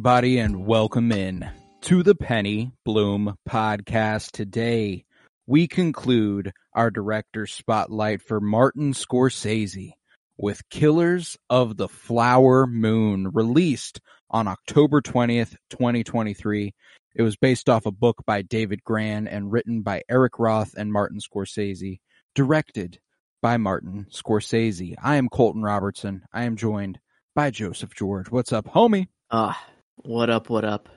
everybody, 0.00 0.38
and 0.38 0.64
welcome 0.64 1.12
in 1.12 1.46
to 1.82 2.02
the 2.02 2.14
Penny 2.14 2.72
Bloom 2.86 3.36
podcast. 3.46 4.30
Today, 4.30 5.04
we 5.46 5.68
conclude 5.68 6.52
our 6.72 6.90
director 6.90 7.46
spotlight 7.46 8.22
for 8.22 8.40
Martin 8.40 8.94
Scorsese 8.94 9.92
with 10.38 10.66
Killers 10.70 11.36
of 11.50 11.76
the 11.76 11.86
Flower 11.86 12.66
Moon, 12.66 13.28
released 13.34 14.00
on 14.30 14.48
October 14.48 15.02
20th, 15.02 15.54
2023. 15.68 16.72
It 17.14 17.20
was 17.20 17.36
based 17.36 17.68
off 17.68 17.84
a 17.84 17.92
book 17.92 18.22
by 18.24 18.40
David 18.40 18.82
Grann 18.82 19.28
and 19.28 19.52
written 19.52 19.82
by 19.82 20.00
Eric 20.08 20.38
Roth 20.38 20.72
and 20.78 20.90
Martin 20.90 21.18
Scorsese, 21.20 22.00
directed 22.34 22.98
by 23.42 23.58
Martin 23.58 24.06
Scorsese. 24.10 24.94
I 25.02 25.16
am 25.16 25.28
Colton 25.28 25.62
Robertson. 25.62 26.22
I 26.32 26.44
am 26.44 26.56
joined 26.56 26.98
by 27.34 27.50
Joseph 27.50 27.94
George. 27.94 28.30
What's 28.30 28.54
up, 28.54 28.64
homie? 28.64 29.08
Ah, 29.30 29.62
what 30.02 30.30
up, 30.30 30.50
what 30.50 30.64
up? 30.64 30.88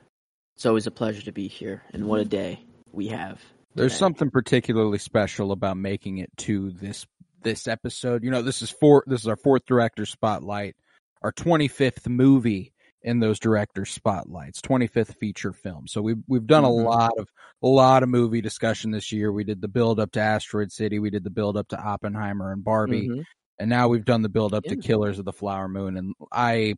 It's 0.56 0.66
always 0.66 0.88
a 0.88 0.92
pleasure 0.92 1.22
to 1.24 1.32
be 1.32 1.48
here, 1.48 1.84
and 1.94 2.06
what 2.06 2.20
a 2.20 2.26
day 2.26 2.60
we 2.92 3.08
have. 3.08 3.42
There's 3.76 3.94
today. 3.94 4.00
something 4.00 4.30
particularly 4.30 5.00
special 5.00 5.52
about 5.52 5.78
making 5.78 6.20
it 6.20 6.30
to 6.40 6.72
this 6.72 7.06
this 7.42 7.68
episode. 7.68 8.24
You 8.24 8.32
know, 8.32 8.42
this 8.42 8.62
is 8.62 8.70
four 8.70 9.04
this 9.08 9.22
is 9.22 9.28
our 9.28 9.36
fourth 9.36 9.66
director 9.66 10.06
spotlight, 10.06 10.76
our 11.22 11.32
25th 11.32 12.08
movie 12.08 12.72
in 13.02 13.20
those 13.20 13.40
director 13.40 13.84
spotlights, 13.84 14.62
25th 14.62 15.16
feature 15.18 15.52
film. 15.54 15.88
So 15.88 16.02
we've 16.02 16.22
we've 16.28 16.46
done 16.48 16.64
a 16.64 16.70
lot 16.72 17.14
of 17.18 17.28
a 17.64 17.68
lot 17.68 18.04
of 18.04 18.10
movie 18.10 18.42
discussion 18.42 18.92
this 18.92 19.12
year. 19.12 19.32
We 19.32 19.44
did 19.44 19.60
the 19.60 19.68
build 19.68 20.00
up 20.00 20.12
to 20.14 20.22
Asteroid 20.22 20.72
City, 20.72 21.00
we 21.00 21.10
did 21.10 21.24
the 21.24 21.30
build 21.32 21.58
up 21.58 21.68
to 21.70 21.82
Oppenheimer 21.82 22.52
and 22.52 22.64
Barbie, 22.64 23.10
Mhm. 23.10 23.24
and 23.60 23.70
now 23.70 23.88
we've 23.88 24.06
done 24.06 24.22
the 24.22 24.30
build 24.30 24.54
up 24.54 24.64
to 24.66 24.78
Killers 24.78 25.18
of 25.18 25.26
the 25.26 25.34
Flower 25.34 25.68
Moon 25.68 25.98
and 25.98 26.14
I 26.32 26.76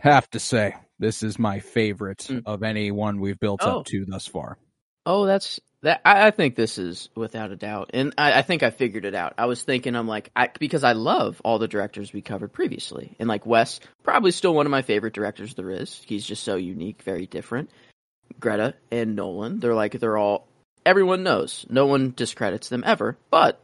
have 0.00 0.28
to 0.30 0.38
say 0.38 0.74
this 1.00 1.24
is 1.24 1.38
my 1.38 1.58
favorite 1.58 2.18
Mm. 2.28 2.42
of 2.46 2.62
any 2.62 2.92
one 2.92 3.18
we've 3.20 3.40
built 3.40 3.60
Oh. 3.64 3.80
up 3.80 3.86
to 3.86 4.04
thus 4.06 4.26
far. 4.28 4.56
Oh, 5.06 5.26
that's 5.26 5.58
that. 5.82 6.02
I, 6.04 6.26
I 6.28 6.30
think 6.30 6.54
this 6.54 6.76
is 6.78 7.08
without 7.16 7.50
a 7.50 7.56
doubt, 7.56 7.90
and 7.94 8.14
I, 8.18 8.34
I 8.34 8.42
think 8.42 8.62
I 8.62 8.70
figured 8.70 9.04
it 9.06 9.14
out. 9.14 9.32
I 9.38 9.46
was 9.46 9.62
thinking, 9.62 9.96
I'm 9.96 10.06
like, 10.06 10.30
I, 10.36 10.50
because 10.60 10.84
I 10.84 10.92
love 10.92 11.40
all 11.44 11.58
the 11.58 11.66
directors 11.66 12.12
we 12.12 12.20
covered 12.20 12.52
previously, 12.52 13.16
and 13.18 13.28
like 13.28 13.46
Wes, 13.46 13.80
probably 14.04 14.30
still 14.30 14.54
one 14.54 14.66
of 14.66 14.70
my 14.70 14.82
favorite 14.82 15.14
directors 15.14 15.54
there 15.54 15.70
is. 15.70 16.00
He's 16.06 16.24
just 16.26 16.44
so 16.44 16.56
unique, 16.56 17.02
very 17.02 17.26
different. 17.26 17.70
Greta 18.38 18.74
and 18.92 19.16
Nolan, 19.16 19.58
they're 19.58 19.74
like 19.74 19.98
they're 19.98 20.18
all 20.18 20.46
everyone 20.86 21.22
knows. 21.22 21.66
No 21.68 21.86
one 21.86 22.12
discredits 22.14 22.68
them 22.68 22.84
ever, 22.86 23.16
but 23.30 23.60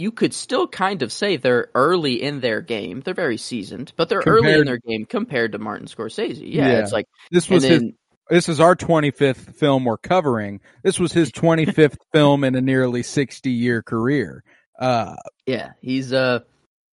you 0.00 0.10
could 0.10 0.32
still 0.32 0.66
kind 0.66 1.02
of 1.02 1.12
say 1.12 1.36
they're 1.36 1.68
early 1.74 2.22
in 2.22 2.40
their 2.40 2.62
game. 2.62 3.02
They're 3.04 3.12
very 3.12 3.36
seasoned, 3.36 3.92
but 3.96 4.08
they're 4.08 4.22
early 4.26 4.54
in 4.54 4.64
their 4.64 4.78
game 4.78 5.04
compared 5.04 5.52
to 5.52 5.58
Martin 5.58 5.86
Scorsese. 5.86 6.40
Yeah, 6.40 6.68
Yeah. 6.68 6.78
it's 6.78 6.92
like 6.92 7.04
This 7.30 7.50
was 7.50 7.62
his 7.64 7.82
this 8.30 8.48
is 8.48 8.60
our 8.60 8.74
25th 8.76 9.56
film 9.56 9.84
we're 9.84 9.98
covering. 9.98 10.60
This 10.82 10.98
was 10.98 11.12
his 11.12 11.30
25th 11.32 11.96
film 12.14 12.44
in 12.44 12.54
a 12.54 12.60
nearly 12.62 13.02
60 13.02 13.50
year 13.50 13.82
career. 13.82 14.42
Uh, 14.78 15.16
Yeah, 15.46 15.72
he's 15.82 16.12
uh 16.14 16.40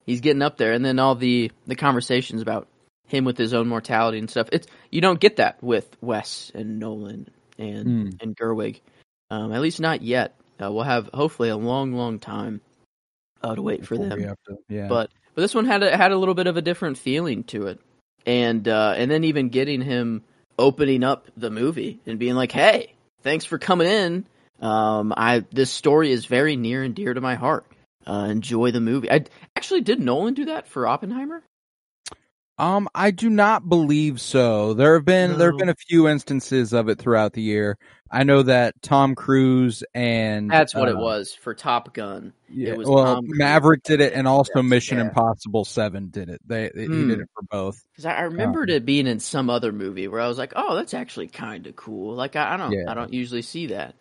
he's 0.06 0.20
getting 0.20 0.42
up 0.42 0.58
there, 0.58 0.74
and 0.74 0.84
then 0.84 1.00
all 1.00 1.16
the 1.16 1.52
the 1.66 1.76
conversations 1.76 2.42
about 2.42 2.68
him 3.08 3.24
with 3.24 3.38
his 3.38 3.54
own 3.54 3.70
mortality 3.70 4.18
and 4.20 4.30
stuff. 4.30 4.50
It's 4.52 4.68
you 4.92 5.00
don't 5.00 5.20
get 5.22 5.38
that 5.38 5.64
with 5.64 5.88
Wes 6.02 6.52
and 6.54 6.78
Nolan 6.80 7.30
and 7.58 7.88
Hmm. 7.88 8.10
and 8.20 8.36
Gerwig, 8.36 8.82
um, 9.32 9.54
at 9.54 9.62
least 9.62 9.80
not 9.80 10.02
yet. 10.02 10.36
Uh, 10.62 10.72
we'll 10.74 10.84
have 10.84 11.10
hopefully 11.14 11.48
a 11.50 11.56
long, 11.56 11.94
long 11.94 12.20
time 12.20 12.60
uh, 13.44 13.56
to 13.56 13.62
wait 13.62 13.86
for 13.86 13.98
them. 13.98 14.20
to- 14.48 14.58
yeah. 14.70 14.88
But 14.88 15.12
but 15.36 15.42
this 15.42 15.54
one 15.54 15.66
had 15.66 15.84
a, 15.84 15.96
had 15.96 16.12
a 16.12 16.18
little 16.18 16.34
bit 16.34 16.48
of 16.48 16.58
a 16.58 16.62
different 16.62 16.98
feeling 16.98 17.44
to 17.46 17.68
it, 17.68 17.80
and 18.26 18.68
uh, 18.68 18.94
and 18.98 19.10
then 19.10 19.24
even 19.24 19.50
getting 19.50 19.82
him 19.82 20.24
opening 20.58 21.04
up 21.04 21.28
the 21.38 21.50
movie 21.52 22.00
and 22.06 22.18
being 22.20 22.36
like, 22.36 22.52
"Hey, 22.52 22.94
thanks 23.22 23.46
for 23.46 23.58
coming 23.58 23.88
in. 23.88 24.26
Um, 24.62 25.14
I 25.16 25.46
this 25.52 25.70
story 25.70 26.12
is 26.12 26.26
very 26.26 26.56
near 26.56 26.82
and 26.84 26.96
dear 26.96 27.14
to 27.14 27.22
my 27.22 27.36
heart. 27.36 27.66
Uh, 28.06 28.28
enjoy 28.30 28.72
the 28.72 28.82
movie." 28.82 29.12
I 29.12 29.26
actually 29.56 29.82
did 29.82 30.00
Nolan 30.00 30.34
do 30.34 30.46
that 30.46 30.68
for 30.68 30.88
Oppenheimer. 30.88 31.44
Um, 32.58 32.90
I 32.96 33.12
do 33.12 33.30
not 33.30 33.70
believe 33.70 34.20
so. 34.20 34.74
There 34.74 34.96
have 34.96 35.06
been 35.06 35.38
there 35.38 35.52
have 35.52 35.58
been 35.58 35.70
a 35.70 35.76
few 35.76 36.08
instances 36.08 36.74
of 36.74 36.90
it 36.90 37.00
throughout 37.00 37.34
the 37.34 37.42
year. 37.42 37.78
I 38.10 38.24
know 38.24 38.42
that 38.44 38.82
Tom 38.82 39.16
Cruise 39.16 39.84
and 39.94 40.50
That's 40.50 40.74
what 40.74 40.88
it 40.88 40.96
uh, 40.96 41.00
was 41.00 41.34
for 41.34 41.54
Top 41.54 41.94
Gun. 41.94 42.34
Yeah, 42.50 42.76
was 42.76 42.88
well, 42.88 43.04
Tom 43.16 43.26
Maverick 43.28 43.84
did 43.84 44.02
it, 44.02 44.14
and 44.14 44.28
also 44.28 44.62
Yes, 44.62 44.70
Mission 44.70 44.98
yeah. 44.98 45.06
Impossible 45.06 45.66
Seven 45.66 46.10
did 46.10 46.30
it. 46.30 46.42
They, 46.48 46.72
he 46.74 46.86
Hmm. 46.88 47.10
did 47.10 47.20
it 47.20 47.30
for 47.34 47.44
both. 47.44 47.84
Because 47.92 48.06
I, 48.06 48.14
I 48.14 48.22
remembered 48.22 48.70
it 48.70 48.86
being 48.86 49.08
in 49.08 49.20
some 49.20 49.50
other 49.50 49.72
movie 49.72 50.08
where 50.08 50.22
I 50.22 50.28
was 50.28 50.38
like, 50.38 50.54
"Oh, 50.56 50.76
that's 50.76 50.94
actually 50.94 51.28
kind 51.28 51.68
of 51.68 51.76
cool." 51.76 52.16
Like 52.16 52.36
I, 52.36 52.54
I 52.54 52.58
don't, 52.58 52.72
Yeah. 52.72 52.90
I 52.90 52.94
don't 52.94 53.14
usually 53.14 53.42
see 53.42 53.68
that. 53.68 53.96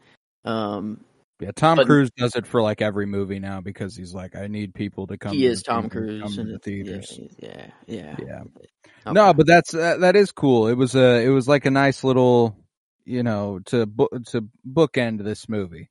Um, 0.44 1.00
Yeah, 1.38 1.50
Tom 1.54 1.76
But- 1.76 1.86
Cruise 1.86 2.10
does 2.16 2.34
it 2.34 2.46
for 2.46 2.62
like 2.62 2.80
every 2.80 3.04
movie 3.06 3.38
now 3.38 3.60
because 3.60 3.94
he's 3.94 4.14
like, 4.14 4.34
I 4.34 4.46
need 4.46 4.72
people 4.74 5.06
to 5.08 5.18
come. 5.18 5.32
he 5.34 5.40
to 5.42 5.46
is 5.48 5.62
Tom 5.62 5.90
Cruise, 5.90 6.34
to 6.36 6.44
the 6.44 6.58
theaters. 6.58 7.18
Yeah, 7.38 7.66
yeah, 7.86 8.16
yeah. 8.18 8.40
Okay. 8.42 9.12
No, 9.12 9.34
but 9.34 9.46
that's 9.46 9.74
uh, 9.74 9.98
that 9.98 10.16
is 10.16 10.32
cool. 10.32 10.66
It 10.68 10.74
was 10.74 10.94
a 10.94 11.22
it 11.22 11.28
was 11.28 11.46
like 11.46 11.66
a 11.66 11.70
nice 11.70 12.02
little, 12.02 12.56
you 13.04 13.22
know, 13.22 13.58
to 13.66 13.86
to 14.30 14.48
bookend 14.66 15.22
this 15.24 15.48
movie 15.48 15.90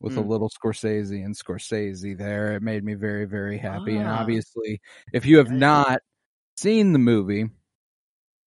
with 0.00 0.18
a 0.18 0.20
Mm. 0.20 0.28
little 0.28 0.50
Scorsese 0.50 1.24
and 1.24 1.34
Scorsese 1.34 2.16
there. 2.18 2.52
It 2.54 2.62
made 2.62 2.84
me 2.84 2.92
very 2.94 3.24
very 3.24 3.56
happy. 3.56 3.96
And 3.96 4.06
Ah. 4.06 4.20
obviously, 4.20 4.80
if 5.14 5.24
you 5.24 5.38
have 5.38 5.50
not 5.50 6.00
seen 6.58 6.92
the 6.92 6.98
movie, 6.98 7.48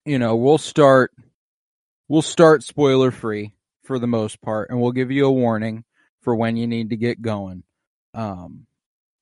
you 0.05 0.19
know, 0.19 0.35
we'll 0.35 0.59
start 0.59 1.11
we'll 2.07 2.21
start 2.21 2.61
spoiler 2.63 3.09
free 3.11 3.53
for 3.83 3.97
the 3.97 4.07
most 4.07 4.39
part, 4.39 4.69
and 4.69 4.79
we'll 4.79 4.91
give 4.91 5.09
you 5.11 5.25
a 5.25 5.31
warning 5.31 5.83
for 6.27 6.35
when 6.35 6.57
you 6.57 6.67
need 6.67 6.89
to 6.89 6.97
get 6.97 7.21
going. 7.21 7.63
Um, 8.13 8.67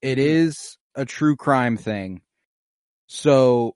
it 0.02 0.18
is 0.18 0.76
a 0.96 1.06
true 1.06 1.36
crime 1.36 1.78
thing, 1.78 2.22
so 3.06 3.76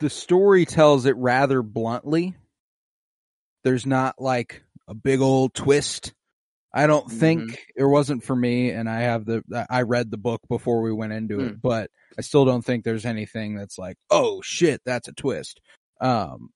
the 0.00 0.10
story 0.10 0.64
tells 0.66 1.06
it 1.06 1.14
rather 1.16 1.62
bluntly. 1.62 2.34
There's 3.62 3.86
not 3.86 4.16
like 4.18 4.64
a 4.88 4.94
big 4.94 5.20
old 5.20 5.54
twist. 5.54 6.12
I 6.74 6.88
don't 6.88 7.08
think 7.08 7.66
it 7.76 7.84
wasn't 7.84 8.24
for 8.24 8.34
me, 8.34 8.70
and 8.70 8.90
I 8.90 9.02
have 9.02 9.24
the 9.24 9.44
I 9.70 9.82
read 9.82 10.10
the 10.10 10.16
book 10.18 10.40
before 10.48 10.82
we 10.82 10.92
went 10.92 11.12
into 11.12 11.38
it, 11.38 11.62
but 11.62 11.88
I 12.18 12.22
still 12.22 12.44
don't 12.44 12.64
think 12.64 12.82
there's 12.82 13.06
anything 13.06 13.54
that's 13.54 13.78
like, 13.78 13.96
oh 14.10 14.42
shit, 14.42 14.80
that's 14.84 15.06
a 15.06 15.12
twist. 15.12 15.60
Um, 16.00 16.50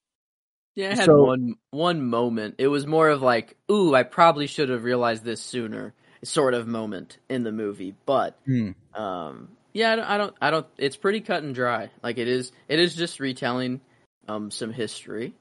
Yeah, 0.75 0.93
it 0.93 0.99
had 0.99 1.07
So- 1.07 1.25
one 1.25 1.55
one 1.71 2.03
moment. 2.03 2.57
It 2.59 2.69
was 2.69 2.87
more 2.87 3.09
of 3.09 3.23
like, 3.23 3.57
"Ooh, 3.71 3.95
I 3.95 4.03
probably 4.03 4.47
should 4.47 4.69
have 4.69 4.85
realized 4.85 5.25
this 5.25 5.41
sooner." 5.41 5.95
Sort 6.23 6.53
of 6.53 6.67
moment 6.67 7.17
in 7.31 7.45
the 7.45 7.53
movie, 7.53 7.95
but 8.05 8.39
hmm. 8.45 8.73
um, 8.95 9.49
yeah, 9.73 9.93
I 9.93 9.97
don't, 9.97 10.05
I 10.05 10.19
don't, 10.19 10.37
I 10.43 10.51
don't. 10.51 10.67
It's 10.77 10.97
pretty 10.97 11.23
cut 11.23 11.43
and 11.43 11.55
dry. 11.55 11.89
Like 12.03 12.19
it 12.19 12.29
is, 12.29 12.53
it 12.69 12.79
is 12.79 12.95
just 12.95 13.21
retelling 13.21 13.81
um 14.29 14.51
some 14.51 14.71
history, 14.71 15.33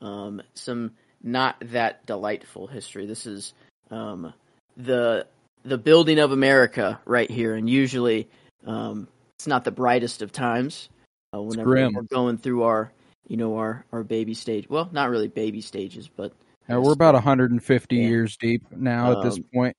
um, 0.00 0.42
some 0.54 0.92
not 1.22 1.56
that 1.66 2.04
delightful 2.06 2.66
history. 2.66 3.06
This 3.06 3.24
is 3.24 3.54
um 3.92 4.32
the 4.76 5.28
the 5.64 5.78
building 5.78 6.18
of 6.18 6.32
America 6.32 7.00
right 7.04 7.30
here, 7.30 7.54
and 7.54 7.70
usually 7.70 8.28
um 8.66 9.06
it's 9.36 9.46
not 9.46 9.62
the 9.62 9.70
brightest 9.70 10.22
of 10.22 10.32
times. 10.32 10.88
Uh, 11.32 11.40
whenever 11.42 11.70
we're 11.70 12.02
going 12.02 12.38
through 12.38 12.64
our 12.64 12.90
you 13.28 13.36
know 13.36 13.56
our 13.56 13.84
our 13.92 14.02
baby 14.04 14.34
stage. 14.34 14.68
Well, 14.68 14.88
not 14.92 15.10
really 15.10 15.28
baby 15.28 15.60
stages, 15.60 16.08
but 16.08 16.32
Now, 16.68 16.80
we're 16.80 16.92
about 16.92 17.14
150 17.14 17.96
Yeah. 17.96 18.02
years 18.08 18.36
deep 18.36 18.70
now 18.72 19.12
at 19.18 19.22
this 19.22 19.36
Um, 19.36 19.44
point. 19.54 19.76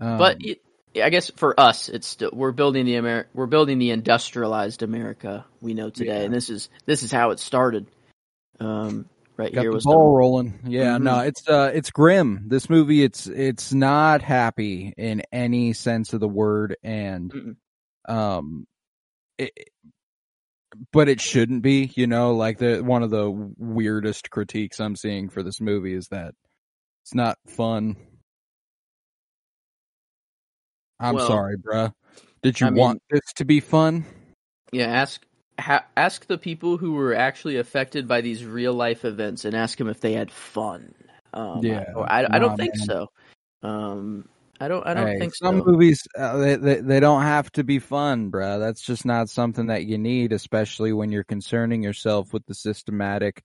Um, 0.00 0.18
but 0.18 0.36
it, 0.44 0.60
I 1.02 1.10
guess 1.10 1.30
for 1.30 1.58
us, 1.58 1.88
it's 1.88 2.06
still 2.06 2.30
we're 2.32 2.52
building 2.52 2.84
the 2.86 2.94
Amer- 2.96 3.26
we're 3.34 3.46
building 3.46 3.78
the 3.78 3.90
industrialized 3.90 4.82
America 4.82 5.44
we 5.60 5.74
know 5.74 5.90
today, 5.90 6.18
Yeah. 6.18 6.24
and 6.24 6.34
this 6.34 6.48
is 6.50 6.68
this 6.86 7.02
is 7.02 7.10
how 7.10 7.30
it 7.30 7.38
started. 7.38 7.86
Um, 8.60 9.06
right 9.36 9.52
got 9.52 9.62
here 9.62 9.70
the 9.70 9.74
was 9.76 9.84
ball 9.84 9.94
some- 9.94 10.16
rolling. 10.18 10.58
Yeah, 10.66 10.98
Mhm. 10.98 11.02
no, 11.02 11.20
it's 11.20 11.48
uh, 11.48 11.70
it's 11.74 11.90
grim. 11.90 12.44
This 12.48 12.68
movie, 12.70 13.02
it's 13.02 13.26
it's 13.26 13.72
not 13.72 14.22
happy 14.22 14.92
in 14.96 15.22
any 15.32 15.72
sense 15.72 16.12
of 16.12 16.20
the 16.20 16.28
word, 16.28 16.76
and 16.84 17.32
Mm-mm. 17.32 17.56
um, 18.14 18.66
it, 19.38 19.52
but 20.92 21.08
it 21.08 21.20
shouldn't 21.20 21.62
be. 21.62 21.90
You 21.94 22.06
know, 22.06 22.34
like 22.34 22.58
the 22.58 22.80
one 22.80 23.02
of 23.02 23.10
the 23.10 23.30
weirdest 23.30 24.30
critiques 24.30 24.80
I'm 24.80 24.96
seeing 24.96 25.28
for 25.28 25.42
this 25.42 25.60
movie 25.60 25.94
is 25.94 26.08
that 26.08 26.34
it's 27.04 27.14
not 27.14 27.36
fun. 27.48 27.96
I'm 31.00 31.14
Well, 31.16 31.26
sorry, 31.26 31.56
bruh. 31.56 31.92
Did 32.42 32.60
you 32.60 32.66
I 32.68 32.70
mean- 32.70 32.80
want 32.80 33.02
this 33.10 33.32
to 33.36 33.44
be 33.44 33.60
fun? 33.60 34.04
Yeah, 34.72 34.86
ask 34.86 35.20
ha, 35.58 35.84
ask 35.96 36.26
the 36.26 36.38
people 36.38 36.76
who 36.78 36.92
were 36.92 37.14
actually 37.14 37.58
affected 37.58 38.08
by 38.08 38.20
these 38.20 38.44
real 38.44 38.72
life 38.72 39.04
events 39.04 39.44
and 39.44 39.54
ask 39.54 39.76
them 39.78 39.88
if 39.88 40.00
they 40.00 40.12
had 40.12 40.30
fun. 40.30 40.94
Um, 41.34 41.60
Yeah, 41.64 41.84
I, 41.96 42.22
I, 42.24 42.36
I 42.36 42.38
don't 42.38 42.56
think 42.56 42.74
man. 42.76 42.86
so. 42.86 43.08
Um, 43.62 44.28
I 44.62 44.68
don't. 44.68 44.86
I 44.86 44.94
don't 44.94 45.08
Hey, 45.08 45.18
think 45.18 45.34
some 45.34 45.58
so. 45.58 45.64
movies 45.64 46.06
uh, 46.16 46.36
they, 46.36 46.54
they 46.54 46.80
they 46.80 47.00
don't 47.00 47.22
have 47.22 47.50
to 47.52 47.64
be 47.64 47.80
fun, 47.80 48.30
bruh. 48.30 48.60
That's 48.60 48.80
just 48.80 49.04
not 49.04 49.28
something 49.28 49.66
that 49.66 49.86
you 49.86 49.98
need, 49.98 50.32
especially 50.32 50.92
when 50.92 51.10
you're 51.10 51.24
concerning 51.24 51.82
yourself 51.82 52.32
with 52.32 52.46
the 52.46 52.54
systematic 52.54 53.42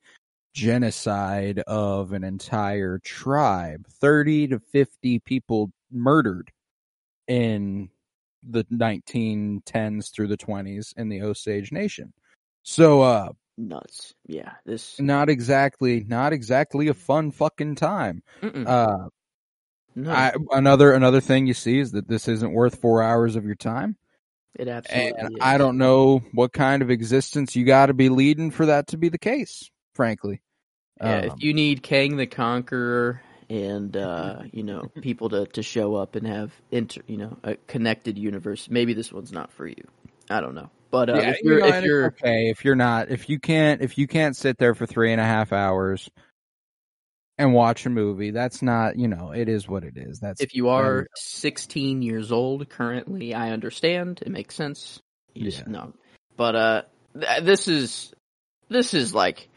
genocide 0.53 1.57
of 1.65 2.13
an 2.13 2.23
entire 2.23 2.99
tribe. 2.99 3.87
Thirty 3.99 4.47
to 4.49 4.59
fifty 4.59 5.17
people 5.17 5.71
murdered 5.91 6.51
in 7.27 7.89
the 8.47 8.63
1910s 8.65 10.11
through 10.13 10.27
the 10.27 10.37
20s 10.37 10.93
in 10.97 11.09
the 11.09 11.23
Osage 11.23 11.71
Nation. 11.71 12.13
So, 12.61 13.01
uh, 13.01 13.29
Nuts. 13.57 14.13
Yeah. 14.27 14.51
This. 14.67 14.99
not 14.99 15.29
exactly, 15.29 16.05
not 16.07 16.31
exactly 16.31 16.89
a 16.89 16.93
fun 16.93 17.31
fucking 17.31 17.73
time. 17.75 18.21
mm-mm, 18.43 18.67
Uh, 18.67 19.09
no, 19.97 20.11
I, 20.11 20.31
another 20.51 20.93
another 20.93 21.19
thing 21.21 21.47
you 21.47 21.55
see 21.55 21.79
is 21.79 21.93
that 21.93 22.07
this 22.07 22.27
isn't 22.27 22.53
worth 22.53 22.79
four 22.79 23.01
hours 23.01 23.35
of 23.35 23.45
your 23.45 23.55
time. 23.55 23.97
it 24.53 24.67
absolutely. 24.67 25.19
And 25.19 25.31
is. 25.33 25.37
I 25.41 25.57
don't 25.57 25.79
know 25.79 26.21
what 26.33 26.53
kind 26.53 26.83
of 26.83 26.91
existence 26.91 27.55
you 27.55 27.65
got 27.65 27.87
to 27.87 27.95
be 27.95 28.09
leading 28.09 28.51
for 28.51 28.67
that 28.67 28.87
to 28.89 28.97
be 28.97 29.09
the 29.09 29.17
case, 29.17 29.71
frankly. 29.95 30.39
Yeah, 31.01 31.17
Um, 31.17 31.23
if 31.23 31.33
you 31.39 31.51
need 31.55 31.81
Kang 31.81 32.15
the 32.15 32.27
Conqueror 32.27 33.23
and 33.49 33.97
uh, 33.97 34.43
you 34.51 34.61
know 34.61 34.83
people 35.01 35.29
to, 35.29 35.47
to 35.47 35.63
show 35.63 35.95
up 35.95 36.15
and 36.15 36.27
have 36.27 36.53
inter, 36.69 37.01
you 37.07 37.17
know 37.17 37.35
a 37.43 37.55
connected 37.65 38.19
universe, 38.19 38.69
maybe 38.69 38.93
this 38.93 39.11
one's 39.11 39.31
not 39.31 39.51
for 39.51 39.65
you. 39.65 39.83
I 40.29 40.41
don't 40.41 40.53
know, 40.53 40.69
but 40.91 41.09
uh, 41.09 41.15
yeah, 41.15 41.29
if 41.31 41.43
you 41.43 41.49
you're 41.53 41.59
know, 41.61 41.75
if 41.75 41.83
you're 41.83 42.05
okay 42.05 42.49
if 42.49 42.63
you're 42.63 42.75
not 42.75 43.09
if 43.09 43.29
you 43.29 43.39
can't 43.39 43.81
if 43.81 43.97
you 43.97 44.05
can't 44.05 44.35
sit 44.35 44.59
there 44.59 44.75
for 44.75 44.85
three 44.85 45.11
and 45.11 45.19
a 45.19 45.25
half 45.25 45.51
hours 45.51 46.07
and 47.37 47.53
watch 47.53 47.85
a 47.85 47.89
movie, 47.89 48.31
that's 48.31 48.61
not 48.61 48.97
you 48.97 49.07
know 49.07 49.31
it 49.31 49.49
is 49.49 49.67
what 49.67 49.83
it 49.83 49.97
is. 49.97 50.19
That's 50.19 50.41
if 50.41 50.55
you 50.55 50.69
are 50.69 51.07
16 51.15 52.01
years 52.01 52.31
old 52.31 52.69
currently, 52.69 53.33
I 53.33 53.51
understand. 53.51 54.21
It 54.25 54.31
makes 54.31 54.55
sense. 54.55 54.99
You 55.33 55.45
just 55.45 55.67
no, 55.67 55.93
but 56.35 56.55
uh, 56.55 56.81
th- 57.19 57.43
this 57.43 57.67
is 57.67 58.13
this 58.69 58.93
is 58.93 59.13
like 59.13 59.49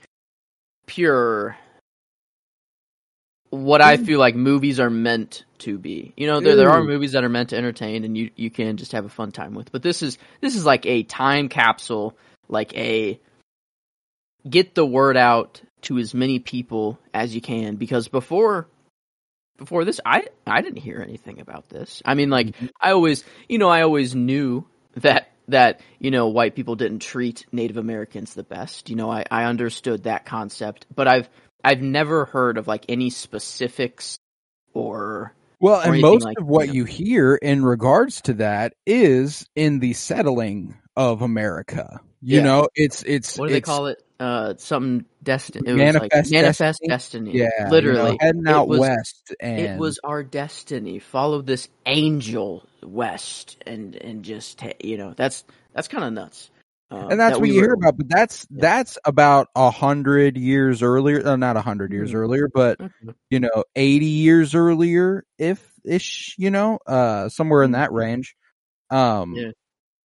pure 0.86 1.56
what 3.50 3.80
I 3.80 3.96
Mm. 3.96 4.06
feel 4.06 4.18
like 4.18 4.36
movies 4.36 4.78
are 4.78 4.90
meant 4.90 5.44
to 5.58 5.78
be. 5.78 6.12
You 6.16 6.26
know, 6.26 6.40
there 6.40 6.56
there 6.56 6.70
are 6.70 6.82
movies 6.84 7.12
that 7.12 7.24
are 7.24 7.28
meant 7.28 7.50
to 7.50 7.56
entertain 7.56 8.04
and 8.04 8.16
you 8.16 8.30
you 8.36 8.50
can 8.50 8.76
just 8.76 8.92
have 8.92 9.04
a 9.04 9.08
fun 9.10 9.32
time 9.32 9.54
with. 9.54 9.72
But 9.72 9.82
this 9.82 10.02
is 10.02 10.18
this 10.40 10.54
is 10.54 10.64
like 10.64 10.86
a 10.86 11.02
time 11.02 11.48
capsule, 11.48 12.16
like 12.48 12.76
a 12.76 13.18
get 14.48 14.74
the 14.74 14.86
word 14.86 15.16
out 15.16 15.60
to 15.82 15.98
as 15.98 16.14
many 16.14 16.38
people 16.38 16.98
as 17.14 17.34
you 17.34 17.40
can 17.40 17.76
because 17.76 18.08
before 18.08 18.66
before 19.58 19.84
this 19.84 20.00
I 20.04 20.24
I 20.46 20.62
didn't 20.62 20.78
hear 20.78 21.00
anything 21.06 21.40
about 21.40 21.68
this. 21.68 22.02
I 22.04 22.14
mean 22.14 22.30
like 22.30 22.46
Mhm. 22.56 22.70
I 22.80 22.92
always, 22.92 23.24
you 23.48 23.58
know, 23.58 23.68
I 23.68 23.82
always 23.82 24.14
knew 24.14 24.64
that 24.96 25.30
that 25.48 25.80
you 25.98 26.10
know 26.10 26.28
white 26.28 26.54
people 26.54 26.76
didn't 26.76 27.00
treat 27.00 27.44
Native 27.52 27.76
Americans 27.76 28.34
the 28.34 28.42
best. 28.44 28.88
You 28.88 28.96
know, 28.96 29.10
I 29.10 29.24
I 29.30 29.44
understood 29.44 30.04
that 30.04 30.24
concept, 30.24 30.86
but 30.94 31.08
I've 31.08 31.28
I've 31.62 31.82
never 31.82 32.24
heard 32.24 32.56
of 32.56 32.66
like 32.68 32.84
any 32.88 33.10
specifics 33.10 34.18
or 34.72 35.34
Well, 35.60 35.80
or 35.86 35.92
and 35.92 36.00
most 36.00 36.24
like- 36.24 36.38
of 36.38 36.46
what 36.46 36.68
yeah. 36.68 36.72
you 36.74 36.84
hear 36.84 37.34
in 37.34 37.64
regards 37.64 38.22
to 38.22 38.34
that 38.34 38.72
is 38.86 39.46
in 39.54 39.80
the 39.80 39.92
settling 39.92 40.76
of 40.96 41.20
America. 41.22 42.00
You 42.22 42.38
Yeah. 42.38 42.44
know, 42.44 42.68
it's 42.74 43.02
it's 43.02 43.36
what 43.38 43.48
do 43.48 43.52
they 43.54 43.60
call 43.60 43.86
it? 43.88 44.02
Uh, 44.20 44.54
something 44.58 45.06
destiny. 45.22 45.66
It 45.66 45.72
was 45.72 45.78
Manifest 45.78 46.14
like 46.14 46.30
manifest 46.30 46.80
destiny? 46.86 46.88
destiny. 46.88 47.32
Yeah, 47.38 47.48
you 47.58 47.64
know, 47.64 47.70
literally 47.70 48.18
heading 48.20 48.46
out 48.46 48.68
was- 48.68 48.80
west, 48.80 49.34
and 49.40 49.58
it 49.58 49.78
was 49.78 49.98
our 50.04 50.22
destiny. 50.22 50.98
Follow 50.98 51.40
this 51.40 51.68
angel 51.86 52.68
west, 52.82 53.56
and 53.66 53.96
and 53.96 54.22
just 54.22 54.62
you 54.84 54.98
know 54.98 55.14
that's 55.16 55.42
that's 55.72 55.88
kind 55.88 56.04
of 56.04 56.12
nuts. 56.12 56.50
Um, 56.90 57.12
and 57.12 57.18
that's 57.20 57.30
that 57.36 57.40
what 57.40 57.40
we 57.40 57.50
you 57.52 57.60
were- 57.60 57.66
hear 57.68 57.72
about. 57.72 57.96
But 57.96 58.08
that's 58.10 58.46
Yeah. 58.50 58.58
that's 58.60 58.98
about 59.06 59.48
a 59.56 59.70
hundred 59.70 60.36
years 60.36 60.82
earlier. 60.82 61.26
Uh, 61.26 61.36
not 61.36 61.56
a 61.56 61.62
hundred 61.62 61.90
years 61.92 62.10
Mhm. 62.10 62.16
earlier, 62.16 62.48
but 62.52 62.78
Okay. 62.78 63.14
you 63.30 63.40
know, 63.40 63.64
eighty 63.74 64.04
years 64.06 64.54
earlier, 64.54 65.24
if 65.38 65.66
ish. 65.82 66.34
You 66.36 66.50
know, 66.50 66.78
uh, 66.86 67.30
somewhere 67.30 67.62
in 67.62 67.70
that 67.72 67.88
Mhm. 67.88 67.94
range. 67.94 68.36
Um, 68.90 69.34
Yeah. 69.34 69.52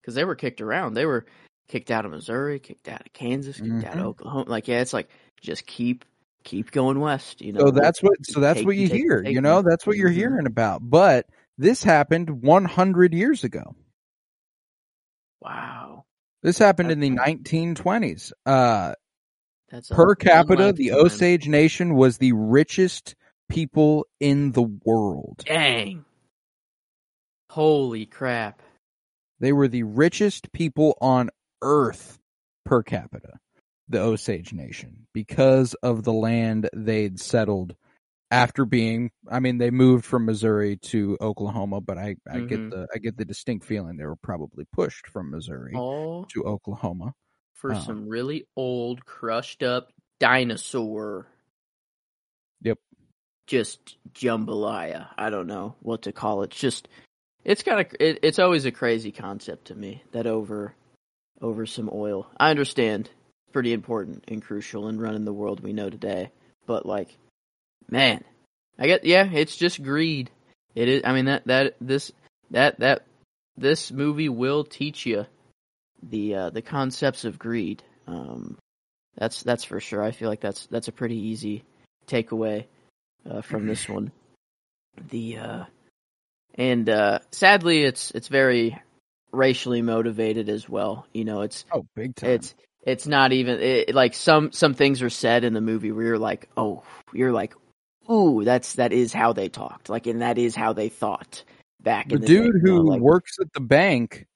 because 0.00 0.14
they 0.14 0.25
were 0.25 0.37
kicked 0.37 0.61
around. 0.61 0.94
They 0.94 1.06
were 1.06 1.25
kicked 1.69 1.90
out 1.90 2.05
of 2.05 2.11
Missouri, 2.12 2.58
kicked 2.58 2.88
out 2.88 3.00
of 3.06 3.12
Kansas, 3.12 3.58
kicked 3.61 3.84
out 3.84 3.94
of 3.94 4.00
Mhm. 4.00 4.06
Oklahoma. 4.06 4.50
Like, 4.50 4.69
yeah, 4.69 4.81
it's 4.81 4.93
like 4.93 5.08
just 5.40 5.66
keep 5.66 6.05
keep 6.44 6.70
going 6.70 7.00
west. 7.00 7.40
You 7.40 7.52
know, 7.55 7.61
So 7.61 7.70
that's 7.70 8.02
what 8.02 8.25
so 8.26 8.40
that's 8.40 8.58
take 8.58 8.66
what 8.66 8.76
you 8.76 8.88
take 8.88 8.99
hear, 9.00 9.22
take 9.22 9.34
you 9.34 9.40
know, 9.40 9.62
that's 9.62 9.87
what 9.87 9.96
you're 9.96 10.11
hearing 10.11 10.46
about. 10.46 10.88
But 10.88 11.26
this 11.58 11.82
happened 11.82 12.43
100 12.43 13.14
years 13.14 13.44
ago. 13.44 13.75
wow. 15.40 16.05
This 16.43 16.58
happened 16.58 16.90
in 16.90 17.00
the 17.00 17.11
1920s. 17.11 18.32
Uh 18.44 18.94
That's 19.70 19.88
per 19.88 20.14
capita, 20.14 20.72
the. 20.75 20.93
Osage 20.93 21.49
Nation 21.49 21.94
was 21.94 22.19
the 22.19 22.32
richest 22.32 23.14
people 23.49 24.06
in 24.20 24.52
the 24.52 24.62
world. 24.62 25.43
Dang. 25.46 26.05
Holy 27.50 28.05
crap. 28.06 28.61
They 29.40 29.52
were 29.52 29.69
the 29.69 29.82
richest 29.84 30.52
people 30.52 30.96
on 31.00 31.30
earth 31.64 32.21
per 32.64 32.83
capita, 32.85 33.40
the 33.88 34.00
Osage 34.00 34.52
Nation, 34.52 35.06
because 35.12 35.75
of 35.83 36.04
the 36.04 36.12
land 36.12 36.71
they'd 36.73 37.18
settled 37.18 37.75
after 38.30 38.64
being 38.64 39.11
I 39.30 39.40
mean 39.40 39.59
they 39.59 39.71
moved 39.71 40.04
from 40.04 40.25
Missouri 40.26 40.76
to 40.78 41.16
Oklahoma, 41.21 41.80
but 41.80 41.99
I, 41.99 42.16
I 42.28 42.38
Mhm. 42.38 42.49
get 42.49 42.71
the 42.71 42.87
I 42.94 42.99
get 42.99 43.16
the 43.16 43.25
distinct 43.25 43.64
feeling 43.64 43.97
they 43.97 44.06
were 44.06 44.16
probably 44.16 44.64
pushed 44.73 45.06
from 45.09 45.30
Missouri 45.30 45.75
All 45.76 46.25
to 46.33 46.44
Oklahoma. 46.44 47.14
for 47.54 47.73
Oh. 47.73 47.78
some 47.80 48.09
really 48.09 48.47
old, 48.56 49.04
crushed 49.06 49.62
up 49.62 49.92
dinosaur. 50.21 51.26
Yep. 52.62 52.78
Just 53.47 53.99
jambalaya. 54.14 55.09
I 55.18 55.30
don't 55.30 55.47
know 55.47 55.76
what 55.80 56.02
to 56.02 56.12
call 56.12 56.42
it. 56.42 56.50
Just 56.50 56.88
it's 57.44 57.62
kind 57.62 57.80
of 57.80 57.87
it, 58.00 58.18
it's 58.23 58.38
always 58.38 58.64
a 58.64 58.73
crazy 58.73 59.12
concept 59.12 59.66
to 59.66 59.75
me 59.75 60.02
that 60.12 60.26
over 60.26 60.75
over 61.41 61.67
some 61.67 61.91
oil. 61.93 62.26
I 62.38 62.50
understand 62.50 63.07
it's 63.07 63.53
pretty 63.53 63.73
important 63.73 64.25
and 64.29 64.43
crucial 64.43 64.88
in 64.88 65.00
running 65.00 65.25
the 65.25 65.33
world 65.33 65.61
we 65.61 65.73
know 65.73 65.91
today, 65.91 66.31
but 66.67 66.87
like 66.87 67.17
man, 67.91 68.25
I 68.79 68.87
get 68.87 69.05
yeah, 69.05 69.29
it's 69.31 69.57
just 69.57 69.83
greed. 69.83 70.31
It 70.75 70.88
is 70.88 71.03
I 71.05 71.12
mean 71.12 71.26
that 71.26 71.47
that 71.47 71.75
this 71.81 72.12
that 72.50 72.81
that 72.81 73.05
this 73.57 73.93
movie 73.93 74.29
will 74.29 74.64
teach 74.64 75.07
you 75.07 75.26
the 76.03 76.35
uh, 76.35 76.50
the 76.50 76.62
concepts 76.62 77.25
of 77.25 77.38
greed. 77.38 77.83
Um, 78.07 78.59
that's 79.17 79.43
that's 79.43 79.64
for 79.64 79.81
sure. 79.81 80.03
I 80.03 80.11
feel 80.11 80.29
like 80.29 80.41
that's 80.41 80.67
that's 80.67 80.88
a 80.88 80.93
pretty 80.93 81.17
easy 81.17 81.64
takeaway 82.07 82.67
uh, 83.29 83.43
from 83.43 83.67
this 83.67 83.88
one. 83.88 84.12
The 85.11 85.38
uh, 85.38 85.64
and 86.55 86.88
uh, 86.88 87.21
sadly, 87.31 87.83
it's 87.83 88.11
it's 88.11 88.29
very 88.29 88.81
racially 89.35 89.83
motivated 89.83 90.49
as 90.49 90.69
well. 90.69 91.07
You 91.12 91.25
know, 91.25 91.43
it's 91.43 91.64
Oh, 91.73 91.87
big 91.95 92.14
time. 92.17 92.31
it's 92.31 92.55
it's 92.87 93.07
not 93.07 93.33
even 93.33 93.61
it, 93.61 93.95
like 93.95 94.14
some 94.14 94.53
some 94.53 94.75
things 94.75 95.03
are 95.03 95.11
said 95.11 95.45
in 95.45 95.55
the 95.55 95.61
movie 95.61 95.93
where 95.93 96.05
you're 96.05 96.19
like, 96.19 96.49
oh, 96.57 96.83
you're 97.12 97.33
like, 97.33 97.55
ooh, 98.11 98.45
that's 98.45 98.75
that 98.75 98.93
is 98.93 99.12
how 99.12 99.33
they 99.33 99.49
talked, 99.49 99.88
like, 99.88 100.07
and 100.07 100.23
that 100.23 100.38
is 100.38 100.55
how 100.55 100.73
they 100.73 100.88
thought 100.88 101.45
back 101.83 102.09
the 102.09 102.17
in 102.17 102.21
the 102.23 102.26
dude 102.26 102.53
day, 102.53 102.59
you 102.59 102.75
know, 102.75 102.83
who 102.83 102.88
like, 102.91 103.00
works 103.00 103.38
at 103.41 103.53
the 103.53 103.61
bank 103.61 104.26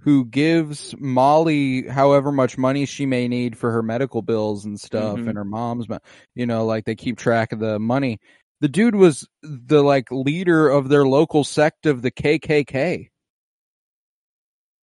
who 0.00 0.24
gives 0.26 0.94
Molly 0.98 1.86
however 1.88 2.30
much 2.30 2.58
money 2.58 2.84
she 2.84 3.06
may 3.06 3.26
need 3.26 3.56
for 3.56 3.70
her 3.72 3.82
medical 3.82 4.20
bills 4.20 4.64
and 4.66 4.78
stuff 4.78 5.18
Mhm. 5.18 5.28
and 5.28 5.36
her 5.36 5.44
mom's 5.44 5.88
mo- 5.88 5.98
you 6.34 6.44
know 6.46 6.66
like 6.66 6.84
they 6.84 6.94
keep 6.94 7.16
track 7.16 7.52
of 7.52 7.58
the 7.58 7.78
money 7.78 8.18
the 8.60 8.68
dude 8.68 8.94
was 8.94 9.26
the 9.42 9.82
like 9.82 10.10
leader 10.10 10.68
of 10.68 10.88
their 10.88 11.06
local 11.06 11.42
sect 11.42 11.86
of 11.86 12.02
the 12.02 12.10
KKK 12.10 13.08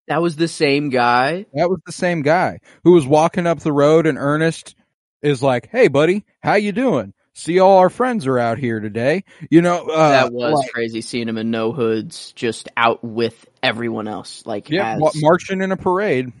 that 0.08 0.22
was 0.22 0.36
the 0.36 0.48
same 0.48 0.90
guy. 0.90 1.46
that 1.54 1.70
was 1.70 1.80
the 1.86 1.92
same 1.92 2.22
guy 2.22 2.58
who 2.84 2.92
was 2.92 3.06
walking 3.06 3.46
up 3.46 3.60
the 3.60 3.72
road 3.72 4.06
and 4.06 4.18
Ernest 4.18 4.74
is 5.22 5.42
like, 5.42 5.68
"Hey, 5.70 5.88
buddy, 5.88 6.24
how 6.42 6.54
you 6.54 6.72
doing? 6.72 7.14
See, 7.34 7.60
all 7.60 7.78
our 7.78 7.88
friends 7.90 8.26
are 8.26 8.38
out 8.38 8.58
here 8.58 8.80
today." 8.80 9.24
You 9.50 9.62
know, 9.62 9.88
uh, 9.88 10.08
that 10.10 10.32
was 10.32 10.54
like, 10.54 10.72
crazy 10.72 11.00
seeing 11.00 11.28
him 11.28 11.38
in 11.38 11.50
no 11.50 11.72
hoods, 11.72 12.32
just 12.32 12.68
out 12.76 13.02
with 13.02 13.46
everyone 13.62 14.08
else. 14.08 14.44
Like, 14.44 14.68
yeah, 14.70 14.96
as- 14.96 15.22
marching 15.22 15.62
in 15.62 15.72
a 15.72 15.76
parade. 15.76 16.32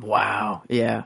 wow, 0.00 0.62
yeah, 0.68 1.04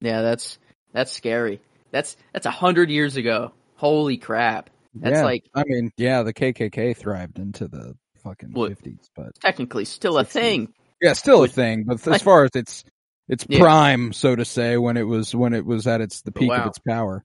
yeah. 0.00 0.22
That's 0.22 0.58
that's 0.92 1.12
scary. 1.12 1.60
That's 1.90 2.16
that's 2.32 2.46
a 2.46 2.50
hundred 2.50 2.90
years 2.90 3.16
ago. 3.16 3.52
Holy 3.76 4.18
crap! 4.18 4.70
That's 4.94 5.16
yeah, 5.16 5.24
like 5.24 5.44
I 5.54 5.64
mean, 5.66 5.90
yeah, 5.96 6.22
the 6.22 6.34
KKK 6.34 6.96
thrived 6.96 7.38
into 7.38 7.68
the 7.68 7.94
fucking 8.28 8.54
fifties, 8.68 9.10
but 9.16 9.32
technically 9.40 9.84
still 9.84 10.18
a 10.18 10.24
thing. 10.24 10.72
yeah, 11.00 11.12
still 11.12 11.42
a 11.44 11.48
thing. 11.48 11.84
But 11.84 12.06
as 12.06 12.22
far 12.22 12.44
as 12.44 12.50
its 12.54 12.84
its 13.28 13.44
Yeah. 13.48 13.60
prime, 13.60 14.12
so 14.12 14.34
to 14.34 14.44
say, 14.44 14.76
when 14.76 14.96
it 14.96 15.02
was 15.06 15.34
when 15.34 15.54
it 15.54 15.64
was 15.64 15.86
at 15.86 16.00
its 16.00 16.22
the 16.22 16.32
peak 16.32 16.50
Wow. 16.50 16.62
of 16.62 16.66
its 16.66 16.78
power, 16.78 17.24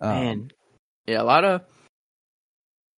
um, 0.00 0.14
Man, 0.14 0.50
yeah, 1.06 1.22
a 1.22 1.24
lot 1.24 1.44
of, 1.44 1.62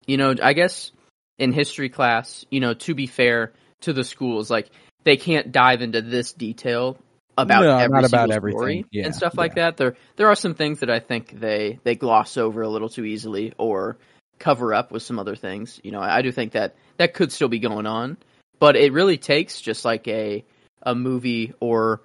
you 0.07 0.16
know, 0.16 0.35
I 0.42 0.52
guess 0.52 0.92
in 1.38 1.52
history 1.52 1.88
class, 1.88 2.45
you 2.50 2.61
know, 2.61 2.75
to 2.75 2.95
be 2.95 3.07
fair 3.07 3.52
to 3.83 3.92
the 3.92 4.04
schools, 4.04 4.50
like 4.50 4.71
they 5.04 5.16
can't 5.16 5.52
dive 5.52 5.80
into 5.80 6.02
this 6.02 6.33
detail 6.33 6.99
about 7.38 7.62
No, 7.62 7.78
every 7.78 8.00
not 8.00 8.04
about 8.04 8.30
everything. 8.30 8.59
story 8.59 8.85
Yeah, 8.90 9.07
and 9.07 9.14
stuff 9.14 9.38
like 9.38 9.54
that. 9.54 9.76
There, 9.76 9.97
there 10.16 10.28
are 10.28 10.35
some 10.35 10.54
things 10.54 10.80
that 10.80 10.90
I 10.90 10.99
think 11.00 11.38
they 11.40 11.78
they 11.85 11.95
gloss 11.95 12.37
over 12.37 12.62
a 12.62 12.69
little 12.69 12.88
too 12.90 13.04
easily 13.04 13.54
or 13.57 13.97
cover 14.40 14.75
up 14.75 14.90
with 14.90 15.04
some 15.04 15.20
other 15.20 15.37
things. 15.37 15.78
You 15.85 15.92
know, 15.92 16.00
I, 16.00 16.23
do 16.23 16.32
think 16.32 16.52
that 16.52 16.75
that 16.97 17.14
could 17.14 17.30
still 17.30 17.49
be 17.49 17.61
going 17.61 17.87
on, 17.87 18.16
but 18.59 18.75
it 18.75 18.92
really 18.92 19.18
takes 19.18 19.61
just 19.61 19.85
like 19.85 20.09
a 20.09 20.44
a 20.82 20.94
movie 20.94 21.52
or 21.61 22.00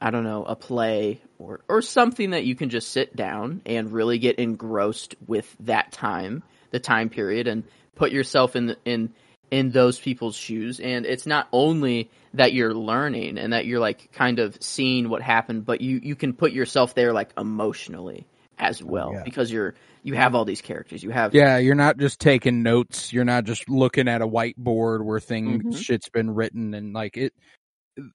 I 0.00 0.10
don't 0.10 0.24
know, 0.24 0.44
a 0.44 0.56
play 0.56 1.22
or 1.38 1.60
or 1.68 1.80
something 1.80 2.30
that 2.30 2.44
you 2.44 2.54
can 2.54 2.68
just 2.68 2.90
sit 2.90 3.16
down 3.16 3.62
and 3.64 3.90
really 3.90 4.18
get 4.18 4.38
engrossed 4.38 5.14
with 5.26 5.56
that 5.60 5.92
time, 5.92 6.42
the 6.70 6.80
time 6.80 7.08
period 7.08 7.46
and 7.46 7.64
put 7.94 8.12
yourself 8.12 8.54
in 8.54 8.66
the, 8.66 8.76
in 8.84 9.14
in 9.50 9.70
those 9.70 9.98
people's 9.98 10.36
shoes 10.36 10.78
and 10.78 11.06
it's 11.06 11.24
not 11.24 11.48
only 11.52 12.10
that 12.34 12.52
you're 12.52 12.74
learning 12.74 13.38
and 13.38 13.54
that 13.54 13.64
you're 13.64 13.80
like 13.80 14.12
kind 14.12 14.40
of 14.40 14.58
seeing 14.60 15.08
what 15.08 15.22
happened, 15.22 15.64
but 15.64 15.80
you 15.80 16.00
you 16.02 16.16
can 16.16 16.34
put 16.34 16.52
yourself 16.52 16.94
there 16.94 17.14
like 17.14 17.30
emotionally 17.38 18.26
as 18.58 18.82
well 18.82 19.12
yeah. 19.14 19.22
because 19.24 19.50
you're 19.50 19.74
you 20.02 20.14
have 20.14 20.34
all 20.34 20.44
these 20.44 20.62
characters. 20.62 21.02
You 21.02 21.10
have 21.10 21.34
Yeah, 21.34 21.58
you're 21.58 21.74
not 21.74 21.98
just 21.98 22.20
taking 22.20 22.62
notes. 22.62 23.12
You're 23.12 23.24
not 23.24 23.44
just 23.44 23.68
looking 23.68 24.08
at 24.08 24.22
a 24.22 24.26
whiteboard 24.26 25.04
where 25.04 25.20
things 25.20 25.62
Mhm. 25.64 25.76
shit's 25.82 26.08
been 26.08 26.30
written 26.30 26.72
and 26.74 26.92
like 26.92 27.16
it. 27.16 27.34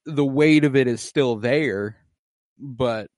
The 0.06 0.26
weight 0.26 0.64
of 0.64 0.76
it 0.76 0.88
is 0.88 1.02
still 1.02 1.36
there, 1.36 1.98
but 2.58 3.10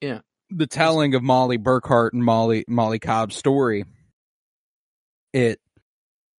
Yeah. 0.00 0.20
the 0.50 0.66
telling 0.66 1.14
of 1.14 1.22
Molly 1.22 1.58
Burkhart 1.58 2.10
and 2.12 2.24
Molly 2.24 2.64
Molly 2.68 2.98
Cobb's 2.98 3.36
story, 3.36 3.84
it 5.32 5.60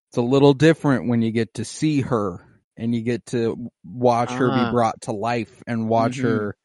it's 0.09 0.17
a 0.17 0.23
little 0.23 0.55
different 0.55 1.09
when 1.09 1.23
you 1.23 1.31
get 1.31 1.55
to 1.55 1.65
see 1.65 2.01
her 2.01 2.45
and 2.77 2.93
you 2.95 3.03
get 3.03 3.25
to 3.27 3.71
watch 3.85 4.31
her 4.33 4.51
Uh-huh. 4.51 4.67
be 4.67 4.73
brought 4.73 5.01
to 5.03 5.13
life 5.13 5.63
and 5.69 5.89
watch 5.89 6.19
Mhm. 6.19 6.23
her, 6.23 6.57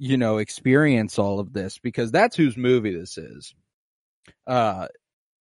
you 0.00 0.16
know, 0.16 0.38
experience 0.38 1.18
all 1.18 1.40
of 1.40 1.52
this 1.52 1.78
because 1.78 2.10
that's 2.10 2.34
whose 2.34 2.56
movie 2.56 2.96
this 2.96 3.18
is. 3.18 3.54
Uh, 4.46 4.88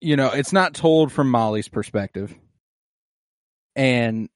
you 0.02 0.18
know, 0.18 0.32
it's 0.32 0.52
not 0.52 0.74
told 0.74 1.14
from 1.14 1.32
Molly's 1.32 1.70
perspective. 1.70 2.36
And 3.76 4.30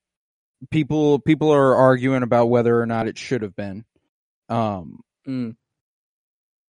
people 0.71 1.19
people 1.19 1.51
are 1.53 1.75
arguing 1.75 2.23
about 2.23 2.45
whether 2.45 2.79
or 2.81 2.85
not 2.85 3.07
it 3.07 3.17
should 3.17 3.41
have 3.41 3.55
been. 3.55 3.83
Um 4.49 5.01
Mm. 5.27 5.55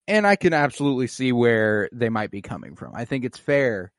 and 0.06 0.26
I 0.26 0.36
can 0.36 0.52
absolutely 0.52 1.08
see 1.08 1.32
where 1.32 1.88
they 1.92 2.08
might 2.08 2.30
be 2.30 2.40
coming 2.42 2.76
from. 2.76 2.92
I 2.94 3.04
think 3.04 3.24
it's 3.24 3.38
fair 3.38 3.92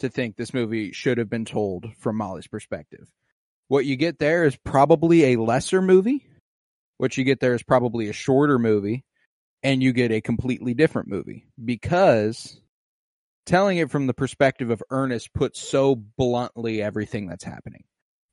to 0.00 0.08
think 0.08 0.36
this 0.36 0.54
movie 0.54 0.92
should 0.92 1.18
have 1.18 1.28
been 1.28 1.44
told 1.44 1.86
from 1.98 2.16
Molly's 2.16 2.46
perspective. 2.46 3.06
What 3.68 3.84
you 3.84 3.96
get 3.96 4.18
there 4.18 4.44
is 4.44 4.56
probably 4.56 5.24
a 5.32 5.40
lesser 5.40 5.82
movie. 5.82 6.26
What 6.98 7.16
you 7.16 7.24
get 7.24 7.40
there 7.40 7.54
is 7.54 7.62
probably 7.62 8.08
a 8.08 8.12
shorter 8.12 8.58
movie 8.58 9.04
and 9.62 9.82
you 9.82 9.92
get 9.92 10.12
a 10.12 10.20
completely 10.20 10.74
different 10.74 11.08
movie 11.08 11.46
because 11.64 12.60
telling 13.46 13.78
it 13.78 13.90
from 13.90 14.06
the 14.06 14.14
perspective 14.14 14.70
of 14.70 14.82
Ernest 14.90 15.32
puts 15.32 15.60
so 15.60 15.96
bluntly 15.96 16.82
everything 16.82 17.26
that's 17.26 17.44
happening. 17.44 17.84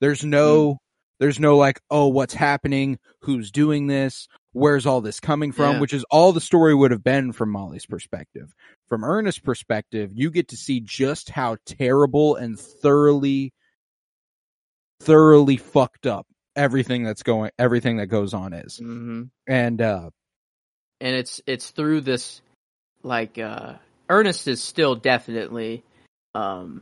There's 0.01 0.23
no 0.23 0.73
hmm. 0.73 0.77
there's 1.19 1.39
no 1.39 1.57
like, 1.57 1.79
oh, 1.89 2.07
what's 2.07 2.33
happening? 2.33 2.99
Who's 3.21 3.51
doing 3.51 3.87
this? 3.87 4.27
Where's 4.51 4.85
all 4.85 5.01
this 5.01 5.19
coming 5.19 5.51
from? 5.51 5.75
Yeah. 5.75 5.81
Which 5.81 5.93
is 5.93 6.05
all 6.09 6.31
the 6.31 6.41
story 6.41 6.75
would 6.75 6.91
have 6.91 7.03
been 7.03 7.31
from 7.31 7.51
Molly's 7.51 7.85
perspective. 7.85 8.53
From 8.87 9.03
Ernest's 9.03 9.39
perspective, 9.39 10.11
you 10.13 10.29
get 10.31 10.49
to 10.49 10.57
see 10.57 10.79
just 10.79 11.29
how 11.29 11.57
terrible 11.65 12.35
and 12.35 12.59
thoroughly 12.59 13.53
thoroughly 15.01 15.57
fucked 15.57 16.07
up 16.07 16.25
everything 16.55 17.03
that's 17.03 17.23
going 17.23 17.51
everything 17.59 17.97
that 17.97 18.07
goes 18.07 18.33
on 18.33 18.53
is. 18.53 18.77
hmm 18.77 19.23
And 19.47 19.81
uh 19.81 20.09
and 21.01 21.15
it's 21.15 21.41
it's 21.45 21.71
through 21.71 22.01
this 22.01 22.41
like 23.03 23.37
uh 23.37 23.73
Ernest 24.09 24.47
is 24.47 24.61
still 24.63 24.95
definitely 24.95 25.83
um 26.33 26.81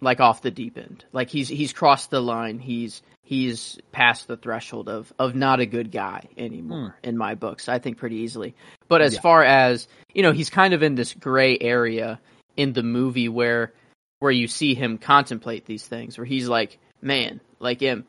like 0.00 0.20
off 0.20 0.42
the 0.42 0.50
deep 0.50 0.76
end. 0.76 1.04
Like 1.12 1.30
he's 1.30 1.48
he's 1.48 1.72
crossed 1.72 2.10
the 2.10 2.20
line. 2.20 2.58
He's 2.58 3.02
he's 3.22 3.78
past 3.92 4.26
the 4.26 4.36
threshold 4.36 4.88
of 4.88 5.12
of 5.18 5.34
not 5.34 5.60
a 5.60 5.66
good 5.66 5.90
guy 5.92 6.28
anymore 6.36 6.96
in 7.02 7.16
my 7.16 7.34
books. 7.34 7.68
I 7.68 7.78
think 7.78 7.98
pretty 7.98 8.16
easily. 8.16 8.54
But 8.88 9.00
as 9.00 9.14
Yeah. 9.14 9.20
far 9.20 9.44
as, 9.44 9.88
you 10.12 10.22
know, 10.22 10.32
he's 10.32 10.50
kind 10.50 10.74
of 10.74 10.82
in 10.82 10.96
this 10.96 11.14
gray 11.14 11.56
area 11.60 12.20
in 12.56 12.72
the 12.72 12.82
movie 12.82 13.28
where 13.28 13.72
where 14.18 14.32
you 14.32 14.46
see 14.46 14.74
him 14.74 14.98
contemplate 14.98 15.64
these 15.64 15.86
things 15.86 16.18
where 16.18 16.24
he's 16.24 16.48
like, 16.48 16.78
"Man, 17.00 17.40
like 17.60 17.80
him 17.80 18.04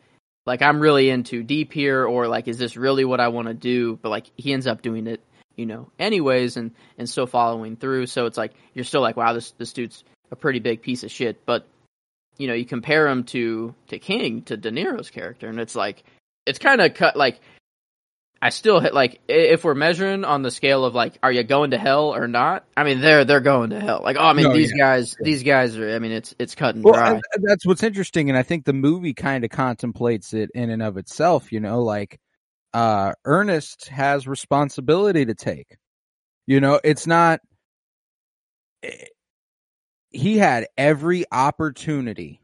like 0.46 0.62
I'm 0.62 0.80
really 0.80 1.10
into 1.10 1.44
deep 1.44 1.72
here 1.72 2.06
or 2.06 2.28
like 2.28 2.48
is 2.48 2.58
this 2.58 2.76
really 2.76 3.06
what 3.06 3.20
I 3.20 3.30
want 3.30 3.48
to 3.48 3.54
do? 3.54 3.98
But 4.02 4.10
like 4.10 4.28
he 4.38 4.54
ends 4.54 4.68
up 4.68 4.82
doing 4.82 5.08
it 5.08 5.22
you 5.56 5.66
know 5.66 5.92
anyways 6.00 6.58
and 6.58 6.72
and 6.98 7.10
still 7.10 7.28
following 7.28 7.76
through. 7.76 8.08
So 8.08 8.26
it's 8.26 8.38
like 8.38 8.54
you're 8.74 8.86
still 8.86 9.02
like 9.02 9.18
wow 9.18 9.34
this 9.34 9.52
this 9.52 9.74
dude's 9.74 10.04
a 10.32 10.36
pretty 10.36 10.60
big 10.60 10.82
piece 10.82 11.04
of 11.04 11.12
shit. 11.12 11.46
But 11.46 11.68
you 12.38 12.48
know 12.48 12.54
you 12.54 12.66
compare 12.66 13.08
him 13.08 13.24
to 13.26 13.74
to 13.88 14.00
King 14.00 14.42
to 14.44 14.58
De 14.58 14.72
Niro's 14.72 15.10
character 15.10 15.48
and 15.48 15.60
it's 15.60 15.76
like 15.76 16.04
it's 16.46 16.60
kind 16.60 16.82
of 16.82 16.94
cut 16.94 17.16
like 17.16 17.40
I 18.44 18.50
still 18.50 18.82
hit 18.82 18.94
like 18.94 19.22
if 19.30 19.64
we're 19.64 19.74
measuring 19.74 20.26
on 20.26 20.42
the 20.42 20.52
scale 20.52 20.84
of 20.84 20.94
like 20.94 21.18
are 21.24 21.32
you 21.32 21.44
going 21.44 21.72
to 21.72 21.78
hell 21.78 22.14
or 22.14 22.28
not 22.28 22.66
I 22.76 22.84
mean 22.84 23.00
they're 23.00 23.24
they're 23.24 23.40
going 23.40 23.70
to 23.70 23.80
hell 23.80 24.02
like 24.04 24.18
oh 24.20 24.26
I 24.26 24.34
mean 24.34 24.46
No, 24.48 24.54
these 24.54 24.72
yeah, 24.72 24.84
guys 24.84 25.16
these 25.24 25.44
guys 25.44 25.78
are 25.78 25.96
I 25.96 26.00
mean 26.00 26.12
it's 26.12 26.36
it's 26.40 26.54
cut 26.54 26.76
and 26.76 26.84
Well, 26.84 26.94
dry 26.94 27.22
that's 27.42 27.66
what's 27.66 27.84
interesting, 27.84 28.30
and 28.30 28.38
I 28.38 28.44
think 28.44 28.66
the 28.66 28.74
movie 28.74 29.14
kind 29.14 29.44
of 29.46 29.50
contemplates 29.50 30.34
it 30.34 30.50
in 30.54 30.70
and 30.70 30.82
of 30.84 30.98
itself. 30.98 31.52
You 31.54 31.62
know, 31.62 31.82
like 31.82 32.20
uh, 32.74 33.14
Ernest 33.26 33.88
has 33.88 34.28
responsibility 34.28 35.26
to 35.26 35.36
take. 35.36 35.78
You 36.48 36.60
know, 36.60 36.80
it's 36.84 37.08
not. 37.08 37.40
eh, 38.84 39.06
He 40.10 40.38
had 40.38 40.68
every 40.78 41.26
opportunity 41.32 42.42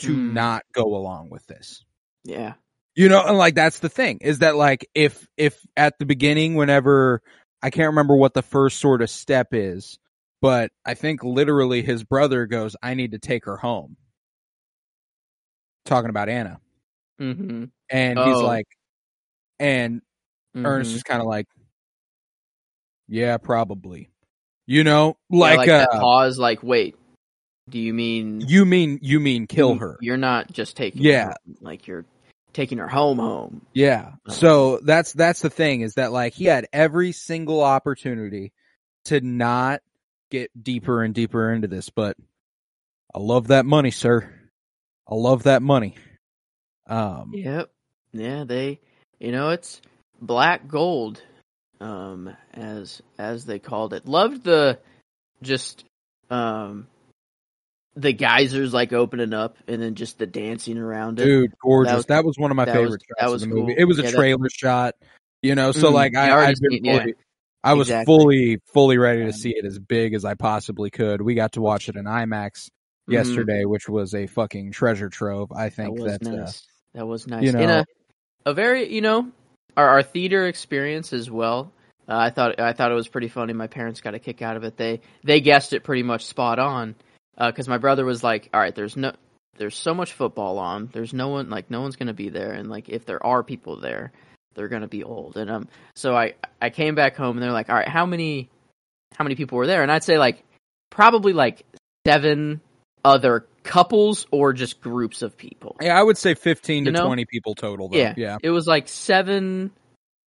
to 0.00 0.18
Mm. 0.18 0.34
not 0.34 0.62
go 0.72 0.84
along 0.96 1.30
with 1.30 1.46
this. 1.46 1.84
yeah 2.24 2.54
You 3.00 3.08
know, 3.08 3.24
and 3.24 3.38
like 3.38 3.54
that's 3.54 3.78
the 3.78 3.88
thing 3.88 4.18
is 4.20 4.40
that 4.40 4.56
like 4.56 4.86
if 4.94 5.26
if 5.38 5.58
at 5.74 5.98
the 5.98 6.04
beginning, 6.04 6.54
whenever 6.54 7.22
I 7.62 7.70
can't 7.70 7.86
remember 7.86 8.14
what 8.14 8.34
the 8.34 8.42
first 8.42 8.78
sort 8.78 9.00
of 9.00 9.08
step 9.08 9.54
is, 9.54 9.98
but 10.42 10.70
I 10.84 10.92
think 10.92 11.24
literally 11.24 11.80
his 11.80 12.04
brother 12.04 12.44
goes, 12.44 12.76
"I 12.82 12.92
need 12.92 13.12
to 13.12 13.18
take 13.18 13.46
her 13.46 13.56
home." 13.56 13.96
Talking 15.86 16.10
about 16.10 16.28
Anna, 16.28 16.60
mhm 17.18 17.70
and 17.88 18.18
he's 18.18 18.36
Oh. 18.36 18.44
like, 18.44 18.66
and 19.58 20.02
Ernest 20.54 20.92
mhm. 20.92 20.96
is 20.96 21.02
kind 21.02 21.22
of 21.22 21.26
like, 21.26 21.46
"Yeah, 23.08 23.38
probably." 23.38 24.10
You 24.66 24.84
know, 24.84 25.16
Yeah, 25.30 25.38
like, 25.38 25.56
like 25.56 25.68
uh, 25.70 25.86
that 25.86 25.90
pause 25.92 26.38
like 26.38 26.62
wait 26.62 26.96
do 27.70 27.78
you 27.78 27.94
mean 27.94 28.44
you 28.46 28.66
mean 28.66 28.98
you 29.00 29.20
mean 29.20 29.46
kill 29.46 29.76
her? 29.76 29.96
You're 30.02 30.18
not 30.18 30.52
just 30.52 30.76
taking 30.76 31.00
Yeah. 31.02 31.28
her 31.28 31.34
like 31.62 31.86
you're 31.86 32.04
taking 32.52 32.78
her 32.78 32.88
home 32.88 33.18
home. 33.18 33.66
Yeah. 33.72 34.12
Uh-huh. 34.26 34.32
So 34.32 34.80
that's 34.82 35.12
that's 35.12 35.40
the 35.40 35.50
thing 35.50 35.82
is 35.82 35.94
that 35.94 36.12
like 36.12 36.34
he 36.34 36.44
had 36.44 36.66
every 36.72 37.12
single 37.12 37.62
opportunity 37.62 38.52
to 39.06 39.20
not 39.20 39.82
get 40.30 40.50
deeper 40.62 41.02
and 41.02 41.14
deeper 41.14 41.52
into 41.52 41.68
this, 41.68 41.90
but 41.90 42.16
I 43.14 43.18
love 43.18 43.48
that 43.48 43.66
money, 43.66 43.90
sir. 43.90 44.32
I 45.08 45.14
love 45.14 45.44
that 45.44 45.62
money. 45.62 45.96
Um 46.86 47.32
Yep. 47.34 47.70
Yeah, 48.12 48.44
they 48.44 48.80
you 49.18 49.32
know, 49.32 49.50
it's 49.50 49.80
black 50.20 50.66
gold, 50.66 51.22
um, 51.80 52.34
as 52.54 53.02
as 53.18 53.44
they 53.44 53.58
called 53.58 53.92
it. 53.92 54.06
Loved 54.06 54.44
the 54.44 54.78
just 55.42 55.84
um 56.30 56.86
the 57.96 58.12
geysers 58.12 58.72
like 58.72 58.92
opening 58.92 59.32
up 59.32 59.56
and 59.66 59.82
then 59.82 59.94
just 59.94 60.18
the 60.18 60.26
dancing 60.26 60.78
around 60.78 61.18
it. 61.18 61.24
dude, 61.24 61.52
gorgeous. 61.62 62.04
That 62.06 62.08
That 62.08 62.24
was, 62.24 62.36
was- 62.36 62.42
one 62.42 62.50
of 62.50 62.56
my 62.56 62.64
that 62.66 62.76
was- 62.76 62.84
favorite 62.86 63.02
that 63.08 63.22
shots 63.22 63.32
was 63.32 63.42
of 63.42 63.48
the 63.48 63.54
movie. 63.54 63.72
cool. 63.74 63.82
It 63.82 63.84
was 63.84 63.98
a 63.98 64.02
Yeah, 64.02 64.10
that- 64.10 64.16
trailer 64.16 64.48
shot. 64.50 64.94
You 65.42 65.54
know, 65.54 65.72
so 65.72 65.90
Mm, 65.90 65.94
like 65.94 66.16
I 66.16 66.28
I, 66.30 66.46
I've 66.48 66.60
been 66.60 66.84
yeah. 66.84 66.98
fully, 67.00 67.14
I 67.64 67.72
was 67.74 67.88
Exactly. 67.88 68.04
fully, 68.14 68.58
fully 68.72 68.98
ready 68.98 69.24
to 69.24 69.32
see 69.32 69.50
it 69.56 69.64
as 69.64 69.78
big 69.78 70.12
as 70.14 70.24
I 70.24 70.34
possibly 70.34 70.90
could. 70.90 71.22
We 71.22 71.34
got 71.34 71.52
to 71.52 71.60
watch 71.62 71.88
it 71.88 71.96
in 71.96 72.04
IMAX 72.04 72.68
Mhm. 73.08 73.12
yesterday, 73.14 73.64
which 73.64 73.88
was 73.88 74.14
a 74.14 74.26
fucking 74.26 74.72
treasure 74.72 75.08
trove. 75.08 75.50
I 75.52 75.64
That 75.64 75.74
think 75.74 75.98
was 75.98 76.18
that, 76.18 76.26
uh, 76.26 76.30
nice. 76.30 76.66
that 76.94 77.06
was 77.06 77.26
nice. 77.26 77.42
you 77.42 77.50
In 77.50 77.56
know- 77.56 77.84
a 78.46 78.50
a 78.50 78.54
very 78.54 78.92
you 78.92 79.00
know 79.00 79.30
our 79.76 79.88
our 79.88 80.02
theater 80.02 80.46
experience 80.46 81.12
as 81.12 81.30
well. 81.30 81.72
Uh, 82.08 82.16
I 82.16 82.30
thought 82.30 82.60
I 82.60 82.72
thought 82.74 82.90
it 82.92 82.94
was 82.94 83.08
pretty 83.08 83.28
funny. 83.28 83.52
My 83.54 83.66
parents 83.66 84.00
got 84.02 84.14
a 84.14 84.18
kick 84.18 84.42
out 84.42 84.56
of 84.56 84.64
it. 84.64 84.76
They 84.76 85.00
they 85.24 85.40
guessed 85.40 85.72
it 85.72 85.84
pretty 85.84 86.02
much 86.02 86.24
spot 86.26 86.58
on 86.58 86.94
because 87.46 87.68
my 87.68 87.78
brother 87.78 88.04
was 88.04 88.22
like, 88.22 88.50
"All 88.52 88.60
right, 88.60 88.74
there's 88.74 88.96
no 88.96 89.12
there's 89.56 89.76
so 89.76 89.94
much 89.94 90.12
football 90.12 90.58
on. 90.58 90.88
There's 90.92 91.12
no 91.12 91.28
one 91.28 91.50
like 91.50 91.70
no 91.70 91.80
one's 91.80 91.96
gonna 91.96 92.14
be 92.14 92.28
there, 92.28 92.52
and 92.52 92.68
like 92.68 92.88
if 92.88 93.04
there 93.06 93.24
are 93.24 93.42
people 93.42 93.80
there, 93.80 94.12
they're 94.54 94.68
gonna 94.68 94.88
be 94.88 95.04
old." 95.04 95.36
And 95.36 95.50
um, 95.50 95.68
so 95.94 96.16
I 96.16 96.34
I 96.60 96.70
came 96.70 96.94
back 96.94 97.16
home 97.16 97.36
and 97.36 97.42
they're 97.42 97.52
like, 97.52 97.68
"All 97.70 97.76
right, 97.76 97.88
how 97.88 98.06
many 98.06 98.50
how 99.16 99.24
many 99.24 99.34
people 99.34 99.58
were 99.58 99.66
there?" 99.66 99.82
And 99.82 99.90
I'd 99.90 100.04
say 100.04 100.18
like 100.18 100.44
probably 100.90 101.32
like 101.32 101.64
seven 102.06 102.60
other 103.04 103.46
couples 103.62 104.26
or 104.30 104.52
just 104.52 104.80
groups 104.80 105.22
of 105.22 105.36
people. 105.36 105.76
yeah, 105.80 105.98
I 105.98 106.02
would 106.02 106.18
say 106.18 106.34
15 106.34 106.86
to 106.86 106.90
know? 106.92 107.06
20 107.06 107.24
people 107.26 107.54
total 107.54 107.88
though. 107.88 107.98
Yeah. 107.98 108.14
Yeah. 108.16 108.38
It 108.42 108.50
was 108.50 108.66
like 108.66 108.88
seven 108.88 109.70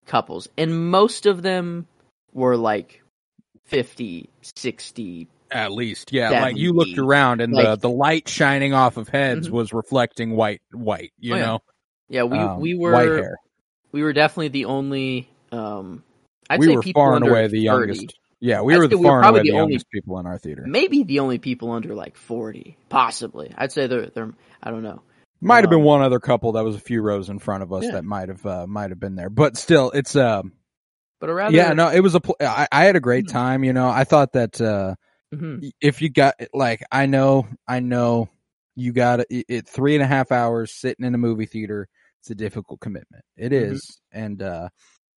couples, 0.05 0.47
and 0.57 0.89
most 0.91 1.25
of 1.25 1.41
them 1.41 1.87
were 2.33 2.57
like 2.57 3.01
50, 3.65 4.29
60. 4.55 5.27
At 5.53 5.71
least. 5.71 6.11
Yeah. 6.11 6.29
Like 6.31 6.57
you 6.57 6.73
looked 6.73 6.97
around 6.97 7.39
and 7.41 7.53
the, 7.55 7.61
like- 7.63 7.79
the 7.79 7.89
light 7.89 8.27
shining 8.27 8.73
off 8.73 8.97
of 8.97 9.07
heads 9.07 9.47
Mhm. 9.47 9.51
was 9.51 9.73
reflecting 9.73 10.35
white, 10.35 10.61
white, 10.71 11.13
you 11.19 11.33
Oh, 11.33 11.37
yeah. 11.37 11.45
know? 11.45 11.59
Yeah, 12.09 12.23
we 12.23 12.37
Um, 12.39 12.59
we 12.59 12.73
white 12.75 13.07
were 13.07 13.17
hair. 13.17 13.35
we 13.91 14.03
were 14.03 14.13
definitely 14.13 14.49
the 14.49 14.65
only. 14.65 15.29
Um, 15.51 16.03
I'd 16.49 16.59
we 16.59 16.67
say 16.67 16.75
were 16.75 16.81
people 16.81 17.01
far 17.01 17.15
and 17.15 17.27
away 17.27 17.43
the 17.47 17.49
30. 17.49 17.59
youngest. 17.61 18.17
Yeah, 18.39 18.61
we 18.61 18.73
I'd 18.73 18.79
were 18.79 18.87
the 18.87 18.97
we 18.97 19.03
were 19.05 19.09
far 19.09 19.19
and 19.19 19.29
away 19.29 19.39
the 19.39 19.43
the 19.43 19.51
only- 19.51 19.73
youngest 19.73 19.89
people 19.89 20.19
in 20.19 20.25
our 20.25 20.37
theater. 20.37 20.63
Maybe 20.67 21.03
the 21.03 21.19
only 21.19 21.37
people 21.37 21.71
under 21.71 21.95
like 21.95 22.17
forty, 22.17 22.77
possibly. 22.89 23.53
I'd 23.57 23.71
say 23.71 23.87
they're 23.87 24.07
they're. 24.07 24.33
I 24.61 24.69
don't 24.71 24.83
know. 24.83 25.01
Might 25.39 25.63
have 25.63 25.69
been 25.69 25.79
um, 25.79 25.85
one 25.85 26.01
other 26.01 26.19
couple 26.19 26.51
that 26.53 26.63
was 26.63 26.75
a 26.75 26.79
few 26.79 27.01
rows 27.01 27.29
in 27.29 27.39
front 27.39 27.63
of 27.63 27.71
us 27.73 27.83
Yeah. 27.85 27.91
that 27.91 28.03
might 28.05 28.29
have 28.29 28.45
uh, 28.45 28.67
might 28.67 28.89
have 28.91 28.99
been 28.99 29.15
there, 29.15 29.29
but 29.29 29.55
still, 29.57 29.91
it's 29.91 30.15
um 30.15 30.51
But 31.19 31.29
a 31.29 31.33
rather 31.33 31.55
yeah 31.55 31.73
no 31.73 31.89
it 31.89 32.01
was 32.01 32.15
a 32.15 32.19
pl- 32.19 32.35
I, 32.41 32.67
I 32.71 32.83
had 32.83 32.95
a 32.97 32.99
great 32.99 33.25
Mhm. 33.25 33.31
time. 33.31 33.63
You 33.63 33.71
know, 33.73 33.87
I 33.89 34.03
thought 34.03 34.33
that 34.33 34.59
uh 34.59 34.95
Mhm. 35.33 35.71
if 35.81 36.01
you 36.01 36.09
got 36.09 36.35
like 36.53 36.83
I 36.91 37.05
know 37.05 37.47
I 37.67 37.79
know 37.79 38.29
you 38.75 38.91
got 38.93 39.21
it, 39.21 39.27
it 39.49 39.67
three 39.67 39.95
and 39.95 40.03
a 40.03 40.07
half 40.07 40.31
hours 40.31 40.73
sitting 40.73 41.05
in 41.05 41.15
a 41.15 41.17
movie 41.17 41.45
theater. 41.45 41.87
It's 42.21 42.29
a 42.31 42.35
difficult 42.35 42.79
commitment. 42.79 43.23
It 43.37 43.51
Mhm. 43.51 43.71
is, 43.73 44.01
and 44.11 44.41
uh 44.41 44.69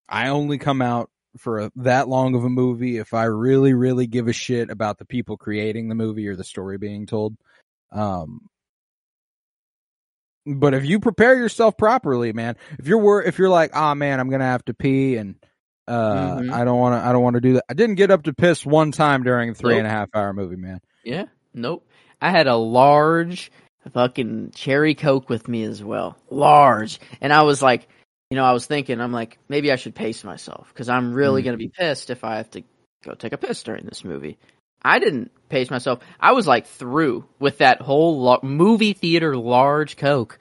I 0.09 0.29
only 0.29 0.59
come 0.59 0.83
out 0.83 1.11
for 1.39 1.61
a, 1.61 1.73
that 1.77 2.09
long 2.09 2.35
of 2.35 2.45
a 2.45 2.49
movie 2.51 2.97
if 2.99 3.13
I 3.15 3.25
really 3.25 3.75
really 3.75 4.07
give 4.07 4.29
a 4.29 4.33
shit 4.33 4.71
about 4.71 4.99
the 4.99 5.05
people 5.07 5.37
creating 5.37 5.89
the 5.89 5.95
movie 5.95 6.29
or 6.29 6.37
the 6.37 6.45
story 6.45 6.79
being 6.79 7.07
told. 7.07 7.37
Um 7.93 8.49
but 10.47 10.75
if 10.75 10.85
you 10.85 11.01
prepare 11.01 11.37
yourself 11.37 11.77
properly, 11.77 12.33
man, 12.33 12.57
if 12.79 12.87
you're 12.87 12.99
wor- 13.01 13.23
if 13.25 13.39
you're 13.39 13.49
like, 13.51 13.71
"Ah, 13.75 13.95
man, 13.95 14.21
I'm 14.21 14.29
going 14.29 14.41
to 14.41 14.47
have 14.47 14.65
to 14.67 14.75
pee 14.75 15.17
and 15.17 15.35
uh 15.89 16.37
Mhm. 16.39 16.53
I 16.53 16.65
don't 16.65 16.79
want 16.79 17.01
to 17.01 17.07
I 17.09 17.13
don't 17.13 17.23
want 17.23 17.35
to 17.35 17.41
do 17.41 17.53
that." 17.55 17.65
I 17.69 17.75
didn't 17.75 17.95
get 17.97 18.11
up 18.11 18.25
to 18.25 18.33
piss 18.33 18.65
one 18.67 18.93
time 18.93 19.23
during 19.23 19.51
a 19.51 19.55
three 19.55 19.75
Nope. 19.75 19.79
and 19.79 19.87
a 19.87 19.91
half 19.91 20.09
hour 20.15 20.33
movie, 20.33 20.57
man. 20.57 20.81
Yeah. 21.05 21.25
Nope. 21.55 21.87
I 22.21 22.31
had 22.31 22.47
a 22.47 22.57
large 22.57 23.51
fucking 23.93 24.51
cherry 24.55 24.95
coke 24.95 25.29
with 25.29 25.49
me 25.49 25.63
as 25.65 25.83
well. 25.83 26.17
Large. 26.31 26.99
And 27.21 27.33
I 27.33 27.43
was 27.43 27.63
like, 27.63 27.87
you 28.31 28.37
know, 28.37 28.45
I 28.45 28.53
was 28.53 28.67
thinking, 28.67 29.01
I'm 29.01 29.13
like, 29.13 29.39
maybe 29.49 29.71
I 29.71 29.77
should 29.77 29.95
pace 29.95 30.25
myself 30.25 30.69
because 30.73 30.89
I'm 30.89 31.13
really 31.15 31.43
Mm. 31.43 31.45
going 31.45 31.55
to 31.55 31.65
be 31.65 31.69
pissed 31.69 32.11
if 32.11 32.25
I 32.25 32.37
have 32.39 32.51
to 32.51 32.63
go 33.05 33.13
take 33.15 33.33
a 33.33 33.39
piss 33.39 33.63
during 33.63 33.85
this 33.85 34.05
movie. 34.05 34.39
I 34.83 34.99
didn't 34.99 35.31
pace 35.49 35.71
myself. 35.71 36.01
I 36.19 36.33
was 36.33 36.47
like 36.47 36.67
through 36.67 37.25
with 37.39 37.59
that 37.59 37.81
whole 37.81 38.21
lo- 38.21 38.41
movie 38.43 38.93
theater 38.93 39.37
large 39.37 39.97
coke, 39.97 40.39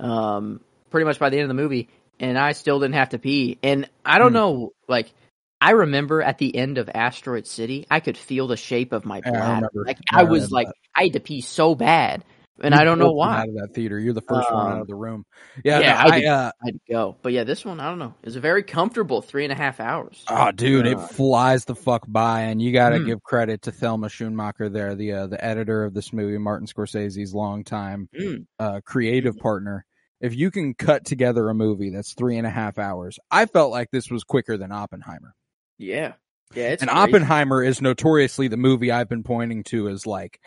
um, 0.00 0.60
pretty 0.90 1.04
much 1.04 1.18
by 1.18 1.28
the 1.30 1.36
end 1.36 1.44
of 1.44 1.48
the 1.56 1.62
movie, 1.62 1.88
and 2.20 2.38
I 2.38 2.52
still 2.52 2.80
didn't 2.80 2.94
have 2.94 3.10
to 3.10 3.18
pee. 3.18 3.58
And 3.62 3.88
I 4.04 4.18
don't 4.18 4.30
Hmm. 4.30 4.36
know, 4.38 4.72
like, 4.88 5.12
I 5.60 5.70
remember 5.72 6.22
at 6.22 6.38
the 6.38 6.54
end 6.54 6.78
of 6.78 6.88
Asteroid 6.94 7.46
City, 7.46 7.86
I 7.90 8.00
could 8.00 8.16
feel 8.16 8.46
the 8.46 8.56
shape 8.56 8.92
of 8.92 9.04
my 9.04 9.20
I 9.24 9.30
bladder. 9.30 9.66
remember. 9.66 9.86
Like 9.86 9.98
I 10.12 10.20
I 10.20 10.24
was 10.24 10.52
like, 10.52 10.68
I 10.94 11.04
had 11.04 11.12
to 11.14 11.20
pee 11.20 11.40
so 11.40 11.74
bad, 11.74 12.24
and 12.62 12.74
You 12.74 12.80
I 12.80 12.84
don't 12.84 12.98
know 12.98 13.12
why. 13.12 13.38
Out 13.38 13.48
of 13.48 13.54
that 13.54 13.74
theater, 13.74 13.98
you're 13.98 14.12
the 14.14 14.20
first 14.22 14.50
one 14.50 14.66
out 14.66 14.72
Um, 14.72 14.80
of 14.82 14.86
the 14.86 14.94
room. 14.94 15.24
Yeah, 15.64 15.80
yeah, 15.80 15.92
no, 15.94 16.10
I 16.10 16.16
I, 16.16 16.24
uh, 16.24 16.50
I 16.62 16.70
to 16.72 16.80
go. 16.90 17.16
But 17.22 17.32
yeah, 17.32 17.44
this 17.44 17.64
one, 17.64 17.80
I 17.80 17.88
don't 17.88 17.98
know, 17.98 18.14
It's 18.22 18.36
a 18.36 18.40
very 18.40 18.62
comfortable 18.62 19.22
three 19.22 19.44
and 19.44 19.52
a 19.52 19.56
half 19.56 19.80
hours. 19.80 20.22
oh, 20.28 20.52
dude, 20.52 20.86
it 20.86 20.98
Uh, 20.98 21.06
flies 21.08 21.64
the 21.64 21.74
fuck 21.74 22.04
by, 22.06 22.42
and 22.42 22.60
you 22.60 22.72
got 22.72 22.90
to 22.90 22.98
Mm. 22.98 23.06
give 23.06 23.22
credit 23.22 23.62
to 23.62 23.72
Thelma 23.72 24.08
Schoonmaker 24.08 24.70
there, 24.70 24.94
the 24.94 25.12
uh, 25.12 25.26
the 25.26 25.42
editor 25.42 25.84
of 25.84 25.94
this 25.94 26.12
movie, 26.12 26.36
Martin 26.38 26.66
Scorsese's 26.66 27.34
longtime 27.34 28.08
Mm. 28.18 28.46
uh, 28.58 28.80
creative 28.84 29.38
partner. 29.38 29.85
If 30.20 30.34
you 30.34 30.50
can 30.50 30.74
cut 30.74 31.04
together 31.04 31.48
a 31.50 31.54
movie 31.54 31.90
that's 31.90 32.14
three 32.14 32.38
and 32.38 32.46
a 32.46 32.50
half 32.50 32.78
hours, 32.78 33.18
I 33.30 33.46
felt 33.46 33.70
like 33.70 33.90
this 33.90 34.10
was 34.10 34.24
quicker 34.24 34.56
than 34.56 34.72
Oppenheimer. 34.72 35.34
Yeah, 35.78 36.14
yeah, 36.54 36.68
it's 36.70 36.82
and 36.82 36.90
crazy. 36.90 37.02
Oppenheimer 37.02 37.62
is 37.62 37.82
notoriously 37.82 38.48
the 38.48 38.56
movie 38.56 38.90
I've 38.90 39.08
been 39.08 39.22
pointing 39.24 39.62
to 39.64 39.88
as 39.88 40.06
like, 40.06 40.40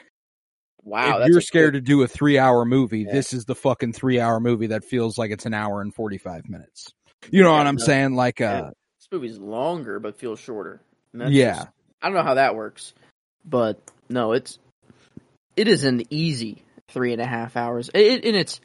Wow, 0.84 1.26
you're 1.26 1.42
scared 1.42 1.74
to 1.74 1.82
do 1.82 2.02
a 2.02 2.08
three 2.08 2.40
hour 2.40 2.66
movie, 2.66 3.02
Yeah. 3.02 3.12
this 3.14 3.34
is 3.34 3.46
the 3.46 3.54
fucking 3.56 3.94
three 3.94 4.20
hour 4.20 4.40
movie 4.40 4.68
that 4.68 4.86
feels 4.86 5.18
like 5.18 5.30
it's 5.30 5.46
an 5.46 5.54
hour 5.54 5.82
and 5.82 5.94
45 5.94 6.50
minutes. 6.50 6.94
You 7.30 7.44
know 7.44 7.52
Yeah, 7.52 7.58
what 7.58 7.68
I'm 7.68 7.76
no. 7.76 7.84
saying? 7.86 8.16
Like, 8.16 8.40
Yeah. 8.40 8.54
uh, 8.62 8.72
This 8.98 9.08
movie's 9.12 9.38
longer 9.38 10.00
but 10.00 10.18
feels 10.18 10.40
shorter. 10.40 10.82
Yeah. 11.14 11.54
just- 11.56 11.68
I 12.02 12.08
don't 12.08 12.16
know 12.16 12.24
how 12.24 12.36
that 12.36 12.56
works, 12.56 12.94
but 13.46 13.78
no, 14.10 14.32
it's 14.32 14.58
it 15.58 15.68
is 15.68 15.84
an 15.84 16.02
easy 16.10 16.64
three 16.88 17.12
and 17.12 17.22
a 17.22 17.26
half 17.28 17.58
hours, 17.58 17.90
it, 17.94 18.24
and 18.26 18.36
it's 18.38 18.62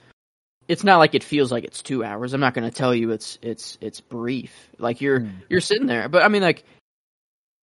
it's 0.68 0.84
not 0.84 0.98
like 0.98 1.14
it 1.14 1.22
feels 1.24 1.52
like 1.52 1.64
it's 1.64 1.82
two 1.82 2.02
hours. 2.04 2.32
I'm 2.32 2.40
not 2.40 2.54
going 2.54 2.68
to 2.68 2.74
tell 2.74 2.94
you 2.94 3.10
it's 3.10 3.38
it's 3.42 3.76
it's 3.80 4.00
brief. 4.00 4.70
Like 4.78 5.00
you're 5.00 5.20
Hmm. 5.20 5.30
you're 5.48 5.60
sitting 5.60 5.86
there, 5.86 6.08
but 6.08 6.22
I 6.22 6.28
mean, 6.28 6.42
like 6.42 6.64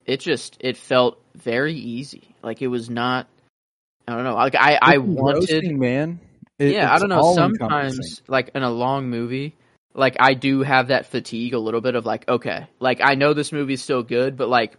it 0.05 0.19
just 0.19 0.57
it 0.59 0.77
felt 0.77 1.21
very 1.35 1.73
easy. 1.75 2.35
Like 2.43 2.61
it 2.61 2.67
was 2.67 2.89
not. 2.89 3.27
I 4.07 4.15
don't 4.15 4.23
know. 4.23 4.35
Like 4.35 4.55
I 4.55 4.77
I 4.81 4.97
wanted 4.97 5.63
man. 5.77 6.19
It- 6.59 6.73
yeah, 6.73 6.93
I 6.93 6.99
don't 6.99 7.09
know. 7.09 7.33
Sometimes, 7.33 8.21
like 8.27 8.51
in 8.53 8.61
a 8.63 8.69
long 8.69 9.09
movie, 9.09 9.55
like 9.93 10.17
I 10.19 10.33
do 10.33 10.61
have 10.61 10.87
that 10.89 11.05
fatigue 11.07 11.53
a 11.53 11.59
little 11.59 11.81
bit 11.81 11.95
of 11.95 12.05
like, 12.05 12.27
okay, 12.27 12.67
like 12.79 12.99
I 13.01 13.15
know 13.15 13.33
this 13.33 13.51
movie's 13.51 13.81
still 13.81 14.03
good, 14.03 14.37
but 14.37 14.47
like 14.49 14.75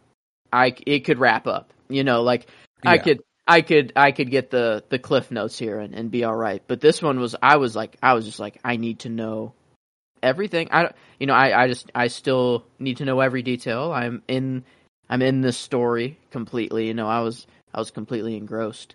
I 0.52 0.74
it 0.87 1.00
could 1.00 1.18
wrap 1.18 1.46
up. 1.46 1.72
You 1.88 2.04
know, 2.04 2.22
like 2.22 2.46
I 2.85 2.98
could 2.98 3.20
I 3.52 3.60
could 3.60 3.92
I 3.94 4.12
could 4.12 4.30
get 4.30 4.50
the 4.50 4.82
the 4.88 4.98
cliff 4.98 5.30
notes 5.30 5.58
here 5.58 5.78
and, 5.78 5.94
and 5.94 6.10
be 6.10 6.24
all 6.24 6.34
right. 6.34 6.62
But 6.66 6.80
this 6.80 7.02
one 7.02 7.20
was 7.20 7.36
I 7.42 7.56
was 7.56 7.76
like 7.76 7.98
I 8.02 8.14
was 8.14 8.24
just 8.24 8.38
like 8.38 8.58
I 8.64 8.76
need 8.76 9.00
to 9.00 9.10
know 9.10 9.52
everything. 10.22 10.68
I 10.70 10.92
you 11.20 11.26
know 11.26 11.34
I 11.34 11.64
I 11.64 11.68
just 11.68 11.92
I 11.94 12.06
still 12.06 12.64
need 12.78 12.96
to 12.96 13.04
know 13.04 13.20
every 13.20 13.42
detail. 13.42 13.92
I'm 13.92 14.22
in 14.26 14.64
I'm 15.10 15.20
in 15.20 15.42
this 15.42 15.58
story 15.58 16.18
completely. 16.30 16.86
You 16.86 16.94
know 16.94 17.06
I 17.06 17.20
was 17.20 17.46
I 17.74 17.78
was 17.78 17.90
completely 17.90 18.38
engrossed. 18.38 18.94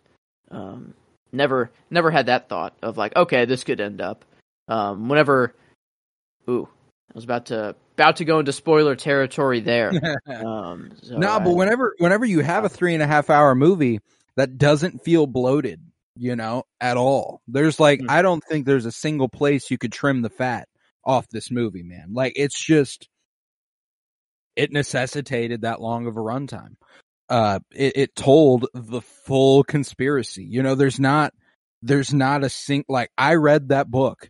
Um, 0.50 0.96
never 1.32 1.70
never 1.92 2.10
had 2.10 2.26
that 2.26 2.50
thought 2.50 2.76
of 2.82 2.98
like 2.98 3.16
okay 3.16 3.46
this 3.46 3.64
could 3.64 3.80
end 3.80 4.02
up. 4.02 4.26
Um, 4.68 5.08
whenever, 5.08 5.54
ooh, 6.50 6.68
I 7.12 7.14
was 7.14 7.26
about 7.26 7.46
to 7.48 7.76
about 7.94 8.16
to 8.18 8.26
go 8.26 8.40
into 8.40 8.52
spoiler 8.52 8.96
territory 8.96 9.60
there. 9.60 9.92
Um, 10.28 10.92
so 11.02 11.18
no, 11.18 11.40
but 11.40 11.56
whenever 11.56 11.96
whenever 12.00 12.26
you 12.26 12.40
have 12.40 12.66
a 12.66 12.70
three 12.70 12.94
and 12.94 13.04
a 13.04 13.08
half 13.08 13.30
hour 13.30 13.56
movie 13.56 14.00
that 14.38 14.58
doesn't 14.58 15.04
feel 15.04 15.28
bloated, 15.28 15.82
you 16.16 16.36
know, 16.38 16.64
at 16.80 16.96
all. 16.96 17.42
There's 17.48 17.80
like 17.80 18.00
Hmm. 18.00 18.10
I 18.10 18.22
don't 18.22 18.44
think 18.44 18.66
there's 18.66 18.86
a 18.86 18.92
single 18.92 19.28
place 19.30 19.70
you 19.70 19.78
could 19.78 19.92
trim 19.92 20.22
the 20.22 20.30
fat 20.30 20.70
off 21.04 21.28
this 21.30 21.52
movie, 21.52 21.84
man. 21.84 22.14
Like 22.14 22.34
it's 22.38 22.60
just 22.60 23.10
it 24.56 24.72
necessitated 24.72 25.62
that 25.62 25.82
long 25.82 26.08
of 26.08 26.16
a 26.18 26.22
runtime. 26.22 26.76
Uh 27.30 27.60
it, 27.72 27.98
it 27.98 28.16
told 28.16 28.68
the 28.74 29.02
full 29.02 29.64
conspiracy. 29.64 30.44
You 30.46 30.64
know, 30.64 30.76
there's 30.76 31.00
not 31.00 31.34
there's 31.82 32.14
not 32.14 32.44
a 32.44 32.50
sing 32.50 32.86
like 32.88 33.12
I 33.18 33.36
read 33.36 33.70
that 33.70 33.92
book. 33.92 34.30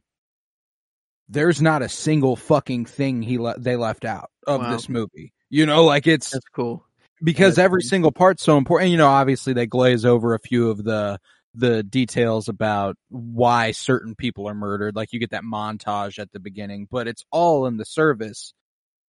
There's 1.29 1.61
not 1.61 1.81
a 1.81 1.89
single 1.89 2.35
fucking 2.37 2.85
thing 2.85 3.21
he 3.21 3.37
le- 3.37 3.59
they 3.59 3.75
left 3.75 4.05
out 4.05 4.31
of 4.47 4.61
Wow. 4.61 4.71
this 4.71 4.87
movie. 4.87 5.33
You 5.49 5.65
know, 5.65 5.83
like 5.83 6.07
it's 6.07 6.31
that's 6.31 6.47
cool. 6.55 6.85
Because 7.23 7.58
every 7.58 7.82
single 7.82 8.12
part's 8.12 8.43
so 8.43 8.58
important. 8.58 8.91
You 8.91 8.97
know, 8.97 9.08
obviously 9.08 9.53
they 9.53 9.65
glaze 9.65 10.06
over 10.06 10.34
a 10.34 10.39
few 10.39 10.69
of 10.69 10.84
the 10.84 11.19
the 11.56 11.82
details 11.82 12.47
about 12.49 12.95
why 13.10 13.71
certain 13.71 14.13
people 14.15 14.47
are 14.47 14.53
murdered. 14.53 14.95
Like 14.95 15.12
you 15.12 15.19
get 15.19 15.32
that 15.32 15.43
montage 15.43 16.19
at 16.19 16.32
the 16.32 16.39
beginning, 16.39 16.88
but 16.89 17.08
it's 17.08 17.23
all 17.32 17.65
in 17.65 17.77
the 17.77 17.86
service 17.86 18.53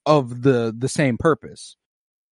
of 0.07 0.43
the 0.43 0.75
the 0.77 0.89
same 0.89 1.19
purpose, 1.19 1.77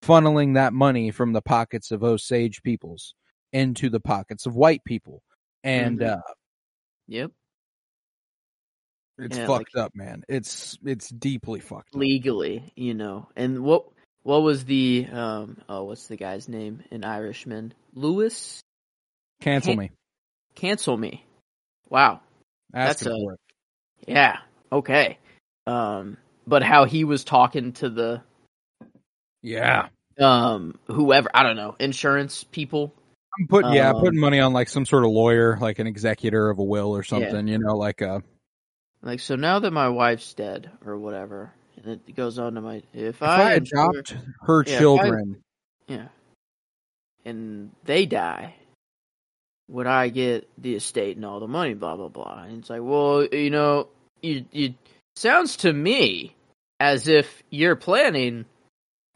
funneling 0.03 0.53
that 0.55 0.73
money 0.73 1.11
from 1.11 1.33
the 1.33 1.41
pockets 1.41 1.91
of 1.91 2.03
Osage 2.03 2.63
peoples 2.63 3.13
into 3.51 3.89
the 3.89 3.99
pockets 3.99 4.45
of 4.45 4.55
white 4.55 4.83
people, 4.85 5.21
and 5.63 5.99
Mhm. 5.99 6.17
uh, 6.17 6.21
Yep, 7.07 7.31
it's 9.17 9.37
Yeah, 9.37 9.47
fucked 9.47 9.75
up, 9.75 9.91
man. 9.95 10.23
It's 10.27 10.77
it's 10.85 11.09
deeply 11.09 11.59
fucked 11.59 11.95
up. 11.95 11.99
legally, 11.99 12.71
you 12.75 12.93
know, 12.93 13.29
and 13.35 13.63
what 13.63 13.85
what 14.25 14.41
was 14.41 14.65
the 14.65 15.05
um? 15.11 15.57
Oh, 15.69 15.83
what's 15.83 16.07
the 16.07 16.17
guy's 16.17 16.49
name 16.49 16.81
An 16.89 17.03
Irishman? 17.05 17.73
Lewis. 17.93 18.59
Cancel 19.39 19.75
Can't- 19.75 19.79
me. 19.79 19.91
Cancel 20.55 20.97
me. 20.97 21.23
Wow. 21.89 22.21
Ask 22.73 22.99
that's 22.99 23.01
a- 23.05 23.09
for 23.11 23.33
it. 23.33 23.39
Yeah. 24.07 24.37
Okay. 24.71 25.19
Um, 25.67 26.17
but 26.47 26.63
how 26.63 26.85
he 26.85 27.03
was 27.03 27.23
talking 27.23 27.73
to 27.73 27.89
the 27.89 28.21
Yeah. 29.41 29.89
um 30.19 30.79
whoever 30.87 31.29
I 31.33 31.43
don't 31.43 31.55
know 31.55 31.75
insurance 31.79 32.43
people. 32.43 32.93
I'm 33.39 33.47
putting 33.47 33.73
yeah, 33.73 33.91
Um, 33.91 33.99
putting 33.99 34.19
money 34.19 34.39
on 34.39 34.53
like 34.53 34.69
some 34.69 34.85
sort 34.85 35.03
of 35.03 35.11
lawyer, 35.11 35.57
like 35.59 35.77
an 35.79 35.87
executor 35.87 36.49
of 36.49 36.57
a 36.57 36.63
will 36.63 36.95
or 36.95 37.03
something, 37.03 37.47
you 37.47 37.59
know, 37.59 37.75
like 37.75 38.01
uh 38.01 38.21
Like 39.03 39.19
so 39.19 39.35
now 39.35 39.59
that 39.59 39.71
my 39.71 39.89
wife's 39.89 40.33
dead 40.33 40.71
or 40.85 40.97
whatever, 40.97 41.53
and 41.85 42.01
it 42.07 42.15
goes 42.15 42.39
on 42.39 42.55
to 42.55 42.61
my 42.61 42.75
if, 42.93 43.15
if 43.15 43.23
I, 43.23 43.55
insure- 43.55 43.91
adopt 43.91 44.15
her 44.41 44.63
Yeah, 44.65 44.73
if 44.73 44.77
I- 44.77 44.79
children, 44.79 45.37
yeah, 45.87 46.07
and 47.25 47.71
they 47.85 48.05
die, 48.05 48.55
would 49.69 49.87
I 49.87 50.09
get 50.09 50.47
the 50.57 50.75
estate 50.75 51.15
and 51.15 51.25
all 51.25 51.39
the 51.39 51.47
money? 51.47 51.73
Blah 51.73 51.95
blah 51.95 52.09
blah. 52.09 52.43
And 52.47 52.59
it's 52.59 52.69
like, 52.69 52.81
well, 52.83 53.25
you 53.25 53.49
know, 53.49 53.87
you 54.21 54.45
you 54.51 54.73
sounds 55.15 55.57
to 55.57 55.71
me 55.73 56.35
as 56.79 57.07
if 57.07 57.43
you're 57.49 57.75
planning 57.75 58.45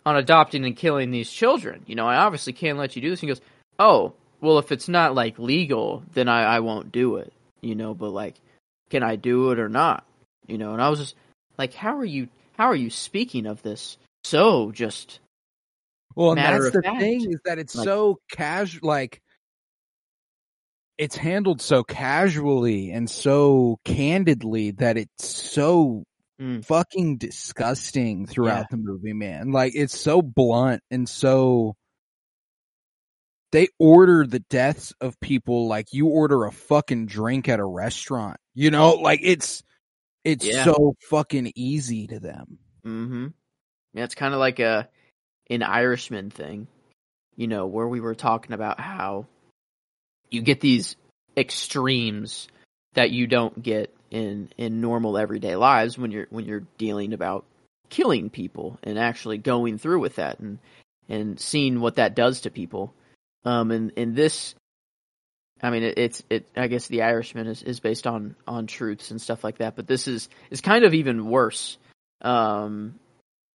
on 0.06 0.16
adopting 0.16 0.66
and 0.66 0.76
killing 0.76 1.12
these 1.12 1.30
children. 1.30 1.84
You 1.86 1.96
know, 1.96 2.08
I 2.08 2.16
obviously 2.18 2.54
can't 2.54 2.78
let 2.78 2.96
you 2.96 3.02
do 3.02 3.10
this. 3.10 3.22
And 3.22 3.30
he 3.30 3.36
goes, 3.36 3.42
oh, 3.78 4.14
well, 4.42 4.58
if 4.60 4.72
it's 4.72 4.88
not 4.88 5.14
like 5.14 5.38
legal, 5.38 6.04
then 6.14 6.28
I 6.30 6.44
I 6.44 6.60
won't 6.62 6.92
do 6.92 7.18
it. 7.18 7.34
You 7.62 7.76
know, 7.76 7.94
but 7.94 8.10
like, 8.12 8.36
can 8.90 9.04
I 9.04 9.18
do 9.18 9.52
it 9.52 9.60
or 9.60 9.70
not? 9.70 10.06
You 10.48 10.58
know, 10.58 10.74
and 10.74 10.82
I 10.82 10.90
was 10.90 11.00
just 11.00 11.16
like, 11.58 11.74
how 11.74 11.98
are 11.98 12.06
you? 12.06 12.28
How 12.60 12.66
are 12.66 12.76
you 12.76 12.90
speaking 12.90 13.46
of 13.46 13.62
this? 13.64 13.98
So 14.26 14.74
just 14.74 15.22
well, 16.14 16.32
and 16.32 16.40
that's 16.40 16.72
the 16.72 16.82
fact. 16.84 17.00
thing 17.00 17.22
is 17.32 17.40
that 17.46 17.58
it's 17.58 17.74
Like- 17.74 17.86
so 17.86 18.20
casual, 18.30 18.86
like 18.86 19.22
it's 20.98 21.16
handled 21.16 21.62
so 21.62 21.86
casually 21.86 22.92
and 22.92 23.10
so 23.10 23.78
candidly 23.86 24.72
that 24.72 24.98
it's 24.98 25.26
so 25.26 26.04
Mm. 26.42 26.64
fucking 26.66 27.18
disgusting 27.18 28.26
throughout 28.26 28.60
Yeah. 28.70 28.72
the 28.72 28.78
movie, 28.78 29.14
man. 29.14 29.52
Like 29.54 29.72
it's 29.76 29.98
so 29.98 30.22
blunt 30.22 30.82
and 30.92 31.08
so 31.08 31.76
they 33.54 33.70
order 33.80 34.28
the 34.28 34.40
deaths 34.50 34.94
of 35.00 35.18
people 35.22 35.68
like 35.70 35.94
you 35.94 36.08
order 36.08 36.44
a 36.44 36.52
fucking 36.52 37.06
drink 37.06 37.48
at 37.48 37.62
a 37.62 37.66
restaurant. 37.66 38.38
You 38.54 38.70
know, 38.72 38.96
like 38.96 39.22
it's 39.24 39.64
it's 40.24 40.46
Yeah. 40.46 40.64
so 40.66 40.96
fucking 41.10 41.52
easy 41.56 42.08
to 42.08 42.20
them. 42.20 42.60
Mm-hmm. 42.86 43.28
Yeah, 43.94 44.04
it's 44.04 44.16
kind 44.16 44.34
of 44.34 44.40
like 44.40 44.60
a 44.60 44.90
an 45.50 45.64
Irishman 45.64 46.30
thing, 46.30 46.68
you 47.36 47.48
know, 47.48 47.66
where 47.66 47.88
we 47.88 48.00
were 48.00 48.16
talking 48.16 48.54
about 48.54 48.80
how 48.80 49.26
you 50.30 50.42
get 50.42 50.62
these 50.62 50.96
extremes 51.36 52.48
that 52.94 53.12
you 53.12 53.28
don't 53.28 53.62
get 53.62 53.94
in 54.12 54.50
in 54.58 54.82
normal 54.82 55.18
everyday 55.18 55.56
lives 55.56 55.98
when 55.98 56.12
you're 56.12 56.28
when 56.30 56.46
you're 56.46 56.66
dealing 56.78 57.14
about 57.14 57.46
killing 57.90 58.30
people 58.30 58.78
and 58.84 59.00
actually 59.00 59.38
going 59.38 59.78
through 59.78 60.00
with 60.00 60.16
that 60.16 60.40
and 60.40 60.60
and 61.08 61.40
seeing 61.40 61.80
what 61.80 61.96
that 61.96 62.16
does 62.16 62.42
to 62.42 62.52
people. 62.52 62.94
Um, 63.46 63.72
and 63.72 63.92
and 63.98 64.16
this, 64.16 64.54
I 65.62 65.70
mean, 65.70 65.84
it, 65.84 65.98
it's 65.98 66.24
it. 66.30 66.48
I 66.56 66.68
guess 66.68 66.88
the 66.88 67.02
Irishman 67.02 67.48
is, 67.48 67.64
is 67.64 67.80
based 67.80 68.08
on 68.08 68.36
on 68.48 68.68
truths 68.68 69.12
and 69.12 69.22
stuff 69.22 69.44
like 69.44 69.58
that, 69.58 69.76
but 69.76 69.88
this 69.88 70.08
is 70.08 70.30
is 70.50 70.62
kind 70.62 70.86
of 70.86 70.94
even 70.94 71.30
worse 71.30 71.78
um 72.22 72.96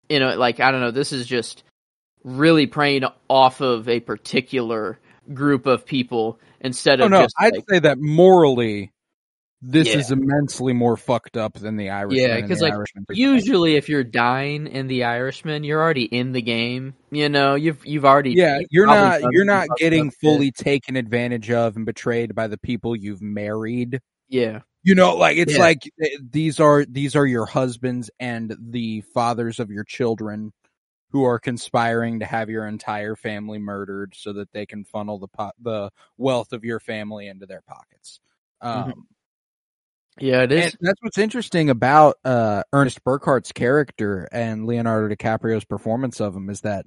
you 0.09 0.19
know 0.19 0.37
like 0.37 0.61
i 0.61 0.71
don't 0.71 0.81
know 0.81 0.91
this 0.91 1.13
is 1.13 1.27
just 1.27 1.65
really 2.23 2.67
preying 2.67 3.05
off 3.29 3.61
of 3.61 3.89
a 3.89 4.01
particular 4.01 4.99
group 5.33 5.67
of 5.67 5.85
people 5.85 6.39
instead 6.61 7.01
Oh 7.01 7.07
of 7.07 7.11
no, 7.11 7.23
just 7.23 7.35
I'd 7.39 7.55
like, 7.55 7.65
say 7.69 7.79
that 7.81 7.99
morally 7.99 8.91
this 9.67 9.89
Yeah. 9.89 9.99
is 9.99 10.11
immensely 10.11 10.73
more 10.73 10.97
fucked 10.97 11.37
up 11.37 11.55
than 11.55 11.77
the 11.77 11.89
Irishman. 11.91 12.21
Yeah, 12.29 12.37
and 12.37 12.49
'cause, 12.49 12.59
the 12.59 12.69
like, 12.69 12.75
usually 13.13 13.77
if 13.77 13.89
you're 13.89 14.05
dying 14.05 14.67
in 14.67 14.87
the 14.89 15.05
irishman 15.05 15.65
you're 15.65 15.81
already 15.81 16.05
in 16.05 16.33
the 16.33 16.43
game 16.43 16.95
you 17.11 17.29
know 17.29 17.55
you've 17.55 17.85
you've 17.87 18.05
already 18.05 18.33
Yeah, 18.33 18.59
you're 18.71 18.87
not 18.87 19.21
you're 19.33 19.45
not 19.45 19.69
getting 19.79 20.11
fully 20.11 20.51
taken 20.51 20.97
advantage 20.97 21.51
of 21.51 21.77
and 21.77 21.87
betrayed 21.87 22.35
by 22.35 22.47
the 22.47 22.59
people 22.59 22.95
you've 22.95 23.23
married. 23.23 24.01
yeah 24.29 24.61
You 24.83 24.95
know, 24.95 25.17
like 25.17 25.39
it's 25.39 25.55
Yeah. 25.55 25.61
like 25.61 25.83
eh, 26.03 26.09
these 26.31 26.61
are 26.61 26.85
these 26.85 27.17
are 27.17 27.27
your 27.27 27.47
husbands 27.47 28.11
and 28.21 28.55
the 28.61 29.01
fathers 29.15 29.59
of 29.61 29.71
your 29.71 29.85
children 29.85 30.53
who 31.11 31.25
are 31.25 31.39
conspiring 31.39 32.19
to 32.21 32.27
have 32.27 32.51
your 32.51 32.67
entire 32.67 33.15
family 33.17 33.59
murdered 33.59 34.15
so 34.17 34.33
that 34.35 34.51
they 34.53 34.67
can 34.67 34.85
funnel 34.85 35.19
the 35.19 35.29
po- 35.29 35.53
the 35.61 35.91
wealth 36.19 36.53
of 36.53 36.65
your 36.65 36.81
family 36.81 37.29
into 37.29 37.47
their 37.47 37.63
pockets. 37.63 38.21
Um, 38.61 38.93
Mhm. 38.93 38.93
Yeah 40.21 40.43
it 40.43 40.53
is 40.53 40.65
and 40.75 40.75
that's 40.81 41.03
what's 41.03 41.19
interesting 41.19 41.71
about 41.71 42.17
uh, 42.25 42.63
Ernest 42.73 43.03
Burkhart's 43.03 43.53
character 43.53 44.29
and 44.31 44.67
Leonardo 44.67 45.13
DiCaprio's 45.15 45.65
performance 45.65 46.21
of 46.21 46.37
him 46.37 46.51
is 46.51 46.61
that 46.61 46.87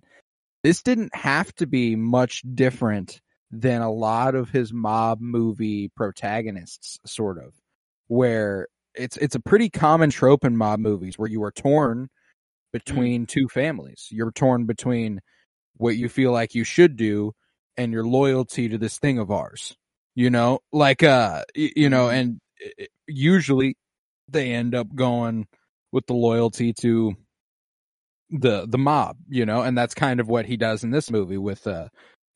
this 0.64 0.82
didn't 0.82 1.14
have 1.16 1.54
to 1.56 1.68
be 1.68 1.96
much 1.96 2.44
different 2.56 3.22
than 3.52 3.82
a 3.82 3.92
lot 3.92 4.36
of 4.36 4.50
his 4.50 4.74
mob 4.74 5.20
movie 5.22 5.90
protagonists, 5.96 6.98
sort 7.06 7.38
of, 7.38 7.54
where 8.08 8.68
it's 8.96 9.18
it's 9.18 9.36
a 9.36 9.40
pretty 9.40 9.70
common 9.70 10.10
trope 10.10 10.44
in 10.44 10.58
mob 10.58 10.80
movies 10.80 11.18
where 11.18 11.30
you 11.30 11.44
are 11.44 11.52
torn 11.52 12.10
between 12.74 13.26
two 13.26 13.48
families. 13.48 14.08
You're 14.12 14.32
torn 14.32 14.66
between 14.66 15.22
what 15.78 15.96
you 15.96 16.10
feel 16.10 16.32
like 16.32 16.56
you 16.56 16.64
should 16.64 16.98
do 16.98 17.34
and 17.78 17.94
your 17.94 18.06
loyalty 18.06 18.70
to 18.70 18.78
this 18.78 18.98
thing 19.00 19.20
of 19.20 19.32
ours. 19.32 19.76
You 20.16 20.30
know, 20.30 20.60
like 20.74 21.04
uh, 21.04 21.44
you 21.56 21.90
know, 21.90 22.10
and 22.10 22.40
uh, 22.64 22.86
usually 23.08 23.76
they 24.30 24.52
end 24.52 24.76
up 24.76 24.94
going 24.94 25.48
with 25.92 26.06
the 26.08 26.14
loyalty 26.14 26.74
to 26.82 27.16
the 28.30 28.68
the 28.68 28.78
mob, 28.78 29.18
you 29.30 29.46
know, 29.46 29.62
and 29.62 29.78
that's 29.78 29.94
kind 29.94 30.20
of 30.20 30.28
what 30.28 30.46
he 30.46 30.58
does 30.58 30.84
in 30.84 30.92
this 30.92 31.10
movie 31.10 31.38
with 31.38 31.66
uh 31.68 31.88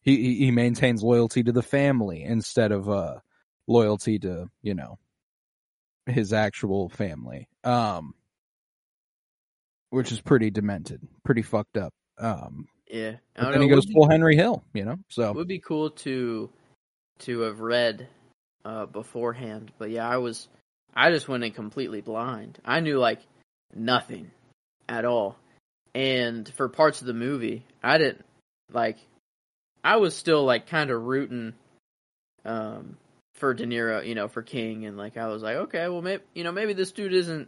he 0.01 0.36
he- 0.36 0.51
maintains 0.51 1.03
loyalty 1.03 1.43
to 1.43 1.51
the 1.51 1.62
family 1.62 2.23
instead 2.23 2.71
of 2.71 2.89
uh 2.89 3.15
loyalty 3.67 4.17
to, 4.19 4.47
you 4.62 4.73
know, 4.73 4.97
his 6.05 6.34
actual 6.34 6.89
family. 6.89 7.47
Um 7.63 8.13
which 9.89 10.12
is 10.13 10.21
pretty 10.21 10.49
demented, 10.49 11.01
pretty 11.25 11.41
fucked 11.41 11.75
up. 11.77 11.93
Um 12.17 12.67
yeah 12.89 13.17
And 13.36 13.62
he 13.62 13.69
goes 13.69 13.86
full 13.91 14.10
Henry 14.10 14.38
Hill, 14.38 14.63
you 14.73 14.86
know. 14.86 14.97
So 15.10 15.29
it 15.29 15.36
would 15.36 15.47
be 15.47 15.60
cool 15.60 15.89
to 15.91 16.49
to 17.19 17.39
have 17.41 17.60
read 17.60 18.07
uh, 18.65 18.86
beforehand, 18.86 19.71
but 19.78 19.89
yeah, 19.89 20.08
I 20.08 20.17
was 20.17 20.47
I 20.93 21.12
just 21.12 21.28
went 21.28 21.43
in 21.43 21.52
completely 21.52 22.02
blind. 22.02 22.60
I 22.65 22.80
knew 22.82 22.97
like 23.00 23.19
nothing 23.74 24.32
at 24.89 25.06
all, 25.06 25.38
and 25.95 26.47
for 26.56 26.67
parts 26.69 27.02
of 27.02 27.08
the 27.08 27.13
movie, 27.13 27.65
I 27.84 27.97
didn't 27.97 28.26
like. 28.71 28.97
I 29.84 29.97
was 29.97 30.15
still 30.15 30.43
like 30.45 30.67
kind 30.67 30.91
of 30.91 31.02
rooting 31.04 31.54
um, 32.45 32.97
for 33.36 33.54
De 33.54 33.65
Niro, 33.65 34.06
you 34.06 34.13
know, 34.15 34.28
for 34.28 34.41
King, 34.43 34.86
and 34.86 34.97
like 34.97 35.17
I 35.17 35.28
was 35.28 35.41
like, 35.41 35.56
okay, 35.58 35.88
well, 35.89 36.02
maybe 36.02 36.24
you 36.34 36.43
know, 36.43 36.52
maybe 36.52 36.74
this 36.74 36.91
dude 36.91 37.13
isn't 37.13 37.47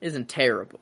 isn't 0.00 0.28
terrible, 0.28 0.80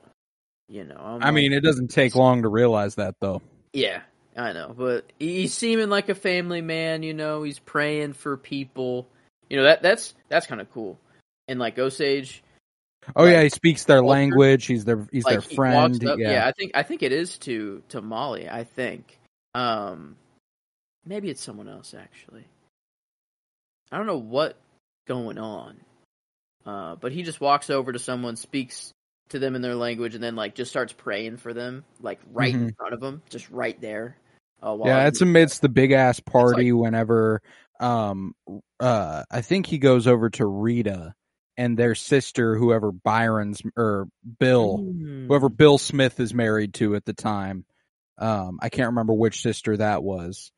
you 0.67 0.83
know. 0.83 0.97
I'm 0.99 1.21
I 1.21 1.25
like- 1.25 1.33
mean, 1.35 1.53
it 1.53 1.61
doesn't 1.61 1.89
take 1.89 2.15
long 2.15 2.41
to 2.43 2.49
realize 2.49 2.95
that 2.95 3.15
though. 3.19 3.41
yeah, 3.73 4.01
I 4.35 4.53
know, 4.53 4.73
but 4.75 5.05
he's 5.19 5.53
seeming 5.53 5.89
like 5.89 6.09
a 6.09 6.15
family 6.15 6.61
man. 6.61 7.03
You 7.03 7.13
know, 7.13 7.43
he's 7.43 7.59
praying 7.59 8.13
for 8.13 8.35
people. 8.37 9.07
You 9.53 9.59
know 9.59 9.65
that 9.65 9.83
that's 9.83 10.15
that's 10.29 10.47
kind 10.47 10.59
of 10.59 10.71
cool. 10.73 10.97
And 11.47 11.59
like 11.59 11.77
Osage, 11.77 12.41
Oh 13.15 13.23
Like, 13.23 13.33
yeah, 13.33 13.43
he 13.43 13.49
speaks 13.49 13.83
their 13.85 14.01
language. 14.01 14.65
He's 14.65 14.83
their 14.83 15.07
he's 15.11 15.25
like 15.25 15.33
their 15.41 15.41
he 15.49 15.55
friend. 15.55 16.03
up- 16.07 16.17
yeah. 16.17 16.47
I 16.47 16.51
think 16.53 16.71
I 16.73 16.81
think 16.81 17.03
it 17.03 17.11
is 17.11 17.37
to 17.39 17.83
to 17.89 18.01
Molly. 18.01 18.49
I 18.49 18.63
think, 18.63 19.19
um, 19.53 20.15
maybe 21.05 21.29
it's 21.29 21.41
someone 21.43 21.67
else 21.69 21.93
actually. 21.93 22.45
I 23.91 23.97
don't 23.97 24.07
know 24.07 24.17
what 24.17 24.57
going 25.05 25.37
on, 25.37 25.77
uh, 26.65 26.95
but 26.95 27.11
he 27.11 27.21
just 27.21 27.39
walks 27.39 27.69
over 27.69 27.91
to 27.91 27.99
someone, 27.99 28.35
speaks 28.37 28.91
to 29.29 29.37
them 29.37 29.55
in 29.55 29.61
their 29.61 29.75
language, 29.75 30.15
and 30.15 30.23
then 30.23 30.35
like 30.35 30.55
just 30.55 30.71
starts 30.71 30.93
praying 30.93 31.37
for 31.37 31.53
them, 31.53 31.83
like 32.01 32.19
right 32.31 32.53
in 32.55 32.73
front 32.73 32.93
of 32.95 33.01
them, 33.01 33.21
just 33.29 33.49
right 33.51 33.79
there. 33.81 34.17
Uh, 34.61 34.73
while 34.73 34.77
Mm-hmm. 34.77 34.87
yeah, 34.87 35.07
it's 35.07 35.21
amidst 35.21 35.61
the 35.61 35.69
big 35.69 35.91
ass 35.91 36.19
party 36.21 36.71
whenever 36.71 37.41
um 37.83 38.33
uh 38.79 39.23
I 39.29 39.41
think 39.41 39.65
he 39.67 39.77
goes 39.77 40.07
over 40.07 40.29
to 40.31 40.45
Rita 40.45 41.13
and 41.57 41.77
their 41.77 41.93
sister, 41.95 42.55
whoever 42.55 42.91
Byron's 42.91 43.61
or 43.75 44.07
Bill, 44.39 44.79
Mm. 44.79 45.27
whoever 45.27 45.49
Bill 45.49 45.77
Smith 45.77 46.19
is 46.19 46.33
married 46.33 46.73
to 46.75 46.95
at 46.95 47.05
the 47.05 47.13
time. 47.13 47.65
Um 48.17 48.59
I 48.61 48.69
can't 48.69 48.87
remember 48.89 49.13
which 49.13 49.41
sister 49.41 49.77
that 49.77 50.01
was. 50.03 50.51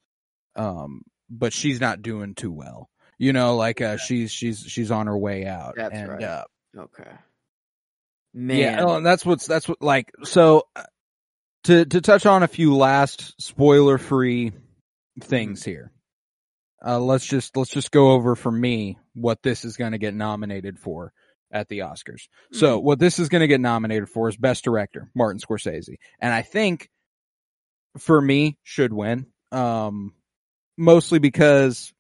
Um 0.56 1.02
but 1.30 1.52
she's 1.54 1.82
not 1.82 2.02
doing 2.04 2.36
too 2.36 2.52
well. 2.52 2.90
You 3.18 3.34
know, 3.34 3.56
like 3.56 3.82
uh 3.82 3.98
she's 3.98 4.32
she's 4.32 4.60
she's 4.60 4.92
on 4.92 5.08
her 5.08 5.18
way 5.18 5.46
out. 5.48 5.74
That's 5.76 5.96
and 5.96 6.10
right. 6.10 6.24
uh 6.24 6.44
Okay. 6.78 7.12
Man. 8.34 8.58
Yeah, 8.58 8.84
oh, 8.86 8.98
and 8.98 9.06
that's 9.06 9.26
what's 9.26 9.48
that's 9.48 9.68
what 9.68 9.82
like 9.82 10.12
so 10.24 10.68
uh, 10.76 10.84
to 11.64 11.86
to 11.86 12.02
touch 12.02 12.26
on 12.26 12.44
a 12.44 12.48
few 12.50 12.76
last 12.76 13.42
spoiler 13.42 13.98
free 13.98 14.52
things 15.22 15.64
here. 15.64 15.92
Uh, 16.86 17.00
let's 17.00 17.26
just 17.26 17.58
let's 17.58 17.72
just 17.72 17.92
go 17.92 18.12
over 18.12 18.36
for 18.36 18.52
me 18.52 18.98
what 19.14 19.42
this 19.42 19.66
is 19.66 19.76
going 19.76 19.94
to 19.94 19.98
get 19.98 20.14
nominated 20.14 20.78
for 20.78 21.12
at 21.52 21.68
the 21.68 21.80
Oscars. 21.80 22.28
So 22.52 22.80
what 22.80 23.00
this 23.00 23.18
is 23.18 23.30
going 23.30 23.42
to 23.42 23.48
get 23.48 23.62
nominated 23.62 24.10
for 24.10 24.30
is 24.30 24.38
Best 24.38 24.64
Director, 24.64 25.10
Martin 25.16 25.40
Scorsese, 25.40 25.96
and 26.20 26.34
I 26.34 26.42
think 26.42 26.90
for 27.98 28.22
me 28.22 28.58
should 28.64 28.94
win. 28.94 29.28
Um, 29.52 30.14
mostly 30.78 31.20
because 31.20 31.94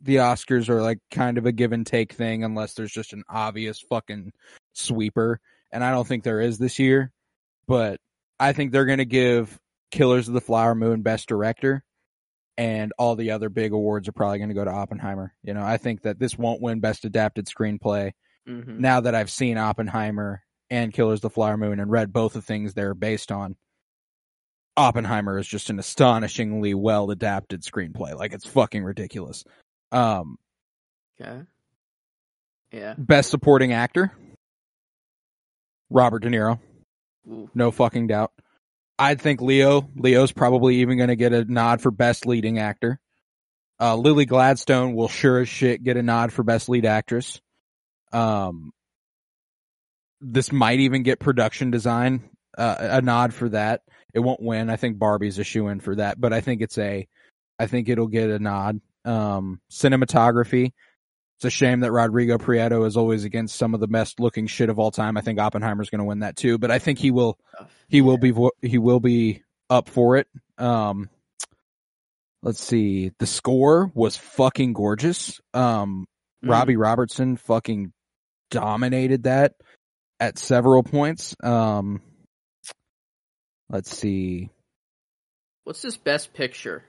the 0.00 0.16
Oscars 0.16 0.68
are 0.68 0.82
like 0.82 0.98
kind 1.10 1.38
of 1.38 1.46
a 1.46 1.52
give 1.52 1.72
and 1.72 1.86
take 1.86 2.12
thing, 2.12 2.44
unless 2.44 2.74
there's 2.74 2.92
just 2.92 3.12
an 3.12 3.22
obvious 3.28 3.80
fucking 3.88 4.32
sweeper, 4.74 5.40
and 5.72 5.82
I 5.82 5.92
don't 5.92 6.06
think 6.06 6.24
there 6.24 6.40
is 6.40 6.58
this 6.58 6.78
year. 6.78 7.12
But 7.66 8.00
I 8.38 8.52
think 8.52 8.70
they're 8.70 8.84
going 8.84 8.98
to 8.98 9.04
give 9.04 9.58
Killers 9.90 10.28
of 10.28 10.34
the 10.34 10.40
Flower 10.40 10.74
Moon 10.74 11.02
Best 11.02 11.28
Director, 11.28 11.84
and 12.58 12.92
all 12.98 13.16
the 13.16 13.30
other 13.32 13.48
big 13.48 13.72
awards 13.72 14.08
are 14.08 14.12
probably 14.12 14.38
going 14.38 14.48
to 14.48 14.54
go 14.54 14.64
to 14.64 14.70
Oppenheimer. 14.70 15.34
You 15.42 15.54
know, 15.54 15.62
I 15.62 15.76
think 15.76 16.02
that 16.02 16.18
this 16.18 16.36
won't 16.38 16.62
win 16.62 16.80
Best 16.80 17.04
Adapted 17.04 17.46
Screenplay. 17.46 18.12
Mhm. 18.48 18.78
Now 18.78 19.00
that 19.00 19.14
I've 19.14 19.30
seen 19.30 19.58
Oppenheimer 19.58 20.42
and 20.70 20.92
Killers 20.92 21.18
of 21.18 21.22
the 21.22 21.30
Flower 21.30 21.56
Moon 21.56 21.80
and 21.80 21.90
read 21.90 22.12
both 22.12 22.32
the 22.32 22.42
things 22.42 22.74
they're 22.74 22.94
based 22.94 23.30
on, 23.32 23.56
Oppenheimer 24.76 25.38
is 25.38 25.46
just 25.46 25.70
an 25.70 25.78
astonishingly 25.78 26.74
well 26.74 27.10
adapted 27.10 27.62
screenplay. 27.62 28.14
Like 28.14 28.32
it's 28.32 28.46
fucking 28.46 28.84
ridiculous. 28.84 29.44
Um, 29.92 30.38
Okay. 31.20 31.42
Yeah. 32.72 32.94
best 32.98 33.30
supporting 33.30 33.72
actor, 33.72 34.12
Robert 35.88 36.20
De 36.20 36.28
Niro. 36.28 36.58
Ooh. 37.28 37.50
No 37.54 37.70
fucking 37.70 38.08
doubt. 38.08 38.32
I'd 38.98 39.20
think 39.20 39.40
Leo. 39.40 39.88
Leo's 39.96 40.32
probably 40.32 40.76
even 40.76 40.96
going 40.96 41.08
to 41.08 41.16
get 41.16 41.32
a 41.32 41.44
nod 41.44 41.80
for 41.80 41.90
best 41.90 42.26
leading 42.26 42.58
actor. 42.58 42.98
Uh, 43.78 43.96
Lily 43.96 44.24
Gladstone 44.24 44.94
will 44.94 45.08
sure 45.08 45.40
as 45.40 45.48
shit 45.48 45.82
get 45.82 45.98
a 45.98 46.02
nod 46.02 46.32
for 46.32 46.42
best 46.42 46.68
lead 46.68 46.86
actress. 46.86 47.40
Um, 48.12 48.72
this 50.20 50.50
might 50.50 50.80
even 50.80 51.02
get 51.02 51.20
production 51.20 51.70
design, 51.70 52.30
uh, 52.56 52.76
a 52.78 53.02
nod 53.02 53.34
for 53.34 53.50
that. 53.50 53.82
It 54.14 54.20
won't 54.20 54.42
win. 54.42 54.70
I 54.70 54.76
think 54.76 54.98
Barbie's 54.98 55.38
a 55.38 55.44
shoe 55.44 55.68
in 55.68 55.80
for 55.80 55.96
that, 55.96 56.18
but 56.18 56.32
I 56.32 56.40
think 56.40 56.62
it's 56.62 56.78
a, 56.78 57.06
I 57.58 57.66
think 57.66 57.90
it'll 57.90 58.06
get 58.06 58.30
a 58.30 58.38
nod. 58.38 58.80
Um, 59.04 59.60
cinematography. 59.70 60.72
It's 61.38 61.44
a 61.44 61.50
shame 61.50 61.80
that 61.80 61.92
Rodrigo 61.92 62.38
Prieto 62.38 62.86
is 62.86 62.96
always 62.96 63.24
against 63.24 63.56
some 63.56 63.74
of 63.74 63.80
the 63.80 63.88
best 63.88 64.20
looking 64.20 64.46
shit 64.46 64.70
of 64.70 64.78
all 64.78 64.90
time. 64.90 65.16
I 65.16 65.20
think 65.20 65.38
Oppenheimer's 65.38 65.90
going 65.90 65.98
to 65.98 66.04
win 66.04 66.20
that 66.20 66.36
too, 66.36 66.58
but 66.58 66.70
I 66.70 66.78
think 66.78 66.98
he 66.98 67.10
will 67.10 67.38
he 67.88 68.00
will 68.00 68.18
be 68.18 68.32
he 68.62 68.78
will 68.78 69.00
be 69.00 69.42
up 69.68 69.88
for 69.88 70.16
it. 70.16 70.28
Um, 70.56 71.10
let's 72.42 72.62
see. 72.62 73.12
The 73.18 73.26
score 73.26 73.90
was 73.94 74.16
fucking 74.16 74.72
gorgeous. 74.72 75.40
Um, 75.52 76.06
Mm. 76.44 76.50
Robbie 76.50 76.76
Robertson 76.76 77.36
fucking 77.36 77.92
dominated 78.50 79.24
that 79.24 79.54
at 80.20 80.38
several 80.38 80.82
points. 80.82 81.34
Um, 81.42 82.00
let's 83.68 83.96
see. 83.96 84.50
What's 85.64 85.82
this 85.82 85.96
best 85.96 86.32
picture? 86.32 86.84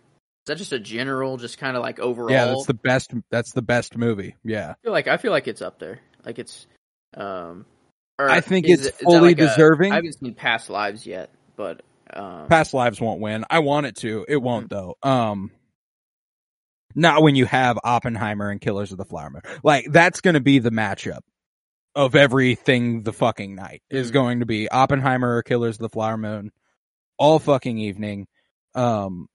Is 0.48 0.50
that 0.50 0.58
just 0.60 0.72
a 0.72 0.80
general, 0.80 1.36
just 1.36 1.58
kind 1.58 1.76
of 1.76 1.84
like 1.84 2.00
overall? 2.00 2.32
Yeah, 2.32 2.46
that's 2.46 2.68
the 2.68 2.74
best. 2.74 3.14
That's 3.30 3.52
the 3.52 3.62
best 3.62 3.98
movie. 3.98 4.38
Yeah, 4.46 4.70
I 4.70 4.76
feel 4.82 4.94
like 4.94 5.08
I 5.10 5.18
feel 5.18 5.32
like 5.34 5.46
it's 5.46 5.62
up 5.62 5.78
there. 5.78 6.00
Like 6.26 6.40
it's, 6.40 6.68
um, 7.18 7.66
I 8.18 8.40
think 8.40 8.70
is 8.70 8.86
it's 8.86 8.98
fully 9.02 9.32
like 9.32 9.38
deserving. 9.38 9.92
I 9.92 9.96
haven't 9.96 10.14
seen 10.14 10.34
Past 10.36 10.70
Lives 10.70 11.06
yet, 11.06 11.32
but 11.58 11.82
um, 12.14 12.48
Past 12.48 12.74
Lives 12.74 13.02
won't 13.02 13.20
win. 13.20 13.44
I 13.50 13.60
want 13.60 13.88
it 13.88 13.98
to. 13.98 14.26
It 14.26 14.38
won't 14.38 14.70
though. 14.70 14.96
Um, 15.04 15.52
not 16.96 17.22
when 17.24 17.36
you 17.36 17.46
have 17.46 17.78
Oppenheimer 17.84 18.50
and 18.50 18.62
Killers 18.62 18.94
of 18.94 18.98
the 18.98 19.04
Flower 19.04 19.30
Moon. 19.30 19.42
Like 19.66 19.88
that's 19.92 20.22
going 20.22 20.36
to 20.36 20.40
be 20.40 20.60
the 20.60 20.72
matchup 20.72 21.24
of 21.94 22.16
everything. 22.16 23.04
The 23.04 23.12
fucking 23.12 23.54
night 23.54 23.82
is 23.90 24.12
Mhm. 24.12 24.14
going 24.14 24.40
to 24.40 24.46
be 24.46 24.70
Oppenheimer 24.70 25.36
or 25.36 25.44
Killers 25.44 25.76
of 25.76 25.82
the 25.82 25.90
Flower 25.90 26.16
Moon 26.16 26.54
all 27.18 27.38
fucking 27.38 27.78
evening. 27.80 28.28
Um, 28.76 29.28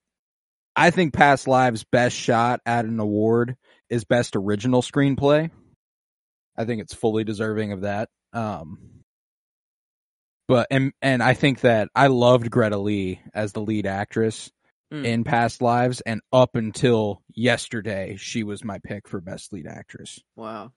I 0.75 0.89
think 0.89 1.13
Past 1.13 1.47
Lives' 1.47 1.83
best 1.83 2.15
shot 2.15 2.61
at 2.65 2.85
an 2.85 2.99
award 2.99 3.55
is 3.89 4.05
best 4.05 4.35
original 4.35 4.81
screenplay. 4.81 5.51
I 6.57 6.65
think 6.65 6.81
it's 6.81 6.93
fully 6.93 7.23
deserving 7.23 7.71
of 7.71 7.81
that. 7.81 8.09
Um, 8.33 8.79
but 10.47 10.67
and 10.71 10.91
and 11.01 11.21
I 11.23 11.33
think 11.35 11.61
that 11.61 11.89
I 11.95 12.07
loved 12.07 12.49
Greta 12.51 12.77
Lee 12.77 13.21
as 13.33 13.53
the 13.53 13.61
lead 13.61 13.85
actress 13.85 14.51
Mm. 14.91 15.05
in 15.05 15.23
Past 15.23 15.59
Lives, 15.59 16.01
and 16.01 16.21
up 16.31 16.55
until 16.55 17.23
yesterday, 17.33 18.15
she 18.19 18.43
was 18.43 18.63
my 18.63 18.77
pick 18.77 19.07
for 19.07 19.19
best 19.21 19.51
lead 19.51 19.65
actress. 19.65 20.19
wow, 20.35 20.71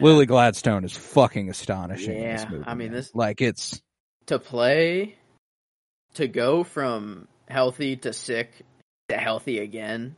Lily 0.00 0.24
Gladstone 0.24 0.84
is 0.84 0.96
fucking 0.96 1.50
astonishing 1.50 2.16
in 2.16 2.22
this 2.32 2.42
Yeah, 2.44 2.48
movie. 2.48 2.64
I 2.66 2.72
mean, 2.74 2.92
this- 2.92 3.14
like 3.14 3.42
it's 3.42 3.82
to 4.26 4.38
play, 4.38 5.18
to 6.14 6.28
go 6.28 6.64
from 6.64 7.28
healthy 7.46 7.96
to 7.96 8.14
sick 8.14 8.64
healthy 9.14 9.58
again 9.58 10.16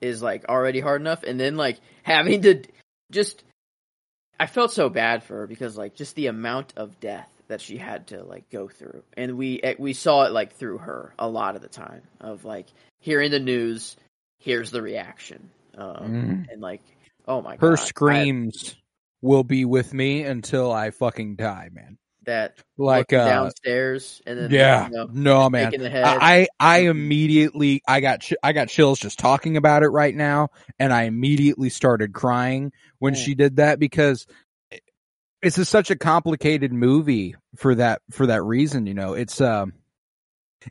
is 0.00 0.22
like 0.22 0.44
already 0.48 0.80
hard 0.80 1.00
enough, 1.00 1.22
and 1.22 1.38
then 1.38 1.56
like 1.56 1.78
having 2.02 2.42
to 2.42 2.62
just, 3.10 3.44
I 4.38 4.46
felt 4.46 4.72
so 4.72 4.88
bad 4.88 5.22
for 5.22 5.38
her 5.38 5.46
because 5.46 5.76
like 5.76 5.94
just 5.94 6.14
the 6.16 6.26
amount 6.26 6.74
of 6.76 6.98
death 7.00 7.28
that 7.48 7.60
she 7.60 7.76
had 7.76 8.08
to 8.08 8.22
like 8.22 8.48
go 8.50 8.68
through, 8.68 9.02
and 9.16 9.36
we 9.38 9.60
eh, 9.62 9.74
we 9.78 9.92
saw 9.92 10.24
it 10.24 10.32
like 10.32 10.52
through 10.54 10.78
her 10.78 11.14
a 11.18 11.28
lot 11.28 11.56
of 11.56 11.62
the 11.62 11.68
time 11.68 12.02
of 12.20 12.44
like 12.44 12.66
hearing 13.00 13.30
the 13.30 13.40
news, 13.40 13.96
here's 14.40 14.70
the 14.70 14.82
reaction, 14.82 15.50
um, 15.76 15.96
Mhm. 16.46 16.52
and 16.52 16.60
like 16.60 16.82
oh 17.28 17.40
my 17.40 17.56
her 17.56 17.76
god, 17.76 17.80
I- 17.80 17.84
screams 17.84 18.76
will 19.20 19.44
be 19.44 19.64
with 19.64 19.94
me 19.94 20.24
until 20.24 20.72
I 20.72 20.90
fucking 20.90 21.36
die, 21.36 21.68
man. 21.72 21.96
That 22.24 22.58
Like 22.76 23.12
uh, 23.12 23.24
downstairs 23.24 24.22
and 24.26 24.38
then 24.38 24.50
yeah, 24.50 24.86
you 24.86 24.92
know, 24.96 25.06
no 25.12 25.50
man. 25.50 25.72
the 25.72 25.90
head. 25.90 26.06
I 26.06 26.48
I 26.58 26.78
immediately 26.80 27.82
I 27.86 28.00
got 28.00 28.20
ch- 28.20 28.34
I 28.42 28.52
got 28.52 28.68
chills 28.68 28.98
just 28.98 29.18
talking 29.18 29.56
about 29.56 29.82
it 29.82 29.88
right 29.88 30.14
now, 30.14 30.48
and 30.78 30.92
I 30.92 31.04
immediately 31.04 31.68
started 31.68 32.12
crying 32.12 32.72
when 32.98 33.14
Mm. 33.14 33.18
she 33.24 33.34
did 33.34 33.56
that 33.56 33.78
because 33.78 34.26
it's 35.42 35.58
a, 35.58 35.64
such 35.64 35.90
a 35.90 35.96
complicated 35.96 36.72
movie 36.72 37.34
for 37.56 37.74
that 37.74 38.00
for 38.10 38.26
that 38.26 38.42
reason. 38.42 38.86
You 38.86 38.94
know, 38.94 39.14
it's 39.14 39.40
um 39.40 39.74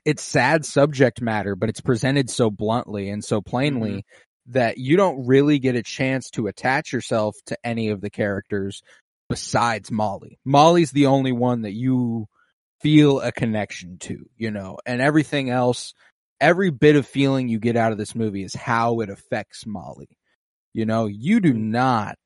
it's 0.05 0.23
sad 0.23 0.65
subject 0.65 1.21
matter, 1.21 1.55
but 1.55 1.69
it's 1.69 1.81
presented 1.81 2.29
so 2.29 2.49
bluntly 2.49 3.09
and 3.09 3.23
so 3.23 3.41
plainly 3.41 3.91
Mm-hmm. 3.93 4.51
that 4.53 4.77
you 4.77 4.97
don't 4.97 5.27
really 5.27 5.59
get 5.59 5.75
a 5.75 5.83
chance 5.83 6.29
to 6.31 6.47
attach 6.47 6.91
yourself 6.93 7.35
to 7.45 7.57
any 7.63 7.89
of 7.89 8.01
the 8.01 8.09
characters 8.09 8.81
besides 9.31 9.91
Molly. 9.91 10.39
Molly's 10.45 10.91
the 10.91 11.07
only 11.07 11.31
one 11.31 11.63
that 11.63 11.73
you 11.73 12.27
feel 12.81 13.19
a 13.19 13.31
connection 13.31 13.97
to, 13.99 14.25
you 14.37 14.51
know, 14.51 14.77
and 14.85 15.01
everything 15.01 15.49
else, 15.49 15.93
every 16.39 16.71
bit 16.71 16.95
of 16.95 17.05
feeling 17.05 17.47
you 17.47 17.59
get 17.59 17.75
out 17.75 17.91
of 17.91 17.97
this 17.97 18.15
movie 18.15 18.43
is 18.43 18.53
how 18.53 18.99
it 18.99 19.09
affects 19.09 19.65
Molly. 19.65 20.09
You 20.73 20.85
know, 20.85 21.05
you 21.07 21.39
do 21.39 21.53
not, 21.53 22.17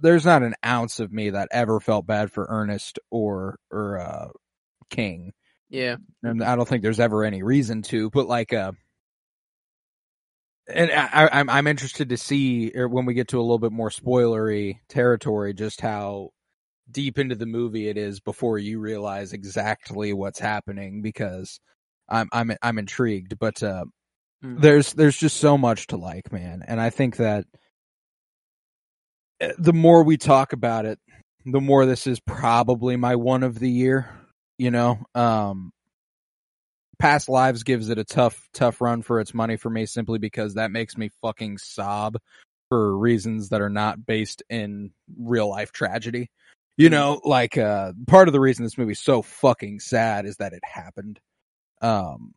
there's 0.00 0.24
not 0.24 0.42
an 0.42 0.54
ounce 0.64 1.00
of 1.00 1.12
me 1.12 1.30
that 1.30 1.48
ever 1.50 1.80
felt 1.80 2.06
bad 2.06 2.30
for 2.30 2.46
Ernest 2.48 2.98
or, 3.10 3.58
or, 3.70 3.98
uh, 3.98 4.28
King. 4.90 5.32
yeah. 5.68 5.96
And 6.22 6.42
I 6.42 6.56
don't 6.56 6.66
think 6.68 6.82
there's 6.82 7.00
ever 7.00 7.24
any 7.24 7.42
reason 7.42 7.82
to, 7.82 8.10
but 8.10 8.26
like, 8.26 8.52
uh, 8.52 8.72
and 10.68 10.90
I, 10.92 11.28
I'm 11.32 11.50
I'm 11.50 11.66
interested 11.66 12.10
to 12.10 12.16
see 12.16 12.72
er, 12.76 12.88
when 12.88 13.06
we 13.06 13.14
get 13.14 13.28
to 13.28 13.38
a 13.38 13.42
little 13.42 13.58
bit 13.58 13.72
more 13.72 13.90
spoilery 13.90 14.80
territory, 14.88 15.54
just 15.54 15.80
how 15.80 16.30
deep 16.90 17.18
into 17.18 17.34
the 17.34 17.46
movie 17.46 17.88
it 17.88 17.98
is 17.98 18.20
before 18.20 18.58
you 18.58 18.80
realize 18.80 19.32
exactly 19.32 20.12
what's 20.12 20.38
happening. 20.40 21.02
Because 21.02 21.60
I'm 22.08 22.28
I'm 22.32 22.52
I'm 22.62 22.78
intrigued, 22.78 23.38
but 23.38 23.62
uh, 23.62 23.84
Mm. 24.44 24.60
there's 24.60 24.92
there's 24.92 25.18
just 25.18 25.38
so 25.38 25.58
much 25.58 25.88
to 25.88 25.96
like, 25.96 26.32
man, 26.32 26.62
and 26.66 26.80
I 26.80 26.90
think 26.90 27.16
that 27.16 27.44
uh, 29.40 29.48
the 29.58 29.72
more 29.72 30.02
we 30.04 30.16
talk 30.16 30.52
about 30.52 30.86
it, 30.86 30.98
the 31.44 31.60
more 31.60 31.86
this 31.86 32.06
is 32.06 32.20
probably 32.20 32.96
my 32.96 33.16
one 33.16 33.42
of 33.42 33.58
the 33.58 33.70
year. 33.70 34.10
You 34.58 34.70
know, 34.72 34.98
um, 35.14 35.72
past 36.98 37.28
lives 37.28 37.62
gives 37.62 37.88
it 37.88 37.98
a 37.98 38.04
tough 38.04 38.48
tough 38.52 38.80
run 38.80 39.02
for 39.02 39.20
its 39.20 39.32
money 39.34 39.56
for 39.56 39.70
me 39.70 39.86
simply 39.86 40.18
because 40.18 40.54
that 40.54 40.70
makes 40.70 40.96
me 40.96 41.10
fucking 41.22 41.58
sob 41.58 42.16
for 42.68 42.96
reasons 42.96 43.48
that 43.50 43.60
are 43.60 43.70
not 43.70 44.04
based 44.04 44.42
in 44.50 44.90
real 45.18 45.48
life 45.48 45.72
tragedy 45.72 46.28
you 46.76 46.90
know 46.90 47.20
like 47.24 47.56
uh 47.56 47.92
part 48.06 48.28
of 48.28 48.32
the 48.32 48.40
reason 48.40 48.64
this 48.64 48.78
movie's 48.78 49.00
so 49.00 49.22
fucking 49.22 49.80
sad 49.80 50.26
is 50.26 50.36
that 50.36 50.52
it 50.52 50.62
happened 50.64 51.18
um 51.80 52.34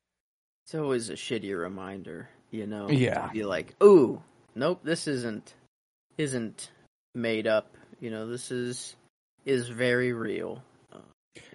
It's 0.65 0.75
always 0.75 1.09
a 1.09 1.15
shitty 1.15 1.57
reminder, 1.59 2.29
you 2.51 2.67
know. 2.67 2.87
Yeah. 2.89 3.27
To 3.27 3.33
be 3.33 3.43
like, 3.43 3.75
ooh, 3.83 4.21
nope, 4.55 4.79
this 4.83 5.07
isn't 5.07 5.53
isn't 6.17 6.71
made 7.13 7.47
up. 7.47 7.75
You 7.99 8.11
know, 8.11 8.27
this 8.27 8.51
is 8.51 8.95
is 9.45 9.67
very 9.67 10.13
real. 10.13 10.63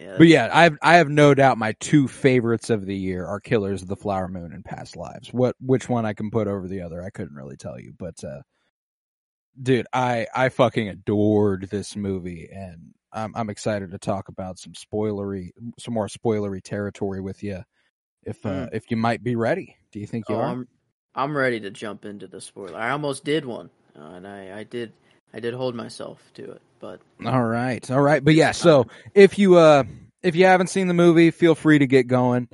Yeah, 0.01 0.19
But 0.19 0.27
yeah, 0.29 0.49
I 0.53 0.63
have 0.65 0.79
I 0.83 0.97
have 0.97 1.09
no 1.09 1.35
doubt 1.35 1.59
my 1.59 1.73
two 1.81 2.09
favorites 2.09 2.71
of 2.71 2.87
the 2.87 2.97
year 2.97 3.27
are 3.27 3.41
Killers 3.41 3.83
of 3.83 3.89
the 3.89 3.97
Flower 3.97 4.29
Moon 4.29 4.53
and 4.53 4.65
Past 4.65 4.97
Lives. 4.97 5.33
What 5.33 5.57
which 5.61 5.89
one 5.89 6.07
I 6.07 6.15
can 6.15 6.31
put 6.31 6.49
over 6.49 6.67
the 6.69 6.81
other, 6.83 7.03
I 7.03 7.11
couldn't 7.11 7.37
really 7.37 7.57
tell 7.57 7.79
you. 7.79 7.93
But 7.99 8.23
uh 8.25 8.43
dude, 9.63 9.87
I 9.93 10.27
I 10.35 10.49
fucking 10.49 10.89
adored 10.89 11.69
this 11.71 11.97
movie 11.97 12.49
and 12.53 12.95
I'm 13.13 13.33
I'm 13.37 13.51
excited 13.51 13.91
to 13.91 13.99
talk 13.99 14.29
about 14.29 14.59
some 14.59 14.73
spoilery 14.73 15.51
some 15.79 15.95
more 15.95 16.09
spoilery 16.09 16.63
territory 16.63 17.21
with 17.21 17.43
you 17.43 17.63
if 18.25 18.45
uh 18.47 18.67
Mm. 18.67 18.69
if 18.73 18.91
you 18.91 18.97
might 18.97 19.23
be 19.23 19.37
ready. 19.37 19.77
Do 19.93 20.01
you 20.01 20.07
think 20.07 20.29
you 20.29 20.37
Oh, 20.37 20.41
are? 20.41 20.53
I'm 20.53 20.69
I'm 21.15 21.37
ready 21.37 21.61
to 21.61 21.71
jump 21.71 22.05
into 22.05 22.27
the 22.27 22.41
spoiler. 22.41 22.77
I 22.79 22.91
almost 22.91 23.25
did 23.25 23.45
one, 23.45 23.71
uh, 23.99 24.03
and 24.17 24.27
I 24.29 24.61
I 24.61 24.65
did 24.65 24.93
I 25.37 25.41
did 25.41 25.53
hold 25.53 25.75
myself 25.75 26.19
to 26.37 26.53
it, 26.53 26.63
but 26.81 26.99
All 27.23 27.45
right. 27.45 27.91
All 27.91 28.01
right. 28.01 28.25
But 28.25 28.33
yeah, 28.33 28.53
so 28.53 28.87
if 29.15 29.39
you 29.39 29.57
uh 29.59 29.85
if 30.23 30.35
you 30.35 30.47
haven't 30.47 30.69
seen 30.69 30.87
the 30.89 30.95
movie, 30.95 31.31
feel 31.31 31.55
free 31.55 31.79
to 31.79 31.87
get 31.87 32.07
going. 32.07 32.49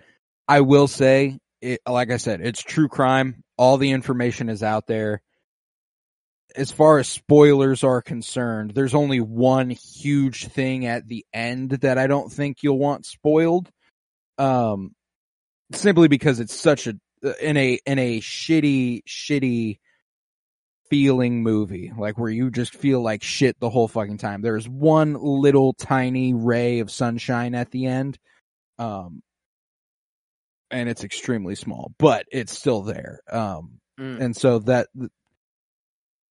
I 0.49 0.63
will 0.63 0.89
say 0.89 1.39
it 1.61 1.81
like 1.87 2.11
I 2.11 2.17
said, 2.17 2.41
it's 2.41 2.61
true 2.61 2.89
crime. 2.89 3.45
All 3.57 3.77
the 3.77 3.93
information 3.93 4.49
is 4.49 4.65
out 4.65 4.89
there. 4.89 5.23
As 6.57 6.73
far 6.73 6.99
as 6.99 7.09
spoilers 7.09 7.85
are 7.85 8.03
concerned, 8.03 8.73
there's 8.75 8.95
only 8.95 9.21
one 9.21 9.71
huge 9.71 10.49
thing 10.49 10.85
at 10.85 11.07
the 11.07 11.25
end 11.33 11.71
that 11.83 11.99
I 11.99 12.09
don't 12.09 12.33
think 12.33 12.65
you'll 12.65 12.81
want 12.81 13.07
spoiled. 13.07 13.71
Um 14.39 14.91
simply 15.73 16.09
because 16.09 16.41
it's 16.41 16.53
such 16.53 16.89
a 16.89 16.99
in 17.41 17.57
a 17.57 17.79
in 17.87 18.01
a 18.01 18.21
shitty 18.21 19.05
shitty 19.05 19.79
feeling 20.93 21.43
movie, 21.43 21.91
like 21.97 22.19
where 22.19 22.29
you 22.29 22.51
just 22.51 22.75
feel 22.75 23.01
like 23.01 23.23
shit 23.23 23.59
the 23.61 23.71
whole 23.71 23.89
fucking 23.89 24.19
time. 24.19 24.43
There's 24.43 24.69
one 24.69 25.15
little 25.15 25.73
tiny 25.73 26.35
ray 26.35 26.81
of 26.81 26.91
sunshine 26.91 27.55
at 27.55 27.71
the 27.71 27.87
end. 27.87 28.19
Um 28.79 29.23
and 30.71 30.91
it's 30.91 31.03
extremely 31.03 31.55
small, 31.55 31.93
but 31.99 32.27
it's 32.31 32.53
still 32.53 32.83
there. 32.83 33.21
Um 33.31 33.81
mm, 33.99 34.21
and 34.21 34.37
so 34.37 34.59
that 34.59 34.89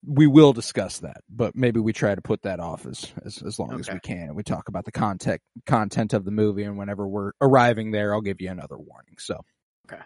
we 0.06 0.28
will 0.28 0.54
discuss 0.54 1.00
that, 1.00 1.22
but 1.28 1.56
maybe 1.56 1.80
we 1.80 1.92
try 1.92 2.14
to 2.14 2.22
put 2.22 2.44
that 2.44 2.60
off 2.60 2.86
as 2.86 3.12
as, 3.26 3.42
as 3.42 3.58
long 3.58 3.80
as 3.80 3.90
we 3.90 4.00
can. 4.00 4.28
And 4.28 4.36
we 4.36 4.44
talk 4.44 4.70
about 4.70 4.86
the 4.86 4.92
content 4.92 5.42
content 5.66 6.14
of 6.14 6.24
the 6.24 6.30
movie, 6.30 6.66
and 6.66 6.78
whenever 6.78 7.08
we're 7.08 7.32
arriving 7.42 7.90
there, 7.90 8.14
I'll 8.14 8.22
give 8.22 8.42
you 8.42 8.52
another 8.52 8.78
warning. 8.78 9.16
So, 9.18 9.42
Okay. 9.92 10.04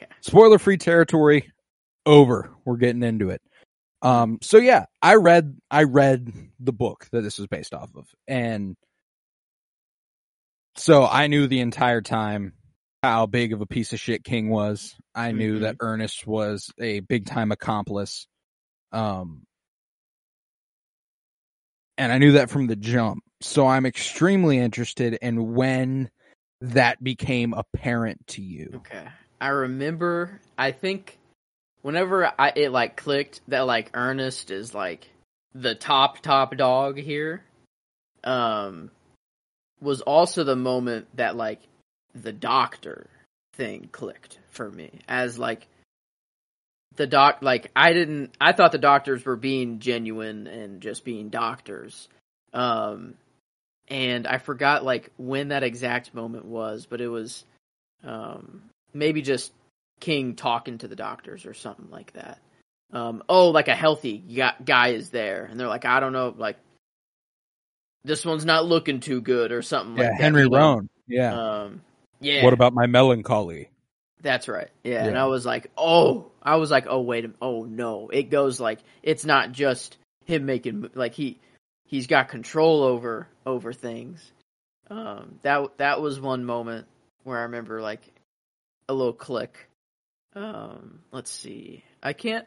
Okay. 0.00 0.12
spoiler 0.20 0.60
free 0.60 0.76
territory 0.78 1.52
over. 2.04 2.52
We're 2.64 2.76
getting 2.76 3.02
into 3.02 3.30
it. 3.30 3.42
Um. 4.02 4.38
So 4.42 4.58
yeah, 4.58 4.86
I 5.02 5.14
read 5.16 5.56
I 5.70 5.84
read 5.84 6.32
the 6.60 6.72
book 6.72 7.06
that 7.12 7.22
this 7.22 7.38
was 7.38 7.46
based 7.46 7.74
off 7.74 7.90
of, 7.96 8.06
and 8.28 8.76
so 10.76 11.06
I 11.06 11.26
knew 11.26 11.46
the 11.46 11.60
entire 11.60 12.02
time 12.02 12.52
how 13.02 13.26
big 13.26 13.52
of 13.52 13.60
a 13.60 13.66
piece 13.66 13.92
of 13.92 14.00
shit 14.00 14.24
King 14.24 14.50
was. 14.50 14.94
I 15.14 15.32
knew 15.32 15.58
Mhm. 15.58 15.60
that 15.62 15.76
Ernest 15.80 16.26
was 16.26 16.70
a 16.78 17.00
big 17.00 17.26
time 17.26 17.52
accomplice. 17.52 18.26
Um, 18.92 19.44
and 21.98 22.12
I 22.12 22.18
knew 22.18 22.32
that 22.32 22.50
from 22.50 22.66
the 22.66 22.76
jump. 22.76 23.22
So 23.40 23.66
I'm 23.66 23.86
extremely 23.86 24.58
interested 24.58 25.14
in 25.22 25.54
when 25.54 26.10
that 26.60 27.02
became 27.02 27.54
apparent 27.54 28.26
to 28.28 28.42
you. 28.42 28.70
okay. 28.76 29.08
I 29.40 29.48
remember. 29.48 30.40
I 30.58 30.72
think 30.72 31.18
whenever 31.82 32.32
I 32.38 32.52
it 32.56 32.70
like 32.70 32.96
clicked 32.96 33.40
that 33.48 33.60
like 33.60 33.90
Ernest 33.94 34.50
is 34.50 34.74
like 34.74 35.08
the 35.54 35.74
top 35.74 36.20
top 36.20 36.56
dog 36.56 36.98
here, 36.98 37.42
um, 38.24 38.90
was 39.80 40.00
also 40.00 40.44
the 40.44 40.56
moment 40.56 41.08
that 41.16 41.36
like 41.36 41.60
the 42.14 42.32
doctor 42.32 43.08
thing 43.54 43.88
clicked 43.92 44.38
for 44.50 44.70
me 44.70 44.90
as 45.08 45.38
like 45.38 45.66
the 46.96 47.06
doc 47.06 47.38
like 47.42 47.70
I 47.76 47.92
didn't 47.92 48.34
I 48.40 48.52
thought 48.52 48.72
the 48.72 48.78
doctors 48.78 49.24
were 49.24 49.36
being 49.36 49.78
genuine 49.80 50.46
and 50.46 50.80
just 50.80 51.04
being 51.04 51.28
doctors. 51.28 52.08
Um 52.52 53.14
and 53.88 54.26
I 54.26 54.38
forgot 54.38 54.84
like 54.84 55.10
when 55.16 55.48
that 55.48 55.62
exact 55.62 56.14
moment 56.14 56.46
was, 56.46 56.86
but 56.86 57.00
it 57.00 57.08
was 57.08 57.44
um 58.02 58.62
maybe 58.94 59.22
just 59.22 59.52
King 60.00 60.34
talking 60.34 60.78
to 60.78 60.88
the 60.88 60.96
doctors 60.96 61.46
or 61.46 61.54
something 61.54 61.90
like 61.90 62.12
that. 62.12 62.38
Um 62.92 63.22
oh 63.28 63.50
like 63.50 63.68
a 63.68 63.74
healthy 63.74 64.18
guy, 64.64 64.88
is 64.88 65.10
there 65.10 65.44
and 65.44 65.58
they're 65.58 65.68
like 65.68 65.84
I 65.84 66.00
don't 66.00 66.12
know 66.12 66.34
like 66.36 66.56
this 68.04 68.24
one's 68.24 68.44
not 68.44 68.66
looking 68.66 69.00
too 69.00 69.20
good 69.20 69.50
or 69.50 69.62
something 69.62 69.96
Yeah, 69.96 70.10
like 70.10 70.18
that. 70.18 70.22
Henry 70.22 70.42
you? 70.42 70.50
Roan. 70.50 70.88
Yeah. 71.08 71.34
Um 71.34 71.82
yeah. 72.20 72.44
What 72.44 72.52
about 72.52 72.72
my 72.72 72.86
melancholy? 72.86 73.70
That's 74.22 74.48
right. 74.48 74.70
Yeah. 74.82 75.04
And 75.04 75.18
I 75.18 75.26
was 75.26 75.44
like, 75.44 75.70
oh, 75.76 76.30
I 76.42 76.56
was 76.56 76.70
like, 76.70 76.86
oh 76.88 77.00
wait, 77.00 77.24
a 77.24 77.30
oh 77.40 77.64
no, 77.64 78.08
it 78.08 78.30
goes 78.30 78.60
like 78.60 78.80
it's 79.02 79.24
not 79.24 79.52
just 79.52 79.98
him 80.24 80.46
making 80.46 80.90
like 80.94 81.14
he 81.14 81.38
he's 81.84 82.06
got 82.06 82.28
control 82.28 82.82
over 82.82 83.28
over 83.44 83.72
things. 83.72 84.32
Um, 84.88 85.38
that 85.42 85.78
that 85.78 86.00
was 86.00 86.20
one 86.20 86.44
moment 86.44 86.86
where 87.24 87.38
I 87.38 87.42
remember 87.42 87.80
like 87.80 88.00
a 88.88 88.94
little 88.94 89.12
click. 89.12 89.68
Um, 90.36 91.00
let's 91.12 91.30
see, 91.30 91.82
I 92.02 92.12
can't. 92.12 92.46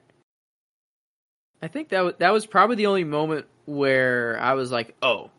I 1.61 1.67
think 1.67 1.89
that 1.89 2.01
was, 2.01 2.13
that 2.19 2.31
was 2.31 2.45
probably 2.45 2.77
the 2.77 2.85
only 2.85 3.03
moment 3.03 3.47
where 3.65 4.39
I 4.39 4.53
was 4.53 4.71
like, 4.71 4.95
oh, 5.01 5.31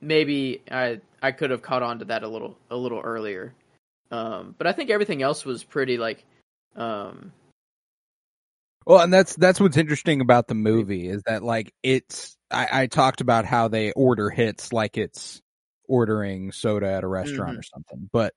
maybe 0.00 0.62
I 0.70 1.00
I 1.20 1.32
could 1.32 1.50
have 1.50 1.60
caught 1.60 1.82
on 1.82 1.98
to 1.98 2.06
that 2.06 2.22
a 2.22 2.28
little 2.28 2.56
a 2.70 2.76
little 2.76 3.00
earlier. 3.00 3.52
Um, 4.10 4.54
but 4.56 4.66
I 4.66 4.72
think 4.72 4.90
everything 4.90 5.22
else 5.22 5.44
was 5.44 5.64
pretty 5.64 5.98
like, 5.98 6.24
um, 6.76 7.32
Well, 8.88 9.00
and 9.00 9.12
that's 9.12 9.36
that's 9.36 9.60
what's 9.60 9.76
interesting 9.76 10.22
about 10.22 10.48
the 10.48 10.54
movie 10.54 11.08
is 11.08 11.22
that 11.26 11.42
like 11.42 11.74
it's 11.82 12.36
I, 12.50 12.68
I 12.72 12.86
talked 12.86 13.20
about 13.20 13.44
how 13.44 13.68
they 13.68 13.92
order 13.92 14.30
hits 14.30 14.72
like 14.72 14.96
it's 14.96 15.42
ordering 15.86 16.52
soda 16.52 16.90
at 16.90 17.04
a 17.04 17.08
restaurant 17.08 17.58
or 17.58 17.62
something, 17.62 18.08
but 18.12 18.32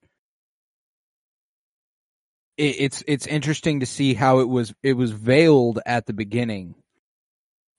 it's 2.69 3.04
it's 3.08 3.28
interesting 3.28 3.80
to 3.82 3.86
see 3.86 4.13
how 4.13 4.39
it 4.39 4.50
was 4.50 4.74
it 4.84 4.93
was 4.93 5.12
veiled 5.12 5.80
at 5.86 6.06
the 6.06 6.13
beginning 6.13 6.76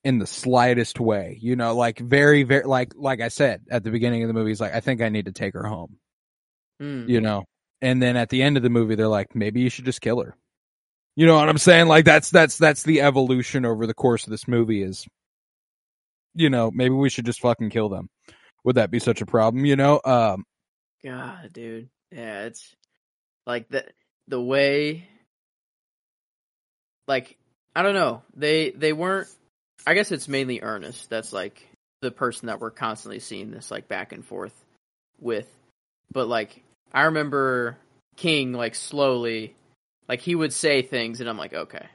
in 0.03 0.19
the 0.19 0.27
slightest 0.27 0.99
way. 0.99 1.37
You 1.41 1.55
know, 1.55 1.75
like 1.75 1.99
very 1.99 2.43
very 2.43 2.65
like 2.65 2.93
like 2.95 3.21
I 3.21 3.29
said 3.29 3.61
at 3.69 3.83
the 3.83 3.91
beginning 3.91 4.23
of 4.23 4.27
the 4.27 4.33
movie, 4.33 4.51
he's 4.51 4.61
like, 4.61 4.73
I 4.75 4.79
think 4.81 5.01
I 5.01 5.09
need 5.09 5.25
to 5.25 5.31
take 5.31 5.53
her 5.53 5.65
home. 5.65 5.97
mm, 6.81 7.09
You 7.09 7.21
know, 7.21 7.45
and 7.81 8.01
then 8.01 8.15
at 8.17 8.29
the 8.29 8.41
end 8.43 8.57
of 8.57 8.63
the 8.63 8.69
movie, 8.69 8.95
they're 8.95 9.07
like, 9.07 9.35
maybe 9.35 9.61
you 9.61 9.69
should 9.69 9.85
just 9.85 10.01
kill 10.01 10.21
her. 10.21 10.35
You 11.15 11.25
know 11.27 11.35
what 11.35 11.49
I'm 11.49 11.57
saying? 11.57 11.87
Like 11.87 12.05
that's 12.05 12.29
that's 12.29 12.57
that's 12.57 12.83
the 12.83 13.01
evolution 13.01 13.65
over 13.65 13.85
the 13.87 13.93
course 13.93 14.25
of 14.25 14.31
this 14.31 14.47
movie 14.47 14.81
is 14.83 15.07
you 16.35 16.49
know, 16.49 16.71
maybe 16.71 16.95
we 16.95 17.09
should 17.09 17.25
just 17.25 17.41
fucking 17.41 17.69
kill 17.69 17.89
them. 17.89 18.09
Would 18.63 18.75
that 18.75 18.91
be 18.91 18.99
such 18.99 19.21
a 19.21 19.25
problem, 19.25 19.65
you 19.65 19.75
know? 19.75 20.01
Um 20.03 20.45
God, 21.03 21.51
dude. 21.53 21.89
Yeah, 22.11 22.45
it's 22.45 22.75
like 23.45 23.67
the 23.69 23.85
the 24.27 24.41
way 24.41 25.07
like 27.07 27.37
I 27.75 27.81
don't 27.81 27.95
know. 27.95 28.21
They 28.35 28.71
they 28.71 28.93
weren't 28.93 29.27
I 29.85 29.93
guess 29.93 30.11
it's 30.11 30.27
mainly 30.27 30.61
Ernest 30.61 31.09
that's 31.09 31.33
like 31.33 31.67
the 32.01 32.11
person 32.11 32.47
that 32.47 32.59
we're 32.59 32.71
constantly 32.71 33.19
seeing 33.19 33.51
this 33.51 33.71
like 33.71 33.87
back 33.87 34.11
and 34.11 34.25
forth 34.25 34.53
with. 35.19 35.47
But 36.11 36.27
like 36.27 36.63
I 36.93 37.03
remember 37.03 37.77
King 38.15 38.53
like 38.53 38.75
slowly 38.75 39.55
like 40.07 40.21
he 40.21 40.35
would 40.35 40.53
say 40.53 40.81
things 40.81 41.19
and 41.19 41.29
I'm 41.29 41.37
like, 41.37 41.53
okay. 41.53 41.85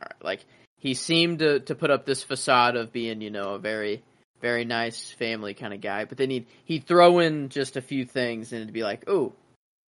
All 0.00 0.08
right. 0.10 0.24
Like 0.24 0.44
he 0.78 0.94
seemed 0.94 1.40
to 1.40 1.60
to 1.60 1.74
put 1.74 1.90
up 1.90 2.06
this 2.06 2.22
facade 2.22 2.76
of 2.76 2.92
being, 2.92 3.20
you 3.20 3.30
know, 3.30 3.54
a 3.54 3.58
very 3.58 4.02
very 4.40 4.64
nice 4.64 5.10
family 5.12 5.54
kind 5.54 5.72
of 5.72 5.80
guy, 5.80 6.04
but 6.04 6.18
then 6.18 6.30
he'd 6.30 6.46
he'd 6.64 6.86
throw 6.86 7.20
in 7.20 7.48
just 7.48 7.76
a 7.76 7.82
few 7.82 8.04
things 8.04 8.52
and 8.52 8.62
it'd 8.62 8.74
be 8.74 8.82
like, 8.82 9.04
"Oh, 9.08 9.32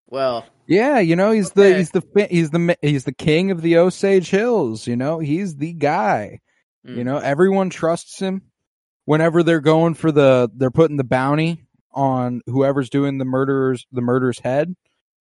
well, 0.09 0.45
yeah, 0.67 0.99
you 0.99 1.15
know, 1.15 1.31
he's 1.31 1.51
the 1.51 1.77
he's 1.77 1.91
the 1.91 2.27
he's 2.29 2.49
the 2.51 2.77
he's 2.81 3.03
the 3.03 3.13
king 3.13 3.51
of 3.51 3.61
the 3.61 3.77
Osage 3.77 4.29
Hills, 4.29 4.85
you 4.87 4.95
know? 4.95 5.19
He's 5.19 5.55
the 5.55 5.73
guy. 5.73 6.39
mm, 6.85 6.95
You 6.95 7.03
know, 7.03 7.17
everyone 7.17 7.69
trusts 7.69 8.19
him. 8.19 8.43
Whenever 9.05 9.41
they're 9.41 9.59
going 9.61 9.95
for 9.95 10.11
the, 10.11 10.51
they're 10.55 10.69
putting 10.69 10.97
the 10.97 11.03
bounty 11.03 11.65
on 11.91 12.41
whoever's 12.45 12.91
doing 12.91 13.17
the 13.17 13.25
murderer's, 13.25 13.87
the 13.91 14.01
murderer's 14.01 14.37
head. 14.37 14.75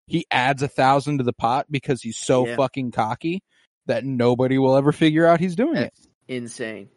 He 0.07 0.27
adds 0.31 0.63
a 0.63 0.69
thousand 0.69 1.19
to 1.19 1.25
the 1.25 1.33
pot 1.33 1.67
because 1.71 2.03
he's 2.03 2.19
so 2.19 2.47
Yeah. 2.47 2.57
fucking 2.57 2.91
cocky 2.91 3.43
that 3.87 4.05
nobody 4.05 4.59
will 4.59 4.77
ever 4.77 4.93
figure 4.93 5.27
out 5.27 5.41
he's 5.41 5.57
doing 5.57 5.77
it. 5.79 5.95
insane." 6.29 6.91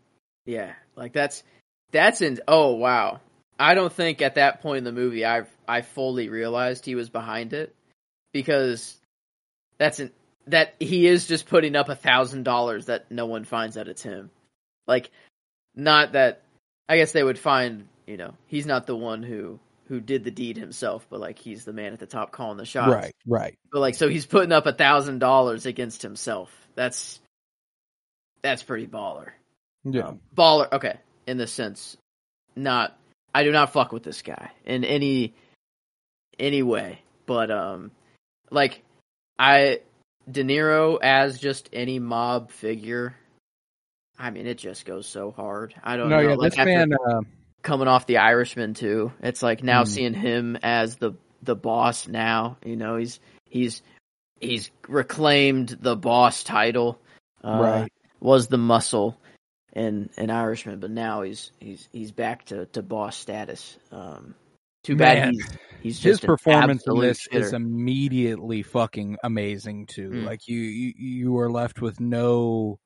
Yeah, 0.45 0.73
like 0.97 1.13
that's 1.13 1.43
that's 1.91 2.21
in. 2.21 2.39
Oh 2.47 2.73
wow, 2.75 3.21
I 3.59 3.73
don't 3.75 3.93
think 3.93 4.21
at 4.21 4.35
that 4.35 4.61
point 4.61 4.79
in 4.79 4.83
the 4.83 4.91
movie 4.91 5.25
I 5.25 5.43
I 5.67 5.81
fully 5.81 6.27
realized 6.29 6.83
he 6.85 6.95
was 6.95 7.09
behind 7.09 7.53
it 7.53 7.73
because 8.33 8.97
that's 9.77 9.99
an 9.99 10.11
that 10.47 10.75
he 10.79 11.07
is 11.07 11.27
just 11.27 11.47
putting 11.47 11.75
up 11.75 11.89
a 11.89 11.95
thousand 11.95 12.43
dollars 12.43 12.85
that 12.85 13.11
no 13.11 13.25
one 13.25 13.43
finds 13.43 13.75
that 13.75 13.87
it's 13.87 14.03
him. 14.03 14.31
Like, 14.87 15.11
not 15.75 16.13
that 16.13 16.41
I 16.89 16.97
guess 16.97 17.11
they 17.11 17.23
would 17.23 17.39
find 17.39 17.87
you 18.07 18.17
know 18.17 18.33
he's 18.47 18.65
not 18.65 18.87
the 18.87 18.95
one 18.95 19.23
who 19.23 19.59
who 19.85 19.99
did 19.99 20.23
the 20.23 20.31
deed 20.31 20.57
himself, 20.57 21.05
but 21.09 21.19
like 21.19 21.37
he's 21.37 21.65
the 21.65 21.73
man 21.73 21.93
at 21.93 21.99
the 21.99 22.05
top 22.05 22.31
calling 22.31 22.57
the 22.57 22.65
shots. 22.65 22.93
Right, 22.93 23.15
right. 23.25 23.57
But 23.71 23.79
like 23.79 23.95
so 23.95 24.07
he's 24.07 24.25
putting 24.25 24.51
up 24.51 24.65
a 24.65 24.73
thousand 24.73 25.19
dollars 25.19 25.65
against 25.65 26.01
himself. 26.01 26.49
That's 26.75 27.19
that's 28.41 28.63
pretty 28.63 28.87
baller. 28.87 29.31
Yeah. 29.83 30.07
Um, 30.07 30.19
baller 30.35 30.71
okay, 30.71 30.97
in 31.27 31.37
the 31.37 31.47
sense 31.47 31.97
not 32.55 32.97
I 33.33 33.43
do 33.43 33.51
not 33.51 33.73
fuck 33.73 33.91
with 33.91 34.03
this 34.03 34.21
guy 34.21 34.51
in 34.65 34.83
any 34.83 35.33
any 36.39 36.63
way. 36.63 37.01
But 37.25 37.51
um 37.51 37.91
like 38.51 38.83
I 39.39 39.79
De 40.29 40.43
Niro 40.43 40.99
as 41.01 41.39
just 41.39 41.69
any 41.73 41.99
mob 41.99 42.51
figure. 42.51 43.15
I 44.19 44.29
mean, 44.29 44.45
it 44.45 44.59
just 44.59 44.85
goes 44.85 45.07
so 45.07 45.31
hard. 45.31 45.73
I 45.83 45.97
don't 45.97 46.09
no, 46.09 46.17
know. 46.21 46.29
yeah, 46.29 46.35
like 46.35 46.53
this 46.53 46.65
man. 46.65 46.93
Uh, 46.93 47.21
coming 47.63 47.87
off 47.87 48.05
the 48.05 48.17
Irishman 48.17 48.73
too, 48.75 49.11
it's 49.21 49.41
like 49.41 49.63
now 49.63 49.83
Mm. 49.83 49.87
seeing 49.87 50.13
him 50.13 50.57
as 50.61 50.97
the 50.97 51.13
the 51.41 51.55
boss. 51.55 52.07
Now 52.07 52.57
you 52.63 52.75
know 52.75 52.97
he's 52.97 53.19
he's 53.49 53.81
he's 54.39 54.69
reclaimed 54.87 55.69
the 55.81 55.95
boss 55.95 56.43
title. 56.43 56.99
Uh, 57.43 57.59
Right. 57.59 57.93
Was 58.19 58.47
the 58.47 58.57
muscle 58.59 59.17
in 59.73 60.11
an 60.17 60.29
Irishman, 60.29 60.79
but 60.79 60.91
now 60.91 61.23
he's 61.23 61.51
he's 61.59 61.87
he's 61.91 62.11
back 62.11 62.45
to, 62.45 62.67
to 62.67 62.83
boss 62.83 63.17
status. 63.17 63.77
Um, 63.91 64.35
too 64.83 64.95
bad 64.95 65.33
he's 65.33 65.57
he's 65.81 66.01
his 66.01 66.13
just 66.13 66.23
an 66.23 66.27
performance 66.27 66.83
in 66.87 66.99
this 66.99 67.27
is 67.31 67.53
immediately 67.53 68.63
fucking 68.63 69.17
amazing 69.23 69.85
too. 69.87 70.09
Mm. 70.09 70.25
Like 70.25 70.47
you, 70.47 70.59
you, 70.59 70.93
you 70.95 71.37
are 71.37 71.51
left 71.51 71.81
with 71.81 71.99
no 71.99 72.79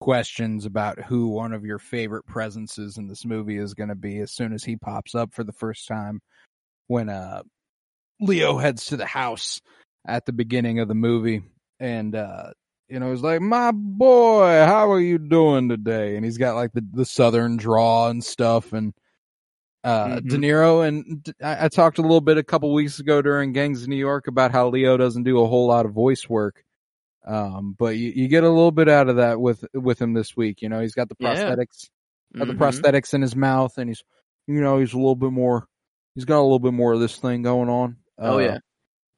questions 0.00 0.66
about 0.66 1.00
who 1.00 1.28
one 1.28 1.52
of 1.52 1.64
your 1.64 1.78
favorite 1.78 2.26
presences 2.26 2.96
in 2.96 3.06
this 3.06 3.24
movie 3.24 3.56
is 3.56 3.74
going 3.74 3.88
to 3.88 3.94
be 3.94 4.18
as 4.18 4.32
soon 4.32 4.52
as 4.52 4.64
he 4.64 4.76
pops 4.76 5.14
up 5.14 5.32
for 5.32 5.44
the 5.44 5.52
first 5.52 5.86
time 5.86 6.20
when 6.88 7.08
uh 7.08 7.42
Leo 8.20 8.58
heads 8.58 8.86
to 8.86 8.96
the 8.96 9.06
house 9.06 9.60
at 10.06 10.26
the 10.26 10.32
beginning 10.32 10.78
of 10.80 10.88
the 10.88 10.94
movie. 10.94 11.42
And 11.80 12.14
uh 12.14 12.50
you 12.88 13.00
know 13.00 13.10
he's 13.10 13.22
like 13.22 13.40
my 13.40 13.70
boy 13.72 14.64
how 14.66 14.90
are 14.90 15.00
you 15.00 15.18
doing 15.18 15.68
today? 15.68 16.16
And 16.16 16.24
he's 16.24 16.38
got 16.38 16.56
like 16.56 16.72
the 16.72 16.84
the 16.92 17.06
southern 17.06 17.56
draw 17.56 18.08
and 18.08 18.22
stuff. 18.22 18.72
And 18.72 18.92
uh 19.84 20.20
Mhm. 20.20 20.28
De 20.28 20.36
Niro 20.38 20.86
and 20.86 21.34
I 21.42 21.68
talked 21.68 21.98
a 21.98 22.02
little 22.02 22.20
bit 22.20 22.38
a 22.38 22.42
couple 22.44 22.72
weeks 22.72 22.98
ago 23.00 23.20
during 23.22 23.52
Gangs 23.52 23.82
of 23.82 23.88
New 23.88 23.96
York 23.96 24.26
about 24.28 24.52
how 24.52 24.68
Leo 24.68 24.96
doesn't 24.96 25.24
do 25.24 25.40
a 25.42 25.46
whole 25.46 25.66
lot 25.66 25.86
of 25.86 25.92
voice 25.92 26.28
work 26.28 26.64
um 27.26 27.74
but 27.78 27.96
you, 27.96 28.10
you 28.14 28.28
get 28.28 28.42
a 28.44 28.48
little 28.48 28.72
bit 28.72 28.88
out 28.88 29.08
of 29.08 29.16
that 29.16 29.40
with 29.40 29.64
with 29.74 30.00
him 30.00 30.12
this 30.12 30.36
week 30.36 30.60
you 30.62 30.68
know 30.68 30.80
he's 30.80 30.94
got 30.94 31.08
the 31.08 31.16
Yeah. 31.18 31.34
prosthetics 31.34 31.88
got 32.36 32.48
the 32.48 32.54
Mhm. 32.54 32.58
prosthetics 32.58 33.14
in 33.14 33.22
his 33.22 33.34
mouth 33.36 33.76
and 33.78 33.88
he's 33.90 34.02
you 34.46 34.60
know 34.60 34.78
he's 34.78 34.92
a 34.92 34.96
little 34.96 35.14
bit 35.16 35.30
more 35.32 35.66
he's 36.14 36.24
got 36.24 36.38
a 36.40 36.42
little 36.42 36.58
bit 36.58 36.72
more 36.74 36.92
of 36.92 37.00
this 37.00 37.16
thing 37.16 37.42
going 37.42 37.68
on 37.68 37.96
Oh 38.18 38.36
Uh, 38.36 38.40
yeah. 38.40 38.58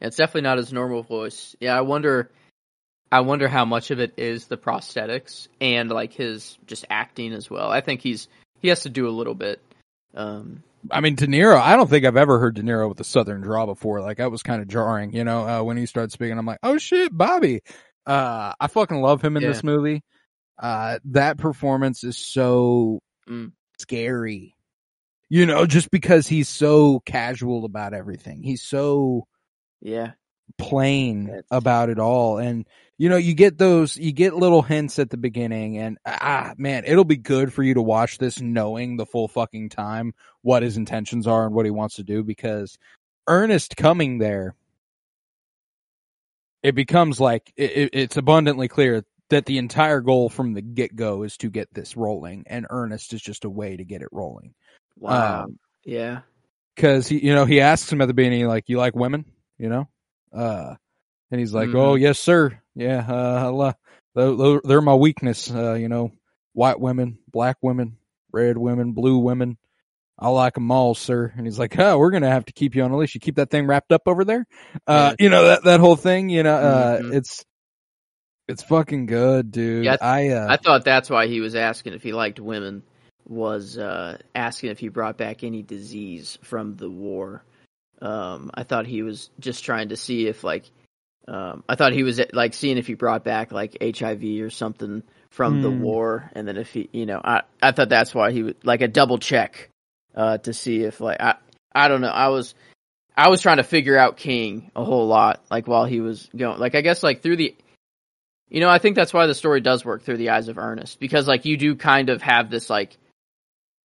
It's 0.01 0.17
definitely 0.17 0.43
not 0.43 0.59
his 0.59 0.73
normal 0.73 1.03
voice. 1.03 1.57
Yeah, 1.61 1.77
I 1.77 1.81
wonder 1.81 2.31
I 3.11 3.21
wonder 3.21 3.49
how 3.49 3.65
much 3.65 3.91
of 3.91 4.01
it 4.01 4.12
is 4.17 4.47
the 4.49 4.57
prosthetics 4.57 5.49
and 5.61 5.91
like 5.91 6.12
his 6.12 6.59
just 6.67 6.85
acting 6.91 7.33
as 7.33 7.49
well. 7.51 7.71
I 7.71 7.81
think 7.81 8.01
he's 8.03 8.29
he 8.61 8.69
has 8.69 8.81
to 8.81 8.89
do 8.91 9.09
a 9.09 9.11
little 9.11 9.35
bit. 9.35 9.61
Um 10.15 10.62
I 10.91 11.01
mean, 11.01 11.15
De 11.15 11.27
Niro. 11.27 11.59
I 11.59 11.77
don't 11.77 11.89
think 11.89 12.05
I've 12.05 12.17
ever 12.19 12.39
heard 12.39 12.57
De 12.57 12.62
Niro 12.62 12.89
with 12.91 13.01
a 13.01 13.05
Southern 13.05 13.41
draw 13.41 13.65
before. 13.65 14.03
Like 14.03 14.19
that 14.19 14.31
was 14.31 14.43
kind 14.43 14.61
of 14.61 14.69
jarring, 14.69 15.15
you 15.15 15.25
know. 15.25 15.49
Uh, 15.49 15.62
when 15.62 15.77
he 15.79 15.87
started 15.87 16.12
speaking, 16.12 16.37
I'm 16.39 16.45
like, 16.45 16.59
oh 16.62 16.77
shit, 16.79 17.17
Bobby. 17.17 17.62
Uh, 18.07 18.53
I 18.61 18.67
fucking 18.67 19.01
love 19.01 19.23
him 19.23 19.37
in 19.39 19.43
Yeah. 19.43 19.49
this 19.51 19.65
movie. 19.65 20.03
Uh, 20.59 20.99
that 21.07 21.39
performance 21.39 22.05
is 22.05 22.19
so 22.19 23.01
Mm. 23.29 23.53
scary, 23.79 24.55
you 25.31 25.47
know, 25.47 25.65
just 25.65 25.91
because 25.91 26.29
he's 26.29 26.49
so 26.51 27.01
casual 27.07 27.65
about 27.65 27.95
everything. 27.95 28.43
He's 28.43 28.62
so 28.62 29.27
yeah. 29.81 30.12
Plain 30.59 31.43
about 31.51 31.89
it 31.91 31.99
all 31.99 32.39
and 32.39 32.67
you 32.99 33.09
know 33.09 33.17
you 33.17 33.35
get 33.35 33.59
those 33.59 33.97
you 33.97 34.13
get 34.13 34.35
little 34.35 34.63
hints 34.63 34.99
at 34.99 35.11
the 35.11 35.17
beginning 35.17 35.79
and 35.79 35.99
ah 36.07 36.53
man 36.57 36.85
it'll 36.87 37.03
be 37.05 37.17
good 37.17 37.53
for 37.53 37.63
you 37.63 37.75
to 37.75 37.83
watch 37.83 38.19
this 38.19 38.41
knowing 38.41 38.97
the 38.97 39.07
full 39.07 39.27
fucking 39.27 39.69
time 39.69 40.15
what 40.43 40.63
his 40.63 40.77
intentions 40.77 41.27
are 41.27 41.47
and 41.47 41.55
what 41.55 41.65
he 41.65 41.71
wants 41.73 41.97
to 41.97 42.05
do 42.05 42.23
because 42.23 42.79
Ernest 43.27 43.77
coming 43.77 44.19
there 44.19 44.55
it 46.63 46.75
becomes 46.75 47.21
like 47.21 47.53
it, 47.57 47.71
it- 47.73 47.91
it's 47.95 48.17
abundantly 48.17 48.69
clear 48.69 49.05
that 49.31 49.47
the 49.47 49.59
entire 49.59 50.01
goal 50.01 50.29
from 50.29 50.53
the 50.53 50.63
get-go 50.63 51.23
is 51.23 51.37
to 51.39 51.51
get 51.51 51.73
this 51.73 51.97
rolling 51.97 52.45
and 52.47 52.67
Ernest 52.71 53.13
is 53.13 53.23
just 53.23 53.45
a 53.45 53.51
way 53.51 53.77
to 53.77 53.85
get 53.85 54.03
it 54.03 54.09
rolling 54.13 54.55
Wow. 54.97 55.45
Um, 55.45 55.59
yeah. 55.85 56.21
because 56.77 57.09
he, 57.09 57.19
you 57.27 57.35
know, 57.35 57.45
he 57.45 57.61
asks 57.61 57.91
him 57.93 58.01
at 58.01 58.07
the 58.07 58.15
beginning, 58.15 58.47
like, 58.47 58.69
"You 58.69 58.79
like 58.79 58.95
women?" 58.95 59.25
You 59.59 59.69
know, 59.69 59.89
uh, 60.35 60.74
and 61.30 61.41
he's 61.41 61.55
like, 61.55 61.68
Mhm. 61.68 61.76
"Oh, 61.76 61.95
yes, 61.95 62.18
sir. 62.18 62.61
Yeah, 62.74 63.05
uh, 63.09 63.45
I 63.45 63.47
lo- 63.49 63.72
tho- 64.14 64.37
tho- 64.37 64.61
they're 64.64 64.80
my 64.80 64.95
weakness. 64.95 65.51
Uh, 65.51 65.74
you 65.74 65.89
know, 65.89 66.12
white 66.53 66.80
women, 66.80 67.18
black 67.30 67.57
women, 67.62 67.97
red 68.32 68.59
women, 68.59 68.93
blue 68.93 69.18
women. 69.18 69.57
I 70.18 70.28
like 70.28 70.55
them 70.55 70.70
all, 70.70 70.95
sir." 70.95 71.32
And 71.37 71.47
he's 71.47 71.59
like, 71.59 71.78
"Oh, 71.78 71.99
we're 71.99 72.11
gonna 72.11 72.30
have 72.30 72.45
to 72.47 72.53
keep 72.53 72.74
you 72.74 72.82
on 72.82 72.91
a 72.91 72.97
leash. 72.97 73.14
You 73.14 73.20
keep 73.20 73.37
that 73.37 73.51
thing 73.51 73.66
wrapped 73.66 73.93
up 73.93 74.03
over 74.07 74.24
there." 74.24 74.47
Uh, 74.87 75.14
you 75.18 75.28
know 75.28 75.45
that 75.47 75.64
that 75.64 75.80
whole 75.80 75.97
thing. 75.97 76.28
You 76.28 76.43
know, 76.43 76.55
uh, 76.55 76.99
Mhm. 77.01 77.14
it's 77.14 77.45
it's 78.47 78.62
fucking 78.62 79.07
good, 79.07 79.51
dude. 79.51 79.85
Yeah, 79.85 79.97
I 80.01 80.28
uh, 80.28 80.47
I 80.51 80.57
thought 80.59 80.85
that's 80.85 81.09
why 81.11 81.26
he 81.26 81.41
was 81.41 81.55
asking 81.55 81.95
if 81.95 82.03
he 82.03 82.12
liked 82.12 82.39
women 82.39 82.82
was 83.26 83.78
uh 83.78 84.18
asking 84.35 84.70
if 84.70 84.78
he 84.78 84.89
brought 84.89 85.16
back 85.16 85.43
any 85.43 85.62
disease 85.62 86.39
from 86.43 86.76
the 86.76 86.91
war. 86.91 87.43
Um 88.05 88.51
I 88.55 88.63
thought 88.63 88.87
he 88.87 89.03
was 89.03 89.31
just 89.41 89.65
trying 89.65 89.89
to 89.89 89.97
see 89.97 90.27
if 90.27 90.45
like 90.45 90.71
um 91.27 91.65
I 91.69 91.75
thought 91.75 91.93
he 91.93 92.03
was 92.03 92.21
like 92.33 92.55
seeing 92.55 92.79
if 92.79 92.87
he 92.87 92.95
brought 92.95 93.25
back 93.25 93.51
like 93.51 93.77
HIV 93.83 94.23
or 94.43 94.51
something 94.51 95.03
from 95.31 95.63
the 95.63 95.71
Hmm. 95.71 95.83
war 95.83 96.31
and 96.35 96.47
then 96.47 96.57
if 96.57 96.73
he 96.73 96.89
you 96.93 97.07
know 97.07 97.21
I 97.25 97.43
I 97.63 97.73
thought 97.73 97.89
that's 97.89 98.15
why 98.15 98.31
he 98.31 98.43
would 98.43 98.65
like 98.65 98.83
a 98.83 98.89
double 98.89 99.19
check 99.19 99.71
uh 100.15 100.39
to 100.39 100.53
see 100.53 100.83
if 100.83 101.01
like 101.01 101.21
I 101.21 101.37
I 101.75 101.89
don't 101.89 102.03
know 102.03 102.09
I 102.09 102.29
was 102.29 102.55
I 103.17 103.31
was 103.31 103.41
trying 103.41 103.57
to 103.57 103.65
figure 103.65 103.97
out 103.97 104.17
King 104.17 104.71
a 104.77 104.85
whole 104.85 105.07
lot 105.07 105.43
like 105.51 105.67
while 105.67 105.87
he 105.87 106.01
was 106.01 106.29
going 106.37 106.61
like 106.61 106.75
I 106.75 106.83
guess 106.83 107.03
like 107.03 107.23
through 107.23 107.37
the 107.37 107.57
you 108.55 108.61
know, 108.61 108.69
I 108.69 108.79
think 108.79 108.95
that's 108.95 109.13
why 109.13 109.27
the 109.27 109.35
story 109.35 109.61
does 109.61 109.85
work 109.85 110.03
through 110.03 110.19
the 110.19 110.31
eyes 110.31 110.49
of 110.49 110.59
Ernest 110.59 111.01
because 111.01 111.27
like 111.27 111.45
you 111.45 111.57
do 111.57 111.75
kind 111.75 112.09
of 112.09 112.23
have 112.23 112.51
this 112.51 112.71
like 112.71 112.97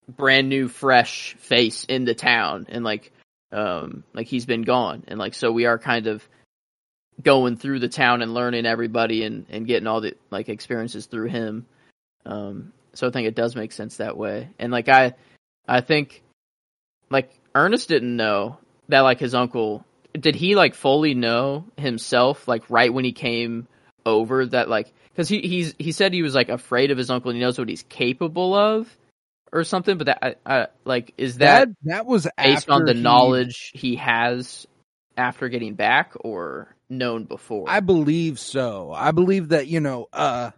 brand 0.08 0.50
new 0.50 0.68
fresh 0.68 1.36
face 1.40 1.86
in 1.86 2.06
the 2.06 2.14
town 2.14 2.68
and 2.70 2.84
like 2.84 3.12
um 3.52 4.04
like 4.14 4.28
he's 4.28 4.46
been 4.46 4.62
gone 4.62 5.04
and 5.08 5.20
like 5.20 5.34
so 5.34 5.52
we 5.52 5.66
are 5.66 5.80
kind 5.80 6.08
of 6.08 6.28
going 7.22 7.58
through 7.58 7.80
the 7.80 7.90
town 7.90 8.22
and 8.22 8.34
learning 8.34 8.66
everybody 8.66 9.24
and 9.24 9.46
and 9.50 9.68
getting 9.68 9.88
all 9.88 10.02
the 10.02 10.16
like 10.30 10.50
experiences 10.50 11.06
through 11.08 11.28
him. 11.28 11.66
Um 12.26 12.74
so 12.94 13.08
I 13.08 13.12
think 13.12 13.28
it 13.28 13.36
does 13.36 13.56
make 13.56 13.72
sense 13.72 13.98
that 13.98 14.18
way. 14.18 14.50
And 14.60 14.72
like 14.72 14.90
I 14.90 15.16
I 15.68 15.82
think 15.82 16.24
like 17.10 17.32
Ernest 17.56 17.90
didn't 17.90 18.16
know 18.16 18.58
that 18.88 19.02
like 19.02 19.20
his 19.20 19.34
uncle 19.34 19.86
did 20.14 20.36
he 20.36 20.56
like 20.56 20.76
fully 20.76 21.14
know 21.14 21.66
himself 21.78 22.48
like 22.48 22.64
right 22.70 22.94
when 22.94 23.06
he 23.06 23.12
came 23.12 23.68
over 24.06 24.46
that 24.46 24.70
like 24.70 24.92
because 25.12 25.30
he 25.30 25.42
he's 25.42 25.76
he 25.78 25.92
said 25.92 26.14
he 26.14 26.22
was 26.22 26.36
like 26.36 26.50
afraid 26.50 26.92
of 26.92 26.98
his 26.98 27.10
uncle 27.10 27.30
and 27.30 27.38
he 27.38 27.44
knows 27.44 27.60
what 27.60 27.70
he's 27.70 27.84
capable 27.84 28.54
of 28.56 28.96
or 29.52 29.64
something 29.64 29.98
but 29.98 30.08
that 30.08 30.20
I, 30.24 30.36
I, 30.46 30.68
like 30.86 31.14
is 31.18 31.38
that, 31.38 31.68
that 31.68 31.76
that 31.84 32.06
was 32.06 32.28
based 32.38 32.70
on 32.70 32.86
the 32.86 32.94
he- 32.94 33.02
knowledge 33.02 33.72
he 33.74 33.96
has 33.98 34.66
after 35.18 35.50
getting 35.50 35.76
back 35.76 36.14
or 36.22 36.76
known 36.90 37.26
before 37.26 37.66
I 37.70 37.82
believe 37.82 38.40
so. 38.40 38.92
I 38.92 39.12
believe 39.12 39.50
that, 39.50 39.68
you 39.68 39.80
know, 39.80 40.08
uh, 40.14 40.52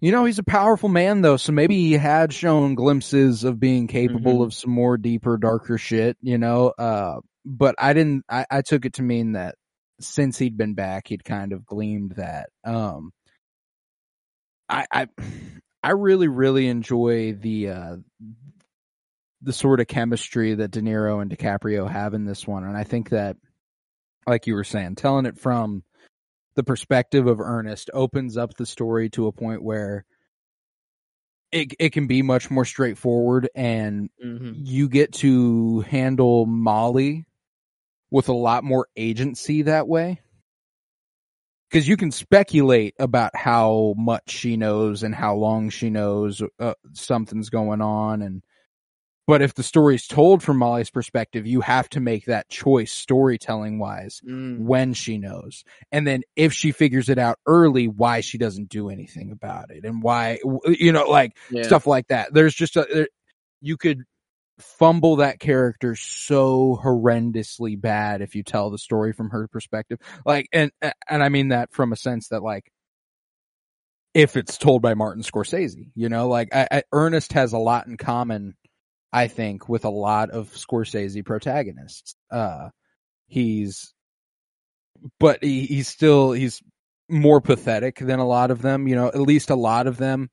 you 0.00 0.10
know, 0.12 0.24
he's 0.24 0.38
a 0.38 0.44
powerful 0.44 0.88
man 0.88 1.22
though, 1.22 1.36
so 1.36 1.52
maybe 1.52 1.76
he 1.76 1.92
had 1.92 2.32
shown 2.32 2.74
glimpses 2.74 3.44
of 3.44 3.60
being 3.60 3.86
capable 3.86 4.38
Mhm. 4.40 4.44
of 4.44 4.54
some 4.54 4.70
more 4.70 4.96
deeper, 4.96 5.36
darker 5.36 5.78
shit, 5.78 6.16
you 6.20 6.38
know, 6.38 6.68
uh, 6.78 7.20
but 7.44 7.74
I 7.78 7.92
didn't, 7.92 8.24
I, 8.28 8.46
I 8.50 8.62
took 8.62 8.84
it 8.84 8.94
to 8.94 9.02
mean 9.02 9.32
that 9.32 9.54
since 10.00 10.38
he'd 10.38 10.56
been 10.56 10.74
back, 10.74 11.08
he'd 11.08 11.24
kind 11.24 11.52
of 11.52 11.64
gleamed 11.64 12.16
that. 12.16 12.48
Um, 12.64 13.12
I, 14.68 14.86
I, 14.90 15.06
I 15.84 15.90
really, 15.90 16.28
really 16.28 16.66
enjoy 16.66 17.34
the, 17.34 17.68
uh, 17.68 17.96
the 19.42 19.52
sort 19.52 19.80
of 19.80 19.86
chemistry 19.86 20.54
that 20.54 20.70
De 20.70 20.80
Niro 20.80 21.20
and 21.20 21.30
DiCaprio 21.30 21.88
have 21.88 22.14
in 22.14 22.24
this 22.24 22.46
one. 22.46 22.64
And 22.64 22.74
I 22.74 22.84
think 22.84 23.10
that, 23.10 23.36
like 24.26 24.46
you 24.46 24.54
were 24.54 24.64
saying, 24.64 24.94
telling 24.94 25.26
it 25.26 25.38
from 25.38 25.84
the 26.56 26.62
perspective 26.62 27.26
of 27.26 27.38
Ernest 27.38 27.90
opens 27.92 28.38
up 28.38 28.54
the 28.54 28.64
story 28.64 29.10
to 29.10 29.26
a 29.26 29.32
point 29.32 29.62
where 29.62 30.06
it 31.52 31.74
it 31.78 31.90
can 31.92 32.06
be 32.06 32.22
much 32.22 32.50
more 32.50 32.64
straightforward 32.64 33.50
and 33.54 34.08
hmm 34.20 34.52
you 34.56 34.88
get 34.88 35.12
to 35.12 35.80
handle 35.82 36.46
Molly 36.46 37.26
with 38.10 38.28
a 38.28 38.32
lot 38.32 38.64
more 38.64 38.88
agency 38.96 39.62
that 39.62 39.86
way. 39.86 40.20
Cause 41.74 41.88
you 41.88 41.96
can 41.96 42.12
speculate 42.12 42.94
about 43.00 43.34
how 43.34 43.94
much 43.98 44.30
she 44.30 44.56
knows 44.56 45.02
and 45.02 45.14
how 45.14 45.34
long 45.34 45.70
she 45.70 45.90
knows 45.90 46.40
uh, 46.60 46.74
something's 46.92 47.50
going 47.50 47.80
on 47.80 48.22
and 48.22 48.42
But 49.26 49.42
if 49.42 49.54
the 49.54 49.62
story's 49.62 50.06
told 50.06 50.42
from 50.42 50.58
Molly's 50.58 50.90
perspective, 50.90 51.46
you 51.46 51.62
have 51.62 51.88
to 51.90 52.00
make 52.00 52.26
that 52.26 52.48
choice 52.48 52.92
storytelling 52.92 53.78
wise 53.78 54.20
Mm, 54.24 54.60
when 54.60 54.92
she 54.94 55.18
knows. 55.18 55.64
And 55.90 56.06
then 56.06 56.22
if 56.36 56.52
she 56.52 56.72
figures 56.72 57.08
it 57.08 57.18
out 57.18 57.38
early, 57.46 57.88
why 57.88 58.20
she 58.20 58.38
doesn't 58.38 58.68
do 58.68 58.90
anything 58.90 59.32
about 59.32 59.70
it 59.70 59.84
and 59.84 60.02
why, 60.02 60.38
you 60.66 60.92
know, 60.92 61.06
like 61.08 61.36
yeah. 61.50 61.62
stuff 61.62 61.86
like 61.86 62.08
that. 62.08 62.34
There's 62.34 62.54
just 62.54 62.76
a, 62.76 62.86
there, 62.92 63.08
you 63.62 63.76
could 63.78 64.04
fumble 64.58 65.16
that 65.16 65.40
character 65.40 65.96
so 65.96 66.80
horrendously 66.82 67.80
bad 67.80 68.22
if 68.22 68.34
you 68.34 68.42
tell 68.42 68.70
the 68.70 68.78
story 68.78 69.12
from 69.12 69.30
her 69.30 69.48
perspective. 69.48 69.98
Like, 70.24 70.48
and, 70.52 70.70
and 70.80 71.22
I 71.22 71.28
mean 71.28 71.48
that 71.48 71.72
from 71.72 71.92
a 71.92 71.96
sense 71.96 72.28
that 72.28 72.42
like, 72.42 72.70
if 74.14 74.36
it's 74.36 74.58
told 74.58 74.80
by 74.80 74.94
Martin 74.94 75.24
Scorsese, 75.24 75.90
you 75.96 76.08
know, 76.08 76.28
like 76.28 76.54
I, 76.54 76.68
I, 76.70 76.82
Ernest 76.92 77.32
has 77.32 77.52
a 77.52 77.58
lot 77.58 77.88
in 77.88 77.96
common, 77.96 78.54
I 79.12 79.26
think, 79.26 79.68
with 79.68 79.84
a 79.84 79.90
lot 79.90 80.30
of 80.30 80.50
Scorsese 80.50 81.24
protagonists. 81.24 82.14
Uh, 82.30 82.68
he's, 83.26 83.92
but 85.18 85.42
he, 85.42 85.66
he's 85.66 85.88
still, 85.88 86.30
he's 86.30 86.62
more 87.08 87.40
pathetic 87.40 87.96
than 87.98 88.20
a 88.20 88.26
lot 88.26 88.52
of 88.52 88.62
them, 88.62 88.86
you 88.86 88.94
know, 88.94 89.08
at 89.08 89.16
least 89.16 89.50
a 89.50 89.56
lot 89.56 89.88
of 89.88 89.96
them 89.96 90.30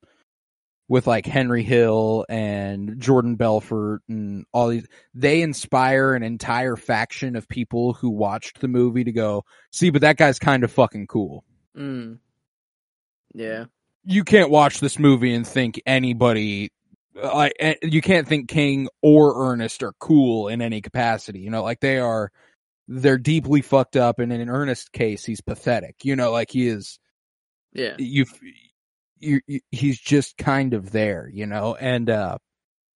with 0.91 1.07
like 1.07 1.25
Henry 1.25 1.63
Hill 1.63 2.25
and 2.27 2.99
Jordan 2.99 3.37
Belfort 3.37 4.01
and 4.09 4.45
all 4.51 4.67
these, 4.67 4.85
they 5.13 5.41
inspire 5.41 6.15
an 6.15 6.21
entire 6.21 6.75
faction 6.75 7.37
of 7.37 7.47
people 7.47 7.93
who 7.93 8.09
watched 8.09 8.59
the 8.59 8.67
movie 8.67 9.05
to 9.05 9.13
go, 9.13 9.45
see, 9.71 9.89
but 9.89 10.01
that 10.01 10.17
guy's 10.17 10.37
kind 10.37 10.65
of 10.65 10.71
fucking 10.71 11.07
cool. 11.07 11.45
Mm. 11.77 12.19
Yeah. 13.33 13.65
You 14.03 14.25
can't 14.25 14.49
watch 14.49 14.81
this 14.81 14.99
movie 14.99 15.33
and 15.33 15.47
think 15.47 15.81
anybody, 15.85 16.73
like, 17.15 17.53
eh, 17.61 17.75
you 17.83 18.01
can't 18.01 18.27
think 18.27 18.49
King 18.49 18.89
or 19.01 19.49
Ernest 19.49 19.83
are 19.83 19.93
cool 19.97 20.49
in 20.49 20.61
any 20.61 20.81
capacity. 20.81 21.39
You 21.39 21.51
know, 21.51 21.63
like 21.63 21.79
they 21.79 21.99
are, 21.99 22.33
they're 22.89 23.17
deeply 23.17 23.61
fucked 23.61 23.95
up. 23.95 24.19
And 24.19 24.33
in 24.33 24.41
an 24.41 24.49
Ernest 24.49 24.91
case, 24.91 25.23
he's 25.23 25.39
pathetic. 25.39 26.03
You 26.03 26.17
know, 26.17 26.33
like 26.33 26.51
he 26.51 26.67
is, 26.67 26.99
Yeah. 27.71 27.95
you, 27.97 28.25
you, 29.21 29.41
you 29.47 29.59
he's 29.71 29.99
just 29.99 30.37
kind 30.37 30.73
of 30.73 30.91
there, 30.91 31.29
you 31.31 31.45
know, 31.45 31.75
and, 31.75 32.09
uh, 32.09 32.37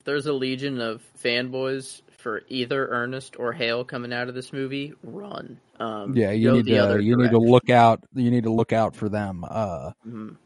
There's 0.04 0.26
a 0.26 0.34
legion 0.34 0.82
of 0.82 1.02
fanboys 1.24 2.02
for 2.18 2.44
either 2.48 2.88
Ernest 2.88 3.38
or 3.40 3.54
Hale 3.54 3.84
coming 3.84 4.12
out 4.14 4.28
of 4.30 4.36
this 4.36 4.52
movie. 4.54 4.94
Run. 5.04 5.60
Um, 5.80 6.16
yeah, 6.16 6.32
you 6.32 6.52
need 6.54 6.66
to, 6.68 7.00
you 7.02 7.18
need 7.18 7.32
to 7.32 7.38
look 7.40 7.70
out, 7.70 8.04
you 8.14 8.32
need 8.32 8.44
to 8.44 8.52
look 8.54 8.74
out 8.74 8.96
for 8.96 9.10
them, 9.10 9.44
uh, 9.48 9.92
Mhm. 10.08 10.38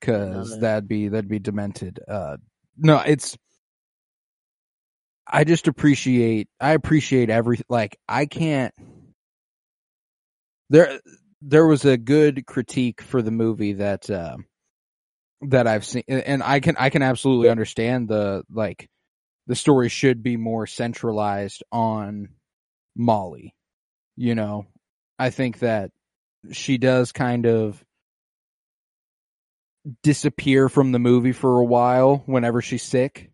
cause 0.00 0.52
Another- 0.52 0.60
that'd 0.60 0.88
be, 0.88 1.08
that'd 1.08 1.28
be 1.28 1.38
demented. 1.38 2.00
Uh, 2.06 2.36
no, 2.76 2.98
it's, 3.06 3.36
I 5.26 5.44
just 5.44 5.68
appreciate, 5.68 6.48
I 6.60 6.72
appreciate 6.72 7.30
every, 7.30 7.60
like, 7.68 7.96
I 8.08 8.26
can't, 8.26 8.74
there, 10.70 11.00
there 11.40 11.66
was 11.66 11.84
a 11.84 11.96
good 11.96 12.46
critique 12.46 13.00
for 13.00 13.22
the 13.22 13.30
movie 13.30 13.74
that, 13.74 14.10
uh, 14.10 14.36
that 15.50 15.66
I've 15.66 15.84
seen, 15.84 16.04
and 16.08 16.42
I 16.42 16.60
can, 16.60 16.76
I 16.78 16.90
can 16.90 17.02
absolutely 17.02 17.48
understand 17.48 18.08
the, 18.08 18.44
like, 18.50 18.88
the 19.46 19.54
story 19.54 19.88
should 19.88 20.22
be 20.22 20.36
more 20.36 20.66
centralized 20.66 21.62
on 21.70 22.30
Molly. 22.96 23.54
You 24.16 24.34
know, 24.34 24.66
I 25.18 25.30
think 25.30 25.58
that 25.60 25.90
she 26.52 26.78
does 26.78 27.12
kind 27.12 27.46
of 27.46 27.84
disappear 30.02 30.68
from 30.68 30.92
the 30.92 30.98
movie 30.98 31.32
for 31.32 31.58
a 31.60 31.64
while 31.64 32.22
whenever 32.26 32.62
she's 32.62 32.82
sick. 32.82 33.30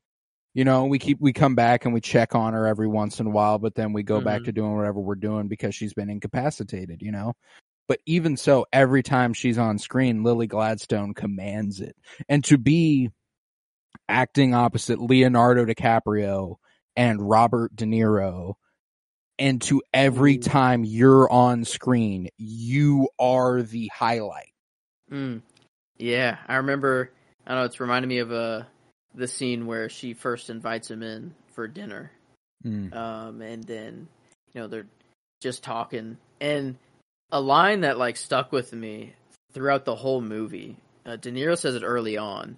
You 0.53 0.65
know, 0.65 0.87
we 0.87 0.99
keep 0.99 1.21
we 1.21 1.33
come 1.33 1.55
back 1.55 1.85
and 1.85 1.95
we 1.95 2.01
check 2.01 2.35
on 2.35 2.55
her 2.55 2.67
every 2.67 2.89
once 2.89 3.21
in 3.21 3.27
a 3.27 3.31
while, 3.31 3.59
but 3.59 3.77
then 3.77 3.93
we 3.93 4.03
go 4.03 4.21
back 4.21 4.43
Mhm. 4.43 4.45
to 4.47 4.53
doing 4.53 4.77
whatever 4.77 4.99
we're 5.01 5.15
doing 5.15 5.47
because 5.47 5.77
she's 5.77 5.95
been 5.95 6.11
incapacitated, 6.11 7.03
you 7.03 7.13
know. 7.13 7.35
But 7.91 7.99
even 8.07 8.37
so, 8.37 8.67
every 8.73 9.03
time 9.03 9.33
she's 9.33 9.59
on 9.59 9.79
screen, 9.79 10.23
Lily 10.23 10.47
Gladstone 10.47 11.13
commands 11.13 11.81
it. 11.81 11.97
And 12.29 12.45
to 12.45 12.57
be 12.57 13.11
acting 14.09 14.55
opposite 14.55 15.01
Leonardo 15.01 15.65
DiCaprio 15.65 16.59
and 16.95 17.21
Robert 17.21 17.75
De 17.75 17.87
Niro, 17.87 18.55
and 19.41 19.61
to 19.63 19.83
every 19.93 20.37
Ooh. 20.37 20.41
time 20.41 20.85
you're 20.85 21.29
on 21.29 21.65
screen, 21.65 22.29
you 22.37 23.09
are 23.19 23.61
the 23.61 23.91
highlight. 23.93 24.53
Mm. 25.11 25.43
Yeah, 25.99 26.37
I 26.47 26.59
remember. 26.59 27.11
I 27.45 27.55
don't 27.55 27.63
know. 27.63 27.67
It's 27.67 27.81
reminded 27.81 28.07
me 28.07 28.19
of 28.19 28.31
uh, 28.31 28.63
the 29.17 29.27
scene 29.27 29.67
where 29.67 29.89
she 29.89 30.15
first 30.15 30.49
invites 30.49 30.89
him 30.89 31.03
in 31.03 31.35
for 31.49 31.67
dinner, 31.67 32.13
Mm. 32.65 32.95
um, 32.95 33.43
and 33.43 33.65
then 33.65 34.07
you 34.55 34.61
know 34.61 34.69
they're 34.69 34.87
just 35.41 35.65
talking, 35.65 36.19
and 36.41 36.77
a 37.33 37.41
line 37.41 37.83
that 37.83 37.99
like 37.99 38.17
stuck 38.17 38.53
with 38.53 38.73
me 38.73 39.15
throughout 39.53 39.85
the 39.85 39.95
whole 39.97 40.21
movie. 40.21 40.77
Uh, 41.07 41.17
De 41.17 41.31
Niro 41.33 41.57
says 41.57 41.75
it 41.75 41.83
early 41.83 42.17
on. 42.17 42.57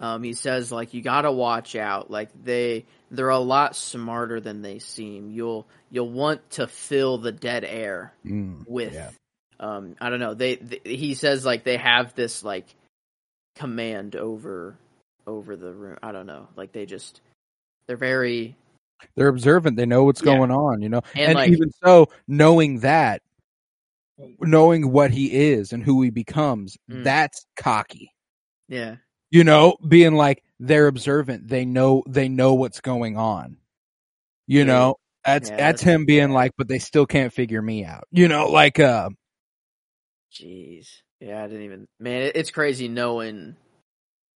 Um, 0.00 0.22
he 0.22 0.32
says 0.34 0.70
like 0.70 0.94
you 0.94 1.02
gotta 1.02 1.32
watch 1.32 1.74
out. 1.76 2.10
Like 2.10 2.28
they 2.44 2.84
they're 3.10 3.28
a 3.30 3.38
lot 3.38 3.74
smarter 3.74 4.40
than 4.40 4.62
they 4.62 4.78
seem. 4.78 5.30
You'll 5.30 5.66
you'll 5.90 6.10
want 6.10 6.48
to 6.52 6.66
fill 6.66 7.18
the 7.18 7.32
dead 7.32 7.64
air 7.64 8.12
Mm. 8.26 8.64
with 8.68 8.92
Yeah. 8.94 9.10
um 9.58 9.96
i 10.00 10.10
don't 10.10 10.20
know 10.20 10.34
they, 10.34 10.56
th 10.56 10.82
he 10.84 11.14
says 11.14 11.44
like 11.46 11.64
they 11.64 11.78
have 11.78 12.14
this 12.14 12.44
like 12.44 12.66
command 13.56 14.14
over 14.14 14.76
over 15.26 15.56
the 15.56 15.72
room 15.72 15.96
i 16.02 16.12
don't 16.12 16.26
know 16.26 16.46
like 16.56 16.70
they 16.72 16.86
just 16.86 17.20
they're 17.86 17.96
very 17.96 18.54
They're 19.14 19.28
observant. 19.28 19.76
They 19.76 19.86
know 19.86 20.04
what's 20.04 20.20
Yeah. 20.20 20.36
going 20.36 20.50
on, 20.50 20.82
you 20.82 20.88
know. 20.90 21.00
And, 21.14 21.28
And, 21.30 21.34
like- 21.36 21.50
even 21.52 21.70
so, 21.82 22.08
knowing 22.26 22.80
that, 22.80 23.22
knowing 24.40 24.90
what 24.92 25.10
he 25.10 25.32
is 25.50 25.72
and 25.72 25.82
who 25.82 26.02
he 26.02 26.10
becomes, 26.10 26.76
Mm. 26.90 27.04
that's 27.04 27.44
cocky. 27.56 28.12
yeah 28.68 28.96
You 29.30 29.44
know, 29.44 29.76
being 29.86 30.14
like 30.14 30.42
they're 30.60 30.86
observant. 30.88 31.48
They 31.48 31.64
know 31.64 32.02
they 32.08 32.28
know 32.28 32.54
what's 32.54 32.80
going 32.80 33.16
on. 33.16 33.56
You 34.46 34.60
Yeah. 34.60 34.64
know, 34.64 34.96
that's 35.24 35.50
Yeah, 35.50 35.56
that's 35.56 35.82
that's- 35.82 35.94
him 35.94 36.04
being 36.06 36.30
like, 36.30 36.52
but 36.56 36.66
they 36.68 36.78
still 36.78 37.06
can't 37.06 37.32
figure 37.32 37.60
me 37.62 37.84
out. 37.84 38.04
You 38.10 38.28
know, 38.28 38.48
like 38.50 38.78
uh 38.80 39.10
jeez 40.32 40.86
yeah 41.20 41.42
i 41.42 41.46
didn't 41.46 41.62
even 41.62 41.86
man 41.98 42.30
it's 42.34 42.50
crazy 42.50 42.86
knowing 42.86 43.56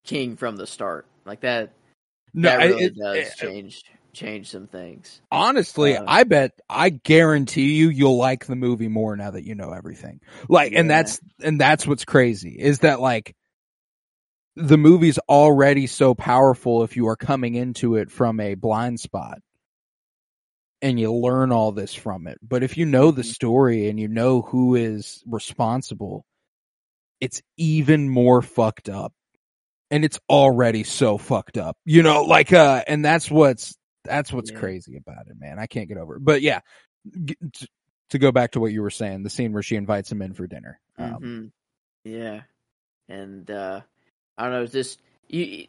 king 0.04 0.36
from 0.36 0.56
the 0.56 0.66
start 0.66 1.06
like 1.26 1.40
that 1.42 1.70
no, 2.34 2.48
that 2.48 2.64
really 2.64 2.84
it- 2.84 2.96
does 2.96 3.16
it- 3.18 3.36
change 3.36 3.82
change 4.14 4.50
some 4.50 4.66
things 4.66 5.20
honestly, 5.30 5.96
Uh, 5.96 6.04
I 6.06 6.24
bet 6.24 6.52
I 6.68 6.90
guarantee 6.90 7.74
you 7.74 7.88
you'll 7.88 8.18
like 8.18 8.46
the 8.46 8.56
movie 8.56 8.88
more 8.88 9.16
now 9.16 9.30
that 9.32 9.44
you 9.44 9.54
know 9.54 9.72
everything. 9.72 10.20
Like 10.48 10.72
and 10.74 10.90
that's 10.90 11.20
and 11.42 11.60
that's 11.60 11.86
what's 11.86 12.04
crazy 12.04 12.56
is 12.58 12.80
that 12.80 13.00
like 13.00 13.34
the 14.56 14.76
movie's 14.78 15.18
already 15.28 15.86
so 15.86 16.14
powerful 16.14 16.82
if 16.84 16.96
you 16.96 17.08
are 17.08 17.16
coming 17.16 17.54
into 17.54 17.96
it 17.96 18.10
from 18.10 18.38
a 18.40 18.54
blind 18.54 19.00
spot 19.00 19.38
and 20.82 21.00
you 21.00 21.12
learn 21.12 21.52
all 21.52 21.72
this 21.72 21.94
from 21.94 22.26
it. 22.26 22.38
But 22.42 22.62
if 22.62 22.76
you 22.76 22.84
know 22.84 23.10
the 23.10 23.22
Mhm. 23.22 23.34
story 23.34 23.88
and 23.88 23.98
you 23.98 24.08
know 24.08 24.42
who 24.42 24.74
is 24.74 25.22
responsible, 25.26 26.26
it's 27.20 27.40
even 27.56 28.08
more 28.10 28.42
fucked 28.42 28.88
up. 28.88 29.12
And 29.90 30.04
it's 30.04 30.18
already 30.28 30.84
so 30.84 31.18
fucked 31.18 31.58
up. 31.58 31.76
You 31.84 32.02
know, 32.02 32.22
like 32.24 32.52
uh 32.52 32.82
and 32.88 33.04
that's 33.04 33.30
what's 33.30 33.76
that's 34.04 34.32
what's 34.32 34.50
Yeah. 34.50 34.58
crazy 34.58 34.96
about 34.96 35.28
it, 35.28 35.38
man. 35.38 35.58
I 35.58 35.66
can't 35.66 35.88
get 35.88 35.98
over 35.98 36.16
it. 36.16 36.24
But 36.24 36.42
yeah, 36.42 36.60
g- 37.24 37.36
t- 37.52 37.68
to 38.10 38.18
go 38.18 38.32
back 38.32 38.52
to 38.52 38.60
what 38.60 38.72
you 38.72 38.82
were 38.82 38.90
saying, 38.90 39.22
the 39.22 39.30
scene 39.30 39.52
where 39.52 39.62
she 39.62 39.76
invites 39.76 40.10
him 40.12 40.22
in 40.22 40.34
for 40.34 40.46
dinner. 40.46 40.80
Um, 40.98 41.52
hmm 42.04 42.10
Yeah, 42.10 42.42
and 43.08 43.50
uh 43.50 43.80
I 44.38 44.44
don't 44.44 44.52
know. 44.52 44.66
Just 44.66 45.00
you, 45.28 45.66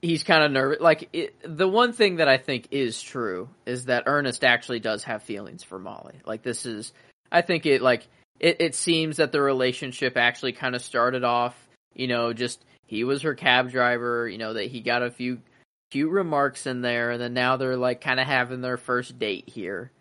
he's 0.00 0.22
kind 0.24 0.44
of 0.44 0.50
nervous. 0.52 0.80
Like 0.80 1.08
it, 1.12 1.34
the 1.44 1.68
one 1.68 1.92
thing 1.92 2.16
that 2.16 2.28
I 2.28 2.36
think 2.36 2.68
is 2.70 3.00
true 3.00 3.48
is 3.64 3.86
that 3.86 4.04
Ernest 4.06 4.44
actually 4.44 4.80
does 4.80 5.04
have 5.04 5.22
feelings 5.22 5.62
for 5.62 5.78
Molly. 5.78 6.20
Like 6.26 6.42
this 6.42 6.66
is, 6.66 6.92
I 7.30 7.42
think 7.42 7.64
it 7.66 7.80
like 7.82 8.06
it. 8.40 8.56
It 8.60 8.74
seems 8.74 9.16
that 9.16 9.32
the 9.32 9.40
relationship 9.40 10.16
actually 10.16 10.52
kind 10.52 10.74
of 10.74 10.82
started 10.82 11.24
off. 11.24 11.56
You 11.94 12.08
know, 12.08 12.32
just 12.32 12.62
he 12.86 13.04
was 13.04 13.22
her 13.22 13.34
cab 13.34 13.70
driver. 13.70 14.28
You 14.28 14.38
know 14.38 14.54
that 14.54 14.66
he 14.66 14.80
got 14.80 15.02
a 15.02 15.10
few 15.10 15.40
cute 15.92 16.10
remarks 16.10 16.66
in 16.66 16.80
there, 16.80 17.10
and 17.10 17.20
then 17.20 17.34
now 17.34 17.58
they're 17.58 17.76
like 17.76 18.00
kind 18.00 18.18
of 18.18 18.26
having 18.26 18.62
their 18.62 18.78
first 18.78 19.18
date 19.18 19.46
here. 19.46 19.92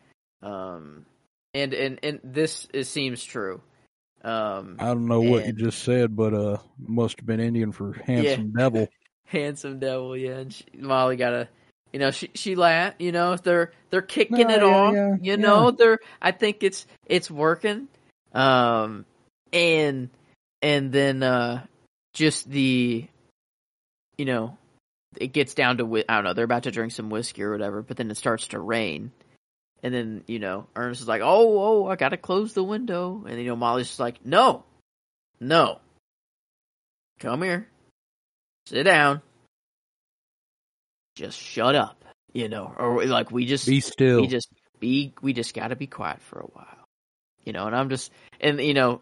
Um, 0.41 1.05
and 1.53 1.73
and 1.73 1.99
and 2.01 2.19
this 2.23 2.65
is, 2.73 2.89
seems 2.89 3.21
true. 3.21 3.61
Um, 4.23 4.77
I 4.79 4.85
don't 4.85 5.07
know 5.07 5.19
what 5.19 5.45
you 5.45 5.51
just 5.51 5.83
said, 5.83 6.15
but 6.15 6.33
uh, 6.33 6.57
must 6.79 7.19
have 7.19 7.25
been 7.25 7.41
Indian 7.41 7.73
for 7.73 7.93
handsome 8.05 8.53
devil. 8.53 8.87
handsome 9.25 9.79
devil, 9.79 10.15
yeah. 10.15 10.37
And 10.37 10.53
she, 10.53 10.63
Molly 10.77 11.17
got 11.17 11.33
a, 11.33 11.49
you 11.91 11.99
know, 11.99 12.11
she 12.11 12.29
she 12.35 12.55
laugh, 12.55 12.93
you 12.97 13.11
know, 13.11 13.35
they're 13.35 13.73
they're 13.89 14.01
kicking 14.01 14.47
No, 14.47 14.53
it 14.53 14.61
yeah, 14.61 14.67
off, 14.67 14.93
yeah, 14.93 15.15
you 15.21 15.37
know, 15.37 15.71
they're. 15.71 15.99
I 16.21 16.31
think 16.31 16.63
it's 16.63 16.87
it's 17.05 17.29
working, 17.29 17.89
um, 18.33 19.05
and 19.51 20.09
and 20.61 20.91
then 20.93 21.21
uh, 21.21 21.65
just 22.13 22.49
the, 22.49 23.05
you 24.17 24.25
know, 24.25 24.57
it 25.17 25.33
gets 25.33 25.53
down 25.53 25.77
to 25.77 26.03
I 26.07 26.15
don't 26.15 26.23
know, 26.23 26.33
they're 26.33 26.45
about 26.45 26.63
to 26.63 26.71
drink 26.71 26.91
some 26.91 27.09
whiskey 27.09 27.43
or 27.43 27.51
whatever, 27.51 27.81
but 27.81 27.97
then 27.97 28.11
it 28.11 28.17
starts 28.17 28.47
to 28.49 28.59
rain. 28.59 29.11
And 29.83 29.93
then, 29.93 30.23
you 30.27 30.39
know, 30.39 30.67
Ernest 30.75 31.01
is 31.01 31.07
like, 31.07 31.21
"Oh, 31.23 31.85
oh, 31.85 31.87
I 31.87 31.95
got 31.95 32.09
to 32.09 32.17
close 32.17 32.53
the 32.53 32.63
window." 32.63 33.25
And 33.27 33.39
you 33.39 33.47
know, 33.47 33.55
Molly's 33.55 33.87
just 33.87 33.99
like, 33.99 34.23
"No. 34.23 34.63
No. 35.39 35.79
Come 37.19 37.41
here. 37.41 37.67
Sit 38.67 38.83
down. 38.83 39.23
Just 41.15 41.39
shut 41.39 41.73
up." 41.75 42.05
You 42.31 42.47
know, 42.47 42.73
or 42.77 43.05
like 43.05 43.31
we 43.31 43.45
just 43.47 43.65
Be 43.65 43.81
still. 43.81 44.21
we 44.21 44.27
just 44.27 44.47
be 44.79 45.13
we 45.21 45.33
just 45.33 45.53
got 45.53 45.69
to 45.69 45.75
be 45.75 45.87
quiet 45.87 46.21
for 46.21 46.39
a 46.39 46.45
while 46.47 46.81
you 47.45 47.53
know 47.53 47.67
and 47.67 47.75
i'm 47.75 47.89
just 47.89 48.11
and 48.39 48.59
you 48.59 48.73
know 48.73 49.01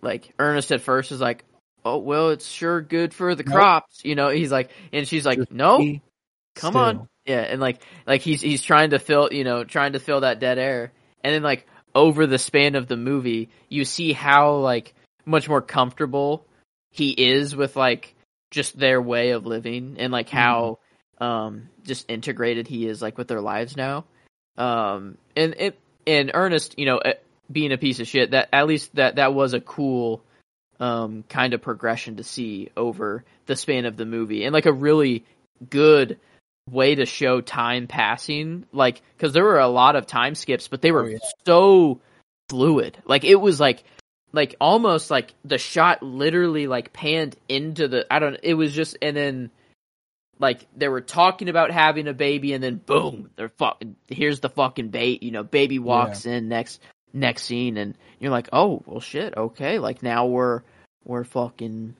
like 0.00 0.32
ernest 0.38 0.72
at 0.72 0.80
first 0.80 1.12
is 1.12 1.20
like 1.20 1.44
oh 1.84 1.98
well 1.98 2.30
it's 2.30 2.46
sure 2.46 2.80
good 2.80 3.14
for 3.14 3.34
the 3.34 3.44
Nope. 3.44 3.52
crops 3.54 4.04
you 4.04 4.14
know 4.14 4.28
he's 4.28 4.52
like 4.52 4.70
and 4.92 5.06
she's 5.08 5.26
like 5.26 5.38
Just 5.38 5.50
no 5.50 5.92
come 6.54 6.72
still. 6.72 6.82
on. 6.82 7.08
Yeah 7.26 7.40
and 7.40 7.60
like 7.60 7.80
like 8.06 8.20
he's 8.22 8.40
he's 8.40 8.62
trying 8.62 8.90
to 8.90 8.98
fill 8.98 9.28
you 9.32 9.44
know 9.44 9.64
trying 9.64 9.92
to 9.94 9.98
fill 10.00 10.20
that 10.20 10.40
dead 10.40 10.58
air. 10.58 10.92
And 11.24 11.34
then 11.34 11.42
like 11.42 11.66
over 11.94 12.26
the 12.26 12.38
span 12.38 12.74
of 12.74 12.88
the 12.88 12.96
movie 12.96 13.50
you 13.68 13.84
see 13.84 14.12
how 14.12 14.54
like 14.56 14.94
much 15.24 15.48
more 15.48 15.62
comfortable 15.62 16.46
he 16.90 17.10
is 17.10 17.54
with 17.56 17.76
like 17.76 18.14
just 18.50 18.78
their 18.78 19.00
way 19.00 19.30
of 19.30 19.46
living 19.46 19.96
and 19.98 20.12
like 20.12 20.28
how 20.28 20.78
um 21.20 21.68
just 21.84 22.10
integrated 22.10 22.66
he 22.68 22.86
is 22.86 23.00
like 23.02 23.16
with 23.18 23.28
their 23.28 23.40
lives 23.40 23.76
now. 23.76 24.04
Um 24.58 25.16
and 25.36 25.54
it 25.58 25.78
and 26.06 26.30
ernest 26.34 26.78
you 26.78 26.86
know 26.86 26.98
eh, 26.98 27.14
being 27.50 27.72
a 27.72 27.78
piece 27.78 28.00
of 28.00 28.08
shit 28.08 28.32
that 28.32 28.48
at 28.52 28.66
least 28.66 28.94
that 28.96 29.16
that 29.16 29.32
was 29.34 29.54
a 29.54 29.60
cool 29.60 30.22
um 30.80 31.24
kind 31.28 31.54
of 31.54 31.62
progression 31.62 32.16
to 32.16 32.24
see 32.24 32.70
over 32.76 33.24
the 33.46 33.56
span 33.56 33.84
of 33.84 33.96
the 33.96 34.06
movie 34.06 34.44
and 34.44 34.52
like 34.52 34.66
a 34.66 34.72
really 34.72 35.24
good 35.70 36.18
way 36.70 36.94
to 36.94 37.06
show 37.06 37.40
time 37.40 37.86
passing 37.86 38.64
like 38.72 39.02
because 39.16 39.32
there 39.32 39.44
were 39.44 39.58
a 39.58 39.68
lot 39.68 39.96
of 39.96 40.06
time 40.06 40.34
skips 40.34 40.68
but 40.68 40.80
they 40.80 40.92
were 40.92 41.04
Oh, 41.04 41.08
yeah. 41.08 41.18
so 41.46 42.00
fluid 42.48 42.96
like 43.04 43.24
it 43.24 43.36
was 43.36 43.58
like 43.60 43.82
like 44.32 44.54
almost 44.60 45.10
like 45.10 45.34
the 45.44 45.58
shot 45.58 46.02
literally 46.02 46.66
like 46.66 46.92
panned 46.92 47.36
into 47.48 47.88
the 47.88 48.06
i 48.12 48.18
don't 48.18 48.38
it 48.42 48.54
was 48.54 48.72
just 48.72 48.96
and 49.02 49.16
then 49.16 49.50
like 50.38 50.66
they 50.76 50.88
were 50.88 51.00
talking 51.00 51.48
about 51.48 51.70
having 51.70 52.08
a 52.08 52.12
baby 52.14 52.52
and 52.52 52.62
then 52.62 52.76
boom 52.76 53.30
they're 53.36 53.48
fucking 53.50 53.96
here's 54.08 54.40
the 54.40 54.48
fucking 54.48 54.88
bait 54.88 55.22
you 55.22 55.30
know 55.30 55.42
baby 55.44 55.78
walks 55.78 56.26
in 56.26 56.48
next 56.48 56.80
next 57.12 57.44
scene 57.44 57.76
and 57.76 57.96
you're 58.18 58.30
like 58.30 58.48
oh 58.52 58.82
well 58.86 59.00
shit 59.00 59.36
okay 59.36 59.78
like 59.78 60.02
now 60.02 60.26
we're 60.26 60.62
we're 61.04 61.24
fucking 61.24 61.94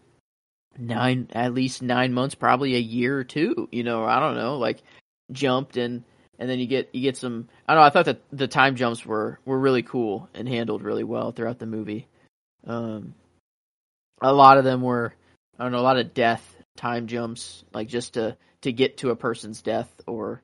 nine 0.79 1.29
at 1.33 1.53
least 1.53 1.83
nine 1.83 2.13
months 2.13 2.35
probably 2.35 2.75
a 2.75 2.81
year 2.81 3.19
or 3.19 3.25
two 3.25 3.69
you 3.71 3.83
know 3.83 4.05
i 4.05 4.19
don't 4.19 4.37
know 4.37 4.57
like 4.57 4.83
jumped 5.31 5.77
and 5.77 6.03
and 6.39 6.49
then 6.49 6.59
you 6.59 6.67
get 6.67 6.89
you 6.93 7.03
get 7.03 7.17
some 7.17 7.49
i 7.69 7.75
don't 7.75 7.83
know 7.83 7.87
i 7.87 7.91
thought 7.91 8.07
that 8.07 8.23
the 8.33 8.49
time 8.49 8.75
jumps 8.75 9.05
were 9.05 9.39
were 9.45 9.59
really 9.59 9.83
cool 9.83 10.29
and 10.35 10.49
handled 10.49 10.83
really 10.83 11.05
well 11.05 11.33
throughout 11.33 11.59
the 11.59 11.67
movie. 11.67 12.09
Um 12.67 13.15
a 14.21 14.33
lot 14.33 14.57
of 14.59 14.65
them 14.65 14.83
were 14.83 15.13
i 15.59 15.63
don't 15.63 15.73
know 15.73 15.79
a 15.79 15.83
lot 15.83 15.99
of 15.99 16.15
death 16.15 16.57
time 16.77 17.07
jumps 17.07 17.65
like 17.73 17.89
just 17.89 18.15
to 18.15 18.37
to 18.63 18.73
get 18.73 18.99
to 18.99 19.11
a 19.11 19.17
person's 19.17 19.63
death 19.63 19.91
or 20.07 20.43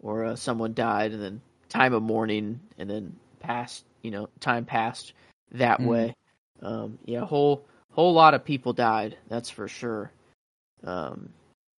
or 0.00 0.24
uh, 0.26 0.36
someone 0.36 0.74
died 0.74 1.12
and 1.12 1.22
then 1.22 1.40
time 1.68 1.94
of 1.94 2.02
mourning 2.02 2.60
and 2.78 2.90
then 2.90 3.16
passed 3.40 3.84
you 4.02 4.10
know 4.10 4.28
time 4.40 4.64
passed 4.64 5.14
that 5.52 5.80
Mhm. 5.80 5.86
way 5.88 6.16
um 6.62 6.98
yeah 7.04 7.20
whole 7.24 7.66
whole 7.90 8.12
lot 8.12 8.34
of 8.34 8.44
people 8.44 8.72
died 8.72 9.16
that's 9.28 9.50
for 9.50 9.68
sure 9.68 10.10
um 10.84 11.32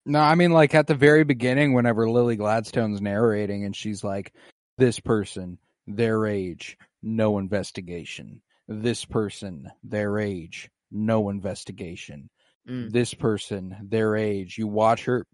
No, 0.06 0.20
I 0.20 0.36
mean 0.36 0.52
like 0.52 0.76
at 0.76 0.88
the 0.88 0.96
very 0.96 1.24
beginning, 1.24 1.74
whenever 1.74 2.10
Lily 2.10 2.36
Gladstone's 2.36 3.02
narrating 3.02 3.64
and 3.66 3.76
she's 3.76 4.04
like, 4.04 4.34
"This 4.78 5.00
person, 5.00 5.58
their 5.88 6.26
age, 6.26 6.78
no 7.02 7.38
investigation. 7.38 8.42
This 8.68 9.06
person, 9.06 9.72
their 9.84 10.20
age, 10.20 10.70
no 10.92 11.30
investigation. 11.30 12.30
mm, 12.68 12.92
This 12.92 13.14
person, 13.14 13.78
their 13.90 14.16
age." 14.16 14.58
You 14.58 14.68
watch 14.68 15.06
her 15.06 15.26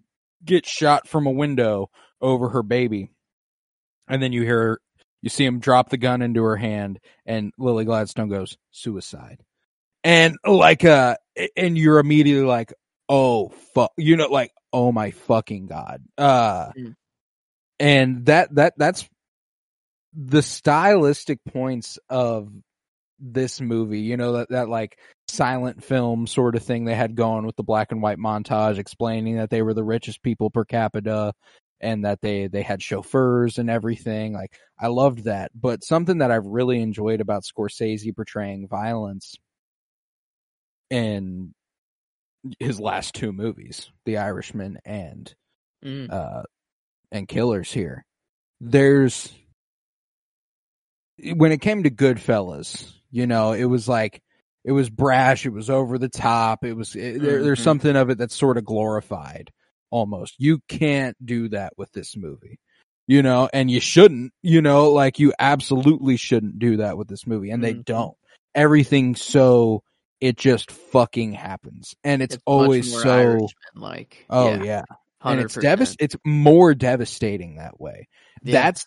get 0.46 0.66
shot 0.68 1.08
from 1.08 1.26
a 1.28 1.32
window 1.32 1.90
over 2.22 2.50
her 2.50 2.64
baby, 2.64 3.12
and 4.08 4.22
then 4.22 4.34
you 4.34 4.44
hear 4.44 4.62
her, 4.62 4.82
you 5.22 5.30
see 5.30 5.46
him 5.46 5.60
drop 5.60 5.90
the 5.90 5.98
gun 5.98 6.22
into 6.22 6.44
her 6.44 6.56
hand, 6.58 7.00
and 7.26 7.52
Lily 7.58 7.86
Gladstone 7.86 8.30
goes 8.30 8.58
suicide, 8.72 9.44
and 10.04 10.38
like 10.46 10.86
uh, 10.86 11.16
and 11.56 11.78
you're 11.78 12.00
immediately 12.00 12.46
like, 12.46 12.74
oh 13.10 13.50
fuck 13.74 13.92
you 13.98 14.16
know 14.16 14.28
like 14.28 14.52
oh 14.72 14.92
my 14.92 15.12
fucking 15.12 15.66
god 15.66 16.04
uh 16.18 16.70
Mm. 16.78 16.94
and 17.80 18.26
that 18.28 18.54
that 18.54 18.74
that's 18.78 19.10
the 20.14 20.44
stylistic 20.44 21.40
points 21.44 21.98
of 22.08 22.52
this 23.20 23.60
movie 23.60 24.02
you 24.02 24.16
know 24.16 24.34
that 24.34 24.50
that 24.50 24.70
like 24.70 24.98
silent 25.28 25.84
film 25.84 26.28
sort 26.28 26.56
of 26.56 26.64
thing 26.64 26.86
they 26.86 26.96
had 26.96 27.16
going 27.16 27.46
with 27.46 27.56
the 27.56 27.64
black 27.64 27.92
and 27.92 28.02
white 28.02 28.20
montage 28.20 28.78
explaining 28.78 29.38
that 29.38 29.50
they 29.50 29.62
were 29.62 29.74
the 29.74 29.84
richest 29.84 30.22
people 30.22 30.50
per 30.52 30.64
capita 30.64 31.34
and 31.82 32.06
that 32.06 32.22
they 32.22 32.48
they 32.48 32.62
had 32.62 32.82
chauffeurs 32.82 33.58
and 33.58 33.70
everything 33.70 34.34
like 34.34 34.54
i 34.80 34.88
loved 34.88 35.24
that 35.26 35.52
but 35.60 35.84
something 35.84 36.20
that 36.20 36.32
i've 36.32 36.46
really 36.46 36.82
enjoyed 36.82 37.22
about 37.22 37.44
scorsese 37.44 38.16
portraying 38.16 38.68
violence 38.68 39.38
in 40.90 41.54
his 42.60 42.80
last 42.80 43.14
two 43.16 43.32
movies, 43.32 43.92
The 44.06 44.18
Irishman 44.18 44.80
and 44.86 45.34
mm, 45.84 46.12
uh 46.12 46.44
and 47.12 47.28
Killers 47.28 47.72
here. 47.72 48.06
There's 48.62 49.34
when 51.36 51.52
it 51.52 51.62
came 51.62 51.84
to 51.84 51.90
Goodfellas, 51.90 52.92
you 53.12 53.28
know, 53.28 53.52
it 53.52 53.66
was 53.66 53.88
like 53.88 54.22
it 54.64 54.72
was 54.72 54.90
brash, 54.90 55.46
it 55.46 55.54
was 55.54 55.70
over 55.70 55.98
the 55.98 56.10
top, 56.10 56.64
it 56.64 56.74
was 56.74 56.96
it, 56.96 57.22
there, 57.22 57.44
there's 57.44 57.60
Mhm. 57.60 57.64
something 57.64 57.96
of 57.96 58.10
it 58.10 58.18
that's 58.18 58.36
sort 58.36 58.58
of 58.58 58.66
glorified 58.66 59.52
almost. 59.92 60.36
You 60.38 60.60
can't 60.68 61.16
do 61.26 61.50
that 61.50 61.74
with 61.78 61.92
this 61.92 62.16
movie. 62.16 62.60
You 63.08 63.24
know, 63.24 63.50
and 63.52 63.72
you 63.72 63.80
shouldn't, 63.80 64.34
you 64.44 64.62
know, 64.62 64.92
like 64.92 65.18
you 65.18 65.34
absolutely 65.40 66.16
shouldn't 66.16 66.60
do 66.60 66.78
that 66.78 66.96
with 66.96 67.08
this 67.08 67.26
movie 67.26 67.50
and 67.50 67.64
they 67.64 67.74
Mhm. 67.74 67.86
don't. 67.86 68.18
Everything's 68.54 69.22
so 69.22 69.84
it 70.22 70.38
just 70.38 70.70
fucking 70.70 71.32
happens. 71.32 71.96
And 72.04 72.22
it's, 72.22 72.38
always 72.46 72.92
so 73.02 73.48
like 73.74 74.26
Oh 74.30 74.54
yeah, 74.56 74.64
yeah. 74.64 74.84
And 75.22 75.40
it's 75.40 75.56
100%. 75.56 75.96
it's 76.00 76.16
more 76.26 76.76
devastating 76.76 77.56
that 77.56 77.80
way. 77.80 78.08
Yeah. 78.44 78.62
That's 78.62 78.86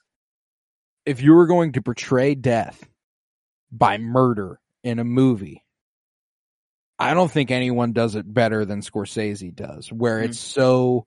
if 1.04 1.20
you 1.22 1.32
were 1.32 1.46
going 1.46 1.72
to 1.72 1.82
portray 1.82 2.34
death 2.34 2.86
by 3.72 3.98
murder 3.98 4.60
in 4.84 4.98
a 4.98 5.04
movie. 5.04 5.64
I 7.02 7.14
don't 7.14 7.30
think 7.30 7.50
anyone 7.50 7.92
does 7.92 8.14
it 8.14 8.32
better 8.32 8.64
than 8.64 8.80
Scorsese 8.80 9.54
does, 9.54 9.92
where 9.92 10.20
Mhm. 10.20 10.24
it's 10.26 10.38
so 10.38 11.06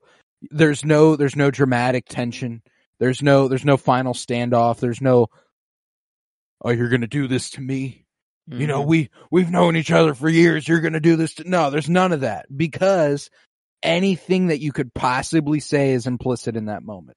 there's 0.50 0.84
no 0.84 1.16
there's 1.16 1.36
no 1.36 1.50
dramatic 1.50 2.06
tension. 2.08 2.62
There's 3.00 3.22
no 3.22 3.48
there's 3.48 3.64
no 3.64 3.76
final 3.76 4.14
standoff. 4.14 4.78
There's 4.80 5.00
no 5.00 5.28
oh 6.62 6.70
you're 6.70 6.88
going 6.88 7.00
to 7.02 7.06
do 7.06 7.28
this 7.28 7.50
to 7.50 7.60
me. 7.60 8.04
You 8.48 8.68
know, 8.68 8.84
Mhm. 8.84 8.86
we 8.86 9.10
we've 9.32 9.50
known 9.50 9.74
each 9.76 9.90
other 9.90 10.14
for 10.14 10.28
years. 10.28 10.68
You're 10.68 10.80
going 10.80 10.92
to 10.92 11.00
do 11.00 11.16
this 11.16 11.34
to 11.34 11.48
No, 11.48 11.70
there's 11.70 11.88
none 11.90 12.12
of 12.12 12.20
that 12.20 12.46
because 12.54 13.28
anything 13.82 14.48
that 14.48 14.60
you 14.60 14.72
could 14.72 14.94
possibly 14.94 15.58
say 15.60 15.92
is 15.92 16.06
implicit 16.06 16.56
in 16.56 16.66
that 16.66 16.82
moment. 16.84 17.16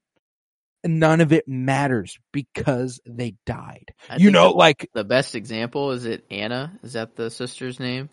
And 0.83 0.99
none 0.99 1.19
of 1.21 1.31
it 1.33 1.47
matters 1.47 2.17
because 2.31 2.99
they 3.05 3.35
died. 3.45 3.93
I 4.09 4.15
you 4.17 4.31
know, 4.31 4.51
the, 4.51 4.57
like 4.57 4.89
the 4.93 5.03
best 5.03 5.35
example 5.35 5.91
is 5.91 6.05
it 6.05 6.25
Anna? 6.31 6.79
Is 6.83 6.93
that 6.93 7.15
the 7.15 7.29
sister's 7.29 7.79
name? 7.79 8.09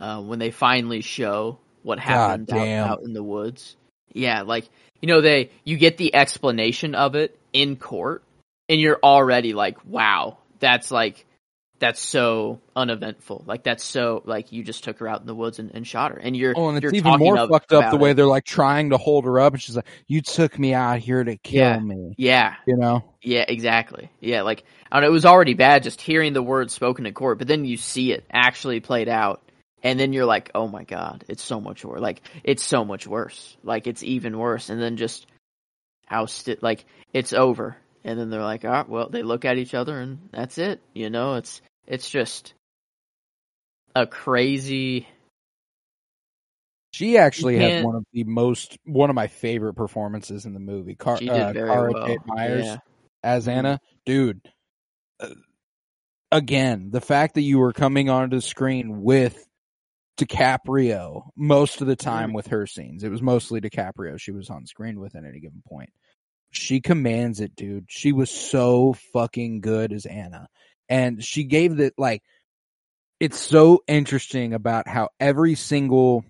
Uh, 0.00 0.20
when 0.22 0.38
they 0.38 0.50
finally 0.50 1.02
show 1.02 1.58
what 1.82 1.98
happened 1.98 2.50
out, 2.52 2.68
out 2.68 3.02
in 3.02 3.12
the 3.12 3.22
woods. 3.22 3.76
Yeah, 4.12 4.42
like 4.42 4.68
you 5.00 5.08
know, 5.08 5.20
they 5.20 5.50
you 5.64 5.76
get 5.76 5.98
the 5.98 6.14
explanation 6.14 6.94
of 6.94 7.14
it 7.14 7.38
in 7.52 7.76
court, 7.76 8.22
and 8.68 8.80
you're 8.80 8.98
already 9.02 9.52
like, 9.52 9.84
wow, 9.84 10.38
that's 10.58 10.90
like 10.90 11.26
that's 11.80 12.00
so 12.00 12.60
uneventful. 12.76 13.42
Like 13.46 13.62
that's 13.62 13.82
so 13.84 14.22
like 14.24 14.52
you 14.52 14.62
just 14.62 14.84
took 14.84 14.98
her 14.98 15.08
out 15.08 15.20
in 15.20 15.26
the 15.26 15.34
woods 15.34 15.58
and, 15.58 15.70
and 15.74 15.86
shot 15.86 16.12
her, 16.12 16.18
and 16.18 16.36
you're 16.36 16.54
Oh, 16.56 16.68
and 16.68 16.82
it's 16.82 16.92
even 16.94 17.18
more 17.18 17.48
fucked 17.48 17.72
up 17.72 17.90
the 17.90 17.96
way 17.96 18.10
it. 18.10 18.14
they're 18.14 18.26
like 18.26 18.44
trying 18.44 18.90
to 18.90 18.96
hold 18.98 19.24
her 19.24 19.38
up, 19.40 19.52
and 19.54 19.62
she's 19.62 19.76
like, 19.76 19.86
"You 20.06 20.20
took 20.22 20.58
me 20.58 20.74
out 20.74 20.98
here 20.98 21.24
to 21.24 21.36
kill 21.36 21.60
Yeah. 21.60 21.78
me," 21.78 22.14
Yeah, 22.16 22.54
you 22.66 22.76
know. 22.76 23.04
Yeah, 23.22 23.44
exactly. 23.48 24.10
Yeah, 24.20 24.42
like 24.42 24.64
I 24.90 24.96
don't 24.96 25.02
know, 25.02 25.08
it 25.08 25.12
was 25.12 25.26
already 25.26 25.54
bad 25.54 25.82
just 25.82 26.00
hearing 26.00 26.32
the 26.32 26.42
words 26.42 26.72
spoken 26.72 27.06
in 27.06 27.14
court, 27.14 27.38
but 27.38 27.48
then 27.48 27.64
you 27.64 27.76
see 27.76 28.12
it 28.12 28.24
actually 28.30 28.80
played 28.80 29.08
out, 29.08 29.42
and 29.82 29.98
then 29.98 30.12
you're 30.12 30.26
like, 30.26 30.50
oh 30.54 30.68
my 30.68 30.84
god, 30.84 31.24
it's 31.28 31.42
so 31.42 31.60
much 31.60 31.84
worse. 31.84 32.00
Like 32.00 32.22
it's 32.44 32.62
so 32.62 32.84
much 32.84 33.06
worse. 33.06 33.56
Like 33.62 33.86
it's 33.86 34.02
even 34.02 34.38
worse. 34.38 34.70
And 34.70 34.80
then 34.80 34.96
just 34.96 35.26
oust 36.10 36.48
it. 36.48 36.62
Like 36.62 36.84
it's 37.12 37.32
over. 37.32 37.76
And 38.04 38.18
then 38.18 38.30
they're 38.30 38.42
like, 38.42 38.64
ah, 38.64 38.84
well, 38.88 39.08
they 39.08 39.22
look 39.22 39.44
at 39.44 39.58
each 39.58 39.74
other 39.74 39.98
and 40.00 40.28
that's 40.32 40.58
it. 40.58 40.80
You 40.94 41.10
know, 41.10 41.34
it's 41.34 41.60
it's 41.86 42.08
just 42.08 42.54
a 43.94 44.06
crazy 44.06 45.08
She 46.92 47.18
actually 47.18 47.56
has 47.58 47.84
one 47.84 47.94
of 47.96 48.04
the 48.12 48.24
most 48.24 48.76
one 48.84 49.10
of 49.10 49.16
my 49.16 49.28
favorite 49.28 49.74
performances 49.74 50.44
in 50.44 50.54
the 50.54 50.60
movie. 50.60 50.94
Car- 50.96 51.18
She 51.18 51.26
did 51.26 51.34
uh, 51.36 51.52
very 51.52 51.68
Cara 51.68 51.92
well. 51.92 52.16
Myers 52.26 52.66
Yeah. 52.66 52.76
as 53.22 53.46
Mhm. 53.46 53.52
Anna, 53.52 53.80
dude. 54.04 54.40
uh, 55.20 55.28
again, 56.32 56.90
the 56.90 57.00
fact 57.00 57.34
that 57.34 57.42
you 57.42 57.58
were 57.58 57.72
coming 57.72 58.10
onto 58.10 58.36
the 58.36 58.42
screen 58.42 59.02
with 59.02 59.46
DiCaprio 60.16 61.30
most 61.36 61.80
of 61.80 61.86
the 61.86 61.96
time 61.96 62.30
Mhm. 62.30 62.34
with 62.34 62.48
her 62.48 62.66
scenes, 62.66 63.04
it 63.04 63.10
was 63.10 63.22
mostly 63.22 63.60
DiCaprio 63.60 64.18
she 64.20 64.32
was 64.32 64.50
on 64.50 64.66
screen 64.66 65.00
with 65.00 65.14
at 65.14 65.24
any 65.24 65.40
given 65.40 65.62
point. 65.66 65.90
She 66.50 66.80
commands 66.80 67.40
it, 67.40 67.54
dude. 67.56 67.86
She 67.88 68.12
was 68.12 68.30
so 68.30 68.92
fucking 69.12 69.60
good 69.60 69.92
as 69.92 70.04
Anna, 70.06 70.48
and 70.88 71.22
she 71.24 71.44
gave 71.44 71.76
that 71.76 71.98
like. 71.98 72.22
It's 73.20 73.38
so 73.38 73.84
interesting 73.86 74.54
about 74.54 74.88
how 74.88 75.10
every 75.20 75.54
single 75.54 76.24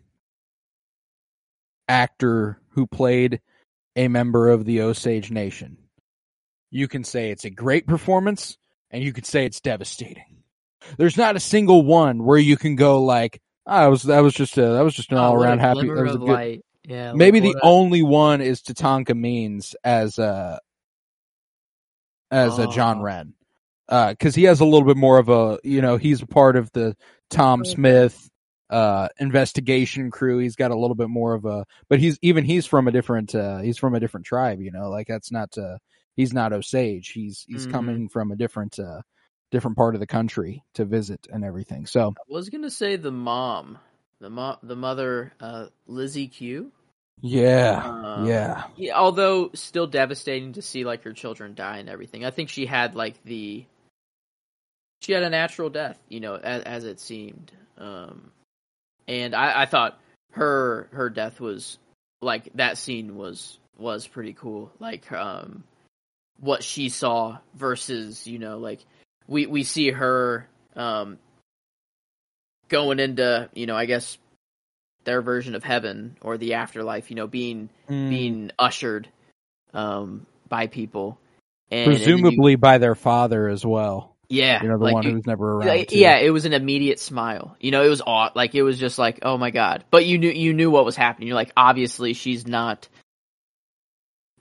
actor 1.88 2.60
who 2.70 2.86
played 2.86 3.40
a 3.96 4.08
member 4.08 4.48
of 4.48 4.64
the 4.64 4.80
Osage 4.80 5.30
Nation. 5.30 5.76
You 6.70 6.88
can 6.88 7.04
say 7.04 7.30
it's 7.30 7.44
a 7.44 7.50
great 7.50 7.86
performance 7.86 8.56
and 8.90 9.02
you 9.04 9.12
could 9.12 9.26
say 9.26 9.44
it's 9.44 9.60
devastating. 9.60 10.42
There's 10.98 11.16
not 11.16 11.36
a 11.36 11.40
single 11.40 11.82
one 11.82 12.24
where 12.24 12.38
you 12.38 12.56
can 12.56 12.74
go 12.74 13.02
like, 13.04 13.40
"Ah, 13.70 13.82
that 13.84 13.86
was 13.88 14.02
that 14.02 14.20
was 14.20 14.34
just 14.34 14.58
a 14.58 14.62
that 14.70 14.82
was 14.82 14.94
just 14.94 15.10
an 15.12 15.18
Oh, 15.18 15.22
all 15.22 15.32
a 15.40 15.44
around 15.44 15.60
happy. 15.60 15.86
That 15.88 16.02
was 16.02 16.14
a 16.16 16.18
good. 16.18 16.28
light. 16.28 16.64
Yeah. 16.86 17.12
Maybe 17.12 17.40
the 17.40 17.58
only 17.62 18.02
one 18.02 18.40
is 18.40 18.60
Tatanka 18.62 19.16
Means 19.16 19.76
as 19.84 20.18
uh 20.18 20.58
as 22.30 22.58
a 22.58 22.68
John 22.68 22.98
Oh. 22.98 23.02
Wren, 23.02 23.34
because 24.10 24.34
he 24.34 24.44
has 24.44 24.60
a 24.60 24.64
little 24.64 24.86
bit 24.86 24.96
more 24.96 25.18
of 25.18 25.28
a 25.28 25.58
you 25.64 25.80
know 25.82 25.96
he's 25.96 26.22
a 26.22 26.26
part 26.26 26.56
of 26.56 26.70
the 26.72 26.96
Tom 27.30 27.64
Smith 27.64 28.28
uh 28.70 29.08
investigation 29.18 30.10
crew. 30.10 30.38
He's 30.38 30.56
got 30.56 30.70
a 30.70 30.78
little 30.78 30.94
bit 30.94 31.08
more 31.08 31.34
of 31.34 31.44
a, 31.44 31.64
but 31.88 31.98
he's 31.98 32.18
even 32.22 32.44
he's 32.44 32.66
from 32.66 32.86
a 32.88 32.92
different 32.92 33.34
uh 33.34 33.58
he's 33.58 33.78
from 33.78 33.94
a 33.94 34.00
different 34.00 34.26
tribe. 34.26 34.60
You 34.60 34.70
know, 34.72 34.90
like 34.90 35.06
that's 35.08 35.32
not 35.32 35.56
uh 35.58 35.78
he's 36.16 36.32
not 36.32 36.52
Osage. 36.52 37.10
He's 37.10 37.44
he's 37.48 37.66
Mhm. 37.66 37.70
coming 37.72 38.08
from 38.08 38.30
a 38.32 38.36
different 38.36 38.78
uh 38.78 39.02
different 39.50 39.76
part 39.76 39.94
of 39.94 40.00
the 40.00 40.06
country 40.06 40.62
to 40.74 40.84
visit 40.84 41.26
and 41.32 41.44
everything. 41.44 41.86
So 41.86 42.14
I 42.16 42.22
was 42.28 42.48
gonna 42.48 42.70
say 42.70 42.96
the 42.96 43.10
mom, 43.10 43.78
the 44.20 44.30
mom, 44.30 44.56
the 44.62 44.76
mother, 44.76 45.32
uh, 45.40 45.66
Lizzie 45.86 46.28
Q. 46.28 46.72
yeah, 47.20 47.82
Um, 47.84 48.26
yeah. 48.26 48.64
Yeah, 48.76 48.96
although 48.96 49.50
still 49.54 49.86
devastating 49.86 50.54
to 50.54 50.62
see 50.62 50.84
like 50.84 51.02
her 51.04 51.12
children 51.12 51.54
die 51.54 51.78
and 51.78 51.88
everything. 51.88 52.24
I 52.24 52.30
think 52.30 52.48
she 52.48 52.66
had 52.66 52.94
like 52.94 53.22
the 53.24 53.64
she 55.00 55.12
had 55.12 55.22
a 55.22 55.30
natural 55.30 55.70
death, 55.70 55.98
you 56.08 56.20
know, 56.20 56.34
as, 56.36 56.62
as 56.62 56.84
it 56.84 57.00
seemed. 57.00 57.52
Um, 57.78 58.30
and 59.08 59.34
I, 59.34 59.62
I 59.62 59.66
thought 59.66 59.98
her 60.32 60.88
her 60.92 61.10
death 61.10 61.40
was 61.40 61.78
like 62.22 62.50
that 62.54 62.78
scene 62.78 63.16
was 63.16 63.58
was 63.78 64.06
pretty 64.06 64.34
cool. 64.34 64.70
Like 64.78 65.10
um, 65.12 65.64
what 66.38 66.62
she 66.62 66.88
saw 66.88 67.38
versus 67.54 68.26
you 68.26 68.38
know 68.38 68.58
like 68.58 68.84
we 69.30 69.46
we 69.46 69.62
see 69.62 69.90
her 69.90 70.46
um 70.76 71.16
going 72.68 72.98
into 73.00 73.48
you 73.54 73.66
know 73.66 73.76
I 73.76 73.86
guess 73.86 74.18
their 75.04 75.22
version 75.22 75.54
of 75.54 75.64
heaven 75.64 76.16
or 76.20 76.36
the 76.36 76.54
afterlife. 76.54 77.10
You 77.10 77.16
know, 77.16 77.26
being 77.26 77.70
Mm. 77.88 78.08
being 78.10 78.50
ushered 78.58 79.08
um 79.72 80.26
by 80.48 80.66
people 80.66 81.18
and 81.70 81.90
and 81.90 81.98
you- 82.00 82.04
presumably 82.04 82.56
by 82.56 82.78
their 82.78 82.94
father 82.94 83.48
as 83.48 83.64
well. 83.64 84.14
yeah 84.28 84.62
You 84.62 84.68
know, 84.68 84.78
the 84.78 84.84
like 84.84 84.94
one 84.94 85.04
who's 85.06 85.26
never 85.26 85.54
around. 85.56 85.68
like, 85.68 85.92
yeah 85.92 86.18
it 86.18 86.30
was 86.30 86.44
an 86.44 86.52
immediate 86.52 87.00
smile 87.00 87.56
you 87.60 87.70
know 87.72 87.82
it 87.82 87.88
was 87.88 88.00
odd 88.06 88.32
like 88.36 88.54
it 88.54 88.62
was 88.62 88.78
just 88.78 88.96
like 88.98 89.18
oh 89.22 89.36
my 89.38 89.50
god 89.50 89.84
but 89.90 90.06
you 90.06 90.18
knew 90.18 90.30
you 90.30 90.52
knew 90.54 90.70
what 90.70 90.84
was 90.84 90.94
happening 90.96 91.26
you're 91.28 91.34
like 91.36 91.52
obviously 91.56 92.12
she's 92.12 92.46
not 92.46 92.88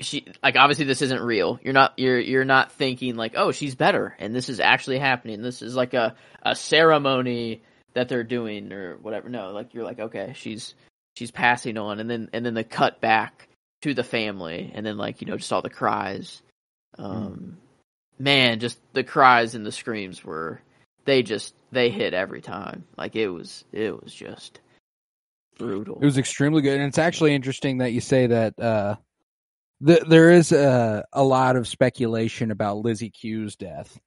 she 0.02 0.26
like 0.42 0.56
obviously 0.56 0.86
this 0.86 1.02
isn't 1.02 1.22
real. 1.22 1.60
You're 1.64 1.74
not 1.74 1.94
you're 1.98 2.20
you're 2.20 2.46
not 2.46 2.72
thinking 2.72 3.16
like 3.16 3.34
oh 3.36 3.52
she's 3.52 3.76
better 3.76 4.16
and 4.20 4.36
this 4.36 4.50
is 4.50 4.60
actually 4.60 5.00
happening. 5.00 5.42
This 5.42 5.62
is 5.62 5.76
like 5.76 5.94
a 5.94 6.16
a 6.44 6.56
ceremony 6.56 7.62
that 7.94 8.10
they're 8.10 8.24
doing 8.24 8.72
or 8.72 8.98
whatever. 8.98 9.30
No 9.30 9.52
like 9.52 9.74
you're 9.74 9.84
like 9.84 10.00
okay 10.00 10.34
she's 10.36 10.74
she's 11.16 11.32
passing 11.32 11.78
on. 11.78 12.00
And 12.00 12.10
then 12.10 12.30
and 12.34 12.46
then 12.46 12.54
the 12.54 12.64
cut 12.64 13.02
back 13.02 13.48
to 13.82 13.94
the 13.94 14.04
family 14.04 14.72
and 14.74 14.86
then 14.86 14.98
like 14.98 15.22
you 15.22 15.28
know 15.28 15.38
just 15.38 15.52
all 15.52 15.62
the 15.62 15.70
cries. 15.70 16.42
Um 16.98 17.58
man 18.18 18.60
just 18.60 18.80
the 18.94 19.04
cries 19.04 19.56
and 19.56 19.66
the 19.66 19.72
screams 19.72 20.24
were 20.24 20.62
they 21.06 21.24
just 21.24 21.54
they 21.72 21.90
hit 21.90 22.14
every 22.14 22.42
time. 22.42 22.86
Like 22.98 23.16
it 23.16 23.28
was 23.28 23.66
it 23.72 24.02
was 24.02 24.14
just 24.14 24.60
brutal. 25.58 26.00
It 26.02 26.06
was 26.06 26.18
extremely 26.18 26.62
good, 26.62 26.80
and 26.80 26.88
it's 26.88 26.98
actually 26.98 27.36
interesting 27.36 27.80
that 27.80 27.92
you 27.92 28.02
say 28.02 28.28
that. 28.28 28.60
Uh, 28.60 28.96
th- 29.86 30.04
there 30.08 30.32
is 30.32 30.52
a 30.52 31.06
a 31.14 31.24
lot 31.24 31.56
of 31.56 31.68
speculation 31.68 32.52
about 32.52 32.78
Lizzie 32.78 33.10
Q's 33.12 33.56
death, 33.56 34.00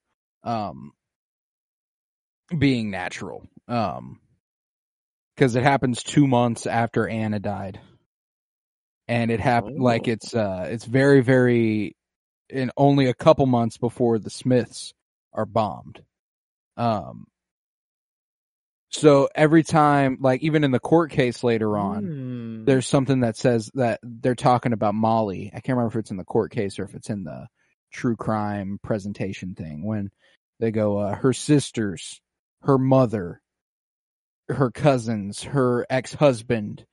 um, 0.44 0.92
being 2.56 2.90
natural, 2.90 3.46
um, 3.68 4.20
because 5.36 5.56
it 5.56 5.62
happens 5.62 6.02
two 6.02 6.26
months 6.26 6.66
after 6.66 7.08
Anna 7.08 7.38
died, 7.40 7.80
and 9.08 9.30
it 9.30 9.40
happened 9.40 9.80
like 9.80 10.08
Oh. 10.08 10.12
it's 10.12 10.34
uh 10.34 10.68
it's 10.70 10.84
very 10.84 11.22
very 11.22 11.96
in 12.50 12.70
only 12.76 13.06
a 13.06 13.14
couple 13.14 13.46
months 13.46 13.78
before 13.78 14.18
the 14.18 14.30
Smiths 14.30 14.92
are 15.32 15.46
bombed, 15.46 16.02
um. 16.76 17.26
So 18.92 19.28
every 19.34 19.62
time, 19.62 20.18
like 20.20 20.42
even 20.42 20.64
in 20.64 20.70
the 20.70 20.78
court 20.78 21.10
case 21.10 21.42
later 21.42 21.76
on, 21.78 22.04
Hmm. 22.04 22.64
there's 22.64 22.86
something 22.86 23.20
that 23.20 23.36
says 23.36 23.70
that 23.74 24.00
they're 24.02 24.34
talking 24.34 24.72
about 24.72 24.94
Molly. 24.94 25.50
I 25.52 25.60
can't 25.60 25.76
remember 25.76 25.98
if 25.98 26.00
it's 26.02 26.10
in 26.10 26.18
the 26.18 26.24
court 26.24 26.52
case 26.52 26.78
or 26.78 26.84
if 26.84 26.94
it's 26.94 27.08
in 27.10 27.24
the 27.24 27.48
true 27.90 28.16
crime 28.16 28.78
presentation 28.82 29.54
thing 29.54 29.84
when 29.84 30.10
they 30.60 30.70
go, 30.70 30.98
uh, 30.98 31.14
her 31.14 31.32
sisters, 31.32 32.20
her 32.62 32.78
mother, 32.78 33.40
her 34.48 34.70
cousins, 34.70 35.42
her 35.42 35.86
ex 35.88 36.12
husband, 36.12 36.84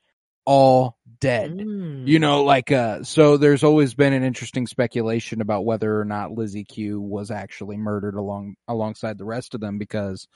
all 0.45 0.97
dead. 1.19 1.59
Hmm. 1.61 2.07
You 2.07 2.19
know, 2.19 2.43
like, 2.43 2.71
uh, 2.71 3.03
so 3.03 3.35
there's 3.35 3.63
always 3.63 3.93
been 3.93 4.13
an 4.13 4.23
interesting 4.23 4.67
speculation 4.67 5.41
about 5.41 5.65
whether 5.65 5.99
or 5.99 6.05
not 6.05 6.31
Lizzie 6.31 6.63
Q 6.63 7.01
was 7.01 7.29
actually 7.29 7.75
murdered 7.75 8.15
along, 8.15 8.55
alongside 8.69 9.17
the 9.17 9.25
rest 9.25 9.53
of 9.53 9.59
them 9.59 9.77
because 9.77 10.27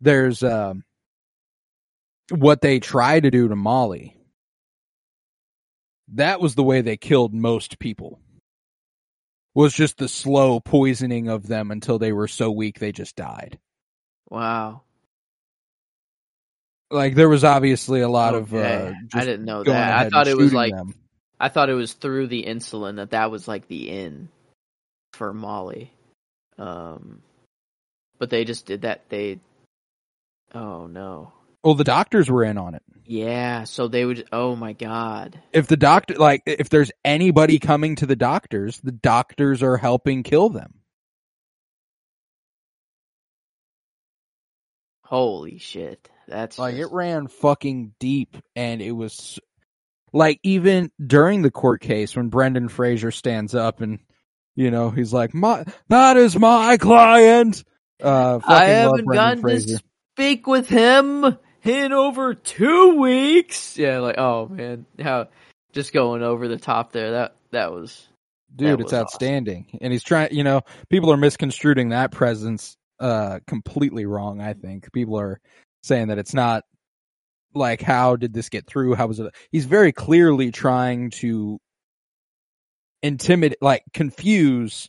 there's, 0.00 0.42
um, 0.42 0.84
what 2.30 2.60
they 2.60 2.80
try 2.80 3.20
to 3.20 3.30
do 3.30 3.48
to 3.48 3.56
Molly. 3.56 4.16
That 6.14 6.40
was 6.40 6.54
the 6.54 6.62
way 6.62 6.80
they 6.82 6.96
killed 6.96 7.34
most 7.34 7.78
people. 7.78 8.20
Was 9.54 9.72
just 9.72 9.96
the 9.96 10.08
slow 10.08 10.60
poisoning 10.60 11.28
of 11.28 11.46
them 11.46 11.70
until 11.70 11.98
they 11.98 12.12
were 12.12 12.28
so 12.28 12.50
weak 12.50 12.78
they 12.78 12.92
just 12.92 13.16
died. 13.16 13.58
wow 14.30 14.82
Like 16.90 17.14
there 17.14 17.28
was 17.28 17.42
obviously 17.42 18.02
a 18.02 18.08
lot 18.08 18.34
of. 18.34 18.52
Uh, 18.52 18.92
I 19.14 19.24
didn't 19.24 19.44
know 19.46 19.64
that 19.64 20.06
i 20.06 20.10
thought 20.10 20.28
it 20.28 20.36
was 20.36 20.52
like 20.52 20.74
them. 20.74 20.94
i 21.40 21.48
thought 21.48 21.70
it 21.70 21.74
was 21.74 21.94
through 21.94 22.26
the 22.26 22.44
insulin 22.44 22.96
that 22.96 23.10
that 23.10 23.30
was 23.30 23.48
like 23.48 23.66
the 23.66 23.88
in 23.88 24.28
for 25.14 25.32
molly 25.32 25.90
um 26.58 27.22
but 28.18 28.28
they 28.30 28.44
just 28.44 28.66
did 28.66 28.82
that 28.82 29.08
they 29.08 29.40
oh 30.54 30.86
no 30.86 31.32
Well, 31.66 31.74
the 31.74 31.82
doctors 31.84 32.30
were 32.30 32.44
in 32.44 32.58
on 32.58 32.76
it. 32.76 32.82
yeah 33.04 33.64
so 33.64 33.88
they 33.88 34.04
would 34.04 34.28
oh 34.32 34.54
my 34.54 34.72
god 34.72 35.42
If 35.52 35.66
the 35.66 35.76
doctor 35.76 36.14
like 36.14 36.42
if 36.46 36.68
there's 36.68 36.92
anybody 37.04 37.58
coming 37.58 37.96
to 37.96 38.06
the 38.06 38.14
doctors, 38.16 38.80
the 38.80 38.92
doctors 38.92 39.62
are 39.64 39.76
helping 39.76 40.22
kill 40.22 40.48
them. 40.48 40.74
holy 45.04 45.58
shit 45.58 46.08
that's 46.28 46.58
Like 46.58 46.74
it 46.74 46.90
ran 46.90 47.28
fucking 47.28 47.94
deep, 48.00 48.36
and 48.56 48.82
it 48.82 48.92
was 48.92 49.38
like 50.12 50.40
even 50.42 50.90
during 51.04 51.42
the 51.42 51.50
court 51.52 51.80
case 51.80 52.16
when 52.16 52.28
Brendan 52.28 52.68
Fraser 52.68 53.10
stands 53.12 53.54
up 53.54 53.80
and 53.80 54.00
you 54.56 54.70
know 54.72 54.90
he's 54.90 55.12
like, 55.12 55.32
"My 55.34 55.64
that 55.88 56.16
is 56.16 56.36
my 56.38 56.76
client." 56.78 57.62
Uh, 58.02 58.40
fucking 58.40 58.54
I 58.54 58.64
haven't 58.66 59.06
gotten 59.06 59.40
Fraser. 59.40 59.78
to 59.78 59.84
speak 60.14 60.46
with 60.48 60.68
him 60.68 61.38
in 61.68 61.92
over 61.92 62.34
two 62.34 62.96
weeks. 63.00 63.76
Yeah, 63.76 64.00
like 64.00 64.18
oh 64.18 64.48
man, 64.48 64.86
how 65.00 65.28
just 65.72 65.92
going 65.92 66.22
over 66.22 66.48
the 66.48 66.58
top 66.58 66.92
there. 66.92 67.12
That 67.12 67.36
that 67.50 67.72
was 67.72 68.06
Dude, 68.54 68.68
that 68.68 68.72
it's 68.74 68.84
was 68.84 68.92
awesome. 68.92 69.02
outstanding, 69.02 69.78
and 69.80 69.92
he's 69.92 70.02
trying. 70.02 70.34
You 70.34 70.44
know, 70.44 70.62
people 70.88 71.12
are 71.12 71.16
misconstruing 71.16 71.90
that 71.90 72.10
presence 72.12 72.76
uh 72.98 73.40
completely 73.46 74.06
wrong. 74.06 74.40
I 74.40 74.54
think 74.54 74.92
people 74.92 75.18
are 75.18 75.40
saying 75.82 76.08
that 76.08 76.18
it's 76.18 76.34
not 76.34 76.64
like 77.54 77.82
how 77.82 78.16
did 78.16 78.32
this 78.32 78.48
get 78.48 78.66
through? 78.66 78.94
How 78.94 79.06
was 79.06 79.20
it? 79.20 79.34
He's 79.50 79.64
very 79.64 79.92
clearly 79.92 80.50
trying 80.50 81.10
to 81.10 81.58
intimidate, 83.02 83.58
like 83.60 83.82
confuse 83.92 84.88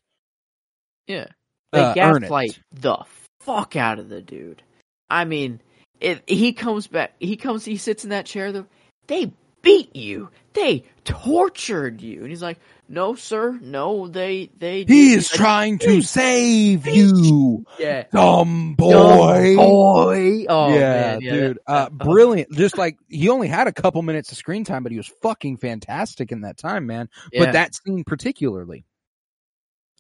yeah. 1.08 1.28
They 1.72 1.80
uh, 1.80 1.94
gaslight 1.94 2.60
the 2.72 2.98
fuck 3.42 3.76
out 3.76 4.00
of 4.00 4.10
the 4.10 4.22
dude. 4.22 4.62
I 5.10 5.26
mean, 5.26 5.62
if 6.00 6.22
he 6.28 6.54
comes 6.54 6.88
back, 6.88 7.14
he 7.20 7.36
comes, 7.38 7.66
he 7.66 7.78
sits 7.78 8.04
in 8.04 8.10
that 8.12 8.26
chair. 8.26 8.52
The 8.52 8.66
they 9.08 9.32
beat 9.62 9.96
you, 9.96 10.30
they 10.54 10.84
tortured 11.04 12.02
you, 12.02 12.20
and 12.22 12.30
he's 12.30 12.42
like, 12.42 12.60
no, 12.90 13.16
sir, 13.16 13.60
no, 13.62 14.08
they 14.08 14.50
they. 14.58 14.80
He 14.80 14.86
didn't." 14.86 15.18
is 15.20 15.32
Like, 15.32 15.38
trying 15.38 15.80
to 15.80 16.02
save 16.02 16.88
you, 16.88 17.66
yeah, 17.78 18.06
dumb 18.14 18.76
Dumb 18.76 18.76
boy. 18.76 19.56
boy. 19.58 20.46
Oh 20.48 20.74
yeah, 20.74 21.20
yeah, 21.20 21.32
dude, 21.32 21.60
that- 21.68 21.74
uh, 21.74 21.90
brilliant. 21.90 22.52
Just 22.54 22.78
like 22.78 22.98
he 23.10 23.28
only 23.30 23.50
had 23.50 23.68
a 23.68 23.74
couple 23.74 24.02
minutes 24.04 24.32
of 24.32 24.38
screen 24.38 24.64
time, 24.64 24.84
but 24.84 24.92
he 24.94 24.98
was 24.98 25.12
fucking 25.22 25.58
fantastic 25.58 26.32
in 26.32 26.42
that 26.42 26.58
time, 26.58 26.86
man. 26.86 27.10
yeah, 27.34 27.46
But 27.46 27.54
that 27.54 27.76
scene 27.76 28.06
particularly, 28.06 28.86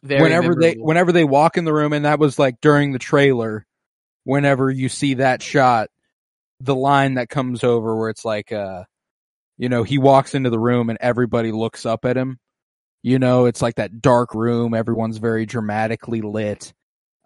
very 0.02 0.22
whenever 0.22 0.56
they 0.56 0.76
whenever 0.76 1.12
they 1.12 1.26
walk 1.26 1.58
in 1.58 1.66
the 1.66 1.74
room, 1.74 1.92
and 1.92 2.06
that 2.06 2.20
was 2.20 2.40
like 2.40 2.62
during 2.62 2.94
the 2.94 3.00
trailer. 3.00 3.66
Whenever 4.28 4.70
you 4.70 4.90
see 4.90 5.16
that 5.16 5.42
shot, 5.42 5.90
the 6.60 6.76
line 6.76 7.14
that 7.14 7.30
comes 7.30 7.64
over 7.64 7.96
where 7.96 8.10
it's 8.10 8.26
like, 8.26 8.52
uh, 8.52 8.84
you 9.58 9.70
know, 9.70 9.84
he 9.84 9.98
walks 9.98 10.36
into 10.36 10.50
the 10.50 10.60
room 10.60 10.90
and 10.90 11.00
everybody 11.02 11.52
looks 11.54 11.86
up 11.86 12.04
at 12.04 12.18
him. 12.18 12.38
You 13.04 13.20
know, 13.20 13.46
it's 13.46 13.62
like 13.62 13.76
that 13.76 14.02
dark 14.02 14.36
room. 14.36 14.74
Everyone's 14.74 15.18
very 15.18 15.46
dramatically 15.46 16.22
lit. 16.22 16.74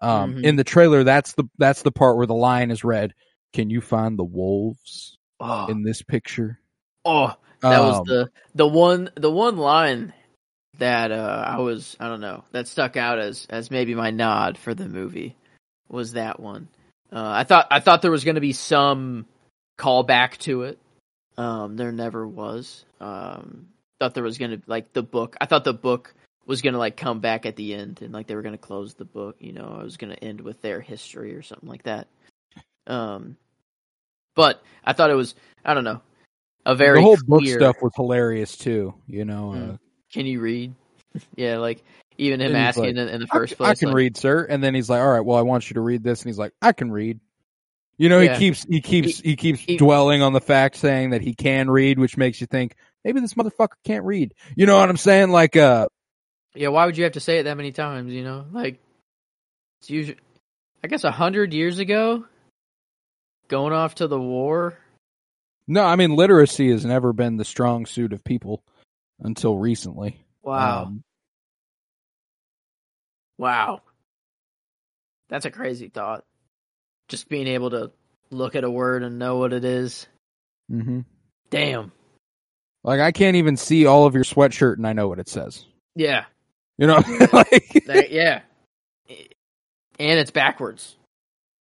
Um, 0.00 0.34
Mhm. 0.34 0.44
in 0.44 0.56
the 0.56 0.64
trailer, 0.64 1.02
that's 1.02 1.32
the 1.32 1.44
that's 1.58 1.82
the 1.82 1.90
part 1.90 2.16
where 2.16 2.26
the 2.26 2.34
line 2.34 2.70
is 2.70 2.84
read. 2.84 3.14
Can 3.52 3.68
you 3.68 3.80
find 3.80 4.16
the 4.16 4.24
wolves 4.24 5.18
oh, 5.40 5.66
in 5.68 5.82
this 5.82 6.02
picture? 6.02 6.60
oh, 7.04 7.34
that 7.62 7.80
was 7.80 7.98
Um, 7.98 8.04
the 8.06 8.30
the 8.54 8.66
one 8.68 9.10
the 9.16 9.30
one 9.30 9.56
line 9.56 10.12
that 10.78 11.10
uh 11.10 11.44
I 11.48 11.58
was 11.58 11.96
I 11.98 12.08
don't 12.08 12.20
know 12.20 12.44
that 12.52 12.68
stuck 12.68 12.96
out 12.96 13.18
as 13.18 13.46
as 13.50 13.70
maybe 13.72 13.94
my 13.94 14.10
nod 14.10 14.56
for 14.56 14.72
the 14.72 14.88
movie 14.88 15.36
was 15.88 16.12
that 16.12 16.38
one. 16.38 16.68
Uh, 17.12 17.30
I 17.30 17.44
thought 17.44 17.66
I 17.70 17.80
thought 17.80 18.02
there 18.02 18.10
was 18.10 18.24
going 18.24 18.36
to 18.36 18.40
be 18.40 18.52
some 18.52 19.26
callback 19.78 20.38
to 20.38 20.62
it. 20.62 20.78
Um, 21.36 21.76
there 21.76 21.92
never 21.92 22.26
was. 22.26 22.84
Um, 23.00 23.68
thought 24.00 24.14
there 24.14 24.22
was 24.24 24.38
going 24.38 24.52
to 24.52 24.62
like 24.66 24.92
the 24.92 25.02
book. 25.02 25.36
I 25.40 25.46
thought 25.46 25.64
the 25.64 25.74
book 25.74 26.14
was 26.46 26.62
going 26.62 26.72
to 26.72 26.78
like 26.78 26.96
come 26.96 27.20
back 27.20 27.46
at 27.46 27.56
the 27.56 27.74
end 27.74 28.02
and 28.02 28.12
like 28.12 28.26
they 28.26 28.34
were 28.34 28.42
going 28.42 28.54
to 28.54 28.58
close 28.58 28.94
the 28.94 29.04
book. 29.04 29.36
You 29.38 29.52
know, 29.52 29.76
I 29.78 29.82
was 29.84 29.96
going 29.96 30.12
to 30.12 30.24
end 30.24 30.40
with 30.40 30.60
their 30.62 30.80
history 30.80 31.34
or 31.34 31.42
something 31.42 31.68
like 31.68 31.84
that. 31.84 32.08
Um, 32.86 33.36
but 34.34 34.62
I 34.84 34.92
thought 34.92 35.10
it 35.10 35.14
was 35.14 35.34
I 35.64 35.74
don't 35.74 35.84
know 35.84 36.00
a 36.66 36.74
very 36.74 36.98
the 36.98 37.02
whole 37.02 37.18
book 37.26 37.46
stuff 37.46 37.76
was 37.82 37.92
hilarious 37.96 38.56
too. 38.56 38.94
You 39.06 39.24
know, 39.24 39.52
Mm. 39.54 39.74
uh, 39.74 39.76
Can 40.12 40.26
you 40.26 40.40
read? 40.40 40.74
yeah, 41.36 41.58
like 41.58 41.82
even 42.22 42.40
him 42.40 42.54
asking 42.56 42.84
like, 42.84 42.90
in, 42.96 43.08
in 43.08 43.20
the 43.20 43.28
I, 43.30 43.34
first 43.36 43.50
c- 43.50 43.56
place. 43.56 43.70
I 43.70 43.74
can 43.74 43.88
like, 43.88 43.96
read, 43.96 44.16
sir. 44.16 44.44
And 44.44 44.62
then 44.62 44.74
he's 44.74 44.88
like, 44.90 45.00
"All 45.00 45.08
right, 45.10 45.20
well, 45.20 45.36
I 45.38 45.42
want 45.42 45.68
you 45.70 45.74
to 45.74 45.80
read 45.80 46.02
this." 46.02 46.22
And 46.22 46.28
he's 46.28 46.38
like, 46.38 46.52
"I 46.62 46.72
can 46.72 46.90
read." 46.90 47.20
You 47.98 48.08
know, 48.08 48.20
Yeah. 48.20 48.34
he 48.34 48.38
keeps 48.38 48.64
he 48.64 48.80
keeps 48.80 49.20
he, 49.20 49.36
keeps 49.36 49.60
he- 49.60 49.76
dwelling 49.76 50.22
on 50.22 50.32
the 50.32 50.40
fact 50.40 50.76
saying 50.76 51.10
that 51.10 51.20
he 51.20 51.34
can 51.34 51.70
read, 51.70 51.98
which 51.98 52.16
makes 52.16 52.40
you 52.40 52.46
think 52.46 52.74
maybe 53.04 53.20
this 53.20 53.34
motherfucker 53.34 53.76
can't 53.84 54.04
read. 54.04 54.34
You 54.56 54.66
know 54.66 54.76
what 54.78 54.88
I'm 54.88 54.96
saying? 54.96 55.30
Like, 55.30 55.56
uh, 55.56 55.88
Yeah, 56.54 56.68
why 56.68 56.86
would 56.86 56.96
you 56.96 57.04
have 57.04 57.12
to 57.14 57.20
say 57.20 57.38
it 57.38 57.44
that 57.44 57.56
many 57.56 57.70
times? 57.72 58.12
You 58.12 58.24
know, 58.24 58.46
like 58.52 58.80
it's 59.80 59.90
usually, 59.90 60.18
I 60.82 60.88
guess, 60.88 61.04
a 61.04 61.10
hundred 61.10 61.52
years 61.52 61.78
ago, 61.78 62.24
going 63.48 63.72
off 63.72 63.96
to 63.96 64.06
the 64.08 64.18
war. 64.20 64.78
no, 65.68 65.84
I 65.84 65.96
mean, 65.96 66.16
literacy 66.16 66.70
has 66.70 66.84
never 66.84 67.12
been 67.12 67.36
the 67.36 67.44
strong 67.44 67.86
suit 67.86 68.12
of 68.12 68.24
people 68.24 68.62
until 69.20 69.56
recently. 69.58 70.24
Wow, 70.42 70.84
Um, 70.86 71.04
wow, 73.42 73.82
that's 75.28 75.44
a 75.44 75.50
crazy 75.50 75.88
thought. 75.88 76.24
Just 77.08 77.28
being 77.28 77.48
able 77.48 77.70
to 77.70 77.90
look 78.30 78.54
at 78.54 78.62
a 78.64 78.70
word 78.70 79.02
and 79.02 79.18
know 79.18 79.36
what 79.38 79.52
it 79.52 79.64
is. 79.64 80.06
mhm. 80.70 81.04
Damn. 81.50 81.90
Like, 82.84 83.00
I 83.00 83.12
can't 83.12 83.36
even 83.36 83.56
see 83.56 83.84
all 83.86 84.06
of 84.06 84.14
your 84.14 84.24
sweatshirt, 84.24 84.76
and 84.76 84.86
I 84.86 84.92
know 84.92 85.08
what 85.08 85.18
it 85.18 85.28
says. 85.28 85.66
Yeah. 85.94 86.24
You 86.78 86.86
know, 86.86 86.96
like, 87.32 87.82
That, 87.86 88.10
yeah. 88.10 88.40
And 89.98 90.18
it's 90.18 90.30
backwards. 90.30 90.96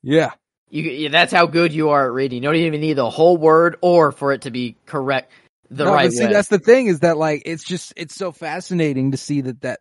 yeah. 0.03 0.33
You, 0.71 0.83
yeah, 0.83 1.09
that's 1.09 1.33
how 1.33 1.47
good 1.47 1.73
you 1.73 1.89
are 1.91 2.05
at 2.07 2.13
reading. 2.13 2.43
You 2.43 2.49
don't 2.51 2.57
even 2.57 2.81
need 2.83 2.93
the 2.95 3.09
whole 3.09 3.39
word 3.39 3.77
or 3.81 4.13
for 4.13 4.33
it 4.35 4.43
to 4.43 4.51
be 4.51 4.77
correct 4.85 5.33
the 5.71 5.85
No, 5.87 5.95
right 5.95 6.09
but 6.09 6.13
see, 6.13 6.27
way. 6.27 6.33
that's 6.33 6.49
the 6.49 6.59
thing 6.59 6.89
is 6.89 7.01
that 7.01 7.17
like 7.17 7.43
it's 7.47 7.65
just 7.65 7.95
it's 7.97 8.15
so 8.15 8.33
fascinating 8.33 9.13
to 9.13 9.17
see 9.17 9.41
that 9.41 9.63
that. 9.63 9.81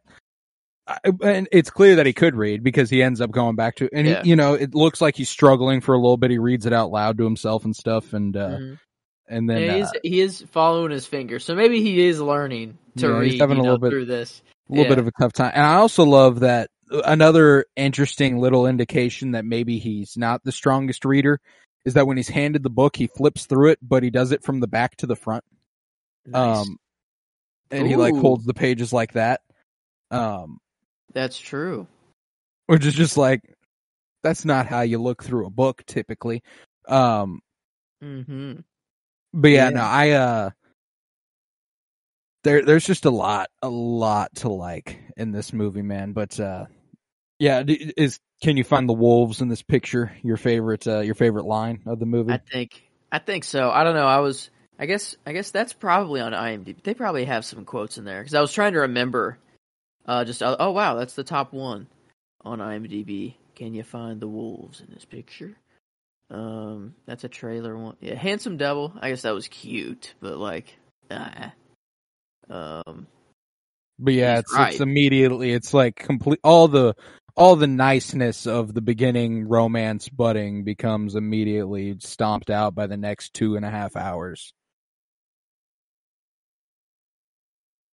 And 1.21 1.49
it's 1.51 1.69
clear 1.69 1.97
that 1.97 2.05
he 2.05 2.13
could 2.13 2.35
read 2.35 2.63
because 2.63 2.89
he 2.89 3.03
ends 3.03 3.19
up 3.19 3.31
going 3.31 3.55
back 3.55 3.75
to, 3.77 3.89
and 3.93 4.07
Yeah. 4.07 4.23
he, 4.23 4.29
you 4.29 4.35
know, 4.37 4.53
it 4.53 4.73
looks 4.73 5.01
like 5.01 5.15
he's 5.17 5.29
struggling 5.29 5.81
for 5.81 5.93
a 5.93 5.97
little 5.97 6.17
bit. 6.17 6.31
He 6.31 6.37
reads 6.37 6.65
it 6.65 6.71
out 6.73 6.91
loud 6.91 7.17
to 7.17 7.23
himself 7.25 7.65
and 7.65 7.75
stuff, 7.75 8.13
and 8.13 8.35
uh, 8.37 8.57
Mhm. 8.57 8.79
and 9.27 9.49
then 9.49 9.61
Yeah, 9.63 9.85
uh, 9.85 9.91
he 10.03 10.21
is 10.21 10.41
following 10.51 10.91
his 10.91 11.05
finger, 11.05 11.39
so 11.39 11.55
maybe 11.55 11.81
he 11.81 12.07
is 12.07 12.21
learning 12.21 12.77
to 12.97 13.07
Yeah, 13.09 13.23
he's 13.23 13.33
read 13.33 13.41
having 13.41 13.57
you 13.57 13.63
a 13.63 13.65
know, 13.65 13.71
little 13.73 13.81
bit- 13.81 13.91
through 13.91 14.05
this. 14.05 14.41
a 14.69 14.73
little 14.73 14.89
bit 14.89 14.99
of 14.99 15.07
a 15.07 15.11
tough 15.19 15.33
time. 15.33 15.51
And 15.53 15.65
I 15.65 15.75
also 15.75 16.03
love 16.05 16.39
that 16.41 16.69
uh, 16.91 17.01
another 17.05 17.65
interesting 17.75 18.37
little 18.37 18.65
indication 18.67 19.31
that 19.31 19.43
maybe 19.45 19.79
he's 19.79 20.15
not 20.17 20.43
the 20.45 20.51
strongest 20.53 21.03
reader 21.05 21.39
is 21.85 21.93
that 21.95 22.07
when 22.07 22.15
he's 22.17 22.29
handed 22.29 22.63
the 22.63 22.69
book, 22.69 22.95
he 22.95 23.07
flips 23.07 23.45
through 23.45 23.71
it, 23.71 23.79
but 23.81 24.03
he 24.03 24.09
does 24.09 24.31
it 24.31 24.43
from 24.43 24.59
the 24.61 24.67
back 24.67 24.95
to 24.97 25.05
the 25.05 25.15
front. 25.17 25.43
Nice. 26.25 26.65
Um, 26.67 26.77
and 27.71 27.87
he 27.87 27.95
like 27.97 28.15
holds 28.15 28.45
the 28.45 28.53
pages 28.53 28.91
like 28.93 29.13
that. 29.13 29.41
Um, 30.11 30.59
That's 31.17 31.39
true. 31.39 31.87
which 32.67 32.85
is 32.85 32.93
just 32.93 33.17
like 33.17 33.41
that's 34.23 34.45
not 34.45 34.67
how 34.67 34.81
you 34.81 34.99
look 35.01 35.23
through 35.23 35.47
a 35.47 35.49
book 35.49 35.83
typically. 35.87 36.43
Um, 36.87 37.41
mm-hmm. 38.03 38.59
but 39.33 39.47
yeah, 39.47 39.65
Yeah. 39.65 39.69
no, 39.71 39.81
I 39.81 40.09
uh, 40.11 40.49
there 42.43 42.63
there's 42.63 42.85
just 42.85 43.05
a 43.05 43.09
lot, 43.09 43.49
a 43.63 43.69
lot 43.69 44.33
to 44.35 44.49
like 44.49 44.99
in 45.17 45.31
this 45.31 45.53
movie, 45.53 45.81
man. 45.81 46.13
But 46.13 46.39
uh, 46.39 46.65
yeah, 47.39 47.63
is 47.65 48.19
can 48.43 48.57
you 48.57 48.63
find 48.63 48.87
the 48.87 48.93
wolves 48.93 49.41
in 49.41 49.47
this 49.47 49.63
picture? 49.63 50.11
Your 50.21 50.37
favorite, 50.37 50.87
uh, 50.87 50.99
your 50.99 51.15
favorite 51.15 51.45
line 51.45 51.81
of 51.87 51.99
the 51.99 52.05
movie? 52.05 52.33
I 52.33 52.37
think 52.37 52.83
I 53.11 53.19
think 53.19 53.43
so. 53.43 53.71
I 53.71 53.83
don't 53.83 53.95
know. 53.95 54.07
I 54.07 54.19
was 54.19 54.49
I 54.79 54.85
guess 54.85 55.15
I 55.25 55.33
guess 55.33 55.49
that's 55.51 55.73
probably 55.73 56.21
on 56.21 56.33
IMDb. 56.33 56.83
They 56.83 56.93
probably 56.93 57.25
have 57.25 57.43
some 57.43 57.65
quotes 57.65 57.97
in 57.97 58.05
there 58.05 58.21
because 58.21 58.35
I 58.35 58.41
was 58.41 58.53
trying 58.53 58.73
to 58.73 58.81
remember. 58.81 59.39
Uh, 60.07 60.23
just 60.23 60.41
oh, 60.41 60.55
oh 60.59 60.71
wow, 60.71 60.95
that's 60.95 61.15
the 61.15 61.23
top 61.23 61.53
one 61.53 61.87
on 62.41 62.59
IMDb. 62.59 63.35
Can 63.55 63.73
you 63.73 63.83
find 63.83 64.19
the 64.19 64.27
wolves 64.27 64.81
in 64.81 64.87
this 64.93 65.05
picture? 65.05 65.57
Um, 66.29 66.95
that's 67.05 67.23
a 67.23 67.29
trailer 67.29 67.77
one. 67.77 67.97
Yeah, 67.99 68.15
handsome 68.15 68.57
devil. 68.57 68.93
I 68.99 69.09
guess 69.09 69.23
that 69.23 69.33
was 69.33 69.47
cute, 69.47 70.13
but 70.21 70.37
like, 70.37 70.77
uh, 71.09 71.49
um, 72.49 73.07
but 73.99 74.13
yeah, 74.13 74.39
it's 74.39 74.53
right. 74.53 74.71
it's 74.71 74.81
immediately 74.81 75.51
it's 75.51 75.73
like 75.73 75.95
complete 75.95 76.39
all 76.43 76.67
the 76.67 76.95
all 77.35 77.55
the 77.55 77.67
niceness 77.67 78.47
of 78.47 78.73
the 78.73 78.81
beginning 78.81 79.47
romance 79.47 80.09
budding 80.09 80.63
becomes 80.63 81.15
immediately 81.15 81.95
stomped 81.99 82.49
out 82.49 82.75
by 82.75 82.87
the 82.87 82.97
next 82.97 83.33
two 83.33 83.55
and 83.55 83.65
a 83.65 83.69
half 83.69 83.95
hours. 83.95 84.53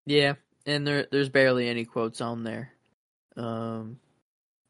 Yeah, 0.06 0.34
and 0.66 0.86
there 0.86 1.06
there's 1.10 1.28
barely 1.28 1.68
any 1.68 1.84
quotes 1.84 2.20
on 2.20 2.44
there. 2.44 2.72
Um, 3.36 3.98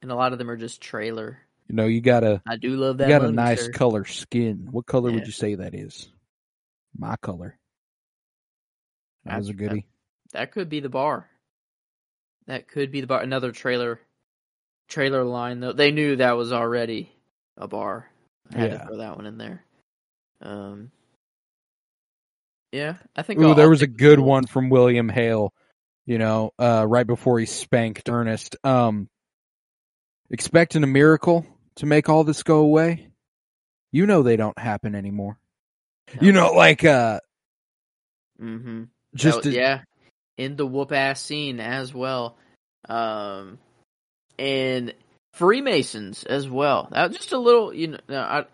and 0.03 0.11
a 0.11 0.15
lot 0.15 0.33
of 0.33 0.39
them 0.39 0.51
are 0.51 0.57
just 0.57 0.81
trailer. 0.81 1.39
You 1.69 1.77
know, 1.77 1.87
you 1.87 2.01
got 2.01 2.25
a. 2.25 2.43
I 2.47 2.57
do 2.57 2.71
love 2.77 2.97
you 3.01 3.07
that. 3.07 3.09
got 3.09 3.25
a 3.25 3.33
nice 3.33 3.69
color 3.69 4.05
skin. 4.05 4.69
What 4.71 4.87
color 4.87 5.11
Yeah. 5.11 5.17
would 5.17 5.27
you 5.27 5.33
say 5.33 5.55
that 5.57 5.75
is? 5.75 6.09
My 6.97 7.17
color. 7.17 7.59
That 9.25 9.39
was 9.39 9.49
a 9.49 9.55
goodie. 9.55 9.87
That 10.33 10.53
could 10.53 10.69
be 10.69 10.81
the 10.81 10.89
bar. 10.91 11.29
That 12.47 12.69
could 12.69 12.91
be 12.91 13.01
the 13.01 13.07
bar. 13.07 13.23
Another 13.23 13.53
trailer 13.53 14.01
trailer 14.89 15.25
line 15.25 15.61
though. 15.61 15.73
They 15.73 15.91
knew 15.91 16.17
that 16.17 16.33
was 16.37 16.53
already 16.53 17.11
a 17.57 17.67
bar. 17.67 18.11
I 18.55 18.59
had 18.59 18.71
Yeah. 18.73 18.79
to 18.79 18.87
throw 18.87 18.97
that 18.99 19.17
one 19.17 19.27
in 19.27 19.39
there. 19.39 19.65
Um 20.43 20.91
Yeah, 22.73 22.97
I 23.17 23.23
think 23.23 23.41
Ooh, 23.41 23.49
I'll- 23.49 23.55
there 23.55 23.71
was 23.71 23.83
a 23.83 23.87
good 23.87 24.19
one 24.21 24.47
from 24.47 24.69
William 24.69 25.09
Hale, 25.09 25.55
you 26.07 26.19
know, 26.19 26.53
uh, 26.59 26.85
right 26.89 27.07
before 27.07 27.39
he 27.39 27.47
spanked 27.47 28.09
Ernest. 28.09 28.57
Um, 28.65 29.09
expecting 30.31 30.83
a 30.83 30.87
miracle 30.89 31.47
to 31.77 31.87
make 31.87 32.09
all 32.09 32.25
this 32.25 32.43
go 32.43 32.59
away? 32.59 33.09
You 33.93 34.07
know 34.07 34.23
they 34.23 34.37
don't 34.37 34.59
happen 34.59 34.95
anymore. 34.95 35.39
You 36.21 36.33
know, 36.33 36.53
like, 36.53 36.85
uh, 36.85 37.21
mm-hmm. 38.41 38.85
just 39.15 39.43
That 39.43 39.45
was- 39.47 39.55
to- 39.55 39.61
yeah, 39.61 39.83
in 40.37 40.57
the 40.57 40.67
whoop 40.67 40.93
ass 40.93 41.21
scene 41.21 41.61
as 41.61 41.95
well, 41.95 42.37
um, 42.89 43.59
and 44.39 44.93
Freemasons 45.33 46.25
as 46.25 46.49
well. 46.49 46.89
Now, 46.91 47.09
just 47.09 47.33
a 47.33 47.39
little, 47.39 47.73
you 47.73 47.89
know, 47.89 47.99
I, 48.21 48.45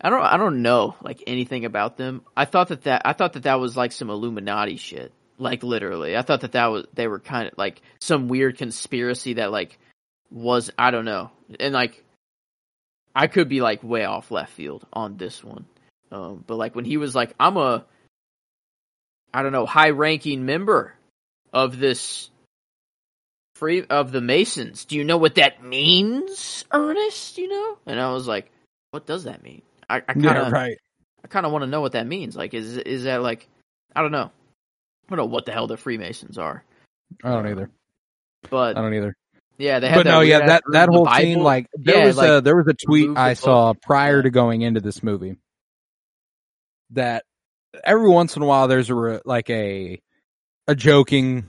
I 0.00 0.10
don't, 0.10 0.22
I 0.22 0.36
don't 0.36 0.62
know 0.62 0.94
like 1.02 1.22
anything 1.26 1.64
about 1.64 1.96
them. 1.96 2.22
I 2.36 2.44
thought 2.44 2.68
that 2.68 2.84
that 2.84 3.02
I 3.04 3.12
thought 3.12 3.34
that 3.34 3.42
that 3.44 3.60
was 3.60 3.76
like 3.76 3.92
some 3.92 4.10
Illuminati 4.10 4.76
shit, 4.76 5.12
like 5.38 5.62
literally. 5.62 6.16
I 6.16 6.22
thought 6.22 6.42
that 6.42 6.52
that 6.52 6.66
was 6.66 6.86
they 6.94 7.06
were 7.06 7.20
kind 7.20 7.48
of 7.48 7.58
like 7.58 7.82
some 8.00 8.28
weird 8.28 8.58
conspiracy 8.58 9.34
that 9.34 9.52
like 9.52 9.78
was 10.30 10.70
I 10.78 10.90
don't 10.90 11.04
know, 11.04 11.30
and 11.60 11.74
like 11.74 12.04
I 13.14 13.26
could 13.26 13.48
be 13.48 13.60
like 13.60 13.82
way 13.82 14.04
off 14.04 14.30
left 14.30 14.52
field 14.52 14.86
on 14.92 15.16
this 15.16 15.42
one. 15.42 15.66
Um, 16.12 16.44
but 16.46 16.56
like 16.56 16.74
when 16.74 16.84
he 16.84 16.96
was 16.96 17.14
like, 17.14 17.34
I'm 17.38 17.56
a 17.56 17.84
I 19.32 19.42
don't 19.42 19.52
know, 19.52 19.66
high 19.66 19.90
ranking 19.90 20.46
member 20.46 20.94
of 21.52 21.78
this 21.78 22.30
free 23.56 23.84
of 23.84 24.12
the 24.12 24.20
Masons. 24.20 24.84
Do 24.84 24.96
you 24.96 25.04
know 25.04 25.16
what 25.16 25.36
that 25.36 25.62
means, 25.62 26.64
Ernest? 26.70 27.38
You 27.38 27.48
know? 27.48 27.78
And 27.86 28.00
I 28.00 28.12
was 28.12 28.26
like, 28.26 28.50
what 28.90 29.06
does 29.06 29.24
that 29.24 29.42
mean? 29.42 29.62
I, 29.88 29.96
I 29.96 30.00
kind 30.00 30.26
of, 30.26 30.48
yeah, 30.48 30.50
right. 30.50 30.78
I 31.24 31.28
kind 31.28 31.46
of 31.46 31.52
want 31.52 31.62
to 31.62 31.70
know 31.70 31.80
what 31.80 31.92
that 31.92 32.06
means. 32.06 32.36
Like, 32.36 32.54
is 32.54 32.76
is 32.76 33.04
that 33.04 33.22
like, 33.22 33.48
I 33.94 34.02
don't 34.02 34.12
know, 34.12 34.30
I 35.08 35.14
don't 35.14 35.18
know 35.18 35.26
what 35.32 35.46
the 35.46 35.52
hell 35.52 35.66
the 35.66 35.76
Freemasons 35.76 36.38
are, 36.38 36.64
I 37.22 37.30
don't 37.30 37.46
either. 37.48 37.70
but 38.50 38.76
I 38.76 38.82
don't 38.82 38.94
either. 38.94 39.14
yeah, 39.58 39.78
they 39.78 39.88
had 39.88 39.98
But 39.98 40.02
that 40.04 40.10
no, 40.10 40.20
yeah, 40.22 40.46
that 40.46 40.62
that 40.72 40.88
whole 40.88 41.04
Bible. 41.04 41.22
scene, 41.22 41.42
like 41.42 41.66
there 41.74 41.98
Yeah, 41.98 42.06
was 42.06 42.16
like, 42.16 42.30
a 42.30 42.40
there 42.40 42.56
was 42.56 42.66
a 42.68 42.74
tweet 42.74 43.10
I 43.16 43.30
book. 43.30 43.38
saw 43.38 43.74
prior 43.74 44.22
to 44.22 44.30
going 44.30 44.62
into 44.62 44.80
this 44.80 45.02
movie 45.02 45.36
that 46.90 47.24
every 47.84 48.08
once 48.08 48.36
in 48.36 48.42
a 48.42 48.46
while 48.46 48.68
there's 48.68 48.90
a 48.90 49.20
like 49.24 49.48
a 49.50 50.00
a 50.68 50.74
joking 50.74 51.46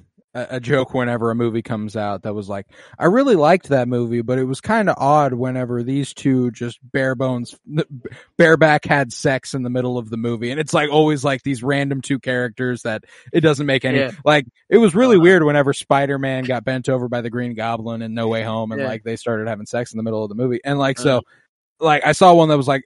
a, 0.52 0.60
joke 0.60 0.94
whenever 0.94 1.32
a 1.32 1.36
movie 1.36 1.62
comes 1.62 1.96
out 1.96 2.24
that 2.24 2.34
was 2.36 2.48
like 2.50 2.68
I 3.00 3.06
really 3.06 3.36
liked 3.36 3.70
that 3.70 3.88
movie, 3.88 4.22
but 4.22 4.38
it 4.40 4.44
was 4.44 4.62
kind 4.62 4.90
of 4.90 4.96
odd 4.98 5.34
whenever 5.34 5.84
these 5.84 6.14
two 6.14 6.52
just 6.52 6.80
bare 6.92 7.16
bones 7.16 7.56
bareback 8.38 8.86
had 8.86 9.12
sex 9.14 9.54
in 9.54 9.64
the 9.64 9.70
middle 9.70 9.98
of 9.98 10.10
the 10.10 10.18
movie, 10.18 10.52
and 10.52 10.60
it's 10.60 10.74
like 10.74 10.90
always 10.90 11.24
like 11.24 11.44
these 11.44 11.64
random 11.64 12.02
two 12.02 12.20
characters 12.20 12.82
that 12.84 13.04
it 13.34 13.42
doesn't 13.42 13.66
make 13.66 13.86
any 13.86 14.00
Yeah. 14.00 14.12
like 14.26 14.46
it 14.70 14.78
was 14.78 14.94
really 14.96 15.16
Uh-huh. 15.16 15.24
weird 15.24 15.44
whenever 15.44 15.74
Spider 15.74 16.20
Man 16.20 16.44
got 16.44 16.64
bent 16.64 16.90
over 16.90 17.08
by 17.08 17.22
the 17.22 17.30
Green 17.30 17.56
Goblin 17.56 18.02
in 18.02 18.14
No 18.14 18.28
Way 18.28 18.44
Home, 18.44 18.72
and 18.72 18.82
Yeah. 18.82 18.88
like 18.88 19.04
they 19.04 19.16
started 19.16 19.48
having 19.48 19.66
sex 19.66 19.92
in 19.94 19.98
the 19.98 20.04
middle 20.04 20.24
of 20.24 20.30
the 20.30 20.36
movie, 20.36 20.60
and 20.64 20.78
like 20.80 21.00
Uh-huh. 21.00 21.22
so, 21.22 21.22
like 21.80 22.06
I 22.06 22.12
saw 22.12 22.34
one 22.34 22.50
that 22.50 22.58
was 22.58 22.68
like. 22.68 22.84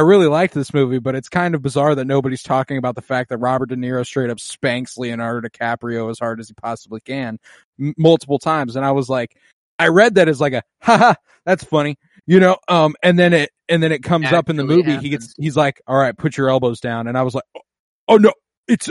I 0.00 0.02
really 0.02 0.28
liked 0.28 0.54
this 0.54 0.72
movie, 0.72 0.98
but 0.98 1.14
it's 1.14 1.28
kind 1.28 1.54
of 1.54 1.60
bizarre 1.60 1.94
that 1.94 2.06
nobody's 2.06 2.42
talking 2.42 2.78
about 2.78 2.94
the 2.94 3.02
fact 3.02 3.28
that 3.28 3.36
Robert 3.36 3.68
De 3.68 3.76
Niro 3.76 4.02
straight 4.02 4.30
up 4.30 4.40
spanks 4.40 4.96
Leonardo 4.96 5.46
DiCaprio 5.46 6.10
as 6.10 6.18
hard 6.18 6.40
as 6.40 6.48
he 6.48 6.54
possibly 6.54 7.02
can 7.02 7.38
m- 7.78 7.92
multiple 7.98 8.38
times. 8.38 8.76
And 8.76 8.84
I 8.86 8.92
was 8.92 9.10
like, 9.10 9.36
I 9.78 9.88
read 9.88 10.14
that 10.14 10.26
as 10.26 10.40
like 10.40 10.54
a, 10.54 10.62
haha, 10.80 11.16
that's 11.44 11.64
funny, 11.64 11.98
you 12.24 12.40
know? 12.40 12.56
Um, 12.66 12.94
and 13.02 13.18
then 13.18 13.34
it, 13.34 13.50
and 13.68 13.82
then 13.82 13.92
it 13.92 14.02
comes 14.02 14.32
up 14.32 14.48
in 14.48 14.56
the 14.56 14.62
Actually 14.62 14.84
movie. 14.84 14.96
He 15.02 15.10
gets, 15.10 15.34
he's 15.36 15.54
like, 15.54 15.82
all 15.86 15.98
right, 15.98 16.16
put 16.16 16.34
your 16.34 16.48
elbows 16.48 16.80
down. 16.80 17.06
And 17.06 17.18
I 17.18 17.22
was 17.22 17.34
like, 17.34 17.44
oh, 17.54 17.60
oh 18.08 18.16
no, 18.16 18.32
it's, 18.66 18.88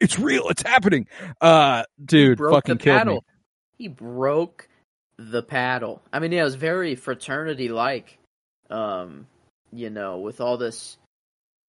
it's 0.00 0.18
real. 0.18 0.48
It's 0.48 0.62
happening. 0.62 1.06
Uh, 1.40 1.84
dude, 2.04 2.40
fucking 2.40 2.78
the 2.78 2.82
killed 2.82 2.98
paddle. 2.98 3.14
me. 3.14 3.20
He 3.78 3.86
broke 3.86 4.68
the 5.16 5.44
paddle. 5.44 6.02
I 6.12 6.18
mean, 6.18 6.32
yeah, 6.32 6.40
it 6.40 6.44
was 6.44 6.56
very 6.56 6.96
fraternity 6.96 7.68
like. 7.68 8.18
Um, 8.68 9.28
you 9.72 9.90
know, 9.90 10.18
with 10.18 10.40
all 10.40 10.56
this 10.56 10.98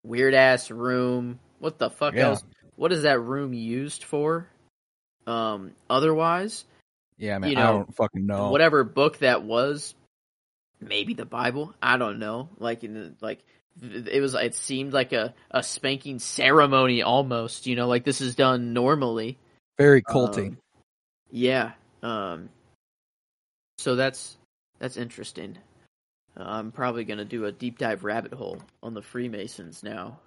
weird 0.04 0.34
ass 0.34 0.72
room. 0.72 1.39
What 1.60 1.78
the 1.78 1.89
fuck 1.89 2.16
Yeah. 2.16 2.30
else? 2.30 2.43
What 2.76 2.91
is 2.91 3.04
that 3.04 3.20
room 3.20 3.54
used 3.54 4.04
for? 4.04 4.47
Um, 5.28 5.76
otherwise, 5.89 6.66
Yeah, 7.18 7.38
man, 7.38 7.52
you 7.52 7.58
I 7.58 7.62
know, 7.62 7.74
don't 7.74 7.95
fucking 7.95 8.26
know. 8.26 8.49
whatever 8.49 8.84
book 8.84 9.20
that 9.20 9.43
was, 9.43 9.93
maybe 10.80 11.14
the 11.14 11.26
Bible. 11.26 11.76
I 11.82 11.97
don't 11.97 12.18
know. 12.18 12.49
Like 12.58 12.84
in 12.84 12.93
the, 12.95 13.14
like 13.22 13.43
it 13.82 14.22
was. 14.22 14.34
It 14.34 14.56
seemed 14.56 14.91
like 14.93 15.14
a 15.14 15.34
a 15.52 15.62
spanking 15.64 16.20
ceremony 16.20 17.04
almost. 17.04 17.68
You 17.68 17.76
know, 17.76 17.88
like 17.88 18.04
this 18.04 18.20
is 18.20 18.36
done 18.36 18.74
normally. 18.74 19.38
Very 19.78 20.02
culty. 20.02 20.47
Um, 20.49 20.58
yeah. 21.30 21.72
Um. 22.02 22.49
So 23.78 23.95
that's 23.95 24.36
that's 24.80 24.97
interesting. 24.97 25.58
I'm 26.38 26.72
probably 26.72 27.04
gonna 27.04 27.26
do 27.26 27.46
a 27.46 27.52
deep 27.52 27.78
dive 27.78 28.04
rabbit 28.04 28.34
hole 28.34 28.62
on 28.82 28.94
the 28.94 29.02
Freemasons 29.02 29.84
now, 29.84 30.20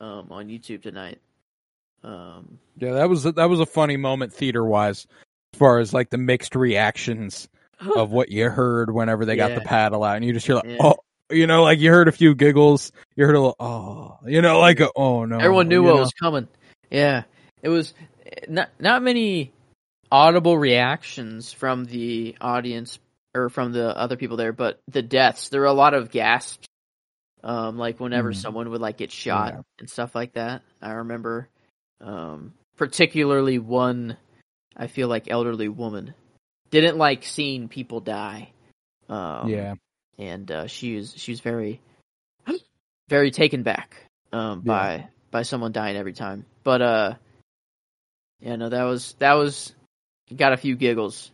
um, 0.00 0.28
on 0.30 0.48
YouTube 0.48 0.82
tonight. 0.82 1.20
Um. 2.02 2.58
yeah, 2.76 2.92
that 2.92 3.08
was, 3.08 3.24
that 3.24 3.48
was 3.48 3.60
a 3.60 3.66
funny 3.66 3.96
moment 3.96 4.32
theater 4.32 4.64
wise, 4.64 5.06
as 5.54 5.58
far 5.58 5.78
as 5.78 5.92
like 5.92 6.10
the 6.10 6.18
mixed 6.18 6.54
reactions 6.54 7.48
of 7.96 8.10
what 8.12 8.30
you 8.30 8.48
heard 8.48 8.92
whenever 8.92 9.24
they 9.24 9.36
got 9.36 9.54
the 9.54 9.60
paddle 9.60 10.04
out, 10.04 10.16
and 10.16 10.24
you 10.24 10.32
just 10.32 10.46
hear 10.46 10.56
like, 10.56 10.66
Yeah. 10.66 10.76
oh, 10.80 10.96
you 11.30 11.46
know, 11.46 11.62
like 11.62 11.80
you 11.80 11.90
heard 11.90 12.08
a 12.08 12.12
few 12.12 12.34
giggles, 12.34 12.92
you 13.16 13.26
heard 13.26 13.34
a 13.34 13.40
little, 13.40 13.56
oh, 13.58 14.18
you 14.26 14.42
know, 14.42 14.60
like 14.60 14.80
a, 14.80 14.90
oh 14.94 15.24
no, 15.24 15.38
Everyone 15.38 15.68
knew 15.68 15.82
what 15.82 15.94
know? 15.94 16.00
was 16.00 16.12
coming. 16.12 16.48
Yeah, 16.90 17.24
it 17.62 17.68
was 17.68 17.94
not 18.48 18.70
not 18.78 19.02
many 19.02 19.52
audible 20.12 20.56
reactions 20.56 21.52
from 21.52 21.84
the 21.84 22.36
audience 22.40 22.98
or 23.36 23.48
from 23.48 23.72
the 23.72 23.96
other 23.96 24.16
people 24.16 24.36
there, 24.36 24.52
but 24.52 24.80
the 24.88 25.02
deaths. 25.02 25.48
There 25.50 25.60
were 25.60 25.66
a 25.66 25.72
lot 25.72 25.94
of 25.94 26.10
gasps. 26.10 26.66
Um, 27.44 27.76
like 27.78 28.00
whenever 28.00 28.32
Mm. 28.32 28.36
someone 28.36 28.70
would 28.70 28.80
like 28.80 28.96
get 28.96 29.12
shot 29.12 29.54
Yeah. 29.54 29.60
and 29.78 29.88
stuff 29.90 30.14
like 30.14 30.32
that. 30.32 30.62
I 30.82 30.92
remember, 30.92 31.48
um, 32.00 32.54
particularly 32.76 33.58
one. 33.58 34.16
I 34.76 34.88
feel 34.88 35.06
like 35.08 35.30
elderly 35.30 35.68
woman 35.68 36.14
didn't 36.70 36.98
like 36.98 37.22
seeing 37.22 37.68
people 37.68 38.00
die. 38.00 38.52
Um, 39.08 39.48
yeah, 39.48 39.74
and 40.18 40.50
uh, 40.50 40.66
she 40.66 40.96
was 40.96 41.14
she 41.16 41.30
was 41.30 41.40
very 41.40 41.80
very 43.08 43.30
taken 43.30 43.62
back 43.62 43.94
um, 44.32 44.62
Yeah. 44.64 44.72
by 44.72 45.08
by 45.30 45.42
someone 45.42 45.70
dying 45.72 45.96
every 45.96 46.14
time. 46.14 46.46
But 46.64 46.82
uh, 46.82 47.14
yeah, 48.40 48.56
no, 48.56 48.68
that 48.70 48.82
was 48.84 49.12
that 49.20 49.34
was 49.34 49.72
got 50.34 50.52
a 50.52 50.56
few 50.56 50.74
giggles. 50.74 51.30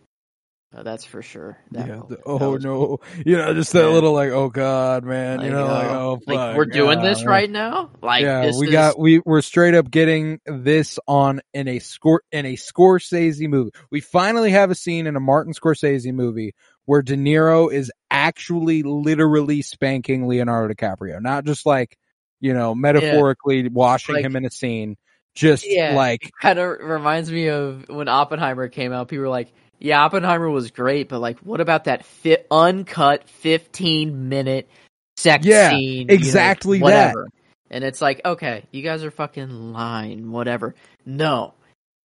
Uh, 0.75 0.83
that's 0.83 1.05
for 1.05 1.21
sure. 1.21 1.59
That 1.73 1.87
yeah. 1.87 2.01
the- 2.09 2.21
oh 2.25 2.57
no, 2.57 2.99
you 3.27 3.37
know, 3.37 3.53
just 3.53 3.73
that 3.75 3.83
Yeah. 3.87 3.93
little 3.93 4.13
like, 4.13 4.31
oh 4.31 4.49
god, 4.49 5.05
man, 5.05 5.39
like, 5.39 5.47
you 5.47 5.53
know, 5.53 5.67
like 5.67 5.91
uh, 5.91 6.01
oh, 6.01 6.21
like, 6.27 6.57
we're 6.57 6.65
doing 6.65 7.01
yeah, 7.01 7.09
this 7.11 7.25
right 7.27 7.51
now. 7.51 7.91
Like 8.01 8.23
yeah, 8.23 8.43
this 8.47 8.57
we 8.59 8.69
is, 8.69 8.73
got 8.73 8.99
we 8.99 9.21
we're 9.25 9.43
straight 9.43 9.75
up 9.75 9.91
getting 9.91 10.41
this 10.47 10.99
on 11.07 11.43
in 11.53 11.69
a 11.69 11.79
score 11.79 12.23
in 12.33 12.47
a 12.47 12.55
Scorsese 12.55 13.47
movie. 13.49 13.73
We 13.91 14.01
finally 14.01 14.53
have 14.53 14.71
a 14.71 14.75
scene 14.75 15.07
in 15.07 15.15
a 15.15 15.21
Martin 15.21 15.53
Scorsese 15.53 16.13
movie 16.13 16.55
where 16.87 17.03
De 17.03 17.17
Niro 17.17 17.71
is 17.73 17.93
actually 18.11 18.83
literally 18.83 19.63
spanking 19.63 20.27
Leonardo 20.27 20.73
DiCaprio, 20.73 21.21
not 21.21 21.45
just 21.45 21.67
like 21.67 21.99
you 22.41 22.55
know 22.55 22.75
metaphorically 22.75 23.69
washing 23.69 24.15
Like- 24.15 24.25
him 24.25 24.37
in 24.37 24.47
a 24.47 24.51
scene, 24.51 24.97
just 25.35 25.67
Yeah. 25.69 25.95
like 25.97 26.31
kind 26.41 26.59
of 26.59 26.79
reminds 26.81 27.31
me 27.31 27.49
of 27.49 27.91
when 27.91 28.09
Oppenheimer 28.09 28.69
came 28.69 28.93
out. 28.95 29.09
People 29.09 29.25
were 29.25 29.29
like, 29.29 29.53
"Yeah, 29.83 30.03
Oppenheimer 30.05 30.49
was 30.49 30.71
great, 30.71 31.09
but 31.09 31.19
like, 31.21 31.39
what 31.41 31.61
about 31.61 31.85
that 31.85 32.05
fit 32.05 32.47
uncut 32.51 33.29
fifteen 33.29 34.29
minute 34.29 34.69
sex 35.17 35.45
Yeah, 35.45 35.71
scene? 35.71 35.99
you 35.99 36.05
know, 36.07 36.15
exactly 36.15 36.79
that. 36.79 36.85
whatever." 36.85 37.29
And 37.71 37.85
it's 37.85 38.01
like, 38.01 38.21
okay, 38.25 38.65
you 38.71 38.83
guys 38.83 39.03
are 39.03 39.11
fucking 39.11 39.73
lying. 39.73 40.31
Whatever. 40.31 40.75
No, 41.07 41.55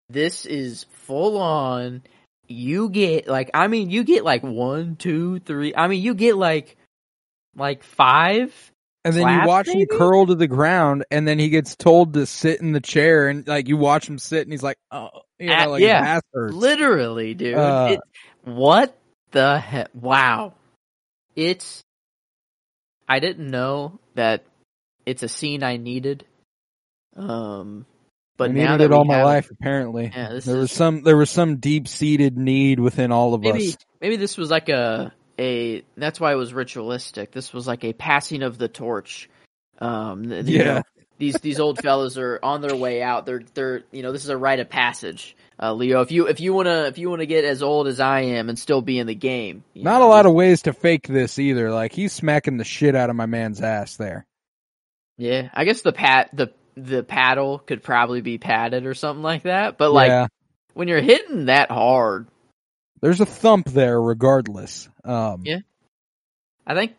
this 0.09 0.47
is 0.47 0.85
full 1.07 1.39
on. 1.39 2.03
You 2.49 2.89
get 2.89 3.27
like, 3.27 3.51
I 3.53 3.67
mean, 3.67 3.91
you 3.91 4.05
get 4.05 4.25
like 4.25 4.43
one, 4.45 4.95
two, 4.97 5.41
three. 5.41 5.75
I 5.75 5.89
mean, 5.89 6.01
you 6.01 6.15
get 6.15 6.37
like, 6.37 6.77
like 7.57 7.83
five. 7.83 8.55
And 9.07 9.15
then 9.15 9.41
you 9.41 9.47
watch 9.47 9.67
maybe? 9.69 9.81
him 9.83 9.87
curl 9.91 10.27
to 10.27 10.35
the 10.35 10.47
ground, 10.49 11.05
and 11.11 11.27
then 11.27 11.39
he 11.39 11.49
gets 11.49 11.77
told 11.77 12.15
to 12.15 12.27
sit 12.27 12.61
in 12.61 12.73
the 12.73 12.81
chair, 12.81 13.29
and 13.29 13.47
like 13.47 13.69
you 13.69 13.77
watch 13.77 14.09
him 14.09 14.19
sit, 14.19 14.43
and 14.43 14.53
he's 14.53 14.63
like, 14.63 14.79
"Oh, 14.91 15.09
you 15.39 15.47
know, 15.47 15.71
like 15.71 15.83
yeah. 15.83 15.99
ass 16.01 16.23
hurts." 16.35 16.55
Literally, 16.55 17.35
dude. 17.35 17.55
Uh, 17.55 17.89
it, 17.93 18.01
what 18.45 18.97
the 19.31 19.59
heck? 19.59 19.91
Wow. 19.95 20.55
It's. 21.35 21.83
I 23.09 23.21
didn't 23.21 23.51
know 23.51 24.01
that 24.15 24.43
it's 25.05 25.23
a 25.23 25.29
scene 25.29 25.63
I 25.63 25.77
needed. 25.77 26.25
Um, 27.17 27.87
but 28.37 28.51
I 28.51 28.53
now 28.53 28.61
needed 28.73 28.81
that 28.81 28.85
it 28.87 28.93
all 28.93 29.05
my 29.05 29.17
have- 29.19 29.25
life. 29.27 29.51
Apparently, 29.51 30.11
Yeah, 30.15 30.29
there 30.29 30.37
is- 30.37 30.47
was 30.47 30.73
some 30.73 31.03
there 31.03 31.17
was 31.17 31.31
some 31.31 31.57
deep 31.59 31.89
seated 31.89 32.37
need 32.37 32.81
within 32.81 33.13
all 33.13 33.35
of 33.35 33.41
maybe 33.43 33.69
us. 33.69 33.77
maybe 34.01 34.17
this 34.17 34.37
was 34.37 34.51
like 34.51 34.69
a 34.69 35.13
a. 35.39 35.83
That's 35.97 36.19
why 36.21 36.33
it 36.33 36.37
was 36.37 36.53
ritualistic. 36.55 37.33
This 37.33 37.53
was 37.53 37.67
like 37.67 37.85
a 37.85 37.93
passing 37.93 38.43
of 38.43 38.59
the 38.59 38.69
torch. 38.69 39.29
Um, 39.79 40.25
the- 40.25 40.43
the- 40.43 40.53
you 40.53 40.59
Yeah. 40.59 40.65
know, 40.77 40.83
these 41.19 41.35
these 41.37 41.61
old 41.61 41.79
fellas 41.83 42.19
are 42.19 42.39
on 42.43 42.61
their 42.61 42.77
way 42.77 43.03
out. 43.03 43.27
They're 43.27 43.43
they're 43.55 43.83
you 43.93 44.03
know 44.03 44.13
this 44.13 44.25
is 44.25 44.31
a 44.31 44.37
rite 44.37 44.61
of 44.61 44.69
passage. 44.69 45.37
Uh, 45.59 45.73
Leo, 45.73 46.03
if 46.03 46.13
you 46.13 46.27
if 46.29 46.41
you 46.41 46.53
wanna 46.53 46.85
if 46.85 46.99
you 46.99 47.09
wanna 47.09 47.25
get 47.25 47.45
as 47.45 47.63
old 47.63 47.87
as 47.89 48.01
I 48.01 48.21
am 48.21 48.51
and 48.51 48.59
still 48.59 48.83
be 48.83 48.99
in 48.99 49.07
the 49.07 49.15
game, 49.15 49.65
Not 49.75 50.01
know, 50.01 50.07
a 50.07 50.11
lot 50.11 50.27
of 50.27 50.33
ways 50.35 50.63
to 50.63 50.75
fake 50.75 51.07
this 51.09 51.39
either. 51.39 51.71
Like 51.71 51.93
he's 51.93 52.13
smacking 52.13 52.59
the 52.59 52.65
shit 52.65 52.95
out 52.95 53.09
of 53.09 53.17
my 53.17 53.25
man's 53.27 53.63
ass 53.63 53.97
there. 53.97 54.27
Yeah, 55.17 55.49
I 55.55 55.65
guess 55.65 55.81
the 55.81 55.93
pat 55.93 56.31
the 56.35 56.53
the 56.77 57.03
paddle 57.03 57.59
could 57.59 57.83
probably 57.83 58.21
be 58.21 58.37
padded 58.37 58.85
or 58.85 58.93
something 58.93 59.23
like 59.23 59.45
that. 59.45 59.79
But 59.79 59.93
like 59.93 60.09
yeah, 60.11 60.27
when 60.75 60.89
you're 60.89 61.01
hitting 61.01 61.47
that 61.47 61.71
hard, 61.71 62.27
there's 63.01 63.21
a 63.21 63.27
thump 63.27 63.67
there, 63.67 64.01
regardless. 64.01 64.89
Um, 65.05 65.43
Yeah. 65.45 65.59
I 66.67 66.75
think 66.75 66.95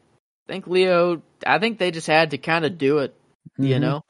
think 0.47 0.67
Leo. 0.67 1.21
I 1.45 1.59
think 1.59 1.77
they 1.77 1.91
just 1.91 2.07
had 2.07 2.31
to 2.31 2.37
kind 2.37 2.65
of 2.65 2.77
do 2.77 2.99
it. 2.99 3.13
You 3.57 3.75
mhm. 3.75 3.81
know. 3.81 4.03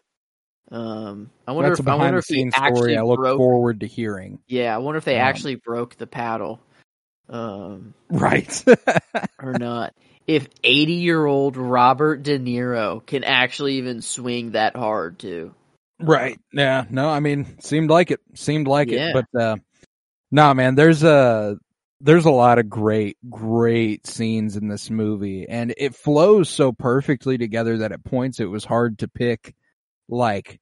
Um, 0.69 1.29
I 1.47 1.53
wonder 1.53 1.69
that's 1.69 1.79
if 1.79 1.87
I 1.87 1.95
wonder 1.95 2.17
the 2.17 2.17
if 2.19 2.25
he 2.25 2.51
actually. 2.53 2.97
I 2.97 3.01
look 3.01 3.19
broke. 3.19 3.37
forward 3.37 3.79
to 3.79 3.87
hearing. 3.87 4.39
Yeah, 4.47 4.75
I 4.75 4.79
wonder 4.79 4.97
if 4.97 5.05
they 5.05 5.15
Um, 5.19 5.27
actually 5.27 5.55
broke 5.55 5.95
the 5.95 6.05
paddle, 6.07 6.59
um, 7.29 7.93
Right. 8.09 8.63
or 9.41 9.53
not. 9.53 9.93
If 10.27 10.49
eighty 10.63 10.93
year 10.93 11.25
old 11.25 11.55
Robert 11.57 12.21
De 12.23 12.37
Niro 12.37 13.03
can 13.05 13.23
actually 13.23 13.75
even 13.75 14.01
swing 14.01 14.51
that 14.51 14.75
hard 14.75 15.19
too. 15.19 15.53
Right. 16.01 16.37
Yeah. 16.51 16.85
No, 16.89 17.09
I 17.09 17.21
mean, 17.21 17.59
seemed 17.61 17.89
like 17.89 18.11
it. 18.11 18.19
Seemed 18.35 18.67
like 18.67 18.89
Yeah. 18.91 19.09
it. 19.09 19.25
But 19.31 19.41
uh 19.41 19.55
nah 20.31 20.53
man, 20.53 20.75
there's 20.75 21.01
a 21.03 21.57
there's 21.99 22.25
a 22.25 22.31
lot 22.31 22.59
of 22.59 22.69
great, 22.69 23.17
great 23.29 24.05
scenes 24.05 24.55
in 24.55 24.67
this 24.67 24.89
movie. 24.89 25.47
And 25.49 25.73
it 25.77 25.95
flows 25.95 26.49
so 26.49 26.71
perfectly 26.71 27.37
together 27.37 27.79
that 27.79 27.91
at 27.91 28.03
points 28.03 28.39
it 28.39 28.45
was 28.45 28.65
hard 28.65 28.99
to 28.99 29.07
pick 29.07 29.55
like 30.07 30.59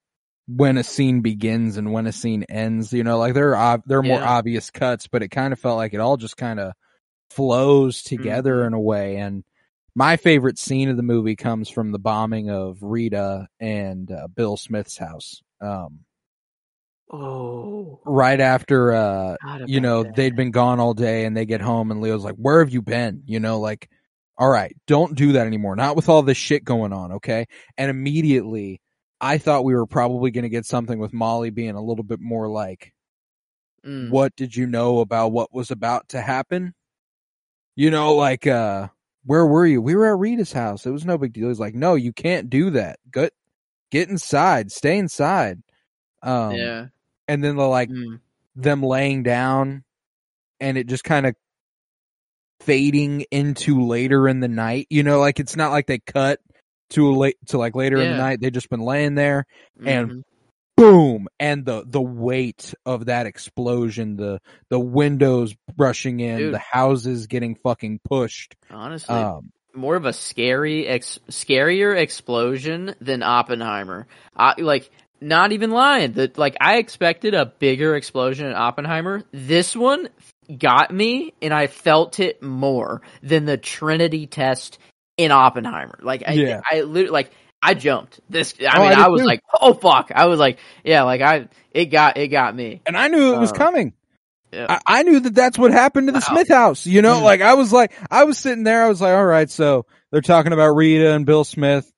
when 0.47 0.77
a 0.77 0.83
scene 0.83 1.21
begins 1.21 1.75
and 1.77 1.91
when 1.91 2.07
a 2.07 2.11
scene 2.13 2.43
ends. 2.47 2.93
You 2.93 3.03
know, 3.03 3.17
like 3.17 3.33
there 3.33 3.55
are 3.55 3.81
there 3.85 3.99
are 3.99 4.03
more 4.03 4.19
Yeah. 4.19 4.29
obvious 4.29 4.69
cuts, 4.69 5.07
but 5.07 5.23
it 5.23 5.29
kind 5.29 5.51
of 5.51 5.59
felt 5.59 5.77
like 5.77 5.93
it 5.93 5.99
all 5.99 6.17
just 6.17 6.37
kind 6.37 6.59
of 6.59 6.73
flows 7.31 8.01
together 8.01 8.57
Mhm. 8.63 8.67
in 8.67 8.73
a 8.73 8.79
way. 8.79 9.17
And 9.17 9.43
my 9.93 10.15
favorite 10.17 10.57
scene 10.57 10.89
of 10.89 10.97
the 10.97 11.03
movie 11.03 11.35
comes 11.35 11.69
from 11.69 11.91
the 11.91 11.99
bombing 11.99 12.49
of 12.49 12.81
Rita 12.81 13.47
and 13.59 14.09
uh, 14.11 14.27
Bill 14.27 14.55
Smith's 14.55 14.97
house. 14.97 15.41
Um, 15.61 16.04
Oh, 17.11 18.01
right 18.05 18.39
after, 18.39 18.91
uh, 18.93 19.35
you 19.67 19.79
know, 19.79 20.03
that. 20.03 20.15
they'd 20.15 20.35
been 20.35 20.51
gone 20.51 20.79
all 20.79 20.93
day 20.93 21.25
and 21.25 21.37
they 21.37 21.45
get 21.45 21.61
home 21.61 21.91
and 21.91 22.01
Leo's 22.01 22.23
like, 22.23 22.35
where 22.35 22.59
have 22.59 22.73
you 22.73 22.81
been? 22.81 23.21
You 23.25 23.39
know, 23.39 23.59
like, 23.59 23.89
all 24.37 24.49
right, 24.49 24.75
don't 24.87 25.15
do 25.15 25.33
that 25.33 25.47
anymore. 25.47 25.75
Not 25.75 25.95
with 25.95 26.09
all 26.09 26.23
this 26.23 26.37
shit 26.37 26.63
going 26.65 26.93
on. 26.93 27.13
Okay. 27.13 27.45
And 27.77 27.89
immediately 27.89 28.81
I 29.21 29.37
thought 29.37 29.63
we 29.63 29.75
were 29.75 29.85
probably 29.85 30.31
going 30.31 30.43
to 30.43 30.49
get 30.49 30.65
something 30.65 30.99
with 30.99 31.13
Molly 31.13 31.51
being 31.51 31.75
a 31.75 31.81
little 31.83 32.03
bit 32.03 32.19
more 32.19 32.47
like, 32.47 32.91
Mm. 33.85 34.09
what 34.09 34.35
did 34.35 34.55
you 34.55 34.65
know 34.65 34.97
about 34.99 35.31
what 35.31 35.53
was 35.53 35.69
about 35.69 36.09
to 36.09 36.19
happen? 36.19 36.73
You 37.75 37.91
know, 37.91 38.15
like, 38.15 38.47
uh, 38.47 38.87
where 39.25 39.45
were 39.45 39.67
you? 39.67 39.79
We 39.79 39.93
were 39.95 40.07
at 40.11 40.17
Rita's 40.17 40.51
house. 40.51 40.87
It 40.87 40.91
was 40.91 41.05
no 41.05 41.19
big 41.19 41.33
deal. 41.33 41.49
He's 41.49 41.59
like, 41.59 41.75
no, 41.75 41.93
you 41.93 42.11
can't 42.11 42.49
do 42.49 42.71
that. 42.71 42.97
Get, 43.13 43.31
get 43.91 44.09
inside. 44.09 44.71
Stay 44.71 44.97
inside. 44.97 45.61
Um, 46.25 46.51
yeah. 46.55 46.85
and 47.27 47.43
then 47.43 47.55
the 47.55 47.67
like 47.67 47.89
Mm. 47.89 48.19
them 48.55 48.81
laying 48.83 49.23
down 49.23 49.83
and 50.59 50.77
it 50.77 50.87
just 50.87 51.03
kind 51.03 51.25
of 51.25 51.35
fading 52.61 53.25
into 53.31 53.85
later 53.85 54.27
in 54.27 54.39
the 54.39 54.47
night. 54.47 54.87
You 54.89 55.03
know, 55.03 55.19
like 55.19 55.39
it's 55.39 55.55
not 55.55 55.71
like 55.71 55.87
they 55.87 55.99
cut 55.99 56.39
to 56.91 57.09
a 57.09 57.13
late 57.15 57.37
to 57.47 57.57
like 57.57 57.75
later 57.75 57.97
in 57.97 58.11
the 58.11 58.17
night. 58.17 58.39
They 58.41 58.49
just 58.51 58.69
been 58.69 58.79
laying 58.81 59.15
there 59.15 59.45
and 59.83 60.09
Mhm. 60.11 60.23
boom 60.77 61.27
and 61.39 61.65
the 61.65 61.83
the 61.87 62.01
weight 62.01 62.73
of 62.85 63.05
that 63.05 63.25
explosion 63.25 64.17
the 64.17 64.39
the 64.69 64.79
windows 64.79 65.55
brushing 65.75 66.19
in 66.19 66.37
Dude. 66.37 66.53
the 66.53 66.59
houses 66.59 67.27
getting 67.27 67.55
fucking 67.55 67.99
pushed 68.03 68.55
honestly, 68.69 69.15
um 69.15 69.51
more 69.73 69.95
of 69.97 70.05
a 70.05 70.13
scary, 70.13 70.87
ex- 70.87 71.19
scarier 71.29 71.97
explosion 71.97 72.95
than 73.01 73.21
Oppenheimer. 73.21 74.07
I, 74.33 74.53
like, 74.61 74.89
not 75.21 75.51
even 75.51 75.71
lying. 75.71 76.13
That 76.13 76.37
like 76.37 76.55
I 76.61 76.77
expected 76.77 77.33
a 77.33 77.45
bigger 77.45 77.95
explosion 77.95 78.47
in 78.47 78.53
Oppenheimer. 78.53 79.23
This 79.31 79.75
one 79.75 80.09
got 80.57 80.93
me, 80.93 81.33
and 81.41 81.53
I 81.53 81.67
felt 81.67 82.19
it 82.19 82.41
more 82.43 83.01
than 83.23 83.45
the 83.45 83.57
Trinity 83.57 84.27
test 84.27 84.77
in 85.17 85.31
Oppenheimer. 85.31 85.97
Like, 86.01 86.23
I, 86.27 86.33
Yeah. 86.33 86.61
I 86.69 86.81
literally 86.81 87.09
like. 87.11 87.31
I 87.61 87.73
jumped. 87.73 88.19
This, 88.29 88.53
I 88.61 88.77
Oh, 88.77 88.81
mean, 88.89 88.91
I 88.99 89.05
I, 89.05 89.07
was 89.07 89.21
too. 89.21 89.27
like, 89.27 89.41
"Oh 89.59 89.73
fuck!" 89.73 90.11
I 90.13 90.25
was 90.27 90.37
like, 90.37 90.59
"Yeah, 90.83 91.01
like 91.03 91.21
I, 91.21 91.47
it 91.71 91.85
got, 91.85 92.15
it 92.17 92.27
got 92.27 92.55
me." 92.55 92.81
and 92.85 92.95
i 92.95 93.07
knew 93.07 93.33
it 93.33 93.39
was 93.39 93.51
Uh, 93.51 93.55
coming 93.55 93.93
yeah. 94.53 94.67
I, 94.69 94.99
I 94.99 95.03
knew 95.03 95.19
that 95.21 95.33
that's 95.33 95.57
what 95.57 95.71
happened 95.71 96.07
to 96.09 96.11
the 96.11 96.19
Wow. 96.19 96.35
Smith 96.35 96.47
house. 96.49 96.85
You 96.85 97.01
know, 97.01 97.15
Mm. 97.19 97.23
like 97.23 97.41
I 97.41 97.55
was 97.55 97.73
like, 97.73 97.91
I 98.11 98.25
was 98.25 98.37
sitting 98.37 98.63
there. 98.65 98.83
I 98.83 98.87
was 98.87 99.01
like, 99.01 99.15
all 99.15 99.25
right, 99.25 99.49
so 99.49 99.87
they're 100.11 100.21
talking 100.21 100.53
about 100.53 100.75
Rita 100.75 101.13
and 101.13 101.25
Bill 101.25 101.43
Smith, 101.43 101.91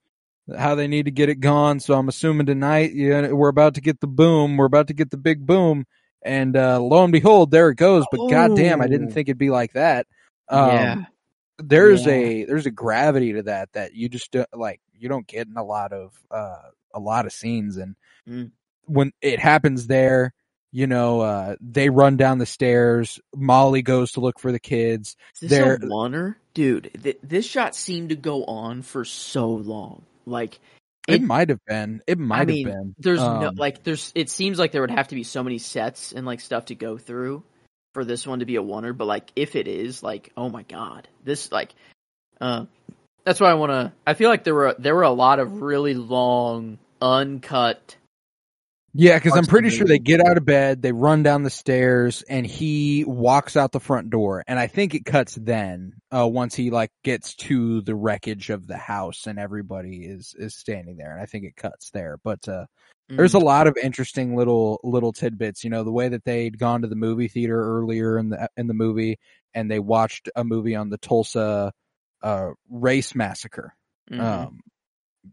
how 0.56 0.76
they 0.76 0.88
need 0.88 1.06
to 1.06 1.12
get 1.12 1.30
it 1.30 1.39
gone. 1.39 1.80
So 1.80 1.93
I'm 1.95 2.08
assuming 2.08 2.45
tonight, 2.45 2.93
yeah, 2.93 3.32
we're 3.32 3.50
about 3.50 3.76
to 3.76 3.82
get 3.82 4.00
the 4.00 4.08
boom. 4.08 4.58
We're 4.58 4.66
about 4.66 4.88
to 4.88 4.93
get 4.93 5.10
the 5.12 5.18
big 5.18 5.45
boom. 5.45 5.86
And, 6.24 6.56
uh, 6.58 6.80
lo 6.82 7.04
and 7.04 7.12
behold, 7.12 7.52
there 7.52 7.70
it 7.70 7.76
goes. 7.76 8.06
But 8.12 8.28
goddamn, 8.30 8.82
I 8.82 8.88
didn't 8.88 9.10
Oh. 9.10 9.12
think 9.12 9.30
it'd 9.30 9.38
be 9.38 9.50
like 9.50 9.74
that. 9.74 10.08
Um, 10.50 10.70
yeah, 10.70 11.06
there's 11.58 12.06
Yeah. 12.06 12.14
a, 12.14 12.45
there's 12.45 12.66
a 12.66 12.72
gravity 12.72 13.34
to 13.34 13.43
that 13.43 13.72
that 13.74 13.93
you 13.93 14.10
just 14.10 14.32
don't, 14.32 14.48
like, 14.54 14.82
you 14.98 15.10
don't 15.10 15.28
get 15.28 15.48
in 15.48 15.58
a 15.58 15.64
lot 15.64 15.93
of, 15.93 16.14
uh, 16.32 16.58
a 16.93 17.00
lot 17.00 17.26
of 17.26 17.34
scenes. 17.34 17.78
And 17.78 17.95
Mm. 18.28 18.52
when 18.86 19.12
it 19.22 19.39
happens 19.39 19.88
there, 19.88 20.34
you 20.72 20.88
know, 20.88 21.22
uh, 21.22 21.56
they 21.62 21.89
run 21.89 22.18
down 22.18 22.39
the 22.39 22.45
stairs. 22.45 23.20
Molly 23.36 23.82
goes 23.82 24.14
to 24.14 24.20
look 24.20 24.39
for 24.39 24.52
the 24.52 24.60
kids. 24.60 25.16
Is 25.36 25.41
this 25.41 25.50
There- 25.52 25.76
a 25.76 25.80
oneer? 25.80 26.36
Dude, 26.54 26.91
th- 27.02 27.20
this 27.24 27.45
shot 27.45 27.76
seemed 27.76 28.10
to 28.10 28.16
go 28.16 28.43
on 28.45 28.82
for 28.82 29.06
so 29.06 29.48
long. 29.50 30.04
Like, 30.28 30.60
It, 31.08 31.16
It- 31.16 31.22
might 31.24 31.48
have 31.50 31.64
been. 31.66 32.02
It 32.06 32.20
might 32.20 32.42
I 32.42 32.46
mean, 32.46 32.68
have 32.68 32.76
been. 32.76 32.96
there's 33.00 33.20
no 33.22 33.48
Um, 33.48 33.56
like, 33.56 33.84
there's. 33.84 34.12
It 34.14 34.30
seems 34.30 34.60
like 34.60 34.74
there 34.74 34.82
would 34.82 34.92
have 34.92 35.08
to 35.08 35.16
be 35.16 35.24
so 35.24 35.42
many 35.42 35.58
sets 35.58 36.12
and 36.12 36.26
like 36.26 36.42
stuff 36.42 36.66
to 36.66 36.76
go 36.76 36.98
through 36.98 37.44
for 37.94 38.04
this 38.04 38.28
one 38.28 38.40
to 38.40 38.46
be 38.46 38.58
a 38.58 38.62
oneer. 38.62 38.96
But 38.96 39.06
like, 39.06 39.32
if 39.36 39.56
it 39.56 39.68
is, 39.70 40.04
like, 40.04 40.32
oh 40.36 40.50
my 40.50 40.64
god, 40.64 41.08
this 41.24 41.50
like, 41.50 41.74
uh, 42.42 42.66
that's 43.24 43.40
why 43.40 43.50
I 43.50 43.54
want 43.54 43.72
to. 43.72 43.94
I 44.06 44.16
feel 44.16 44.30
like 44.30 44.44
there 44.44 44.54
were 44.54 44.76
there 44.78 44.96
were 44.96 45.04
a 45.04 45.10
lot 45.12 45.40
of 45.40 45.62
really 45.62 45.94
long 45.94 46.78
uncut. 47.02 47.96
Yeah, 49.00 49.18
because 49.20 49.38
I'm 49.38 49.45
pretty 49.45 49.70
sure 49.70 49.86
they 49.86 50.00
get 50.00 50.20
out 50.26 50.38
of 50.38 50.45
bed, 50.45 50.82
they 50.82 50.91
run 50.91 51.22
down 51.22 51.43
the 51.43 51.52
stairs, 51.52 52.24
and 52.28 52.48
he 52.48 53.04
walks 53.06 53.56
out 53.56 53.72
the 53.72 53.80
front 53.80 54.10
door. 54.10 54.43
And 54.48 54.58
I 54.58 54.66
think 54.66 54.95
it 54.95 55.06
cuts 55.06 55.36
then, 55.36 55.93
uh, 56.12 56.28
once 56.28 56.56
he 56.56 56.72
like 56.72 56.91
gets 57.04 57.36
to 57.36 57.82
the 57.82 57.93
wreckage 57.95 58.50
of 58.50 58.66
the 58.66 58.78
house 58.78 59.28
and 59.28 59.38
everybody 59.38 59.98
is 60.06 60.34
is 60.39 60.56
standing 60.56 60.98
there. 60.98 61.12
And 61.12 61.22
I 61.22 61.28
think 61.28 61.45
it 61.45 61.56
cuts 61.56 61.91
there. 61.91 62.18
But 62.24 62.48
uh, 62.50 62.66
there's 63.08 63.34
Mm. 63.34 63.41
a 63.41 63.45
lot 63.45 63.68
of 63.68 63.78
interesting 63.82 64.36
little 64.36 64.80
little 64.84 65.14
tidbits. 65.14 65.64
You 65.64 65.70
know, 65.70 65.84
the 65.84 65.91
way 65.91 66.10
that 66.10 66.26
they'd 66.26 66.58
gone 66.58 66.82
to 66.82 66.88
the 66.88 66.95
movie 66.95 67.28
theater 67.28 67.62
earlier 67.80 68.18
in 68.18 68.30
the 68.30 68.50
in 68.58 68.66
the 68.68 68.74
movie, 68.74 69.20
and 69.54 69.70
they 69.70 69.80
watched 69.80 70.28
a 70.36 70.43
movie 70.43 70.76
on 70.76 70.89
the 70.89 70.98
Tulsa 70.98 71.72
uh, 72.24 72.50
race 72.70 73.14
massacre. 73.14 73.76
Mhm. 74.12 74.20
um 74.22 74.62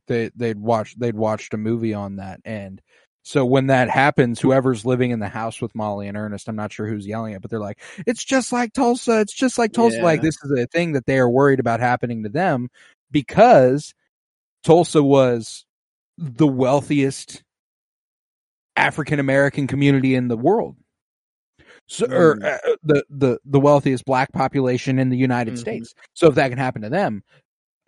they 0.08 0.30
they'd 0.34 0.58
watched 0.58 0.98
they'd 0.98 1.14
watched 1.16 1.54
a 1.54 1.56
movie 1.56 1.94
on 1.94 2.16
that 2.16 2.40
and 2.44 2.82
so 3.24 3.44
when 3.44 3.66
that 3.68 3.90
happens 3.90 4.40
whoever's 4.40 4.84
living 4.84 5.10
in 5.10 5.18
the 5.18 5.28
house 5.28 5.60
with 5.60 5.74
molly 5.74 6.06
and 6.06 6.16
ernest 6.16 6.48
i'm 6.48 6.54
not 6.56 6.72
sure 6.72 6.86
who's 6.86 7.06
yelling 7.06 7.32
it 7.34 7.42
but 7.42 7.50
they're 7.50 7.58
like 7.58 7.80
it's 8.06 8.22
just 8.24 8.52
like 8.52 8.72
tulsa 8.72 9.20
it's 9.20 9.32
just 9.34 9.58
like 9.58 9.72
tulsa 9.72 9.96
Yeah. 9.96 10.04
like 10.04 10.22
this 10.22 10.36
is 10.44 10.52
a 10.58 10.66
thing 10.66 10.92
that 10.92 11.06
they 11.06 11.18
are 11.18 11.28
worried 11.30 11.58
about 11.60 11.80
happening 11.80 12.22
to 12.22 12.28
them 12.28 12.68
because 13.10 13.94
tulsa 14.62 15.02
was 15.02 15.64
the 16.18 16.46
wealthiest 16.46 17.42
african 18.76 19.18
american 19.18 19.66
community 19.66 20.14
in 20.14 20.28
the 20.28 20.36
world 20.36 20.76
so, 21.86 22.06
or 22.06 22.36
Mm. 22.36 22.44
uh, 22.54 22.76
the 22.82 23.04
the 23.10 23.38
the 23.44 23.60
wealthiest 23.60 24.04
black 24.06 24.32
population 24.32 24.98
in 24.98 25.10
the 25.10 25.16
United 25.18 25.54
Mhm. 25.54 25.58
States. 25.58 25.94
So 26.14 26.28
if 26.28 26.34
that 26.36 26.48
can 26.48 26.56
happen 26.58 26.80
to 26.82 26.88
them, 26.88 27.22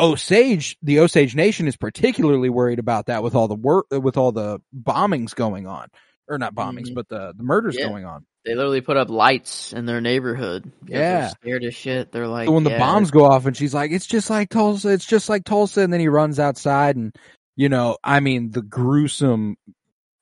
Osage, 0.01 0.77
the 0.83 1.01
Osage 1.01 1.35
Nation 1.35 1.67
is 1.69 1.77
particularly 1.77 2.51
worried 2.51 2.79
about 2.79 3.07
that 3.07 3.23
with 3.23 3.35
all 3.35 3.49
the 3.49 3.55
work, 3.55 3.87
with 3.91 4.17
all 4.17 4.33
the 4.33 4.61
bombings 4.75 5.35
going 5.35 5.67
on, 5.67 5.89
or 6.29 6.39
not 6.39 6.55
bombings, 6.55 6.89
Mhm. 6.91 6.95
but 6.95 7.09
the 7.09 7.33
the 7.37 7.43
murders 7.43 7.77
Yeah. 7.79 7.89
going 7.89 8.05
on. 8.05 8.27
They 8.45 8.55
literally 8.55 8.81
put 8.81 8.97
up 8.97 9.11
lights 9.11 9.73
in 9.73 9.87
their 9.87 10.01
neighborhood. 10.01 10.71
Yeah. 10.87 11.21
they're 11.21 11.29
scared 11.31 11.65
as 11.65 11.75
shit. 11.75 12.13
They're 12.13 12.29
like, 12.29 12.47
So 12.47 12.53
when 12.53 12.63
the 12.65 12.71
bombs 12.79 13.11
go 13.11 13.25
off, 13.25 13.47
and 13.47 13.57
she's 13.57 13.75
like, 13.75 13.91
"It's 13.91 14.07
just 14.07 14.31
like 14.31 14.51
Tulsa, 14.51 14.91
it's 14.91 15.07
just 15.07 15.29
like 15.29 15.45
Tulsa," 15.45 15.81
and 15.81 15.93
then 15.93 16.01
he 16.01 16.09
runs 16.09 16.39
outside, 16.39 16.95
and 16.97 17.13
you 17.57 17.69
know, 17.69 17.97
I 18.05 18.21
mean, 18.21 18.51
the 18.51 18.63
gruesome, 18.63 19.57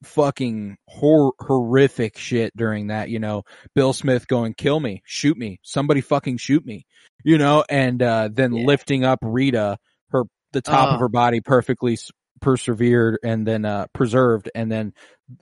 fucking 0.04 0.76
hor- 0.88 1.34
horrific 1.40 2.16
shit 2.18 2.56
during 2.56 2.88
that. 2.88 3.08
You 3.08 3.18
know, 3.18 3.42
Bill 3.74 3.92
Smith 3.92 4.28
going, 4.28 4.54
"Kill 4.54 4.78
me, 4.80 5.02
shoot 5.04 5.36
me, 5.36 5.58
somebody 5.62 6.00
fucking 6.00 6.36
shoot 6.38 6.64
me," 6.64 6.86
you 7.24 7.38
know, 7.38 7.64
and 7.68 8.00
uh, 8.02 8.28
then 8.32 8.52
Yeah. 8.52 8.66
lifting 8.66 9.04
up 9.04 9.18
Rita, 9.22 9.78
her 10.10 10.24
the 10.52 10.60
top 10.62 10.90
Oh. 10.90 10.94
of 10.94 11.00
her 11.00 11.08
body 11.08 11.40
perfectly 11.40 11.98
persevered 12.40 13.18
and 13.24 13.46
then 13.46 13.64
uh 13.64 13.86
preserved, 13.94 14.50
and 14.54 14.70
then 14.70 14.92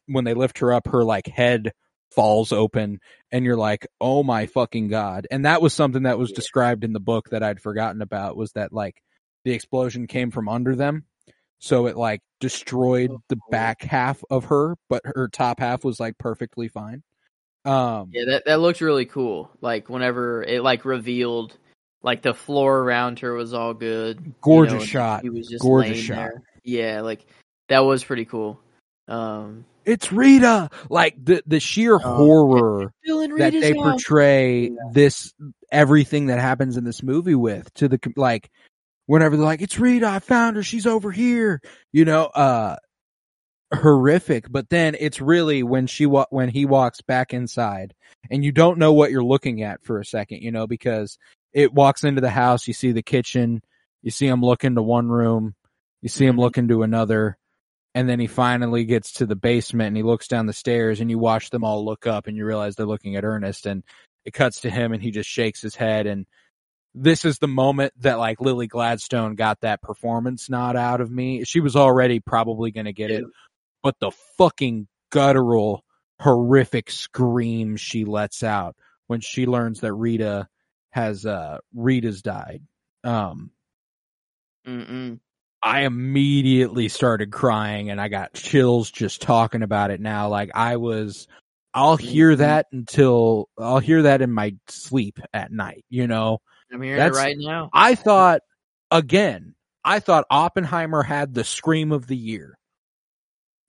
when 0.07 0.25
they 0.25 0.35
lift 0.35 0.59
her 0.59 0.73
up, 0.73 0.87
her 0.89 1.05
like 1.05 1.27
head 1.27 1.73
falls 2.13 2.53
open 2.53 3.01
and 3.31 3.45
you're 3.45 3.57
like, 3.57 3.87
oh 4.01 4.23
my 4.23 4.47
fucking 4.47 4.89
god. 4.89 5.27
And 5.31 5.45
that 5.47 5.63
was 5.63 5.73
something 5.75 6.03
that 6.05 6.19
was 6.19 6.31
Yeah. 6.31 6.37
described 6.37 6.85
in 6.85 6.93
the 6.93 7.01
book 7.01 7.31
that 7.31 7.43
I'd 7.43 7.61
forgotten 7.61 8.03
about 8.03 8.37
was 8.37 8.53
that 8.53 8.73
like 8.73 9.03
the 9.45 9.53
explosion 9.53 10.07
came 10.07 10.31
from 10.31 10.49
under 10.49 10.77
them. 10.77 11.07
So 11.59 11.87
it 11.87 11.97
like 11.97 12.21
destroyed 12.41 13.11
the 13.29 13.37
Oh. 13.37 13.51
back 13.51 13.83
half 13.83 14.23
of 14.31 14.45
her, 14.47 14.77
but 14.91 15.03
her 15.05 15.29
top 15.29 15.59
half 15.61 15.85
was 15.85 15.99
like 15.99 16.19
perfectly 16.19 16.69
fine. 16.69 17.03
Um, 17.65 18.11
Yeah, 18.13 18.25
that 18.33 18.45
that 18.47 18.61
looked 18.61 18.81
really 18.81 19.07
cool. 19.07 19.51
Like 19.61 19.89
whenever 19.89 20.43
it 20.43 20.63
like 20.63 20.85
revealed, 20.85 21.57
like 22.03 22.23
the 22.23 22.35
floor 22.35 22.79
around 22.81 23.21
her 23.21 23.33
was 23.33 23.55
all 23.55 23.75
good. 23.75 24.21
you 24.25 24.35
Gorgeous 24.43 24.75
know, 24.75 24.85
shot. 24.85 25.23
She 25.23 25.31
was 25.31 25.49
just 25.49 25.63
Gorgeous 25.63 25.99
shot. 25.99 26.17
there. 26.17 26.43
Yeah, 26.65 27.01
like 27.01 27.25
that 27.69 27.81
was 27.81 28.05
pretty 28.05 28.25
cool. 28.25 28.61
Um, 29.09 29.65
it's 29.85 30.13
Rita. 30.13 30.71
Like 30.89 31.17
the, 31.23 31.43
the 31.47 31.61
sheer 31.61 31.95
Oh, 31.95 31.99
horror 31.99 32.93
that 33.37 33.53
they 33.53 33.75
portray 33.75 34.71
this 34.93 35.33
everything 35.71 36.27
that 36.27 36.39
happens 36.39 36.77
in 36.77 36.85
this 36.85 37.03
movie 37.03 37.35
with 37.35 37.73
to 37.75 37.89
the 37.89 37.99
like 38.17 38.51
whenever 39.07 39.37
they're 39.37 39.45
like 39.45 39.63
it's 39.63 39.81
Rita 39.81 40.07
I 40.07 40.21
found 40.21 40.57
her 40.57 40.63
she's 40.63 40.87
over 40.87 41.11
here 41.11 41.61
you 41.93 42.05
know 42.05 42.27
uh 42.27 42.77
horrific. 43.75 44.51
But 44.51 44.69
then 44.71 44.97
it's 44.99 45.21
really 45.21 45.63
when 45.63 45.87
she 45.87 46.07
wa- 46.07 46.27
when 46.31 46.49
he 46.49 46.65
walks 46.65 47.01
back 47.01 47.33
inside, 47.33 47.95
and 48.31 48.45
you 48.45 48.53
don't 48.53 48.79
know 48.79 48.93
what 48.93 49.11
you're 49.11 49.25
looking 49.25 49.63
at 49.63 49.83
for 49.83 49.99
a 49.99 50.05
second, 50.05 50.43
you 50.43 50.53
know, 50.53 50.67
because 50.67 51.19
it 51.53 51.73
walks 51.73 52.05
into 52.05 52.21
the 52.21 52.31
house, 52.31 52.67
you 52.67 52.75
see 52.75 52.93
the 52.93 53.03
kitchen, 53.03 53.63
you 54.03 54.11
see 54.11 54.27
him 54.27 54.41
look 54.43 54.65
into 54.65 54.83
one 54.83 55.09
room, 55.09 55.55
you 56.01 56.09
see 56.09 56.27
him 56.27 56.37
Mhm. 56.37 56.41
look 56.41 56.59
into 56.59 56.83
another, 56.83 57.37
and 57.95 58.09
then 58.09 58.19
he 58.19 58.27
finally 58.27 58.85
gets 58.85 59.13
to 59.15 59.27
the 59.27 59.37
basement 59.37 59.89
and 59.89 59.97
he 59.97 60.03
looks 60.03 60.29
down 60.29 60.47
the 60.47 60.53
stairs 60.53 61.01
and 61.01 61.11
you 61.11 61.19
watch 61.19 61.51
them 61.51 61.63
all 61.65 61.85
look 61.85 62.07
up 62.07 62.27
and 62.27 62.37
you 62.37 62.45
realize 62.47 62.75
they're 62.75 62.87
looking 62.87 63.17
at 63.17 63.25
Ernest 63.25 63.67
and 63.67 63.85
it 64.25 64.33
cuts 64.33 64.61
to 64.63 64.71
him 64.71 64.93
and 64.93 65.03
he 65.03 65.11
just 65.11 65.29
shakes 65.29 65.61
his 65.61 65.77
head 65.77 66.07
and 66.07 66.27
this 66.95 67.25
is 67.25 67.39
the 67.39 67.49
moment 67.49 67.93
that 68.01 68.19
like 68.19 68.41
Lily 68.41 68.67
Gladstone 68.67 69.35
got 69.35 69.61
that 69.63 69.81
performance 69.81 70.51
nod 70.51 70.77
out 70.77 71.01
of 71.01 71.11
me. 71.11 71.43
She 71.45 71.61
was 71.61 71.75
already 71.75 72.21
probably 72.21 72.71
going 72.71 72.85
to 72.85 72.93
get 72.93 73.11
it, 73.11 73.25
but 73.83 73.99
the 73.99 74.11
fucking 74.37 74.89
guttural, 75.11 75.85
horrific 76.21 76.91
scream 76.91 77.77
she 77.77 78.05
lets 78.05 78.43
out 78.43 78.77
when 79.07 79.21
she 79.21 79.47
learns 79.47 79.81
that 79.81 79.95
Rita 79.95 80.49
has, 80.93 81.27
uh, 81.27 81.59
Rita's 81.75 82.23
died. 82.23 82.63
Um, 83.05 83.51
Mm-mm. 84.67 85.19
I 85.63 85.83
immediately 85.83 86.89
started 86.89 87.31
crying 87.33 87.91
and 87.91 88.01
I 88.01 88.09
got 88.09 88.35
chills 88.35 88.91
just 88.91 89.21
talking 89.23 89.63
about 89.63 89.91
it 89.91 90.01
now. 90.01 90.29
Like 90.29 90.51
I 90.55 90.77
was, 90.77 91.29
I'll 91.75 91.97
hear 91.97 92.35
Mhm. 92.35 92.39
that 92.39 92.67
until 92.73 93.49
I'll 93.59 93.79
hear 93.79 94.03
that 94.03 94.23
in 94.23 94.31
my 94.31 94.55
sleep 94.69 95.19
at 95.33 95.53
night, 95.53 95.85
you 95.89 96.07
know? 96.07 96.41
I'm 96.73 96.81
hearing 96.83 96.99
That's- 96.99 97.17
it 97.17 97.21
right 97.21 97.37
now. 97.39 97.71
I 97.73 97.95
thought, 97.95 98.43
again, 98.91 99.55
I 99.85 99.99
thought 100.01 100.27
Oppenheimer 100.31 101.03
had 101.03 101.35
the 101.35 101.45
scream 101.45 101.93
of 101.93 102.07
the 102.07 102.17
year. 102.17 102.59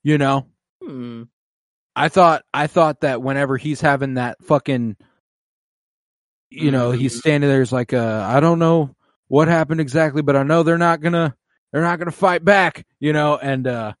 You 0.02 0.18
know? 0.18 0.46
Hmm. 0.82 1.24
I 1.96 2.08
thought, 2.08 2.44
I 2.52 2.66
thought 2.66 3.00
that 3.00 3.22
whenever 3.22 3.56
he's 3.56 3.80
having 3.80 4.14
that 4.14 4.42
fucking, 4.44 4.96
you 6.54 6.70
know, 6.70 6.90
he's 6.92 7.14
Mhm. 7.16 7.18
standing 7.18 7.50
there, 7.50 7.60
he's 7.60 7.72
like, 7.72 7.92
uh, 7.92 8.26
I 8.28 8.40
don't 8.40 8.58
know 8.58 8.94
what 9.28 9.48
happened 9.48 9.80
exactly, 9.80 10.22
but 10.22 10.36
I 10.36 10.42
know 10.42 10.62
they're 10.62 10.78
not 10.78 11.00
gonna, 11.00 11.34
they're 11.72 11.82
not 11.82 11.98
gonna 11.98 12.10
fight 12.12 12.44
back, 12.44 12.86
you 13.00 13.12
know, 13.12 13.36
and, 13.36 13.66
uh, 13.66 13.92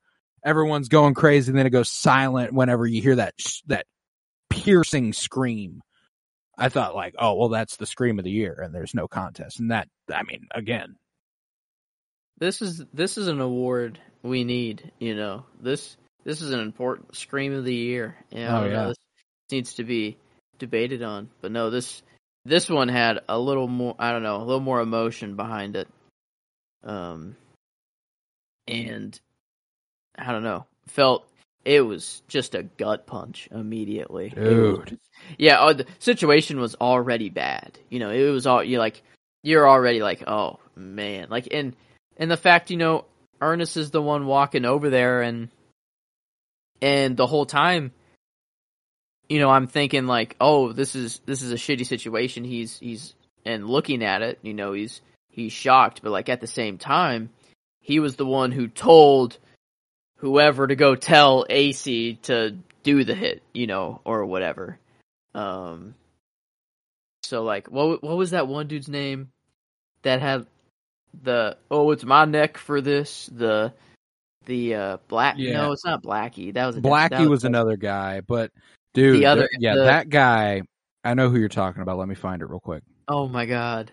everyone's 0.44 0.88
going 0.88 1.14
crazy 1.14 1.50
and 1.50 1.58
then 1.58 1.66
it 1.66 1.70
goes 1.70 1.90
silent 1.90 2.52
whenever 2.52 2.86
you 2.86 3.00
hear 3.00 3.16
that, 3.16 3.34
sh- 3.38 3.62
that 3.66 3.86
piercing 4.50 5.12
scream. 5.12 5.80
I 6.56 6.68
thought 6.68 6.94
like, 6.94 7.14
oh, 7.18 7.34
well, 7.34 7.48
that's 7.48 7.76
the 7.76 7.86
scream 7.86 8.18
of 8.18 8.24
the 8.24 8.30
year 8.30 8.60
and 8.62 8.74
there's 8.74 8.94
no 8.94 9.08
contest. 9.08 9.58
And 9.58 9.70
that, 9.70 9.88
I 10.12 10.22
mean, 10.22 10.46
again, 10.54 10.96
This 12.38 12.60
is 12.62 12.84
this 12.92 13.16
is 13.16 13.28
an 13.28 13.40
award 13.40 13.98
we 14.22 14.44
need. 14.44 14.90
You 14.98 15.14
know 15.14 15.46
this 15.60 15.96
this 16.24 16.42
is 16.42 16.50
an 16.50 16.60
important 16.60 17.14
scream 17.16 17.52
of 17.54 17.64
the 17.64 17.74
year. 17.74 18.16
You 18.30 18.40
know, 18.40 18.62
Oh, 18.62 18.66
yeah. 18.66 18.86
This 18.88 18.96
needs 19.52 19.74
to 19.74 19.84
be 19.84 20.16
debated 20.58 21.02
on. 21.02 21.30
But 21.40 21.52
no, 21.52 21.70
this 21.70 22.02
this 22.44 22.68
one 22.68 22.88
had 22.88 23.20
a 23.28 23.38
little 23.38 23.68
more. 23.68 23.94
I 23.98 24.12
don't 24.12 24.22
know, 24.22 24.36
a 24.36 24.44
little 24.44 24.60
more 24.60 24.80
emotion 24.80 25.36
behind 25.36 25.76
it. 25.76 25.88
Um, 26.82 27.36
and 28.66 29.18
I 30.16 30.32
don't 30.32 30.44
know, 30.44 30.66
felt 30.86 31.26
it 31.64 31.80
was 31.80 32.22
just 32.28 32.54
a 32.54 32.62
gut 32.62 33.06
punch 33.06 33.48
immediately. 33.50 34.32
It 34.36 34.40
was 34.40 34.98
yeah, 35.38 35.58
oh, 35.60 35.72
the 35.72 35.86
situation 35.98 36.60
was 36.60 36.74
already 36.74 37.30
bad. 37.30 37.78
You 37.88 37.98
know, 37.98 38.10
it 38.10 38.30
was 38.30 38.46
all 38.46 38.62
you 38.62 38.78
like. 38.78 39.02
You're 39.42 39.68
already 39.68 40.00
like, 40.00 40.24
oh 40.26 40.58
man, 40.74 41.28
like 41.30 41.48
and 41.52 41.76
and 42.16 42.30
the 42.30 42.36
fact 42.36 42.70
you 42.70 42.76
know 42.76 43.04
Ernest 43.40 43.76
is 43.76 43.90
the 43.90 44.02
one 44.02 44.26
walking 44.26 44.64
over 44.64 44.90
there 44.90 45.22
and 45.22 45.48
and 46.80 47.16
the 47.16 47.26
whole 47.26 47.46
time, 47.46 47.92
you 49.28 49.38
know, 49.38 49.50
I'm 49.50 49.66
thinking 49.66 50.06
like, 50.06 50.36
oh, 50.40 50.72
this 50.72 50.94
is 50.94 51.20
this 51.26 51.42
is 51.42 51.52
a 51.52 51.56
shitty 51.56 51.86
situation. 51.86 52.44
He's 52.44 52.78
he's 52.78 53.14
and 53.44 53.68
looking 53.68 54.02
at 54.02 54.22
it, 54.22 54.38
you 54.42 54.54
know, 54.54 54.72
he's 54.72 55.00
he's 55.28 55.52
shocked, 55.52 56.00
but 56.02 56.10
like 56.10 56.28
at 56.28 56.40
the 56.40 56.46
same 56.46 56.78
time, 56.78 57.30
he 57.80 58.00
was 58.00 58.16
the 58.16 58.26
one 58.26 58.52
who 58.52 58.68
told 58.68 59.38
whoever 60.16 60.66
to 60.66 60.76
go 60.76 60.94
tell 60.94 61.44
AC 61.48 62.18
to 62.22 62.56
do 62.82 63.04
the 63.04 63.14
hit, 63.14 63.42
you 63.52 63.66
know, 63.66 64.00
or 64.04 64.24
whatever. 64.26 64.78
Um 65.34 65.94
so 67.22 67.42
like 67.42 67.70
what 67.70 68.02
what 68.02 68.16
was 68.16 68.30
that 68.30 68.48
one 68.48 68.66
dude's 68.66 68.88
name 68.88 69.30
that 70.02 70.20
had 70.20 70.46
the 71.22 71.56
oh 71.70 71.90
it's 71.90 72.04
my 72.04 72.24
neck 72.24 72.58
for 72.58 72.80
this 72.80 73.30
the 73.32 73.72
the 74.46 74.74
uh 74.74 74.96
black 75.08 75.36
Yeah. 75.38 75.54
no 75.54 75.72
it's 75.72 75.84
not 75.84 76.02
Blackie 76.02 76.52
that 76.54 76.66
was 76.66 76.76
a 76.76 76.80
Blackie 76.80 77.10
that 77.10 77.28
was 77.28 77.44
another 77.44 77.76
guy, 77.76 78.20
but 78.20 78.52
dude, 78.94 79.20
The 79.20 79.26
other- 79.26 79.48
th- 79.48 79.60
yeah, 79.60 79.74
the- 79.74 79.84
that 79.84 80.08
guy, 80.08 80.62
I 81.04 81.14
know 81.14 81.28
who 81.28 81.38
you're 81.38 81.48
talking 81.48 81.82
about. 81.82 81.98
Let 81.98 82.08
me 82.08 82.14
find 82.14 82.40
it 82.42 82.46
real 82.46 82.60
quick. 82.60 82.82
oh 83.08 83.28
my 83.28 83.44
god 83.44 83.92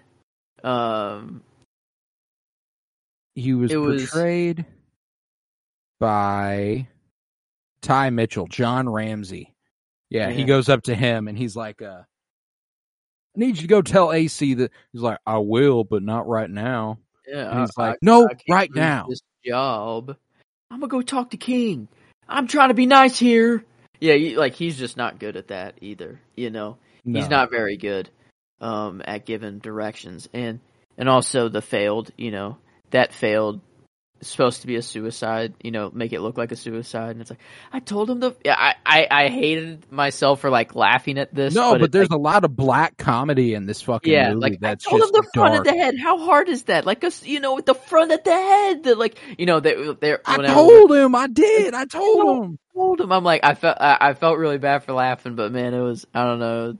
um 0.64 1.44
He 3.36 3.54
was 3.54 3.72
It 3.72 3.78
was- 3.78 4.10
portrayed 4.10 4.66
by 6.00 6.88
Ty 7.82 8.10
Mitchell, 8.12 8.48
John 8.48 8.88
Ramsey. 8.90 9.54
Yeah, 10.10 10.30
he 10.30 10.44
goes 10.44 10.68
up 10.70 10.84
to 10.84 10.96
him 10.96 11.28
and 11.28 11.38
he's 11.38 11.56
like, 11.56 11.82
uh, 11.82 12.02
I 12.04 13.40
need 13.40 13.56
you 13.56 13.62
to 13.62 13.68
go 13.68 13.82
tell 13.82 14.12
AC 14.12 14.54
that 14.56 14.72
he's 14.92 15.02
like, 15.02 15.20
I 15.26 15.38
will, 15.38 15.84
but 15.86 16.04
not 16.04 16.28
right 16.28 16.50
now. 16.50 17.00
yeah 17.28 17.50
And 17.52 17.60
he's 17.62 17.72
I- 17.78 17.90
like, 17.92 18.00
no, 18.02 18.28
I 18.28 18.36
right 18.50 18.70
now. 18.76 19.06
this 19.10 19.22
job 19.46 20.16
I'm 20.70 20.80
gonna 20.80 20.90
go 20.90 21.02
talk 21.02 21.30
to 21.32 21.38
King 21.38 21.88
I'm 22.30 22.48
trying 22.48 22.68
to 22.70 22.74
be 22.76 22.86
nice 22.86 23.18
here 23.18 23.64
yeah 24.02 24.16
he, 24.16 24.36
like 24.36 24.56
he's 24.56 24.78
just 24.78 24.98
not 24.98 25.20
good 25.20 25.38
at 25.38 25.48
that 25.48 25.76
either 25.80 26.20
you 26.36 26.50
know 26.50 26.78
No. 27.06 27.20
he's 27.20 27.30
not 27.30 27.50
very 27.50 27.78
good 27.78 28.10
um 28.60 29.02
at 29.06 29.26
giving 29.26 29.60
directions 29.60 30.28
and 30.34 30.60
and 30.98 31.08
also 31.08 31.48
the 31.48 31.62
failed 31.62 32.12
you 32.18 32.32
know 32.32 32.58
that 32.90 33.14
failed 33.14 33.62
supposed 34.24 34.62
to 34.62 34.68
be 34.68 34.76
a 34.76 34.84
suicide 34.84 35.54
you 35.64 35.72
know 35.72 35.90
make 35.92 36.14
it 36.14 36.22
look 36.22 36.38
like 36.38 36.52
a 36.52 36.56
suicide 36.56 37.12
and 37.12 37.22
it's 37.22 37.32
like 37.32 37.40
i 37.74 37.80
told 37.80 38.08
him 38.08 38.20
the 38.20 38.36
yeah 38.46 38.56
i 38.56 38.76
i, 38.86 39.08
I 39.10 39.30
hated 39.30 39.92
myself 39.92 40.42
for 40.42 40.52
like 40.52 40.76
laughing 40.76 41.18
at 41.18 41.34
this 41.34 41.56
No, 41.56 41.72
but, 41.74 41.84
it's 41.86 41.92
there's 41.92 42.10
like, 42.12 42.20
a 42.20 42.22
lot 42.22 42.44
of 42.44 42.56
black 42.56 42.98
comedy 42.98 43.56
in 43.56 43.66
this 43.66 43.82
fucking 43.82 44.14
yeah 44.14 44.30
movie 44.30 44.42
like 44.52 44.60
that's 44.60 44.86
i 44.86 44.92
told 44.92 45.02
him 45.02 45.10
the 45.12 45.28
front 45.34 45.56
dark. 45.56 45.68
of 45.68 45.74
the 45.74 45.80
head 45.80 45.96
how 45.98 46.20
hard 46.20 46.50
is 46.50 46.64
that 46.64 46.86
like 46.86 47.04
us 47.04 47.26
you 47.26 47.40
know 47.40 47.56
with 47.56 47.66
the 47.66 47.74
front 47.74 48.12
of 48.12 48.24
the 48.24 48.32
head 48.32 48.84
the, 48.84 48.94
like 48.94 49.18
you 49.40 49.48
know 49.48 49.60
they 49.60 49.92
they're 50.00 50.22
I 50.24 50.38
told 50.46 50.92
him, 50.92 51.16
I 51.16 51.26
did, 51.26 51.74
I 51.74 51.86
told 51.86 52.46
him. 52.46 52.60
Told 52.74 53.02
him 53.02 53.12
i'm 53.12 53.24
like 53.24 53.42
i 53.44 53.54
felt 53.54 53.78
I, 53.80 53.98
I 54.00 54.14
felt 54.14 54.38
really 54.38 54.58
bad 54.58 54.84
for 54.84 54.94
laughing 54.94 55.36
but 55.36 55.52
man 55.52 55.74
it 55.74 55.82
was 55.82 56.06
i 56.14 56.24
don't 56.24 56.40
know 56.40 56.78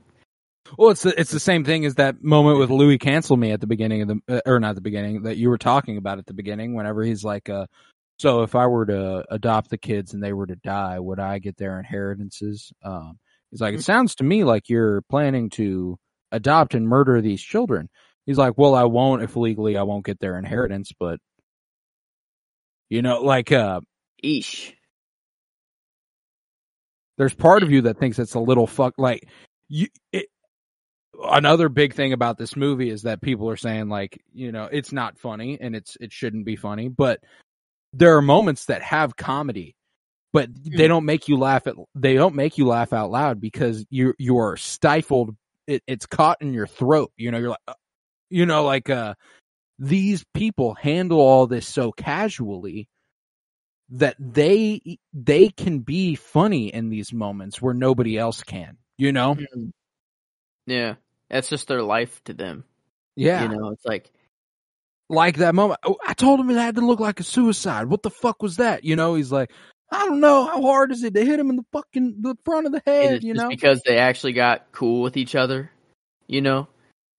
Well, 0.78 0.90
it's 0.90 1.02
the, 1.02 1.18
it's 1.20 1.30
the 1.30 1.40
same 1.40 1.64
thing 1.64 1.84
as 1.84 1.96
that 1.96 2.22
moment 2.22 2.58
with 2.58 2.70
Louis 2.70 2.98
Cancelmi 2.98 3.52
at 3.52 3.60
the 3.60 3.66
beginning 3.66 4.02
of 4.02 4.08
the 4.08 4.20
uh, 4.28 4.40
or 4.46 4.60
not 4.60 4.74
the 4.74 4.80
beginning 4.80 5.22
that 5.24 5.36
you 5.36 5.48
were 5.50 5.58
talking 5.58 5.96
about 5.98 6.18
at 6.18 6.26
the 6.26 6.34
beginning. 6.34 6.74
Whenever 6.74 7.02
he's 7.02 7.24
like, 7.24 7.48
uh, 7.50 7.66
"So 8.18 8.42
if 8.42 8.54
I 8.54 8.66
were 8.66 8.86
to 8.86 9.24
adopt 9.30 9.70
the 9.70 9.76
kids 9.78 10.14
and 10.14 10.22
they 10.22 10.32
were 10.32 10.46
to 10.46 10.56
die, 10.56 10.98
would 10.98 11.18
I 11.20 11.40
get 11.40 11.56
their 11.56 11.78
inheritances?" 11.78 12.72
Um, 12.82 13.18
he's 13.50 13.60
like, 13.60 13.74
"It 13.74 13.82
sounds 13.82 14.14
to 14.16 14.24
me 14.24 14.44
like 14.44 14.68
you're 14.68 15.02
planning 15.10 15.50
to 15.50 15.98
adopt 16.30 16.74
and 16.74 16.88
murder 16.88 17.20
these 17.20 17.42
children." 17.42 17.88
He's 18.24 18.38
like, 18.38 18.56
"Well, 18.56 18.74
I 18.74 18.84
won't 18.84 19.22
if 19.22 19.36
legally 19.36 19.76
I 19.76 19.82
won't 19.82 20.06
get 20.06 20.20
their 20.20 20.38
inheritance, 20.38 20.92
but 20.98 21.18
you 22.88 23.02
know, 23.02 23.20
like, 23.22 23.52
uh, 23.52 23.80
Eesh. 24.24 24.72
There's 27.18 27.34
part 27.34 27.62
of 27.62 27.70
you 27.70 27.82
that 27.82 27.98
thinks 27.98 28.18
it's 28.18 28.34
a 28.34 28.40
little 28.40 28.66
fuck 28.66 28.94
like 28.98 29.28
you 29.68 29.88
it, 30.12 30.26
another 31.30 31.68
big 31.68 31.94
thing 31.94 32.12
about 32.12 32.38
this 32.38 32.56
movie 32.56 32.90
is 32.90 33.02
that 33.02 33.20
people 33.20 33.48
are 33.48 33.56
saying 33.56 33.88
like 33.88 34.22
you 34.32 34.52
know 34.52 34.68
it's 34.70 34.92
not 34.92 35.18
funny 35.18 35.58
and 35.60 35.76
it's 35.76 35.96
it 36.00 36.12
shouldn't 36.12 36.44
be 36.44 36.56
funny 36.56 36.88
but 36.88 37.20
there 37.92 38.16
are 38.16 38.22
moments 38.22 38.66
that 38.66 38.82
have 38.82 39.16
comedy 39.16 39.74
but 40.32 40.48
they 40.64 40.88
don't 40.88 41.04
make 41.04 41.28
you 41.28 41.36
laugh 41.36 41.66
at 41.66 41.74
they 41.94 42.14
don't 42.14 42.34
make 42.34 42.56
you 42.56 42.66
laugh 42.66 42.92
out 42.92 43.10
loud 43.10 43.40
because 43.40 43.84
you 43.90 44.14
you 44.18 44.38
are 44.38 44.56
stifled 44.56 45.36
it, 45.66 45.82
it's 45.86 46.06
caught 46.06 46.40
in 46.40 46.52
your 46.52 46.66
throat 46.66 47.12
you 47.16 47.30
know 47.30 47.38
you're 47.38 47.50
like 47.50 47.60
uh, 47.68 47.74
you 48.30 48.46
know 48.46 48.64
like 48.64 48.88
uh 48.90 49.14
these 49.78 50.24
people 50.34 50.74
handle 50.74 51.20
all 51.20 51.46
this 51.46 51.66
so 51.66 51.92
casually 51.92 52.88
that 53.92 54.16
they 54.18 54.98
they 55.12 55.48
can 55.48 55.78
be 55.80 56.14
funny 56.14 56.68
in 56.68 56.88
these 56.88 57.12
moments 57.12 57.62
where 57.62 57.74
nobody 57.74 58.18
else 58.18 58.42
can 58.42 58.76
you 59.02 59.12
know? 59.12 59.36
Yeah, 60.66 60.94
that's 61.28 61.48
just 61.48 61.66
their 61.66 61.82
life 61.82 62.22
to 62.24 62.34
them. 62.34 62.64
yeah. 63.16 63.42
You 63.42 63.48
know, 63.48 63.70
it's 63.70 63.84
like 63.84 64.10
like 65.08 65.36
that 65.36 65.54
moment 65.54 65.78
oh, 65.84 65.96
i 66.06 66.14
told 66.14 66.40
him 66.40 66.48
it 66.48 66.54
had 66.54 66.76
to 66.76 66.86
look 66.86 67.00
like 67.00 67.20
a 67.20 67.24
suicide. 67.24 67.86
What 67.86 68.02
the 68.02 68.10
fuck 68.10 68.42
was 68.42 68.56
that? 68.56 68.84
You 68.84 68.96
know 68.96 69.14
he's 69.14 69.32
like 69.32 69.50
i 69.90 70.06
don't 70.06 70.20
know. 70.20 70.46
How 70.46 70.62
hard 70.62 70.92
is 70.92 71.02
it 71.02 71.14
to 71.14 71.24
hit 71.24 71.40
him 71.40 71.50
in 71.50 71.56
the 71.56 71.64
fucking 71.72 72.16
the 72.20 72.36
front 72.44 72.66
of 72.66 72.72
the 72.72 72.82
head 72.86 73.22
you 73.22 73.34
know? 73.34 73.48
because 73.48 73.82
they 73.84 73.98
actually 73.98 74.32
got 74.32 74.70
cool 74.72 75.02
with 75.02 75.16
each 75.16 75.34
other. 75.34 75.70
You 76.28 76.40
know, 76.40 76.68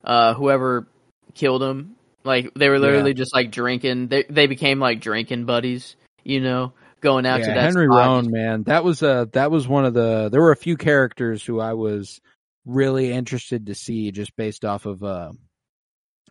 uh, 0.04 0.34
whoever 0.34 0.88
killed 1.36 1.62
him, 1.62 1.98
like 2.24 2.52
they 2.56 2.70
were 2.70 2.80
literally 2.80 3.14
just 3.14 3.36
like 3.36 3.52
drinking. 3.52 4.08
They 4.08 4.24
they 4.30 4.48
became 4.48 4.80
like 4.80 5.02
drinking 5.02 5.46
buddies. 5.46 5.98
You 6.24 6.40
know, 6.42 6.74
going 7.02 7.26
out 7.26 7.40
yeah, 7.42 7.48
to 7.48 7.52
that 7.54 7.64
Henry 7.64 7.88
spot. 7.88 7.98
Roan, 7.98 8.32
man, 8.32 8.64
that 8.64 8.84
was 8.84 9.04
uh 9.04 9.26
that 9.34 9.52
was 9.52 9.68
one 9.68 9.86
of 9.86 9.94
the. 9.94 10.30
There 10.32 10.42
were 10.42 10.52
a 10.52 10.58
few 10.58 10.78
characters 10.78 11.44
who 11.44 11.60
I 11.60 11.74
was 11.74 12.22
really 12.66 13.12
interested 13.12 13.66
to 13.66 13.76
see 13.76 14.12
just 14.12 14.36
based 14.36 14.64
off 14.66 14.86
of 14.86 15.04
uh 15.04 15.32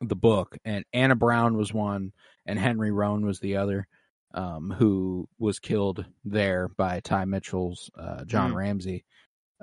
the 0.01 0.17
book, 0.17 0.57
and 0.65 0.85
Anna 0.93 1.15
Brown 1.15 1.57
was 1.57 1.73
one, 1.73 2.13
and 2.47 2.59
Henry 2.59 2.91
Roan 2.91 3.25
was 3.25 3.39
the 3.39 3.57
other, 3.59 3.87
um, 4.35 4.75
who 4.77 5.29
was 5.39 5.59
killed 5.61 6.05
there 6.25 6.69
by 6.69 7.01
Ty 7.01 7.27
Mitchell's 7.27 7.91
uh, 7.97 8.25
John 8.25 8.53
Mm. 8.53 8.57
Ramsey. 8.57 9.05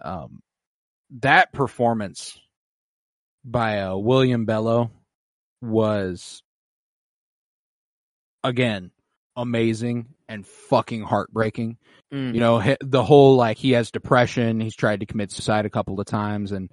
Um, 0.01 0.41
that 1.19 1.51
performance 1.51 2.39
by 3.43 3.81
uh, 3.81 3.97
William 3.97 4.45
Belleau 4.45 4.91
was 5.61 6.41
again 8.43 8.91
amazing 9.35 10.07
and 10.29 10.47
fucking 10.47 11.01
heartbreaking. 11.01 11.77
Mm. 12.13 12.33
You 12.33 12.39
know, 12.39 12.75
the 12.79 13.03
whole 13.03 13.35
like 13.35 13.57
he 13.57 13.71
has 13.71 13.91
depression, 13.91 14.61
he's 14.61 14.75
tried 14.75 15.01
to 15.01 15.05
commit 15.05 15.31
suicide 15.31 15.65
a 15.65 15.69
couple 15.69 15.99
of 15.99 16.05
times 16.05 16.53
and 16.53 16.71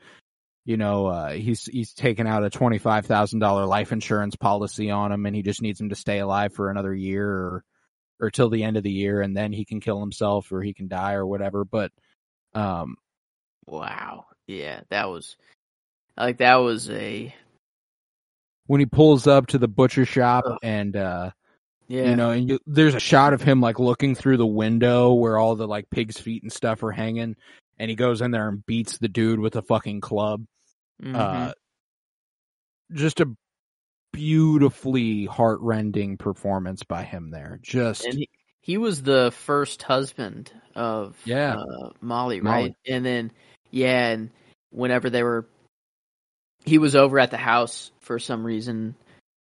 you 0.66 0.76
know, 0.76 1.06
uh, 1.06 1.30
he's 1.30 1.64
he's 1.64 1.94
taken 1.94 2.26
out 2.26 2.44
a 2.44 2.50
twenty 2.50 2.78
five 2.78 3.06
thousand 3.06 3.38
dollar 3.38 3.66
life 3.66 3.92
insurance 3.92 4.34
policy 4.34 4.90
on 4.90 5.12
him, 5.12 5.24
and 5.24 5.36
he 5.36 5.42
just 5.42 5.62
needs 5.62 5.80
him 5.80 5.90
to 5.90 5.94
stay 5.94 6.18
alive 6.18 6.52
for 6.52 6.70
another 6.70 6.92
year 6.92 7.24
or 7.24 7.64
or 8.18 8.30
till 8.32 8.50
the 8.50 8.64
end 8.64 8.76
of 8.76 8.82
the 8.82 8.90
year, 8.90 9.20
and 9.20 9.36
then 9.36 9.52
he 9.52 9.64
can 9.64 9.80
kill 9.80 10.00
himself 10.00 10.50
or 10.50 10.62
he 10.62 10.74
can 10.74 10.88
die 10.88 11.12
or 11.12 11.24
whatever. 11.24 11.64
But 11.64 11.92
um, 12.52 12.96
Wow. 13.66 14.26
Yeah, 14.46 14.80
that 14.90 15.08
was 15.08 15.36
like 16.16 16.38
that 16.38 16.56
was 16.56 16.90
a 16.90 17.34
when 18.66 18.80
he 18.80 18.86
pulls 18.86 19.26
up 19.26 19.48
to 19.48 19.58
the 19.58 19.68
butcher 19.68 20.04
shop 20.04 20.44
Ugh. 20.46 20.58
and 20.62 20.96
uh, 20.96 21.30
yeah. 21.88 22.10
you 22.10 22.16
know, 22.16 22.30
and 22.30 22.48
you, 22.48 22.58
there's 22.66 22.94
a 22.94 23.00
shot 23.00 23.32
of 23.32 23.42
him 23.42 23.60
like 23.60 23.78
looking 23.78 24.14
through 24.14 24.36
the 24.36 24.46
window 24.46 25.12
where 25.14 25.38
all 25.38 25.54
the 25.56 25.66
like 25.68 25.90
pig's 25.90 26.18
feet 26.18 26.42
and 26.42 26.52
stuff 26.52 26.82
are 26.82 26.92
hanging, 26.92 27.36
and 27.78 27.90
he 27.90 27.96
goes 27.96 28.20
in 28.20 28.30
there 28.30 28.48
and 28.48 28.64
beats 28.66 28.98
the 28.98 29.08
dude 29.08 29.40
with 29.40 29.56
a 29.56 29.62
fucking 29.62 30.00
club. 30.00 30.44
Mhm. 31.02 31.14
Uh, 31.14 31.52
just 32.92 33.20
a 33.20 33.28
beautifully 34.12 35.26
heartrending 35.26 36.16
performance 36.16 36.82
by 36.84 37.02
him 37.02 37.30
there. 37.30 37.58
Just 37.62 38.04
and 38.06 38.14
he, 38.14 38.28
he 38.62 38.78
was 38.78 39.02
the 39.02 39.30
first 39.30 39.82
husband 39.82 40.50
of 40.74 41.16
Yeah. 41.24 41.56
uh, 41.56 41.90
Molly, 42.00 42.40
Molly. 42.40 42.62
right? 42.62 42.74
And 42.86 43.04
then 43.04 43.30
yeah, 43.70 44.08
and 44.08 44.30
whenever 44.70 45.10
they 45.10 45.22
were, 45.22 45.46
he 46.64 46.78
was 46.78 46.96
over 46.96 47.18
at 47.18 47.30
the 47.30 47.36
house 47.36 47.90
for 48.00 48.18
some 48.18 48.44
reason. 48.44 48.94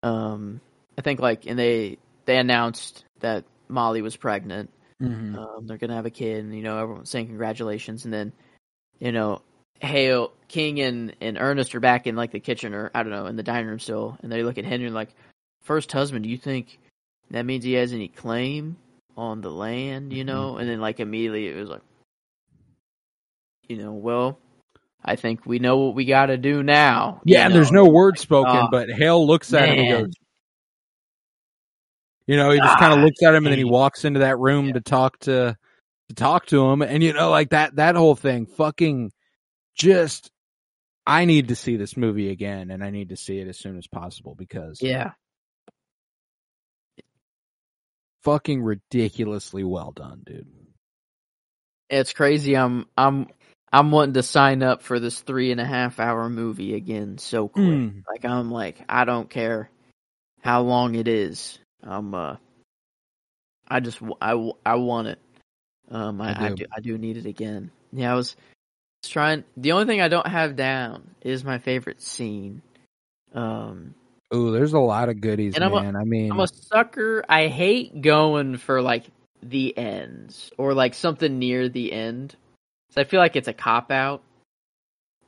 Um, 0.03 0.61
I 0.97 1.03
think 1.03 1.21
like, 1.21 1.47
and 1.47 1.59
they 1.59 1.99
they 2.25 2.39
announced 2.39 3.05
that 3.21 3.45
Molly 3.69 4.03
was 4.03 4.17
pregnant. 4.17 4.71
Mhm. 5.01 5.37
Um, 5.37 5.67
they're 5.67 5.79
gonna 5.79 5.95
have 5.95 6.07
a 6.07 6.11
kid, 6.11 6.45
and 6.45 6.55
you 6.55 6.63
know 6.63 6.79
everyone's 6.79 7.11
saying 7.11 7.27
congratulations, 7.27 8.05
and 8.05 8.13
then 8.15 8.33
you 9.01 9.13
know 9.13 9.43
Hale 9.81 10.33
King 10.49 10.81
and 10.81 11.17
and 11.21 11.39
Ernest 11.41 11.75
are 11.75 11.81
back 11.81 12.07
in 12.07 12.15
like 12.15 12.31
the 12.31 12.41
kitchen 12.41 12.73
or 12.75 12.91
I 12.95 13.03
don't 13.03 13.13
know 13.13 13.27
in 13.27 13.37
the 13.37 13.43
dining 13.43 13.67
room 13.67 13.79
still, 13.81 14.17
and 14.23 14.31
they 14.31 14.43
look 14.43 14.59
at 14.59 14.65
Henry 14.65 14.87
and 14.87 14.95
like, 14.95 15.11
first 15.63 15.91
husband, 15.91 16.25
do 16.25 16.31
you 16.31 16.39
think 16.39 16.79
that 17.31 17.45
means 17.45 17.65
he 17.65 17.73
has 17.75 17.93
any 17.93 18.09
claim 18.09 18.77
on 19.17 19.41
the 19.41 19.51
land? 19.51 20.13
You 20.13 20.25
know, 20.25 20.57
and 20.57 20.69
then 20.69 20.81
like 20.81 21.01
immediately 21.01 21.49
it 21.49 21.57
was 21.57 21.69
like, 21.69 21.83
you 23.69 23.77
know, 23.77 23.93
well, 23.93 24.39
I 25.05 25.17
think 25.17 25.47
we 25.47 25.59
know 25.59 25.79
what 25.79 25.95
we 25.97 26.05
got 26.05 26.27
to 26.27 26.37
do 26.37 26.63
now. 26.63 27.21
you 27.25 27.35
yeah, 27.35 27.47
and 27.47 27.55
there's 27.55 27.73
no 27.73 27.87
word 27.87 28.19
spoken, 28.19 28.55
Oh, 28.55 28.69
but 28.71 28.89
Hale 28.89 29.27
looks 29.27 29.53
at 29.53 29.69
him 29.69 29.79
and 29.79 29.89
goes, 30.07 30.15
you 32.27 32.37
know, 32.37 32.51
he 32.51 32.61
just 32.61 32.77
kind 32.77 32.93
of 32.93 32.99
Ah, 32.99 33.05
looks 33.05 33.23
at 33.23 33.35
him 33.35 33.47
and 33.47 33.53
then 33.53 33.59
he 33.59 33.65
walks 33.65 34.05
into 34.05 34.21
that 34.21 34.39
room 34.39 34.67
Yeah. 34.67 34.73
to 34.75 34.81
talk 34.81 35.19
to 35.21 35.57
to 36.09 36.15
talk 36.15 36.47
to 36.47 36.69
him, 36.71 36.83
and 36.83 37.03
you 37.03 37.13
know, 37.13 37.31
like 37.31 37.51
that 37.51 37.77
that 37.77 37.97
whole 37.97 38.17
thing, 38.17 38.47
fucking, 38.47 39.13
just. 39.77 40.31
I 41.05 41.25
need 41.25 41.49
to 41.49 41.57
see 41.57 41.77
this 41.77 41.97
movie 41.97 42.31
again, 42.31 42.71
and 42.71 42.85
I 42.85 42.91
need 42.91 43.09
to 43.09 43.17
see 43.17 43.39
it 43.39 43.49
as 43.49 43.59
soon 43.59 43.77
as 43.77 43.89
possible 43.89 44.37
because 44.37 44.79
Yeah, 44.81 45.15
fucking 48.23 48.63
ridiculously 48.63 49.65
well 49.65 49.91
done, 49.91 50.23
dude. 50.25 50.47
it's 51.91 52.13
crazy. 52.13 52.57
I'm 52.57 52.87
I'm 52.97 53.27
I'm 53.73 53.91
wanting 53.91 54.15
to 54.15 54.23
sign 54.23 54.63
up 54.63 54.83
for 54.83 55.01
this 55.01 55.21
three 55.21 55.51
and 55.51 55.61
a 55.61 55.65
half 55.65 55.99
hour 55.99 56.29
movie 56.29 56.75
again 56.75 57.19
so 57.19 57.49
quick. 57.49 57.65
Mm. 57.65 58.03
Like 58.09 58.25
I'm 58.25 58.51
like 58.51 58.81
I 58.89 59.05
don't 59.05 59.29
care 59.29 59.71
how 60.41 60.63
long 60.63 60.95
it 60.95 61.09
is. 61.09 61.59
I'm 61.83 62.15
uh 62.15 62.37
I 63.69 63.81
just 63.81 64.01
I, 64.21 64.51
I 64.65 64.75
want 64.77 65.09
it. 65.09 65.19
Um 65.91 66.21
I, 66.21 66.31
I 66.31 66.47
I 66.47 66.49
do. 66.51 66.55
do 66.57 66.65
I 66.77 66.81
do 66.81 66.99
need 66.99 67.17
it 67.17 67.27
again. 67.27 67.71
Yeah, 67.93 68.13
I 68.13 68.15
was 68.15 68.37
trying. 69.05 69.45
The 69.57 69.73
only 69.73 69.87
thing 69.87 70.01
I 70.01 70.09
don't 70.09 70.27
have 70.27 70.57
down 70.57 71.11
is 71.23 71.45
my 71.45 71.59
favorite 71.59 72.01
scene. 72.03 72.63
Um 73.35 73.95
Ooh, 74.35 74.51
there's 74.51 74.73
a 74.73 74.79
lot 74.79 75.11
of 75.11 75.21
goodies, 75.21 75.55
And 75.57 75.73
man. 75.73 75.95
I 75.95 76.05
mean, 76.05 76.33
I'm 76.33 76.41
a 76.41 76.49
sucker. 76.49 77.23
I 77.29 77.49
hate 77.49 78.01
going 78.01 78.57
for 78.57 78.81
like 78.81 79.05
the 79.43 79.77
ends 79.77 80.51
or 80.57 80.73
like 80.73 80.95
something 80.95 81.39
near 81.39 81.69
the 81.69 81.93
end. 81.93 82.35
So 82.91 83.01
I 83.01 83.05
feel 83.05 83.21
like 83.21 83.37
it's 83.37 83.49
a 83.49 83.53
cop 83.53 83.91
out. 83.91 84.23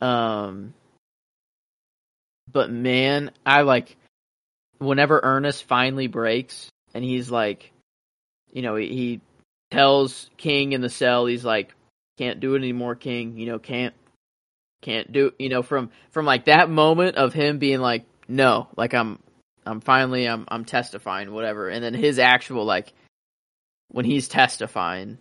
Um, 0.01 0.73
but 2.51 2.71
man, 2.71 3.31
I 3.45 3.63
like 3.63 3.97
whenever 4.79 5.21
Ernest 5.23 5.65
finally 5.65 6.07
breaks 6.07 6.71
and 6.95 7.05
he's 7.05 7.31
like, 7.31 7.73
you 8.53 8.63
know, 8.63 8.77
he, 8.77 8.89
he 8.89 9.21
tells 9.71 10.31
King 10.37 10.73
in 10.73 10.81
the 10.81 10.89
cell, 10.89 11.27
he's 11.27 11.45
like, 11.45 11.75
can't 12.17 12.41
do 12.41 12.55
it 12.55 12.59
anymore, 12.59 12.95
King. 12.95 13.37
You 13.37 13.47
know, 13.47 13.59
can't 13.59 13.95
can't 14.83 15.11
do. 15.11 15.33
You 15.39 15.49
know, 15.49 15.63
from 15.63 15.91
from 16.11 16.27
like 16.27 16.45
that 16.47 16.71
moment 16.71 17.17
of 17.17 17.33
him 17.33 17.59
being 17.59 17.81
like, 17.81 18.05
no, 18.29 18.69
like 18.77 18.95
I'm 18.95 19.19
I'm 19.67 19.81
finally 19.81 20.27
I'm 20.27 20.45
I'm 20.49 20.65
testifying, 20.65 21.33
whatever. 21.33 21.69
And 21.69 21.83
then 21.83 21.95
his 21.95 22.19
actual 22.19 22.65
like 22.65 22.93
when 23.89 24.05
he's 24.05 24.29
testifying, 24.29 25.19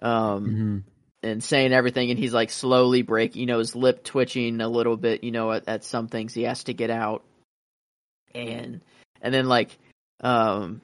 um, 0.00 0.46
mhm. 0.46 0.82
and 1.22 1.42
saying 1.42 1.72
everything, 1.72 2.10
and 2.10 2.18
he's 2.18 2.34
like 2.34 2.50
slowly 2.50 3.02
breaking, 3.02 3.40
you 3.40 3.46
know, 3.46 3.58
his 3.58 3.74
lip 3.74 4.04
twitching 4.04 4.60
a 4.60 4.68
little 4.68 4.96
bit, 4.96 5.24
you 5.24 5.30
know, 5.30 5.52
at, 5.52 5.68
at 5.68 5.84
some 5.84 6.08
things 6.08 6.34
he 6.34 6.42
has 6.42 6.64
to 6.64 6.74
get 6.74 6.90
out, 6.90 7.24
and 8.34 8.80
and 9.20 9.34
then 9.34 9.46
like, 9.46 9.76
um, 10.20 10.80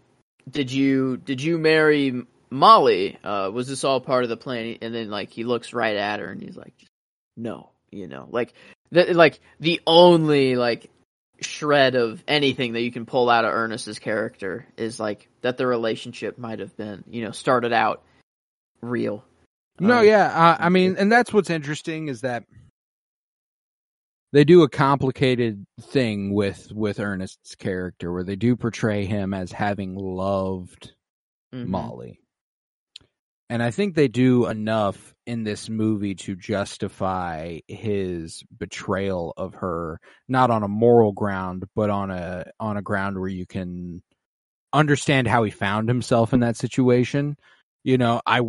did 0.51 0.71
you 0.71 1.17
did 1.17 1.43
you 1.43 1.59
marry 1.59 2.25
Molly? 2.51 3.19
Uh, 3.23 3.51
was 3.53 3.69
this 3.69 3.85
all 3.85 4.01
part 4.01 4.25
of 4.25 4.31
the 4.31 4.37
plan? 4.37 4.79
And 4.83 4.95
then 4.95 5.11
like 5.11 5.31
he 5.31 5.45
looks 5.45 5.73
right 5.73 5.97
at 5.97 6.21
her, 6.21 6.31
and 6.31 6.43
he's 6.43 6.57
like, 6.57 6.75
no, 7.37 7.71
you 7.91 8.09
know, 8.09 8.29
like 8.31 8.55
that, 8.91 9.15
like 9.15 9.41
the 9.61 9.81
only 9.87 10.57
like 10.57 10.91
shred 11.41 11.95
of 11.95 12.23
anything 12.29 12.75
that 12.75 12.83
you 12.83 12.93
can 12.93 13.07
pull 13.07 13.29
out 13.29 13.45
of 13.45 13.53
Ernest's 13.53 13.99
character 13.99 14.67
is 14.77 15.01
like 15.01 15.29
that 15.41 15.57
the 15.57 15.67
relationship 15.67 16.39
might 16.39 16.61
have 16.61 16.77
been, 16.77 17.05
you 17.09 17.25
know, 17.25 17.33
started 17.33 17.73
out 17.73 18.03
real. 18.81 19.25
No, 19.81 19.99
Um, 19.99 20.07
yeah, 20.07 20.57
I, 20.61 20.67
I 20.67 20.69
mean, 20.69 20.97
and 20.99 21.11
that's 21.11 21.33
what's 21.33 21.51
interesting 21.51 22.09
is 22.09 22.21
that 22.21 22.45
they 24.33 24.45
do 24.45 24.63
a 24.63 24.69
complicated 24.69 25.67
thing 25.81 26.33
with 26.35 26.73
with 26.73 27.01
Ernest's 27.01 27.55
character, 27.55 28.13
where 28.13 28.25
they 28.25 28.37
do 28.37 28.57
portray 28.57 29.05
him 29.07 29.35
as 29.35 29.53
having 29.53 29.95
loved 29.97 30.95
mhm. 31.53 31.67
Molly, 31.67 32.21
and 33.51 33.63
I 33.63 33.71
think 33.71 33.95
they 33.95 34.09
do 34.09 34.47
enough 34.47 35.15
in 35.27 35.45
this 35.45 35.69
movie 35.69 36.15
to 36.17 36.35
justify 36.35 37.59
his 37.69 38.43
betrayal 38.59 39.35
of 39.37 39.55
her, 39.55 40.01
not 40.29 40.51
on 40.51 40.63
a 40.63 40.69
moral 40.69 41.13
ground, 41.13 41.65
but 41.77 41.91
on 41.91 42.11
a 42.11 42.45
on 42.59 42.77
a 42.79 42.83
ground 42.83 43.19
where 43.19 43.29
you 43.29 43.47
can 43.47 44.03
understand 44.73 45.29
how 45.29 45.45
he 45.45 45.51
found 45.51 45.89
himself 45.89 46.33
in 46.35 46.41
that 46.41 46.57
situation. 46.57 47.37
You 47.85 47.99
know, 47.99 48.23
I 48.27 48.43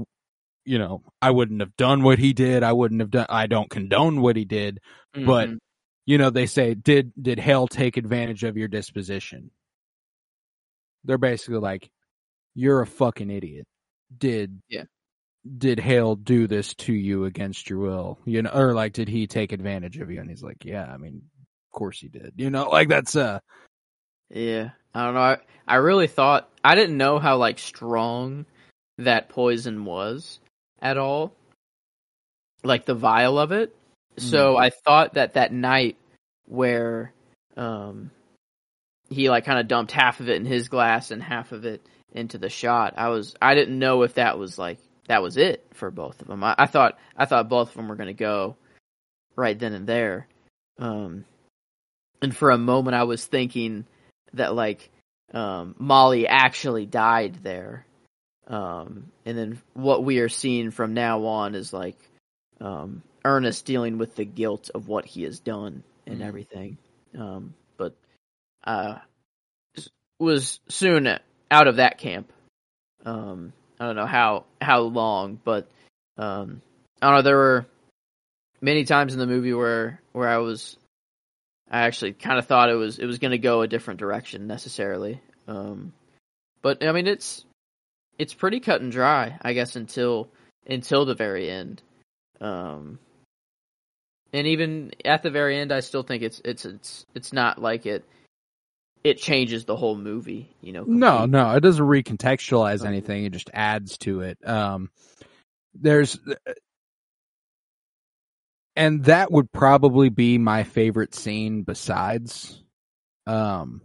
you 0.65 0.80
know, 0.80 1.03
I 1.22 1.31
wouldn't 1.31 1.61
have 1.61 1.76
done 1.77 2.03
what 2.03 2.19
he 2.19 2.34
did. 2.34 2.64
I 2.64 2.73
wouldn't 2.73 3.01
have 3.01 3.11
done. 3.11 3.27
I 3.30 3.47
don't 3.47 3.69
condone 3.69 4.22
what 4.22 4.35
he 4.38 4.45
did, 4.45 4.80
but 5.26 5.49
Mhm. 5.49 5.60
You 6.05 6.17
know, 6.17 6.30
they 6.30 6.45
say, 6.45 6.73
did 6.73 7.11
did 7.21 7.39
Hale 7.39 7.67
take 7.67 7.97
advantage 7.97 8.43
of 8.43 8.57
your 8.57 8.67
disposition? 8.67 9.51
They're 11.03 11.17
basically 11.17 11.59
like, 11.59 11.89
you're 12.55 12.81
a 12.81 12.88
fucking 12.88 13.30
idiot. 13.30 13.67
Did 14.17 14.61
Yeah. 14.69 14.84
Did 15.57 15.80
Hale 15.80 16.15
do 16.15 16.47
this 16.47 16.73
to 16.75 16.93
you 16.93 17.25
against 17.25 17.69
your 17.69 17.80
will? 17.80 18.17
You 18.25 18.43
know, 18.43 18.51
or 18.51 18.73
like, 18.73 18.93
did 18.93 19.09
he 19.09 19.27
take 19.27 19.51
advantage 19.51 19.97
of 19.97 20.09
you? 20.09 20.21
And 20.21 20.30
he's 20.30 20.43
like, 20.43 20.63
yeah, 20.63 20.85
I 20.85 20.95
mean, 20.97 21.21
of 21.41 21.77
course 21.77 21.99
he 21.99 22.07
did. 22.07 22.34
You 22.38 22.49
know, 22.49 22.69
like 22.71 22.88
that's 22.88 23.15
uh, 23.15 23.39
yeah, 24.30 24.71
I 24.93 25.05
don't 25.05 25.13
know. 25.13 25.19
I, 25.19 25.38
I 25.67 25.75
really 25.75 26.07
thought 26.07 26.49
I 26.63 26.75
didn't 26.75 26.97
know 26.97 27.19
how 27.19 27.38
like 27.38 27.59
strong 27.59 28.45
that 28.97 29.30
poison 29.30 29.85
was 29.85 30.39
at 30.81 30.97
all, 30.97 31.35
like 32.63 32.85
the 32.85 32.95
vial 32.95 33.39
of 33.39 33.51
it. 33.51 33.75
So 34.18 34.57
I 34.57 34.69
thought 34.69 35.15
that 35.15 35.34
that 35.34 35.52
night 35.52 35.98
where, 36.45 37.14
um, 37.57 38.11
he 39.10 39.30
like 39.30 39.45
kind 39.45 39.60
of 39.60 39.68
dumped 39.68 39.91
half 39.91 40.19
of 40.19 40.30
it 40.30 40.38
in 40.38 40.45
his 40.45 40.69
glass 40.69 41.11
and 41.11 41.22
half 41.22 41.52
of 41.52 41.65
it 41.65 41.85
into 42.11 42.38
the 42.38 42.49
shot. 42.49 42.94
I 42.98 43.10
was 43.10 43.35
I 43.41 43.56
didn't 43.56 43.80
know 43.80 44.03
if 44.03 44.15
that 44.15 44.38
was 44.38 44.57
like 44.57 44.80
that 45.07 45.22
was 45.22 45.38
it 45.38 45.65
for 45.73 45.91
both 45.91 46.22
of 46.22 46.27
them. 46.27 46.44
I, 46.44 46.56
I 46.57 46.65
thought 46.65 46.98
I 47.15 47.26
thought 47.26 47.49
both 47.49 47.69
of 47.69 47.76
them 47.76 47.88
were 47.88 47.95
going 47.95 48.07
to 48.07 48.14
go 48.14 48.56
right 49.35 49.57
then 49.57 49.73
and 49.73 49.88
there. 49.88 50.27
Um, 50.80 51.26
and 52.22 52.35
for 52.35 52.52
a 52.52 52.57
moment, 52.57 52.95
I 52.95 53.03
was 53.03 53.26
thinking 53.26 53.85
that 54.34 54.56
like 54.56 54.90
um, 55.34 55.76
Molly 55.77 56.27
actually 56.27 56.85
died 56.85 57.40
there. 57.44 57.85
Um, 58.48 59.11
and 59.26 59.38
then 59.38 59.61
what 59.73 60.03
we 60.03 60.19
are 60.19 60.30
seeing 60.30 60.72
from 60.72 60.94
now 60.94 61.26
on 61.26 61.56
is 61.56 61.72
like 61.72 61.98
um, 62.60 63.02
Ernest 63.25 63.65
dealing 63.65 63.97
with 63.97 64.15
the 64.15 64.25
guilt 64.25 64.69
of 64.75 64.87
what 64.87 65.05
he 65.05 65.23
has 65.23 65.39
done 65.39 65.83
and 66.05 66.19
Mhm. 66.19 66.25
everything. 66.25 66.77
Um, 67.17 67.53
but 67.77 67.95
uh, 68.63 68.99
was 70.19 70.59
soon 70.69 71.07
out 71.51 71.67
of 71.67 71.77
that 71.77 71.97
camp. 71.97 72.31
Um, 73.05 73.53
I 73.79 73.85
don't 73.85 73.95
know 73.95 74.05
how 74.05 74.45
how 74.61 74.81
long, 74.81 75.39
but 75.43 75.67
um, 76.17 76.61
I 77.01 77.07
don't 77.07 77.17
know. 77.17 77.21
There 77.23 77.37
were 77.37 77.65
many 78.61 78.85
times 78.85 79.13
in 79.13 79.19
the 79.19 79.27
movie 79.27 79.53
where 79.53 79.99
where 80.13 80.29
I 80.29 80.37
was 80.37 80.77
I 81.69 81.81
actually 81.81 82.13
kind 82.13 82.37
of 82.37 82.45
thought 82.45 82.69
it 82.69 82.75
was 82.75 82.99
it 82.99 83.05
was 83.05 83.19
going 83.19 83.31
to 83.31 83.37
go 83.37 83.61
a 83.61 83.67
different 83.67 83.99
direction 83.99 84.47
necessarily. 84.47 85.21
Um, 85.47 85.93
but 86.61 86.85
I 86.85 86.91
mean, 86.91 87.07
it's 87.07 87.45
it's 88.17 88.33
pretty 88.33 88.59
cut 88.59 88.81
and 88.81 88.91
dry, 88.91 89.37
I 89.41 89.53
guess, 89.53 89.75
until 89.75 90.29
until 90.65 91.05
the 91.05 91.15
very 91.15 91.49
end. 91.49 91.81
Um, 92.39 92.99
and 94.34 94.47
even 94.47 94.91
at 95.05 95.23
the 95.23 95.30
very 95.30 95.60
end, 95.60 95.72
I 95.72 95.81
still 95.81 96.03
think 96.03 96.23
it's 96.23 96.41
it's 96.43 96.65
it's 96.65 97.05
it's 97.14 97.31
not 97.31 97.61
like 97.61 97.85
it 97.85 98.03
it 99.03 99.18
changes 99.19 99.65
the 99.65 99.76
whole 99.76 99.95
movie. 99.95 100.49
You 100.61 100.73
know? 100.73 100.84
No, 100.85 101.18
completely. 101.19 101.31
no, 101.31 101.55
it 101.55 101.60
doesn't 101.60 101.85
recontextualize 101.85 102.85
anything. 102.85 103.26
It 103.26 103.34
just 103.34 103.51
adds 103.53 103.97
to 103.99 104.22
it. 104.22 104.38
Um, 104.47 104.89
there's, 105.76 106.19
and 108.76 109.03
that 109.05 109.31
would 109.31 109.51
probably 109.51 110.10
be 110.10 110.38
my 110.38 110.64
favorite 110.64 111.14
scene 111.14 111.64
besides, 111.64 112.61
um, 113.27 113.81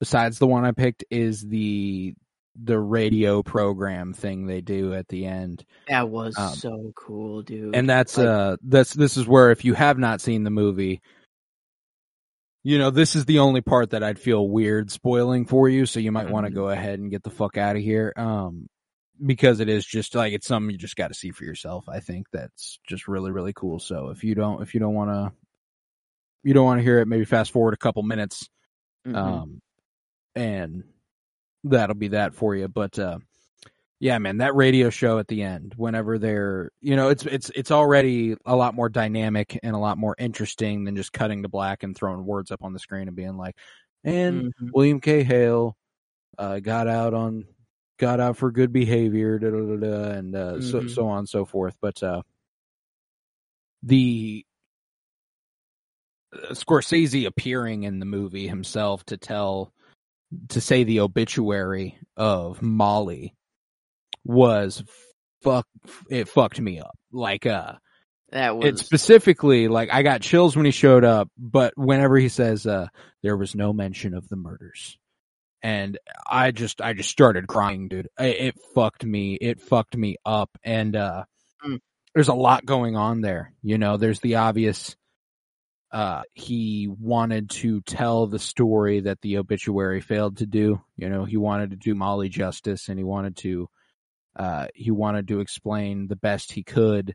besides 0.00 0.38
the 0.38 0.46
one 0.46 0.64
I 0.64 0.72
picked 0.72 1.04
is 1.10 1.40
the 1.40 2.14
the 2.60 2.78
radio 2.78 3.42
program 3.42 4.12
thing 4.12 4.46
they 4.46 4.60
do 4.60 4.92
at 4.94 5.08
the 5.08 5.24
end. 5.26 5.64
That 5.88 6.08
was 6.10 6.36
Um, 6.36 6.54
so 6.54 6.92
cool, 6.94 7.42
dude. 7.42 7.74
and 7.74 7.88
that's 7.88 8.18
Like- 8.18 8.26
uh 8.28 8.56
that's 8.62 8.92
this 8.92 9.16
is 9.16 9.26
where 9.26 9.50
if 9.50 9.64
you 9.64 9.74
have 9.74 9.98
not 9.98 10.20
seen 10.20 10.44
the 10.44 10.50
movie 10.50 11.00
you 12.64 12.78
know 12.78 12.90
this 12.90 13.16
is 13.16 13.24
the 13.24 13.40
only 13.40 13.60
part 13.60 13.90
that 13.90 14.04
i'd 14.04 14.20
feel 14.20 14.48
weird 14.48 14.88
spoiling 14.88 15.44
for 15.46 15.68
you 15.68 15.84
so 15.84 15.98
you 15.98 16.12
might 16.12 16.30
want 16.30 16.46
to 16.46 16.52
Mhm. 16.52 16.54
go 16.54 16.68
ahead 16.68 17.00
and 17.00 17.10
get 17.10 17.24
the 17.24 17.30
fuck 17.30 17.56
out 17.58 17.74
of 17.74 17.82
here 17.82 18.12
um 18.16 18.68
because 19.26 19.58
it 19.58 19.68
is 19.68 19.84
just 19.84 20.14
like 20.14 20.32
it's 20.32 20.46
something 20.46 20.70
you 20.70 20.78
just 20.78 20.94
got 20.94 21.08
to 21.08 21.14
see 21.14 21.32
for 21.32 21.42
yourself 21.44 21.88
i 21.88 21.98
think 21.98 22.26
that's 22.32 22.78
just 22.86 23.08
really 23.08 23.32
really 23.32 23.52
cool 23.52 23.80
so 23.80 24.10
if 24.10 24.22
you 24.22 24.36
don't 24.36 24.62
if 24.62 24.74
you 24.74 24.80
don't 24.80 24.94
want 24.94 25.10
to 25.10 25.32
you 26.44 26.54
don't 26.54 26.64
want 26.64 26.78
to 26.78 26.84
hear 26.84 27.00
it 27.00 27.08
maybe 27.08 27.24
fast 27.24 27.50
forward 27.50 27.74
a 27.74 27.78
couple 27.78 28.02
minutes 28.04 28.48
Mhm. 29.08 29.16
um 29.16 29.62
and 30.36 30.84
that'll 31.64 31.94
be 31.96 32.08
that 32.08 32.34
for 32.34 32.54
you 32.56 32.68
but 32.68 32.98
uh 32.98 33.18
yeah 34.00 34.18
man 34.18 34.38
that 34.38 34.54
radio 34.54 34.90
show 34.90 35.18
at 35.18 35.28
the 35.28 35.42
end 35.42 35.74
whenever 35.76 36.18
they're 36.18 36.70
you 36.80 36.96
know 36.96 37.08
it's 37.08 37.24
it's 37.26 37.50
it's 37.54 37.70
already 37.70 38.36
a 38.46 38.56
lot 38.56 38.74
more 38.74 38.88
dynamic 38.88 39.58
and 39.62 39.74
a 39.76 39.78
lot 39.78 39.96
more 39.98 40.14
interesting 40.18 40.84
than 40.84 40.96
just 40.96 41.12
cutting 41.12 41.42
to 41.42 41.48
black 41.48 41.82
and 41.82 41.96
throwing 41.96 42.24
words 42.26 42.50
up 42.50 42.64
on 42.64 42.72
the 42.72 42.78
screen 42.78 43.08
and 43.08 43.16
being 43.16 43.36
like 43.36 43.56
and 44.04 44.52
Mhm. 44.60 44.70
william 44.72 45.00
k 45.00 45.22
hale 45.22 45.76
uh 46.38 46.58
got 46.60 46.88
out 46.88 47.14
on 47.14 47.46
got 47.98 48.20
out 48.20 48.36
for 48.36 48.50
good 48.50 48.72
behavior 48.72 49.38
da, 49.38 49.50
da, 49.50 49.58
da, 49.58 49.76
da, 49.76 50.10
and 50.18 50.34
uh 50.34 50.60
so 50.60 50.80
Mhm. 50.80 50.90
so 50.90 51.06
on 51.08 51.20
and 51.20 51.28
so 51.28 51.44
forth 51.44 51.76
but 51.80 52.02
uh 52.02 52.22
the 53.82 54.44
uh, 56.32 56.52
Scorsese 56.54 57.26
appearing 57.26 57.82
in 57.84 57.98
the 57.98 58.06
movie 58.06 58.48
himself 58.48 59.04
to 59.06 59.16
tell 59.16 59.72
to 60.50 60.60
say 60.60 60.84
the 60.84 61.00
obituary 61.00 61.98
of 62.16 62.62
Molly 62.62 63.34
was 64.24 64.82
fuck 65.42 65.66
it 66.08 66.28
fucked 66.28 66.60
me 66.60 66.80
up. 66.80 66.96
Like 67.12 67.46
uh 67.46 67.74
that 68.30 68.56
was 68.56 68.66
it 68.66 68.78
specifically 68.78 69.68
like 69.68 69.90
I 69.92 70.02
got 70.02 70.22
chills 70.22 70.56
when 70.56 70.64
he 70.64 70.70
showed 70.72 71.04
up, 71.04 71.28
but 71.36 71.74
whenever 71.76 72.16
he 72.16 72.28
says 72.28 72.66
uh 72.66 72.86
there 73.22 73.36
was 73.36 73.54
no 73.54 73.72
mention 73.72 74.14
of 74.14 74.28
the 74.28 74.36
murders. 74.36 74.98
And 75.62 75.98
I 76.28 76.50
just 76.50 76.80
I 76.80 76.92
just 76.92 77.10
started 77.10 77.46
crying, 77.46 77.88
dude. 77.88 78.08
It, 78.18 78.36
it 78.40 78.54
fucked 78.74 79.04
me. 79.04 79.34
It 79.34 79.60
fucked 79.60 79.96
me 79.96 80.16
up 80.24 80.50
and 80.64 80.96
uh 80.96 81.24
Mm. 81.64 81.78
there's 82.12 82.26
a 82.28 82.34
lot 82.34 82.66
going 82.66 82.96
on 82.96 83.20
there. 83.20 83.52
You 83.62 83.78
know, 83.78 83.96
there's 83.96 84.18
the 84.18 84.34
obvious 84.34 84.96
uh 85.92 86.22
he 86.34 86.88
wanted 86.88 87.50
to 87.50 87.80
tell 87.82 88.26
the 88.26 88.38
story 88.38 89.00
that 89.00 89.20
the 89.20 89.38
obituary 89.38 90.00
failed 90.00 90.38
to 90.38 90.46
do. 90.46 90.80
You 90.96 91.08
know, 91.10 91.24
he 91.24 91.36
wanted 91.36 91.70
to 91.70 91.76
do 91.76 91.94
Molly 91.94 92.28
justice 92.28 92.88
and 92.88 92.98
he 92.98 93.04
wanted 93.04 93.36
to 93.38 93.68
uh 94.36 94.66
he 94.74 94.90
wanted 94.90 95.28
to 95.28 95.40
explain 95.40 96.08
the 96.08 96.16
best 96.16 96.52
he 96.52 96.62
could 96.62 97.14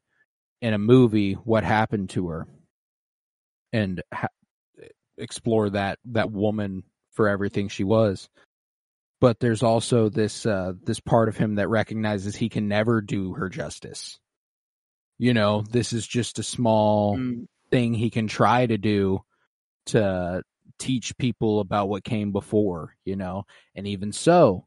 in 0.61 0.73
a 0.73 0.77
movie 0.77 1.33
what 1.33 1.63
happened 1.63 2.09
to 2.11 2.29
her 2.29 2.47
and 3.73 4.01
ha- 4.13 4.27
explore 5.17 5.69
that 5.71 5.99
that 6.05 6.31
woman 6.31 6.83
for 7.13 7.27
everything 7.27 7.67
she 7.69 7.83
was 7.83 8.29
but 9.19 9.39
there's 9.39 9.63
also 9.63 10.09
this 10.09 10.45
uh 10.45 10.73
this 10.83 10.99
part 10.99 11.27
of 11.27 11.37
him 11.37 11.55
that 11.55 11.67
recognizes 11.69 12.35
he 12.35 12.49
can 12.49 12.67
never 12.67 13.01
do 13.01 13.33
her 13.33 13.49
justice 13.49 14.19
you 15.17 15.33
know 15.33 15.63
this 15.71 15.93
is 15.93 16.05
just 16.05 16.39
a 16.39 16.43
small 16.43 17.17
Mm. 17.17 17.47
Thing 17.69 17.93
he 17.93 18.09
can 18.09 18.27
try 18.27 18.65
to 18.65 18.77
do 18.77 19.21
to 19.87 20.43
teach 20.79 21.17
people 21.17 21.59
about 21.59 21.89
what 21.89 22.03
came 22.03 22.31
before 22.31 22.95
you 23.03 23.15
know 23.15 23.45
and 23.75 23.87
even 23.87 24.11
so 24.11 24.65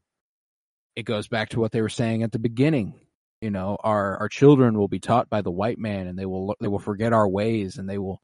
it 0.95 1.03
goes 1.03 1.27
back 1.27 1.49
to 1.49 1.59
what 1.59 1.71
they 1.71 1.81
were 1.81 1.89
saying 1.89 2.23
at 2.23 2.31
the 2.31 2.39
beginning 2.39 2.93
you 3.39 3.49
know 3.49 3.77
our 3.81 4.17
our 4.17 4.29
children 4.29 4.77
will 4.77 4.87
be 4.87 4.99
taught 4.99 5.29
by 5.29 5.41
the 5.41 5.51
white 5.51 5.79
man 5.79 6.07
and 6.07 6.17
they 6.17 6.25
will 6.25 6.55
they 6.59 6.67
will 6.67 6.79
forget 6.79 7.13
our 7.13 7.27
ways 7.27 7.77
and 7.77 7.89
they 7.89 7.97
will 7.97 8.21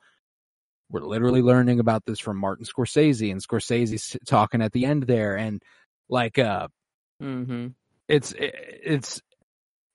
we're 0.89 1.01
literally 1.01 1.41
learning 1.41 1.81
about 1.81 2.05
this 2.05 2.19
from 2.19 2.37
Martin 2.37 2.65
Scorsese 2.65 3.29
and 3.29 3.45
Scorsese's 3.45 4.15
talking 4.25 4.61
at 4.61 4.71
the 4.71 4.85
end 4.85 5.03
there 5.03 5.37
and 5.37 5.61
like 6.09 6.39
uh 6.39 6.67
mm-hmm. 7.21 7.67
it's 8.07 8.33
it's 8.37 9.21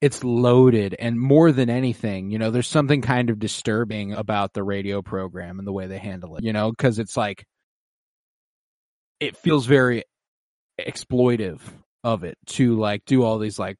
it's 0.03 0.23
loaded 0.25 0.95
and 0.99 1.19
more 1.19 1.51
than 1.53 1.71
anything 1.71 2.31
you 2.31 2.39
know 2.39 2.51
there's 2.51 2.67
something 2.69 3.01
kind 3.01 3.31
of 3.31 3.39
disturbing 3.39 4.13
about 4.13 4.53
the 4.53 4.63
radio 4.63 5.01
program 5.01 5.59
and 5.59 5.67
the 5.67 5.73
way 5.73 5.87
they 5.87 5.99
handle 5.99 6.37
it 6.37 6.45
you 6.45 6.53
know 6.53 6.71
because 6.71 6.99
it's 6.99 7.17
like 7.17 7.47
it 9.21 9.37
feels 9.37 9.65
very 9.67 10.05
exploitive 10.81 11.61
of 12.05 12.25
it 12.25 12.37
to 12.47 12.77
like 12.77 13.05
do 13.07 13.23
all 13.23 13.39
these 13.39 13.59
like 13.59 13.77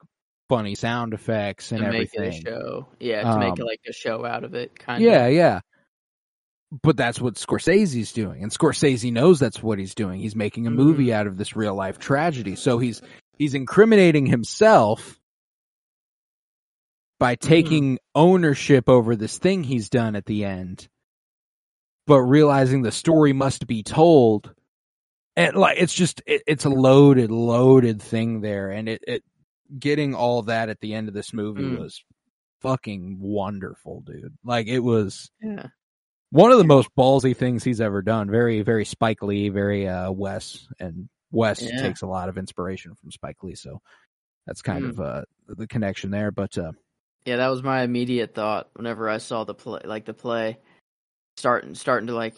funny 0.49 0.75
sound 0.75 1.15
effects 1.15 1.73
and 1.73 1.81
to 1.81 1.87
make 1.91 2.11
everything 2.15 2.23
it 2.25 2.47
a 2.47 2.51
show. 2.51 2.87
Yeah, 3.01 3.23
to 3.23 3.39
make 3.39 3.53
Um, 3.53 3.59
it 3.61 3.65
like 3.65 3.81
a 3.89 3.93
show 3.93 4.25
out 4.25 4.45
of 4.45 4.55
it, 4.55 4.79
kind 4.79 5.03
yeah, 5.03 5.27
of. 5.27 5.33
yeah. 5.35 5.61
But 6.83 6.97
that's 6.97 7.21
what 7.21 7.35
Scorsese's 7.35 8.13
doing, 8.13 8.43
and 8.43 8.53
Scorsese 8.53 9.13
knows 9.13 9.41
that's 9.41 9.63
what 9.63 9.79
he's 9.79 9.95
doing. 9.95 10.21
He's 10.21 10.37
making 10.37 10.67
a 10.67 10.71
movie 10.71 11.07
Mm. 11.07 11.13
out 11.15 11.27
of 11.27 11.37
this 11.37 11.57
real 11.57 11.75
life 11.75 11.99
tragedy. 11.99 12.55
So 12.55 12.79
he's 12.79 13.03
he's 13.39 13.55
incriminating 13.55 14.27
himself 14.27 15.19
by 17.23 17.37
Mm-hmm. 17.37 17.49
taking 17.49 17.99
ownership 18.17 18.89
over 18.89 19.15
this 19.17 19.39
thing 19.39 19.63
he's 19.63 19.89
done 19.89 20.17
at 20.17 20.27
the 20.27 20.45
end, 20.45 20.89
but 22.07 22.21
realizing 22.21 22.83
the 22.83 22.91
story 22.93 23.33
must 23.33 23.67
be 23.69 23.83
told. 23.85 24.53
And 25.37 25.57
like 25.57 25.79
it's 25.81 25.95
just 25.95 26.21
it, 26.27 26.43
it's 26.47 26.65
a 26.65 26.69
loaded, 26.69 27.31
loaded 27.31 28.03
thing 28.03 28.41
there, 28.41 28.71
and 28.71 28.89
it, 28.89 29.03
it 29.07 29.23
getting 29.79 30.15
all 30.15 30.43
that 30.43 30.69
at 30.69 30.81
the 30.81 30.95
end 30.95 31.07
of 31.09 31.15
this 31.15 31.33
movie 31.33 31.63
Mm. 31.63 31.79
was 31.79 32.05
fucking 32.61 33.19
wonderful, 33.21 34.03
dude. 34.03 34.37
Like 34.45 34.67
it 34.67 34.81
was 34.81 35.31
Yeah. 35.41 35.69
one 36.31 36.51
of 36.53 36.59
the 36.59 36.65
most 36.65 36.89
ballsy 36.99 37.37
things 37.37 37.65
he's 37.65 37.81
ever 37.81 38.03
done. 38.03 38.29
Very, 38.31 38.63
very 38.63 38.85
Spike 38.85 39.23
Lee, 39.23 39.49
very 39.49 39.89
uh 39.89 40.11
Wes, 40.11 40.67
and 40.81 41.09
Wes 41.31 41.63
Yeah. 41.63 41.81
takes 41.81 42.03
a 42.03 42.07
lot 42.07 42.29
of 42.29 42.37
inspiration 42.37 42.95
from 42.97 43.11
Spike 43.13 43.43
Lee, 43.43 43.55
so 43.55 43.81
that's 44.47 44.61
kind 44.61 44.85
Mm. 44.85 44.89
of 44.91 45.01
uh 45.01 45.23
the 45.49 45.67
connection 45.69 46.11
there. 46.11 46.31
But 46.33 46.59
uh 46.59 46.73
Yeah, 47.25 47.37
that 47.37 47.49
was 47.49 47.63
my 47.63 47.83
immediate 47.83 48.35
thought 48.35 48.69
whenever 48.75 49.09
I 49.09 49.19
saw 49.19 49.45
the 49.45 49.55
play, 49.55 49.81
like 49.85 50.05
the 50.05 50.15
play 50.15 50.59
starting 51.37 51.75
starting 51.75 52.09
to 52.09 52.15
like 52.15 52.35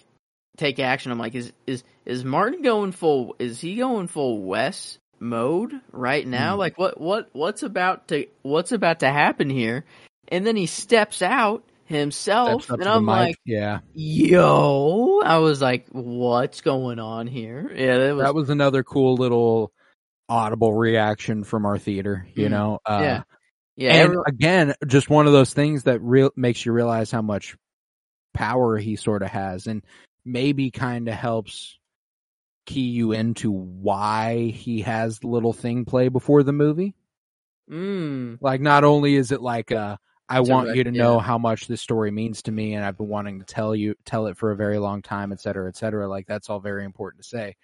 take 0.57 0.79
action. 0.79 1.11
I'm 1.11 1.19
like, 1.19 1.35
is 1.35 1.53
is 1.67 1.85
is 2.05 2.25
Martin 2.25 2.63
going 2.63 2.93
full? 2.93 3.35
Is 3.39 3.61
he 3.61 3.77
going 3.77 4.09
full 4.09 4.43
Wes 4.43 4.99
mode 5.19 5.73
right 5.91 6.27
now? 6.27 6.55
Hmm. 6.55 6.59
Like, 6.59 6.79
what 6.79 7.01
what 7.01 7.31
what's 7.33 7.63
about 7.63 8.09
to 8.09 8.27
what's 8.43 8.73
about 8.73 9.01
to 9.01 9.11
happen 9.11 9.49
here? 9.49 9.85
And 10.29 10.47
then 10.47 10.57
he 10.57 10.67
steps 10.67 11.23
out 11.23 11.65
himself, 11.85 12.65
Steps 12.65 12.81
and 12.81 12.89
I'm 12.89 13.07
like, 13.07 13.37
yeah, 13.45 13.81
"Yo!" 13.95 15.21
I 15.25 15.39
was 15.39 15.61
like, 15.61 15.87
"What's 15.93 16.61
going 16.63 16.99
on 16.99 17.27
here?" 17.27 17.71
Yeah, 17.75 17.99
that 17.99 18.17
was, 18.17 18.25
that 18.25 18.35
was 18.35 18.51
another 18.51 18.83
cool 18.83 19.17
little 19.17 19.73
audible 20.29 20.73
reaction 20.73 21.45
from 21.45 21.67
our 21.67 21.79
theater. 21.79 22.27
You 22.35 22.49
Mm. 22.49 22.51
know, 22.51 22.79
uh, 22.87 22.99
yeah, 23.03 23.23
yeah. 23.77 23.95
and 23.95 24.03
every- 24.03 24.23
again, 24.27 24.75
just 24.87 25.11
one 25.11 25.27
of 25.27 25.33
those 25.33 25.53
things 25.53 25.85
that 25.85 26.01
real 26.01 26.31
makes 26.37 26.65
you 26.65 26.73
realize 26.73 27.11
how 27.11 27.23
much 27.23 27.57
power 28.33 28.77
he 28.77 28.97
sort 28.97 29.23
of 29.23 29.31
has, 29.31 29.67
and 29.67 29.85
maybe 30.25 30.71
kind 30.71 31.09
of 31.09 31.15
helps 31.15 31.79
key 32.67 32.89
you 32.89 33.13
into 33.13 33.51
why 33.51 34.47
he 34.47 34.83
has 34.83 35.19
the 35.19 35.27
little 35.27 35.53
thing 35.53 35.85
play 35.85 36.09
before 36.09 36.43
the 36.43 36.53
movie. 36.53 36.95
mm, 37.71 38.39
Like, 38.41 38.61
not 38.61 38.85
only 38.85 39.17
is 39.17 39.33
it 39.33 39.43
like, 39.43 39.71
uh, 39.71 39.97
I 40.29 40.41
want 40.41 40.75
you 40.75 40.85
to 40.85 40.91
know 40.91 41.19
how 41.19 41.37
much 41.37 41.67
this 41.67 41.83
story 41.83 42.11
means 42.11 42.43
to 42.43 42.53
me, 42.53 42.73
and 42.75 42.83
I've 42.83 42.97
been 42.97 43.09
wanting 43.09 43.41
to 43.41 43.45
tell 43.45 43.77
you, 43.77 43.95
tell 44.07 44.27
it 44.29 44.39
for 44.39 44.51
a 44.51 44.57
very 44.57 44.79
long 44.79 45.03
time, 45.03 45.31
et 45.33 45.41
cetera, 45.41 45.69
et 45.69 45.77
cetera. 45.77 46.09
Like, 46.09 46.27
that's 46.27 46.49
all 46.49 46.61
very 46.61 46.85
important 46.85 47.23
to 47.23 47.29
say. 47.29 47.57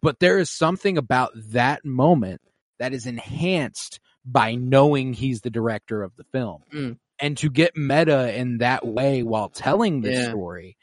But 0.00 0.20
there 0.20 0.38
is 0.38 0.50
something 0.50 0.98
about 0.98 1.32
that 1.50 1.84
moment 1.84 2.40
that 2.78 2.92
is 2.92 3.06
enhanced 3.06 3.98
by 4.24 4.54
knowing 4.54 5.12
he's 5.12 5.40
the 5.40 5.50
director 5.50 6.02
of 6.02 6.14
the 6.16 6.24
film. 6.24 6.62
Mm. 6.72 6.98
And 7.18 7.36
to 7.38 7.50
get 7.50 7.76
meta 7.76 8.36
in 8.36 8.58
that 8.58 8.86
way 8.86 9.22
while 9.22 9.48
telling 9.48 10.00
the 10.00 10.12
Yeah. 10.12 10.28
story 10.30 10.76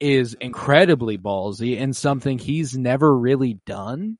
is 0.00 0.34
incredibly 0.34 1.16
ballsy 1.16 1.80
and 1.80 1.94
something 1.94 2.38
he's 2.38 2.76
never 2.76 3.16
really 3.16 3.54
done. 3.66 4.18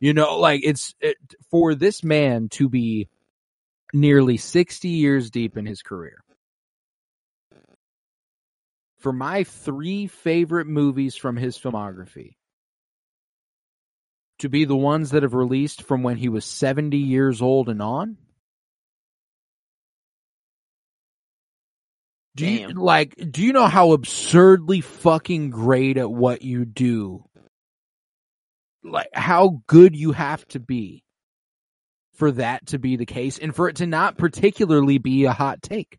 You 0.00 0.14
know, 0.14 0.38
like 0.38 0.62
it's 0.64 0.94
it, 1.00 1.16
for 1.50 1.74
this 1.74 2.02
man 2.02 2.48
to 2.50 2.68
be 2.68 3.08
nearly 3.92 4.36
60 4.36 4.88
years 4.88 5.30
deep 5.30 5.56
in 5.56 5.66
his 5.66 5.82
career. 5.82 6.22
For 8.98 9.12
my 9.12 9.44
three 9.44 10.06
favorite 10.06 10.66
movies 10.66 11.14
from 11.14 11.36
his 11.36 11.58
filmography 11.58 12.37
to 14.38 14.48
be 14.48 14.64
the 14.64 14.76
ones 14.76 15.10
that 15.10 15.22
have 15.22 15.34
released 15.34 15.82
from 15.82 16.02
when 16.02 16.16
he 16.16 16.28
was 16.28 16.44
70 16.44 16.96
years 16.96 17.42
old 17.42 17.68
and 17.68 17.82
on. 17.82 18.16
Do 22.36 22.46
you 22.46 22.68
like 22.68 23.16
do 23.32 23.42
you 23.42 23.52
know 23.52 23.66
how 23.66 23.92
absurdly 23.92 24.80
fucking 24.80 25.50
great 25.50 25.96
at 25.96 26.08
what 26.08 26.42
you 26.42 26.64
do? 26.64 27.24
Like 28.84 29.08
how 29.12 29.62
good 29.66 29.96
you 29.96 30.12
have 30.12 30.46
to 30.48 30.60
be 30.60 31.02
for 32.14 32.30
that 32.32 32.66
to 32.66 32.78
be 32.78 32.94
the 32.94 33.06
case 33.06 33.38
and 33.38 33.54
for 33.54 33.68
it 33.68 33.76
to 33.76 33.86
not 33.86 34.18
particularly 34.18 34.98
be 34.98 35.24
a 35.24 35.32
hot 35.32 35.62
take. 35.62 35.98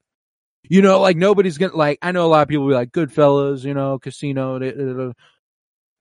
You 0.64 0.82
know, 0.82 1.02
like 1.02 1.18
nobody's 1.18 1.58
gonna 1.58 1.76
like. 1.76 2.00
I 2.02 2.12
know 2.12 2.26
a 2.26 2.28
lot 2.28 2.44
of 2.44 2.48
people 2.48 2.66
will 2.66 2.72
be 2.72 2.76
like 2.76 2.92
Goodfellas, 2.92 3.64
you 3.66 3.74
know, 3.74 3.98
Casino. 3.98 4.60
da, 4.60 4.72
da, 4.72 4.84
da, 4.84 4.94
da. 4.94 5.12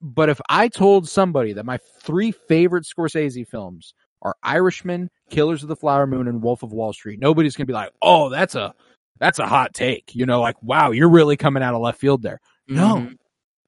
But 0.01 0.29
if 0.29 0.41
I 0.49 0.69
told 0.69 1.09
somebody 1.09 1.53
that 1.55 1.66
my 1.66 1.79
three 2.03 2.31
favorite 2.33 2.85
Scorsese 2.85 3.47
films 3.47 3.95
are 4.23 4.37
Irishman, 4.43 5.11
Killers 5.31 5.62
of 5.62 5.69
the 5.69 5.77
Flower 5.77 6.07
Moon, 6.07 6.29
and 6.29 6.43
Wolf 6.43 6.62
of 6.62 6.73
Wall 6.73 6.93
Street, 6.93 7.20
nobody's 7.20 7.57
gonna 7.57 7.66
be 7.66 7.73
like, 7.73 7.93
"Oh, 8.01 8.29
that's 8.29 8.55
a 8.55 8.75
that's 9.19 9.39
a 9.39 9.47
hot 9.47 9.75
take." 9.75 10.15
You 10.15 10.27
know, 10.27 10.41
like, 10.41 10.62
"Wow, 10.62 10.93
you're 10.93 11.09
really 11.09 11.37
coming 11.37 11.62
out 11.62 11.75
of 11.75 11.81
left 11.81 12.01
field 12.01 12.23
there." 12.23 12.41
No, 12.69 12.97
mhm. 12.97 13.16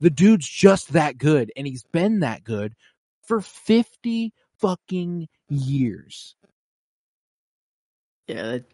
the 0.00 0.10
dude's 0.10 0.48
just 0.48 0.92
that 0.92 1.18
good, 1.18 1.52
and 1.56 1.66
he's 1.66 1.82
been 1.92 2.20
that 2.20 2.44
good 2.44 2.74
for 3.22 3.40
fifty 3.40 4.32
fucking 4.58 5.28
years. 5.48 6.36
Yeah, 8.28 8.42
that, 8.42 8.64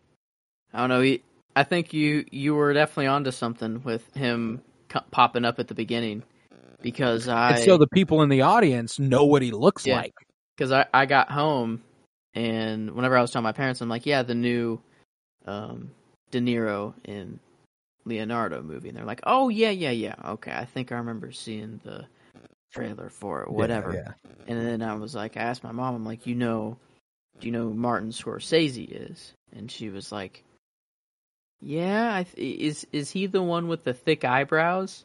I 0.75 0.81
don't 0.81 0.89
know. 0.91 1.01
He, 1.01 1.23
I 1.55 1.63
think 1.63 1.95
you 1.95 2.27
you 2.31 2.55
were 2.55 2.75
definitely 2.75 3.07
onto 3.07 3.31
something 3.31 3.83
with 3.83 4.15
him 4.15 4.61
co- 4.89 5.05
popping 5.11 5.47
up 5.47 5.59
at 5.59 5.69
the 5.69 5.75
beginning 5.75 6.23
because 6.87 7.27
I 7.29 7.51
and 7.51 7.65
so 7.65 7.77
the 7.77 7.89
people 7.89 8.23
in 8.23 8.29
the 8.29 8.43
audience 8.43 8.99
know 9.01 9.25
what 9.25 9.43
he 9.43 9.51
looks 9.51 9.85
Yeah. 9.87 9.97
like. 9.97 10.15
because 10.57 10.71
I, 10.71 10.87
I 10.95 11.05
got 11.07 11.31
home 11.31 11.83
and 12.35 12.93
whenever 12.93 13.17
I 13.17 13.23
was 13.23 13.33
telling 13.33 13.43
my 13.45 13.53
parents, 13.53 13.81
I'm 13.81 13.89
like, 13.89 14.07
yeah, 14.07 14.23
the 14.23 14.35
new 14.35 14.79
um, 15.47 15.91
De 16.31 16.41
Niro 16.41 16.95
in 17.05 17.41
Leonardo 18.05 18.63
movie, 18.63 18.89
and 18.89 18.97
they're 18.97 19.05
like, 19.05 19.23
oh 19.25 19.49
yeah, 19.49 19.71
yeah, 19.71 19.91
yeah, 19.91 20.15
okay, 20.25 20.53
I 20.53 20.65
think 20.65 20.93
I 20.93 20.97
remember 20.97 21.33
seeing 21.33 21.81
the 21.85 22.07
trailer 22.73 23.09
for 23.09 23.43
it, 23.43 23.51
whatever. 23.51 23.95
Yeah, 23.95 24.13
And 24.47 24.61
then 24.61 24.83
I 24.83 24.95
was 24.95 25.15
like, 25.15 25.37
I 25.37 25.41
asked 25.41 25.65
my 25.65 25.73
mom, 25.73 25.95
I'm 25.95 26.05
like, 26.05 26.27
you 26.27 26.37
know, 26.37 26.77
do 27.41 27.47
you 27.49 27.53
know 27.53 27.65
who 27.65 27.75
Martin 27.75 28.11
Scorsese 28.11 29.11
is? 29.11 29.33
And 29.57 29.71
she 29.71 29.89
was 29.89 30.13
like, 30.13 30.45
Yeah, 31.61 32.15
I 32.15 32.23
th- 32.23 32.61
is 32.61 32.87
is 32.93 33.11
he 33.11 33.27
the 33.27 33.43
one 33.43 33.67
with 33.67 33.83
the 33.83 33.95
thick 33.95 34.25
eyebrows? 34.25 35.05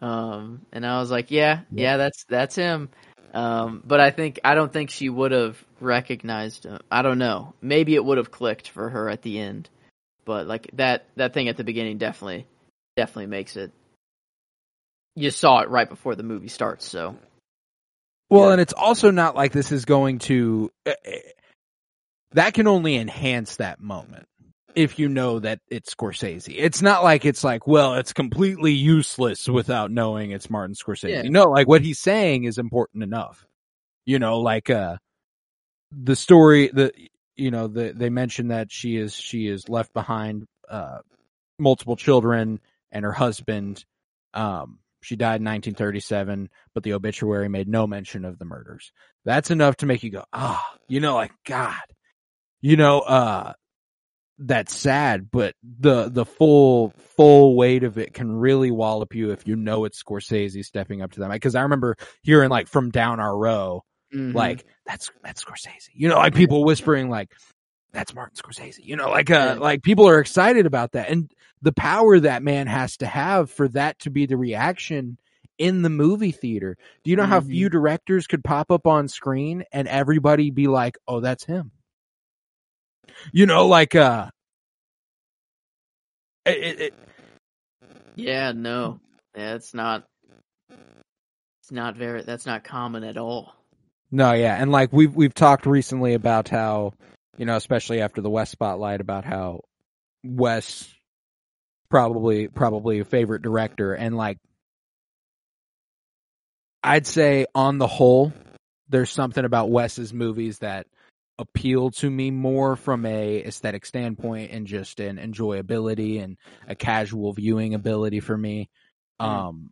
Um, 0.00 0.64
and 0.72 0.86
I 0.86 0.98
was 1.00 1.10
like, 1.10 1.30
Yeah, 1.30 1.60
yeah, 1.70 1.96
that's 1.96 2.24
that's 2.24 2.54
him. 2.54 2.88
Um, 3.32 3.82
but 3.86 4.00
I 4.00 4.10
think 4.10 4.40
I 4.44 4.54
don't 4.54 4.72
think 4.72 4.90
she 4.90 5.08
would 5.08 5.32
have 5.32 5.62
recognized 5.80 6.64
him. 6.64 6.80
I 6.90 7.02
don't 7.02 7.18
know. 7.18 7.54
Maybe 7.60 7.94
it 7.94 8.04
would 8.04 8.18
have 8.18 8.30
clicked 8.30 8.68
for 8.68 8.88
her 8.88 9.08
at 9.08 9.22
the 9.22 9.38
end, 9.38 9.68
but 10.24 10.46
like 10.46 10.70
that 10.74 11.06
that 11.16 11.32
thing 11.34 11.48
at 11.48 11.56
the 11.56 11.64
beginning 11.64 11.98
definitely 11.98 12.46
definitely 12.96 13.26
makes 13.26 13.56
it. 13.56 13.72
You 15.16 15.30
saw 15.30 15.60
it 15.60 15.68
right 15.68 15.88
before 15.88 16.14
the 16.14 16.22
movie 16.22 16.48
starts, 16.48 16.88
so 16.88 17.16
Well, 18.30 18.46
Yeah. 18.46 18.52
and 18.52 18.60
it's 18.60 18.72
also 18.72 19.10
not 19.10 19.34
like 19.36 19.52
this 19.52 19.70
is 19.72 19.84
going 19.84 20.20
to. 20.20 20.70
uh, 20.86 20.90
uh, 20.90 21.10
that 22.32 22.54
can 22.54 22.68
only 22.68 22.96
enhance 22.96 23.56
that 23.56 23.80
moment 23.80 24.26
if 24.74 24.98
you 24.98 25.08
know 25.08 25.38
that 25.40 25.60
it's 25.68 25.94
Scorsese. 25.94 26.54
It's 26.56 26.82
not 26.82 27.02
like 27.02 27.24
it's 27.24 27.44
like, 27.44 27.66
well, 27.66 27.94
it's 27.94 28.12
completely 28.12 28.72
useless 28.72 29.48
without 29.48 29.90
knowing 29.90 30.30
it's 30.30 30.50
Martin 30.50 30.74
Scorsese. 30.74 31.24
Yeah. 31.24 31.30
No, 31.30 31.44
like 31.44 31.68
what 31.68 31.82
he's 31.82 31.98
saying 31.98 32.44
is 32.44 32.58
important 32.58 33.02
enough. 33.02 33.46
You 34.04 34.18
know, 34.18 34.40
like 34.40 34.70
uh 34.70 34.96
the 35.92 36.16
story 36.16 36.70
the 36.72 36.92
you 37.36 37.50
know, 37.50 37.68
the 37.68 37.92
they 37.94 38.10
mentioned 38.10 38.50
that 38.50 38.70
she 38.70 38.96
is 38.96 39.14
she 39.14 39.46
is 39.46 39.68
left 39.68 39.92
behind 39.92 40.46
uh 40.68 40.98
multiple 41.58 41.96
children 41.96 42.60
and 42.90 43.04
her 43.04 43.12
husband 43.12 43.84
um 44.34 44.78
she 45.02 45.16
died 45.16 45.40
in 45.40 45.46
1937 45.46 46.48
but 46.74 46.82
the 46.82 46.92
obituary 46.92 47.48
made 47.48 47.68
no 47.68 47.86
mention 47.86 48.24
of 48.24 48.38
the 48.38 48.44
murders. 48.44 48.92
That's 49.24 49.50
enough 49.50 49.76
to 49.78 49.86
make 49.86 50.02
you 50.02 50.10
go, 50.10 50.24
ah, 50.32 50.64
you 50.88 51.00
know, 51.00 51.14
like 51.14 51.32
God, 51.44 51.76
you 52.60 52.76
know, 52.76 53.00
uh, 53.00 53.52
that's 54.42 54.74
sad, 54.74 55.30
but 55.30 55.54
the 55.62 56.08
the 56.08 56.24
full 56.24 56.94
full 57.16 57.54
weight 57.56 57.84
of 57.84 57.98
it 57.98 58.14
can 58.14 58.32
really 58.32 58.70
wallop 58.70 59.14
you 59.14 59.30
if 59.30 59.46
you 59.46 59.54
know 59.54 59.84
it's 59.84 60.02
Scorsese 60.02 60.64
stepping 60.64 61.02
up 61.02 61.12
to 61.12 61.20
them. 61.20 61.30
Because 61.30 61.54
I 61.54 61.62
remember 61.62 61.96
hearing 62.22 62.48
like 62.50 62.66
from 62.66 62.90
down 62.90 63.20
our 63.20 63.36
row, 63.36 63.84
Mhm. 64.14 64.34
like 64.34 64.64
that's 64.86 65.10
that's 65.22 65.44
Scorsese, 65.44 65.90
you 65.92 66.08
know, 66.08 66.16
like 66.16 66.34
people 66.34 66.64
whispering 66.64 67.10
like 67.10 67.30
that's 67.92 68.14
Martin 68.14 68.36
Scorsese, 68.36 68.78
you 68.82 68.96
know, 68.96 69.10
like 69.10 69.30
uh, 69.30 69.34
Yeah. 69.34 69.52
like 69.54 69.82
people 69.82 70.08
are 70.08 70.20
excited 70.20 70.64
about 70.64 70.92
that, 70.92 71.10
and 71.10 71.30
the 71.60 71.72
power 71.72 72.18
that 72.20 72.42
man 72.42 72.66
has 72.66 72.96
to 72.98 73.06
have 73.06 73.50
for 73.50 73.68
that 73.68 73.98
to 74.00 74.10
be 74.10 74.24
the 74.26 74.36
reaction 74.38 75.18
in 75.58 75.82
the 75.82 75.90
movie 75.90 76.32
theater. 76.32 76.78
Do 77.04 77.10
you 77.10 77.16
know 77.16 77.26
how 77.26 77.40
Mhm. 77.40 77.48
few 77.48 77.68
directors 77.68 78.26
could 78.26 78.42
pop 78.42 78.70
up 78.70 78.86
on 78.86 79.08
screen 79.08 79.64
and 79.72 79.86
everybody 79.86 80.50
be 80.50 80.66
like, 80.68 80.96
"Oh, 81.06 81.20
that's 81.20 81.44
him." 81.44 81.72
You 83.32 83.46
know, 83.46 83.66
like 83.66 83.94
uh, 83.94 84.30
it, 86.46 86.80
it, 86.80 86.94
Yeah, 88.16 88.52
no. 88.52 89.00
Yeah, 89.36 89.54
it's 89.54 89.74
not 89.74 90.04
it's 91.62 91.70
not 91.70 91.96
very 91.96 92.22
that's 92.22 92.46
not 92.46 92.64
common 92.64 93.04
at 93.04 93.16
all. 93.16 93.54
no, 94.10 94.32
yeah, 94.32 94.56
and 94.60 94.72
like 94.72 94.92
we've 94.92 95.14
we've 95.14 95.34
talked 95.34 95.66
recently 95.66 96.14
about 96.14 96.48
how 96.48 96.92
you 97.36 97.46
know, 97.46 97.56
especially 97.56 98.00
after 98.00 98.20
the 98.20 98.30
Wes 98.30 98.50
spotlight, 98.50 99.00
about 99.00 99.24
how 99.24 99.60
Wes 100.24 100.88
probably 101.88 102.48
probably 102.48 103.00
a 103.00 103.04
favorite 103.04 103.42
director, 103.42 103.94
and 103.94 104.16
like 104.16 104.38
I'd 106.82 107.06
say 107.06 107.46
on 107.54 107.78
the 107.78 107.86
whole, 107.86 108.32
there's 108.88 109.10
something 109.10 109.44
about 109.44 109.70
Wes's 109.70 110.12
movies 110.12 110.58
that 110.58 110.86
appeal 111.40 111.90
to 111.90 112.08
me 112.08 112.30
more 112.30 112.76
from 112.76 113.06
a 113.06 113.42
aesthetic 113.44 113.86
standpoint 113.86 114.52
and 114.52 114.66
just 114.66 115.00
an 115.00 115.16
enjoyability 115.16 116.22
and 116.22 116.36
a 116.68 116.74
casual 116.74 117.32
viewing 117.32 117.74
ability 117.74 118.20
for 118.20 118.36
me. 118.36 118.68
Mm. 119.20 119.24
Um, 119.24 119.70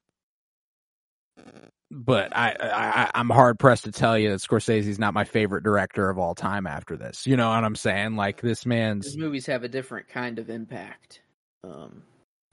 but 1.91 2.35
I, 2.37 2.57
I 2.61 3.11
I'm 3.15 3.31
hard 3.31 3.59
pressed 3.59 3.85
to 3.85 3.93
tell 3.93 4.19
you 4.19 4.31
that 4.31 4.41
Scorsese's 4.41 4.99
not 4.99 5.15
my 5.15 5.25
favorite 5.25 5.63
director 5.63 6.09
of 6.09 6.19
all 6.19 6.35
time 6.35 6.67
after 6.67 6.97
this. 6.97 7.27
You 7.27 7.37
know 7.37 7.49
what 7.49 7.65
I'm 7.65 7.77
saying? 7.77 8.17
Like 8.17 8.41
this 8.41 8.67
man's 8.67 9.07
His 9.07 9.19
movies 9.19 9.47
have 9.47 9.63
a 9.63 9.69
different 9.69 10.09
kind 10.09 10.39
of 10.39 10.51
impact 10.51 11.21
um, 11.65 12.03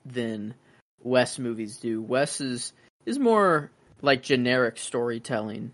than 0.05 0.55
Wes 0.99 1.39
movies 1.39 1.77
do. 1.77 2.01
Wes 2.01 2.41
is 2.41 2.73
is 3.05 3.17
more 3.17 3.71
like 4.01 4.23
generic 4.23 4.77
storytelling, 4.77 5.71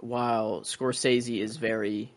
while 0.00 0.60
Scorsese 0.60 1.40
is 1.40 1.56
very 1.56 2.12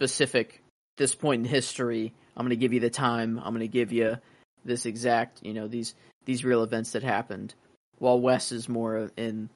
specific. 0.00 0.62
This 0.96 1.14
point 1.14 1.44
in 1.44 1.50
history, 1.50 2.12
I'm 2.36 2.44
going 2.44 2.50
to 2.50 2.60
give 2.60 2.72
you 2.72 2.80
the 2.80 2.90
time. 2.90 3.38
I'm 3.38 3.54
going 3.54 3.60
to 3.60 3.68
give 3.68 3.92
you 3.92 4.16
this 4.64 4.86
exact 4.86 5.42
you 5.42 5.54
know 5.54 5.68
these 5.68 5.94
these 6.24 6.44
real 6.44 6.62
events 6.62 6.92
that 6.92 7.02
happened, 7.02 7.54
while 7.98 8.18
Wes 8.18 8.52
is 8.52 8.68
more 8.68 9.10
in 9.16 9.50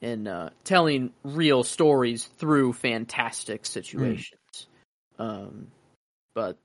in 0.00 0.28
uh, 0.28 0.50
telling 0.64 1.12
real 1.24 1.64
stories 1.64 2.26
through 2.38 2.72
fantastic 2.72 3.66
situations. 3.66 4.66
Um, 5.18 5.68
but 6.34 6.56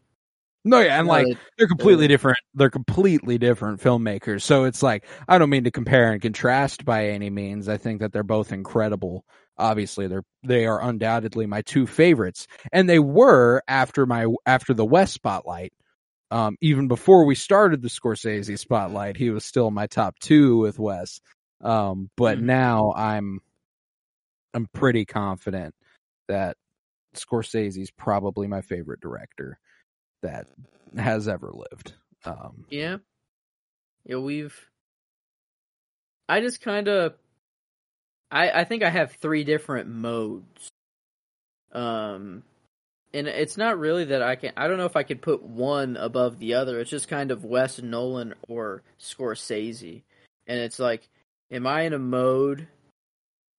No, 0.64 0.80
yeah, 0.80 1.00
and 1.00 1.08
like 1.08 1.26
they're 1.58 1.68
completely 1.68 2.08
different. 2.08 2.38
They're 2.54 2.70
completely 2.70 3.40
different 3.40 3.82
filmmakers. 3.82 4.44
So 4.44 4.66
it's 4.66 4.84
like 4.84 5.06
I 5.28 5.38
don't 5.40 5.50
mean 5.50 5.64
to 5.64 5.72
compare 5.72 6.12
and 6.12 6.22
contrast 6.22 6.86
by 6.86 7.10
any 7.10 7.30
means. 7.32 7.68
I 7.68 7.78
think 7.78 8.02
that 8.02 8.14
they're 8.14 8.24
both 8.24 8.52
incredible. 8.52 9.26
Obviously, 9.58 10.08
they're 10.08 10.24
they 10.44 10.66
are 10.66 10.82
undoubtedly 10.82 11.46
my 11.46 11.62
two 11.62 11.86
favorites, 11.88 12.48
and 12.72 12.90
they 12.90 13.00
were 13.00 13.62
after 13.68 14.06
my 14.06 14.28
after 14.46 14.74
the 14.74 14.86
Wes 14.86 15.12
spotlight. 15.14 15.74
Um, 16.32 16.58
even 16.62 16.88
before 16.88 17.26
we 17.26 17.36
started 17.36 17.82
the 17.82 17.90
Scorsese 17.90 18.58
spotlight, 18.58 19.18
he 19.18 19.30
was 19.30 19.46
still 19.46 19.72
my 19.72 19.88
top 19.88 20.16
two 20.20 20.58
with 20.58 20.80
Wes. 20.80 21.22
Um, 21.62 22.10
but 22.18 22.40
Mhm. 22.40 22.44
now 22.44 22.94
I'm 22.96 23.42
I'm 24.54 24.68
pretty 24.74 25.06
confident 25.06 25.76
that 26.28 26.58
Scorsese's 27.16 27.92
probably 27.92 28.48
my 28.48 28.62
favorite 28.62 29.02
director 29.02 29.60
that 30.22 30.48
has 30.98 31.28
ever 31.28 31.52
lived. 31.54 31.94
Um, 32.26 32.66
Yeah. 32.70 32.98
Yeah, 34.06 34.18
we've 34.18 34.70
I 36.30 36.42
just 36.42 36.62
kind 36.62 36.88
of 36.88 37.16
I 38.34 38.62
I 38.62 38.64
think 38.64 38.84
I 38.84 38.90
have 38.90 39.14
three 39.14 39.44
different 39.44 39.88
modes. 39.90 40.70
Um 41.72 42.44
and 43.14 43.28
it's 43.28 43.58
not 43.58 43.78
really 43.78 44.06
that 44.06 44.24
I 44.24 44.36
can 44.36 44.54
I 44.58 44.68
don't 44.68 44.78
know 44.78 44.86
if 44.86 44.98
I 44.98 45.04
could 45.04 45.22
put 45.22 45.44
one 45.44 45.96
above 45.96 46.40
the 46.40 46.56
other. 46.56 46.80
It's 46.80 46.90
just 46.90 47.08
kind 47.08 47.32
of 47.32 47.46
Wes 47.46 47.82
Nolan 47.82 48.34
or 48.50 48.82
Scorsese. 49.00 50.02
And 50.48 50.60
it's 50.60 50.80
like 50.80 51.08
am 51.52 51.68
I 51.68 51.84
in 51.84 51.94
a 51.94 52.00
mode 52.00 52.68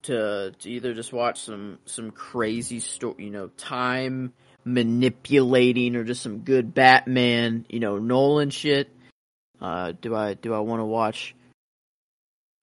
to 0.03 0.51
to 0.59 0.69
either 0.69 0.93
just 0.93 1.13
watch 1.13 1.41
some 1.41 1.79
some 1.85 2.11
crazy 2.11 2.81
story, 2.81 3.23
you 3.23 3.31
know, 3.31 3.47
time 3.47 4.33
manipulating 4.65 5.95
or 5.95 6.03
just 6.03 6.21
some 6.21 6.39
good 6.39 6.73
Batman, 6.73 7.65
you 7.69 7.79
know, 7.79 7.97
Nolan 7.97 8.49
shit? 8.49 8.89
Uh, 9.61 9.93
do 10.01 10.13
I 10.13 10.33
do 10.33 10.53
I 10.53 10.59
want 10.59 10.81
to 10.81 10.85
watch 10.85 11.33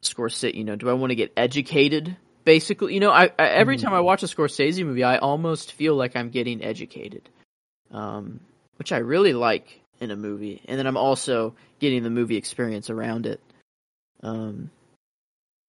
Scorsese? 0.03 0.55
You 0.55 0.65
know, 0.65 0.77
do 0.77 0.89
I 0.89 0.95
want 0.95 1.11
to 1.11 1.17
get 1.17 1.33
educated? 1.37 2.17
Basically, 2.45 2.95
you 2.95 3.01
know, 3.01 3.11
I, 3.11 3.31
I 3.39 3.49
every 3.49 3.77
time 3.77 3.95
I 3.95 4.01
watch 4.01 4.23
a 4.23 4.27
Scorsese 4.27 4.85
movie, 4.85 5.05
I 5.05 5.19
almost 5.19 5.73
feel 5.73 5.95
like 5.95 6.17
I'm 6.17 6.31
getting 6.31 6.63
educated, 6.63 7.29
um, 7.93 8.41
which 8.77 8.91
I 8.91 8.99
really 8.99 9.33
like 9.33 9.81
in 10.01 10.11
a 10.11 10.17
movie, 10.17 10.61
and 10.67 10.77
then 10.77 10.89
I'm 10.89 10.97
also 10.97 11.55
getting 11.79 12.03
the 12.03 12.11
movie 12.11 12.37
experience 12.37 12.91
around 12.91 13.27
it. 13.27 13.41
Um, 14.23 14.71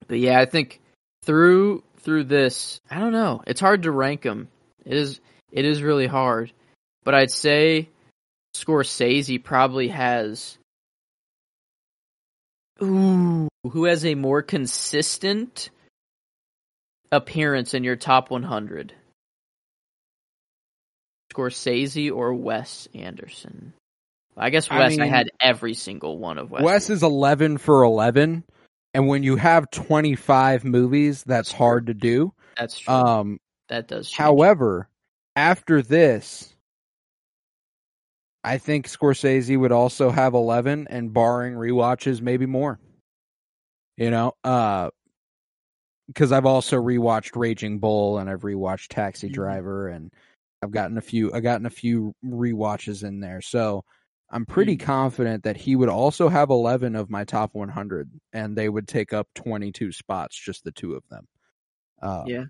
but 0.07 0.17
yeah, 0.17 0.39
I 0.39 0.45
think 0.45 0.81
through 1.23 1.83
through 1.99 2.25
this, 2.25 2.81
I 2.89 2.99
don't 2.99 3.13
know. 3.13 3.43
It's 3.45 3.61
hard 3.61 3.83
to 3.83 3.91
rank 3.91 4.23
them. 4.23 4.47
It 4.83 4.97
is 4.97 5.19
it 5.51 5.65
is 5.65 5.83
really 5.83 6.07
hard, 6.07 6.51
but 7.03 7.13
I'd 7.13 7.31
say 7.31 7.89
Scorsese 8.55 9.43
probably 9.43 9.89
has 9.89 10.57
ooh 12.81 13.47
who 13.71 13.85
has 13.85 14.05
a 14.05 14.15
more 14.15 14.41
consistent 14.41 15.69
appearance 17.11 17.73
in 17.73 17.83
your 17.83 17.95
top 17.95 18.29
100. 18.29 18.93
Scorsese 21.33 22.11
or 22.11 22.33
Wes 22.33 22.87
Anderson? 22.93 23.73
I 24.35 24.49
guess 24.49 24.69
Wes 24.69 24.93
I, 24.93 25.03
mean- 25.03 25.09
had 25.09 25.29
every 25.39 25.73
single 25.73 26.17
one 26.17 26.37
of 26.37 26.51
Wes. 26.51 26.63
Wes 26.63 26.89
is 26.89 27.03
11 27.03 27.57
for 27.59 27.83
11. 27.83 28.43
And 28.95 29.07
when 29.07 29.23
you 29.23 29.37
have 29.37 29.71
25 29.71 30.63
movies, 30.63 31.23
that's 31.23 31.51
hard 31.51 31.87
to 31.87 31.93
do. 31.93 32.33
That's 32.57 32.77
true. 32.77 32.93
Um, 32.93 33.39
that 33.69 33.87
does. 33.87 34.07
Change. 34.07 34.17
however, 34.17 34.87
after 35.35 35.81
this, 35.81 36.52
I 38.43 38.57
think 38.57 38.87
Scorsese 38.87 39.57
would 39.57 39.71
also 39.71 40.09
have 40.11 40.33
11 40.33 40.87
and 40.89 41.13
barring 41.13 41.53
rewatches, 41.53 42.21
maybe 42.21 42.45
more. 42.45 42.79
You 43.97 44.09
know, 44.11 44.33
uh, 44.43 44.89
because 46.07 46.31
I've 46.31 46.45
also 46.45 46.77
rewatched 46.81 47.35
Raging 47.35 47.79
Bull 47.79 48.17
and 48.17 48.29
I've 48.29 48.41
rewatched 48.41 48.87
Taxi 48.89 49.29
Mhm. 49.29 49.33
Driver 49.33 49.87
and 49.87 50.11
I've 50.61 50.71
gotten 50.71 50.97
a 50.97 51.01
few 51.01 51.33
I've 51.33 51.43
gotten 51.43 51.65
a 51.65 51.69
few 51.71 52.13
rewatches 52.25 53.03
in 53.03 53.19
there. 53.19 53.41
So 53.41 53.83
I'm 54.29 54.45
pretty 54.45 54.77
confident 54.77 55.43
that 55.43 55.57
he 55.57 55.75
would 55.75 55.89
also 55.89 56.27
have 56.29 56.49
11 56.49 56.95
of 56.95 57.09
my 57.09 57.23
top 57.23 57.53
100 57.53 58.09
and 58.33 58.57
they 58.57 58.67
would 58.69 58.87
take 58.87 59.13
up 59.13 59.27
22 59.35 59.91
spots 59.91 60.35
just 60.37 60.63
the 60.63 60.71
two 60.71 60.93
of 60.95 61.03
them. 61.09 61.27
Uh, 62.01 62.23
Yeah. 62.27 62.45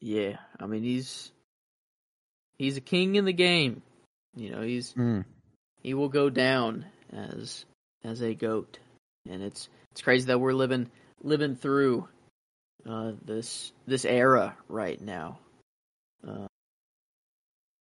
Yeah, 0.00 0.38
I 0.58 0.66
mean 0.66 0.82
he's 0.82 1.32
he's 2.58 2.76
a 2.76 2.80
king 2.80 3.14
in 3.16 3.24
the 3.24 3.32
game. 3.32 3.82
You 4.34 4.50
know, 4.50 4.62
he's 4.62 4.92
mm, 4.94 5.24
he 5.82 5.94
will 5.94 6.08
go 6.08 6.30
down 6.30 6.86
as 7.12 7.64
as 8.04 8.22
a 8.22 8.34
goat, 8.34 8.78
and 9.28 9.42
it's 9.42 9.68
it's 9.92 10.02
crazy 10.02 10.26
that 10.26 10.40
we're 10.40 10.54
living 10.54 10.90
living 11.22 11.56
through 11.56 12.08
uh, 12.88 13.12
this 13.24 13.72
this 13.86 14.04
era 14.04 14.56
right 14.68 15.00
now. 15.00 15.38
Uh, 16.26 16.46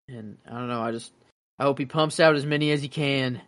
and 0.08 0.38
I 0.48 0.52
don't 0.52 0.68
know. 0.68 0.82
I 0.82 0.92
just 0.92 1.14
I 1.60 1.64
hope 1.64 1.80
he 1.80 1.86
pumps 1.86 2.20
out 2.20 2.36
as 2.36 2.46
many 2.46 2.72
as 2.72 2.82
he 2.82 2.90
can. 2.90 3.42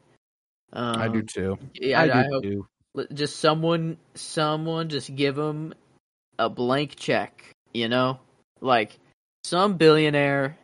Um, 0.72 1.02
I 1.02 1.08
do 1.08 1.22
too. 1.22 1.58
Yeah, 1.74 2.00
I, 2.00 2.04
I, 2.04 2.08
do 2.08 2.14
I 2.14 2.24
hope 2.32 2.44
too. 2.44 2.68
Just 3.14 3.38
someone 3.38 3.98
someone 4.16 4.90
just 4.90 5.14
give 5.16 5.38
him 5.38 5.74
a 6.40 6.50
blank 6.50 6.96
check 6.96 7.54
you 7.74 7.88
know 7.90 8.20
like 8.62 8.98
some 9.44 9.78
billionaire 9.78 10.58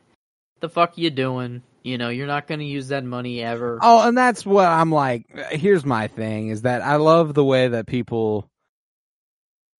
the 0.62 0.70
fuck 0.70 0.98
you 0.98 1.10
doing 1.10 1.62
you 1.84 1.98
know 1.98 2.10
you're 2.10 2.28
not 2.28 2.48
going 2.48 2.60
to 2.60 2.66
use 2.66 2.90
that 2.90 3.04
money 3.04 3.42
ever 3.42 3.80
Oh, 3.82 4.08
and 4.08 4.18
that's 4.18 4.46
what 4.46 4.66
I'm 4.68 4.92
like. 4.92 5.26
Here's 5.52 5.86
my 5.86 6.08
thing 6.08 6.50
is 6.50 6.64
that 6.64 6.82
I 6.82 6.98
love 6.98 7.34
the 7.34 7.46
way 7.46 7.70
that 7.70 7.88
people 7.88 8.50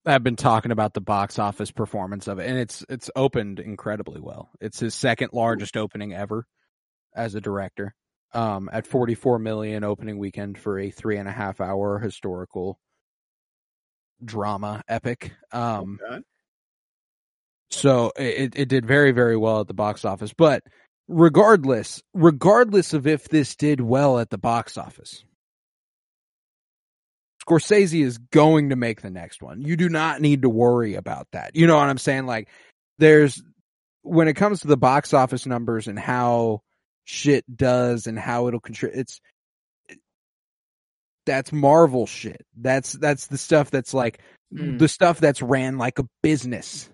have 0.06 0.24
been 0.24 0.36
talking 0.38 0.72
about 0.72 0.94
the 0.94 1.02
box 1.02 1.38
office 1.38 1.72
performance 1.72 2.28
of 2.28 2.40
it, 2.40 2.48
and 2.48 2.58
it's 2.58 2.86
it's 2.90 3.12
opened 3.16 3.60
incredibly 3.60 4.22
well. 4.22 4.50
It's 4.62 4.80
his 4.80 4.96
second 4.96 5.32
largest 5.34 5.76
opening 5.78 6.14
ever 6.14 6.46
as 7.16 7.36
a 7.36 7.42
director, 7.42 7.94
um, 8.34 8.70
at 8.72 8.88
44 8.88 9.40
million 9.40 9.84
opening 9.84 10.18
weekend 10.18 10.58
for 10.58 10.80
a 10.80 10.90
three 10.92 11.18
and 11.18 11.28
a 11.28 11.32
half 11.34 11.60
hour 11.60 12.00
historical 12.00 12.80
drama 14.24 14.82
epic. 14.88 15.34
Um, 15.52 16.00
Okay. 16.02 16.22
so 17.72 18.12
it 18.18 18.54
it 18.56 18.70
did 18.70 18.86
very 18.86 19.12
very 19.12 19.38
well 19.38 19.62
at 19.62 19.68
the 19.68 19.74
box 19.74 20.06
office, 20.06 20.34
but 20.34 20.64
regardless, 21.10 22.02
regardless 22.14 22.94
of 22.94 23.08
if 23.08 23.28
this 23.28 23.56
did 23.56 23.82
well 23.82 24.20
at 24.20 24.30
the 24.30 24.38
box 24.38 24.78
office, 24.78 25.26
Scorsese 27.46 28.04
is 28.04 28.18
going 28.18 28.70
to 28.70 28.76
make 28.76 29.02
the 29.02 29.10
next 29.10 29.42
one. 29.42 29.62
You 29.62 29.76
do 29.76 29.90
not 29.90 30.22
need 30.22 30.44
to 30.44 30.50
worry 30.50 30.96
about 30.96 31.28
that. 31.32 31.56
You 31.56 31.68
know 31.68 31.76
what 31.78 31.90
I'm 31.90 31.98
saying? 31.98 32.26
Like 32.28 32.48
there's 33.00 33.42
when 34.04 34.28
it 34.28 34.36
comes 34.36 34.62
to 34.62 34.68
the 34.68 34.78
box 34.78 35.14
office 35.14 35.46
numbers 35.46 35.88
and 35.88 35.98
how 36.00 36.62
shit 37.06 37.44
does 37.58 38.06
and 38.08 38.18
how 38.20 38.48
it'll 38.48 38.60
contribute 38.60 39.00
it's 39.00 39.20
that's 41.26 41.52
Marvel 41.52 42.06
shit. 42.06 42.46
That's 42.56 42.94
that's 42.94 43.28
the 43.28 43.38
stuff 43.38 43.72
that's 43.72 43.94
like 43.94 44.20
Mm. 44.52 44.80
the 44.80 44.88
stuff 44.88 45.20
that's 45.20 45.44
ran 45.44 45.78
like 45.78 46.00
a 46.00 46.08
business. 46.24 46.90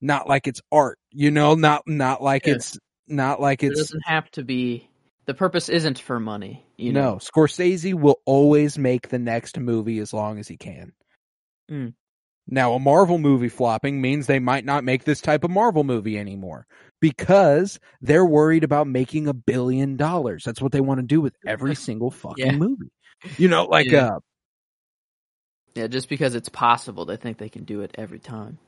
Not 0.00 0.28
like 0.28 0.48
it's 0.48 0.60
art, 0.72 0.98
you 1.12 1.30
know, 1.30 1.54
not 1.54 1.82
not 1.86 2.20
like 2.20 2.46
Yeah. 2.48 2.54
it's 2.54 2.76
not 3.08 3.40
like 3.40 3.62
it 3.62 3.74
doesn't 3.74 4.04
have 4.06 4.30
to 4.32 4.42
be 4.42 4.88
the 5.26 5.34
purpose 5.34 5.68
isn't 5.68 5.98
for 5.98 6.18
money 6.20 6.64
you 6.76 6.92
no. 6.92 7.02
know 7.02 7.14
Scorsese 7.16 7.94
will 7.94 8.20
always 8.24 8.78
make 8.78 9.08
the 9.08 9.18
next 9.18 9.58
movie 9.58 9.98
as 9.98 10.12
long 10.12 10.38
as 10.38 10.48
he 10.48 10.56
can. 10.56 10.92
Mm. 11.70 11.94
Now, 12.46 12.74
a 12.74 12.78
Marvel 12.78 13.16
movie 13.16 13.48
flopping 13.48 14.02
means 14.02 14.26
they 14.26 14.38
might 14.38 14.66
not 14.66 14.84
make 14.84 15.04
this 15.04 15.22
type 15.22 15.44
of 15.44 15.50
Marvel 15.50 15.82
movie 15.82 16.18
anymore 16.18 16.66
because 17.00 17.80
they're 18.02 18.26
worried 18.26 18.64
about 18.64 18.86
making 18.86 19.28
a 19.28 19.32
billion 19.32 19.96
dollars. 19.96 20.44
That's 20.44 20.60
what 20.60 20.70
they 20.72 20.82
want 20.82 20.98
to 21.00 21.06
do 21.06 21.22
with 21.22 21.34
every 21.46 21.74
single 21.86 22.10
fucking 22.10 22.44
Yeah. 22.44 22.52
movie. 22.52 22.90
You 23.38 23.48
know, 23.48 23.64
like 23.64 23.86
Yeah. 23.90 24.08
uh 24.08 24.18
yeah 25.74 25.86
just 25.88 26.08
because 26.08 26.34
it's 26.34 26.48
possible 26.50 27.04
they 27.04 27.16
think 27.16 27.38
they 27.38 27.48
can 27.48 27.64
do 27.64 27.80
it 27.80 27.92
every 27.96 28.18
time 28.18 28.58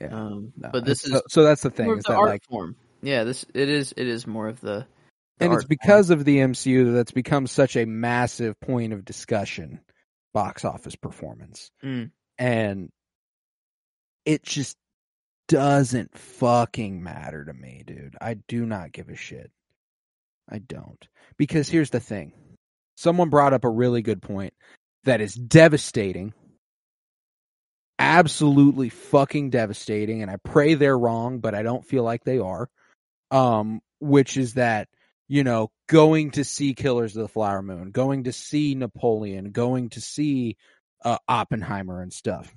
Yeah. 0.00 0.08
um 0.08 0.52
no, 0.56 0.70
but 0.72 0.84
this 0.84 1.04
it's- 1.04 1.16
is 1.16 1.32
so, 1.32 1.42
so 1.42 1.42
that's 1.44 1.62
the 1.62 1.70
thing 1.70 1.90
is 1.98 2.04
that 2.04 2.14
art 2.16 2.28
like 2.30 2.44
form 2.44 2.76
yeah 3.02 3.24
this 3.24 3.44
it 3.54 3.68
is 3.68 3.92
it 3.96 4.06
is 4.06 4.26
more 4.26 4.48
of 4.48 4.60
the, 4.60 4.86
the 5.38 5.44
and 5.44 5.54
it's 5.54 5.64
because 5.64 6.10
of 6.10 6.24
the 6.24 6.38
MCU 6.38 6.86
that 6.86 6.92
that's 6.92 7.12
become 7.12 7.46
such 7.46 7.76
a 7.76 7.86
massive 7.86 8.58
point 8.60 8.92
of 8.92 9.04
discussion 9.04 9.80
box 10.32 10.64
office 10.64 10.96
performance. 10.96 11.70
Mm. 11.84 12.10
And 12.38 12.90
it 14.24 14.42
just 14.42 14.76
doesn't 15.48 16.16
fucking 16.16 17.02
matter 17.02 17.44
to 17.44 17.52
me, 17.52 17.82
dude. 17.86 18.16
I 18.20 18.34
do 18.34 18.64
not 18.64 18.92
give 18.92 19.08
a 19.08 19.16
shit. 19.16 19.50
I 20.48 20.58
don't. 20.58 21.06
Because 21.36 21.68
here's 21.68 21.90
the 21.90 22.00
thing. 22.00 22.32
someone 22.96 23.30
brought 23.30 23.54
up 23.54 23.64
a 23.64 23.70
really 23.70 24.02
good 24.02 24.20
point 24.20 24.52
that 25.04 25.20
is 25.20 25.34
devastating. 25.34 26.34
Absolutely 27.98 28.88
fucking 28.90 29.50
devastating. 29.50 30.22
And 30.22 30.30
I 30.30 30.36
pray 30.36 30.74
they're 30.74 30.98
wrong, 30.98 31.40
but 31.40 31.54
I 31.54 31.62
don't 31.62 31.84
feel 31.84 32.02
like 32.02 32.24
they 32.24 32.38
are. 32.38 32.68
Um, 33.30 33.80
which 34.00 34.36
is 34.36 34.54
that, 34.54 34.88
you 35.28 35.44
know, 35.44 35.70
going 35.86 36.32
to 36.32 36.44
see 36.44 36.74
Killers 36.74 37.16
of 37.16 37.22
the 37.22 37.28
Flower 37.28 37.62
Moon, 37.62 37.92
going 37.92 38.24
to 38.24 38.32
see 38.32 38.74
Napoleon, 38.74 39.52
going 39.52 39.90
to 39.90 40.00
see 40.00 40.56
uh, 41.04 41.18
Oppenheimer 41.28 42.02
and 42.02 42.12
stuff. 42.12 42.52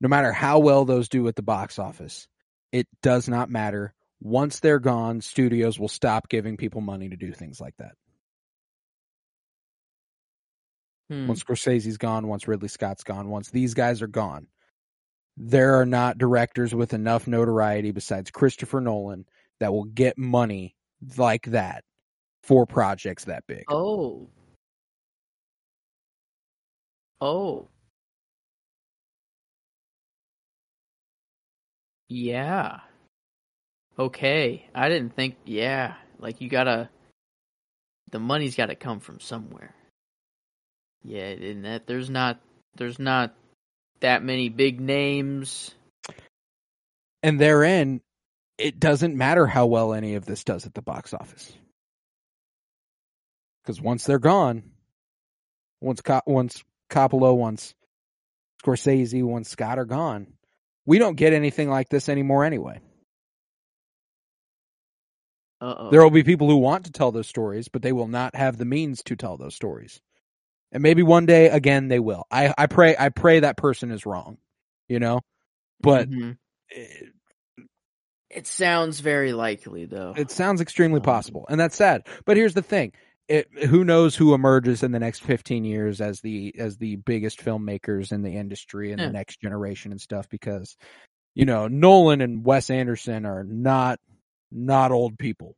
No 0.00 0.08
matter 0.08 0.32
how 0.32 0.58
well 0.58 0.84
those 0.84 1.08
do 1.08 1.28
at 1.28 1.36
the 1.36 1.42
box 1.42 1.78
office, 1.78 2.26
it 2.72 2.88
does 3.02 3.28
not 3.28 3.50
matter. 3.50 3.94
Once 4.20 4.60
they're 4.60 4.78
gone, 4.78 5.20
studios 5.20 5.78
will 5.78 5.88
stop 5.88 6.28
giving 6.28 6.56
people 6.56 6.80
money 6.80 7.08
to 7.08 7.16
do 7.16 7.32
things 7.32 7.60
like 7.60 7.74
that. 7.78 7.92
Hmm. 11.10 11.26
Once 11.26 11.42
Scorsese's 11.42 11.98
gone, 11.98 12.26
once 12.28 12.48
Ridley 12.48 12.68
Scott's 12.68 13.04
gone, 13.04 13.28
once 13.28 13.50
these 13.50 13.74
guys 13.74 14.02
are 14.02 14.06
gone, 14.06 14.46
there 15.42 15.80
are 15.80 15.86
not 15.86 16.18
directors 16.18 16.74
with 16.74 16.92
enough 16.92 17.26
notoriety 17.26 17.92
besides 17.92 18.30
Christopher 18.30 18.78
Nolan 18.78 19.24
that 19.58 19.72
will 19.72 19.84
get 19.84 20.18
money 20.18 20.76
like 21.16 21.46
that 21.46 21.82
for 22.42 22.66
projects 22.66 23.24
that 23.24 23.44
big. 23.46 23.64
Oh. 23.68 24.28
Oh. 27.22 27.68
Yeah. 32.10 32.80
Okay. 33.98 34.68
I 34.74 34.88
didn't 34.90 35.16
think 35.16 35.36
yeah. 35.46 35.94
Like 36.18 36.42
you 36.42 36.50
gotta 36.50 36.90
the 38.10 38.18
money's 38.18 38.56
gotta 38.56 38.74
come 38.74 39.00
from 39.00 39.20
somewhere. 39.20 39.74
Yeah, 41.02 41.28
and 41.28 41.64
that 41.64 41.86
there's 41.86 42.10
not 42.10 42.40
there's 42.76 42.98
not 42.98 43.34
that 44.00 44.22
many 44.22 44.48
big 44.48 44.80
names. 44.80 45.74
And 47.22 47.40
therein, 47.40 48.00
it 48.58 48.80
doesn't 48.80 49.16
matter 49.16 49.46
how 49.46 49.66
well 49.66 49.92
any 49.92 50.14
of 50.14 50.24
this 50.24 50.44
does 50.44 50.66
at 50.66 50.74
the 50.74 50.82
box 50.82 51.14
office. 51.14 51.52
Because 53.62 53.80
once 53.80 54.04
they're 54.04 54.18
gone, 54.18 54.62
once 55.80 56.00
Co- 56.00 56.22
once 56.26 56.64
Coppola, 56.90 57.36
once 57.36 57.74
Scorsese, 58.62 59.22
once 59.22 59.48
Scott 59.48 59.78
are 59.78 59.84
gone, 59.84 60.26
we 60.86 60.98
don't 60.98 61.16
get 61.16 61.32
anything 61.32 61.68
like 61.68 61.88
this 61.88 62.08
anymore 62.08 62.44
anyway. 62.44 62.80
Uh 65.60 65.74
oh. 65.78 65.90
There 65.90 66.02
will 66.02 66.10
be 66.10 66.22
people 66.22 66.48
who 66.48 66.56
want 66.56 66.86
to 66.86 66.92
tell 66.92 67.12
those 67.12 67.28
stories, 67.28 67.68
but 67.68 67.82
they 67.82 67.92
will 67.92 68.08
not 68.08 68.34
have 68.34 68.56
the 68.56 68.64
means 68.64 69.02
to 69.04 69.16
tell 69.16 69.36
those 69.36 69.54
stories. 69.54 70.00
And 70.72 70.82
maybe 70.82 71.02
one 71.02 71.26
day 71.26 71.48
again 71.48 71.88
they 71.88 71.98
will. 71.98 72.24
I, 72.30 72.54
I 72.56 72.66
pray 72.66 72.94
I 72.98 73.08
pray 73.08 73.40
that 73.40 73.56
person 73.56 73.90
is 73.90 74.06
wrong. 74.06 74.38
You 74.88 74.98
know? 75.00 75.20
But 75.80 76.08
Mhm. 76.10 76.36
it, 76.68 77.12
It 78.30 78.46
sounds 78.46 79.00
very 79.00 79.32
likely 79.32 79.86
though. 79.86 80.14
it 80.16 80.30
sounds 80.30 80.60
extremely 80.60 80.98
Um, 81.00 81.04
possible. 81.04 81.46
And 81.48 81.58
that's 81.58 81.76
sad. 81.76 82.06
But 82.24 82.36
here's 82.36 82.54
the 82.54 82.62
thing. 82.62 82.92
It, 83.28 83.48
who 83.68 83.84
knows 83.84 84.16
who 84.16 84.34
emerges 84.34 84.82
in 84.82 84.90
the 84.92 84.98
next 84.98 85.20
15 85.20 85.64
years 85.64 86.00
as 86.00 86.20
the 86.20 86.52
as 86.58 86.76
the 86.78 86.96
biggest 86.96 87.38
filmmakers 87.44 88.12
in 88.12 88.22
the 88.22 88.36
industry 88.36 88.90
in 88.92 88.98
Yeah. 88.98 89.06
the 89.06 89.12
next 89.12 89.40
generation 89.40 89.92
and 89.92 90.00
stuff 90.00 90.28
because 90.28 90.76
you 91.34 91.44
know 91.44 91.68
Nolan 91.68 92.20
and 92.20 92.44
Wes 92.44 92.70
Anderson 92.70 93.26
are 93.26 93.44
not 93.44 94.00
not 94.50 94.90
old 94.92 95.16
people. 95.18 95.54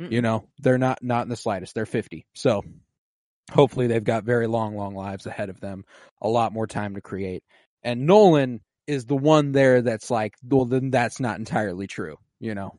Mm-mm. 0.00 0.10
You 0.12 0.22
know, 0.22 0.48
they're 0.58 0.78
not 0.78 1.02
not 1.02 1.22
in 1.24 1.28
the 1.28 1.36
slightest. 1.36 1.74
They're 1.74 1.84
50. 1.86 2.26
So 2.34 2.64
hopefully 3.50 3.86
they've 3.86 4.04
got 4.04 4.24
very 4.24 4.46
long 4.46 4.76
long 4.76 4.94
lives 4.94 5.26
ahead 5.26 5.48
of 5.50 5.60
them, 5.60 5.84
a 6.20 6.28
lot 6.28 6.52
more 6.52 6.66
time 6.66 6.94
to 6.94 7.00
create. 7.00 7.42
And 7.82 8.06
Nolan 8.06 8.60
is 8.86 9.06
the 9.06 9.16
one 9.16 9.52
there 9.52 9.82
that's 9.82 10.10
like, 10.10 10.34
well 10.44 10.64
then 10.64 10.90
that's 10.90 11.20
not 11.20 11.38
entirely 11.38 11.86
true, 11.86 12.16
you 12.40 12.54
know. 12.54 12.78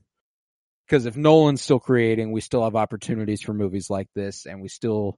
Because 0.87 1.05
if 1.05 1.15
Nolan's 1.15 1.61
still 1.61 1.79
creating, 1.79 2.31
we 2.31 2.41
still 2.41 2.63
have 2.63 2.75
opportunities 2.75 3.41
for 3.41 3.53
movies 3.53 3.89
like 3.89 4.07
this, 4.15 4.45
and 4.45 4.61
we 4.61 4.67
still, 4.67 5.17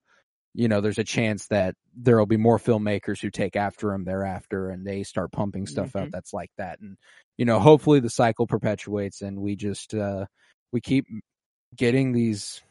you 0.54 0.68
know, 0.68 0.80
there's 0.80 1.00
a 1.00 1.04
chance 1.04 1.48
that 1.48 1.76
there 1.96 2.18
will 2.18 2.28
be 2.28 2.38
more 2.38 2.60
filmmakers 2.60 3.20
who 3.20 3.30
take 3.32 3.56
after 3.56 3.92
him 3.92 4.04
thereafter, 4.04 4.70
and 4.70 4.86
they 4.86 5.04
start 5.04 5.32
pumping 5.32 5.66
stuff 5.66 5.96
out 5.96 6.08
Mhm. 6.10 6.12
that's 6.12 6.34
like 6.34 6.52
that. 6.58 6.80
And 6.82 6.98
you 7.38 7.46
know, 7.46 7.60
hopefully 7.60 8.00
the 8.00 8.10
cycle 8.10 8.48
perpetuates, 8.48 9.22
and 9.22 9.42
we 9.42 9.56
just 9.56 9.94
uh 9.96 10.26
we 10.72 10.82
keep 10.82 11.06
getting 11.76 12.12
these 12.14 12.62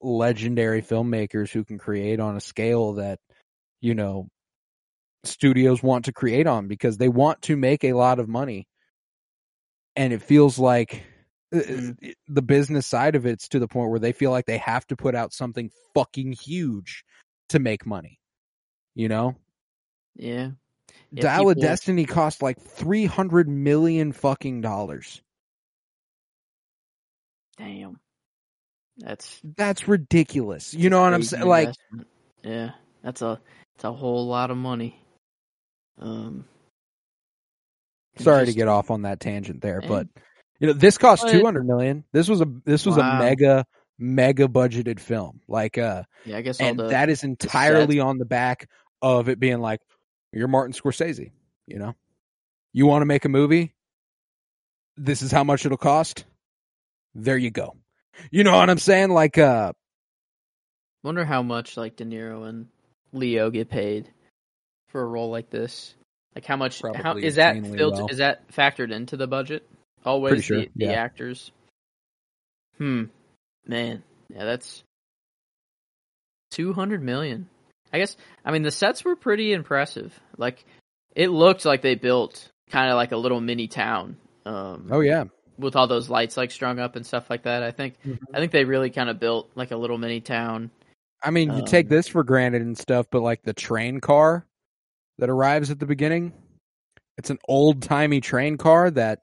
legendary 0.00 0.82
filmmakers 0.82 1.50
who 1.50 1.64
can 1.64 1.78
create 1.78 2.20
on 2.20 2.36
a 2.36 2.40
scale 2.40 2.94
that 2.94 3.18
you 3.80 3.94
know 3.94 4.28
studios 5.24 5.82
want 5.82 6.04
to 6.04 6.12
create 6.12 6.46
on 6.46 6.68
because 6.68 6.98
they 6.98 7.08
want 7.08 7.40
to 7.42 7.56
make 7.56 7.84
a 7.84 7.94
lot 7.94 8.18
of 8.18 8.28
money 8.28 8.66
and 9.96 10.12
it 10.12 10.22
feels 10.22 10.58
like 10.58 11.02
uh, 11.54 11.58
Mm. 11.58 12.12
the 12.28 12.42
business 12.42 12.86
side 12.86 13.14
of 13.14 13.24
it's 13.24 13.48
to 13.48 13.58
the 13.58 13.68
point 13.68 13.90
where 13.90 14.00
they 14.00 14.12
feel 14.12 14.30
like 14.30 14.46
they 14.46 14.58
have 14.58 14.86
to 14.88 14.96
put 14.96 15.14
out 15.14 15.32
something 15.32 15.70
fucking 15.94 16.32
huge 16.32 17.04
to 17.48 17.58
make 17.58 17.86
money 17.86 18.18
you 18.94 19.08
know 19.08 19.36
yeah. 20.14 20.50
Yeah, 21.10 21.22
dial 21.22 21.50
of 21.50 21.60
destiny 21.60 22.04
cost 22.04 22.42
like 22.42 22.60
300 22.60 23.48
million 23.48 24.12
fucking 24.12 24.60
dollars 24.60 25.22
Damn. 27.56 27.98
That's 28.98 29.40
that's 29.56 29.86
ridiculous 29.88 30.72
you 30.72 30.88
know 30.88 31.02
what 31.02 31.12
i'm 31.12 31.22
saying 31.22 31.44
like. 31.44 31.74
Yeah. 32.42 32.70
That's 33.02 33.20
a 33.22 33.40
it's 33.74 33.84
a 33.84 33.92
whole 33.92 34.26
lot 34.26 34.50
of 34.50 34.56
money. 34.56 34.98
Um 35.98 36.46
and 38.16 38.24
sorry 38.24 38.46
to 38.46 38.52
get 38.52 38.68
off 38.68 38.90
on 38.90 39.02
that 39.02 39.20
tangent 39.20 39.60
there 39.60 39.80
Eh. 39.84 39.88
but 39.88 40.06
you 40.60 40.66
know 40.66 40.72
this 40.72 40.96
cost 40.98 41.22
But- 41.24 41.32
200 41.32 41.66
million 41.66 42.04
this 42.12 42.28
was 42.28 42.40
a 42.40 42.46
this 42.64 42.86
was 42.86 42.96
Wow. 42.96 43.16
a 43.16 43.24
mega 43.24 43.66
mega 43.98 44.48
budgeted 44.48 44.98
film 45.00 45.40
like 45.48 45.76
uh 45.78 46.04
Yeah, 46.24 46.38
I 46.38 46.42
guess 46.42 46.60
all 46.60 46.66
and 46.66 46.78
the 46.78 46.88
that 46.88 47.08
is 47.10 47.22
entirely 47.24 48.00
on 48.00 48.18
the 48.18 48.24
back 48.24 48.68
of 49.02 49.28
it 49.28 49.38
being 49.38 49.58
like 49.60 49.80
you're 50.32 50.48
Martin 50.48 50.72
Scorsese 50.72 51.32
you 51.66 51.78
know 51.78 51.94
you 52.72 52.86
want 52.86 53.02
to 53.02 53.06
make 53.06 53.24
a 53.24 53.28
movie 53.28 53.74
this 54.96 55.20
is 55.22 55.30
how 55.30 55.44
much 55.44 55.66
it'll 55.66 55.76
cost 55.78 56.24
there 57.14 57.36
you 57.38 57.50
go 57.50 57.76
you 58.30 58.44
know 58.44 58.56
what 58.56 58.70
i'm 58.70 58.78
saying 58.78 59.10
like 59.10 59.38
uh 59.38 59.72
wonder 61.06 61.24
how 61.24 61.42
much 61.42 61.76
like 61.76 61.96
De 61.96 62.04
Niro 62.04 62.48
and 62.48 62.66
Leo 63.12 63.48
get 63.50 63.70
paid 63.70 64.10
for 64.88 65.00
a 65.00 65.06
role 65.06 65.30
like 65.30 65.50
this. 65.50 65.94
Like 66.34 66.44
how 66.44 66.56
much 66.56 66.82
how 66.82 66.92
Probably 66.92 67.24
is 67.24 67.36
that 67.36 67.56
insanely 67.56 67.78
filtered 67.78 67.98
well. 68.00 68.08
is 68.08 68.18
that 68.18 68.48
factored 68.48 68.92
into 68.92 69.16
the 69.16 69.26
budget? 69.26 69.66
Always 70.04 70.32
Pretty 70.32 70.42
sure, 70.42 70.60
the, 70.60 70.70
the 70.76 70.84
yeah. 70.86 70.92
actors. 70.92 71.50
Hmm. 72.76 73.04
Man. 73.66 74.02
Yeah, 74.28 74.44
that's 74.44 74.82
two 76.50 76.72
hundred 76.72 77.02
million. 77.02 77.48
I 77.92 77.98
guess 77.98 78.16
I 78.44 78.50
mean 78.50 78.62
the 78.62 78.70
sets 78.70 79.04
were 79.04 79.16
pretty 79.16 79.52
impressive. 79.52 80.18
Like 80.36 80.64
it 81.14 81.28
looked 81.28 81.64
like 81.64 81.80
they 81.82 81.94
built 81.94 82.48
kind 82.70 82.90
of 82.90 82.96
like 82.96 83.12
a 83.12 83.16
little 83.16 83.40
mini 83.40 83.68
town. 83.68 84.16
Um 84.44 84.88
oh 84.90 85.00
yeah 85.00 85.24
with 85.58 85.76
all 85.76 85.86
those 85.86 86.08
lights 86.10 86.36
like 86.36 86.50
strung 86.50 86.78
up 86.78 86.96
and 86.96 87.06
stuff 87.06 87.28
like 87.30 87.42
that. 87.44 87.62
I 87.62 87.70
think 87.70 87.94
Mhm. 88.06 88.18
I 88.34 88.38
think 88.38 88.52
they 88.52 88.64
really 88.64 88.90
kind 88.90 89.08
of 89.10 89.18
built 89.18 89.50
like 89.54 89.70
a 89.70 89.76
little 89.76 89.98
mini 89.98 90.20
town. 90.20 90.70
i 91.22 91.30
mean 91.30 91.50
you 91.56 91.62
take 91.64 91.86
Um, 91.86 91.90
this 91.90 92.08
for 92.08 92.22
granted 92.22 92.60
and 92.62 92.76
stuff 92.76 93.06
but 93.10 93.22
like 93.22 93.42
the 93.42 93.54
train 93.54 94.00
car 94.00 94.46
that 95.18 95.30
arrives 95.30 95.70
at 95.70 95.78
the 95.80 95.86
beginning 95.86 96.30
it's 97.16 97.30
an 97.30 97.38
old 97.48 97.80
timey 97.82 98.20
train 98.20 98.58
car 98.58 98.90
that 98.90 99.20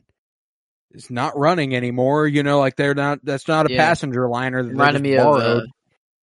is 0.91 1.11
not 1.11 1.37
running 1.37 1.75
anymore 1.75 2.27
you 2.27 2.41
know 2.41 2.57
like 2.59 2.75
they're 2.75 2.95
not 2.95 3.19
that's 3.23 3.47
not 3.47 3.67
a 3.67 3.69
Yeah. 3.69 3.77
passenger 3.77 4.27
liner 4.27 4.63
that 4.63 4.69
reminded 4.71 5.03
just 5.03 5.03
me 5.03 5.13
of 5.17 5.23
borrowed. 5.23 5.63
uh, 5.63 5.65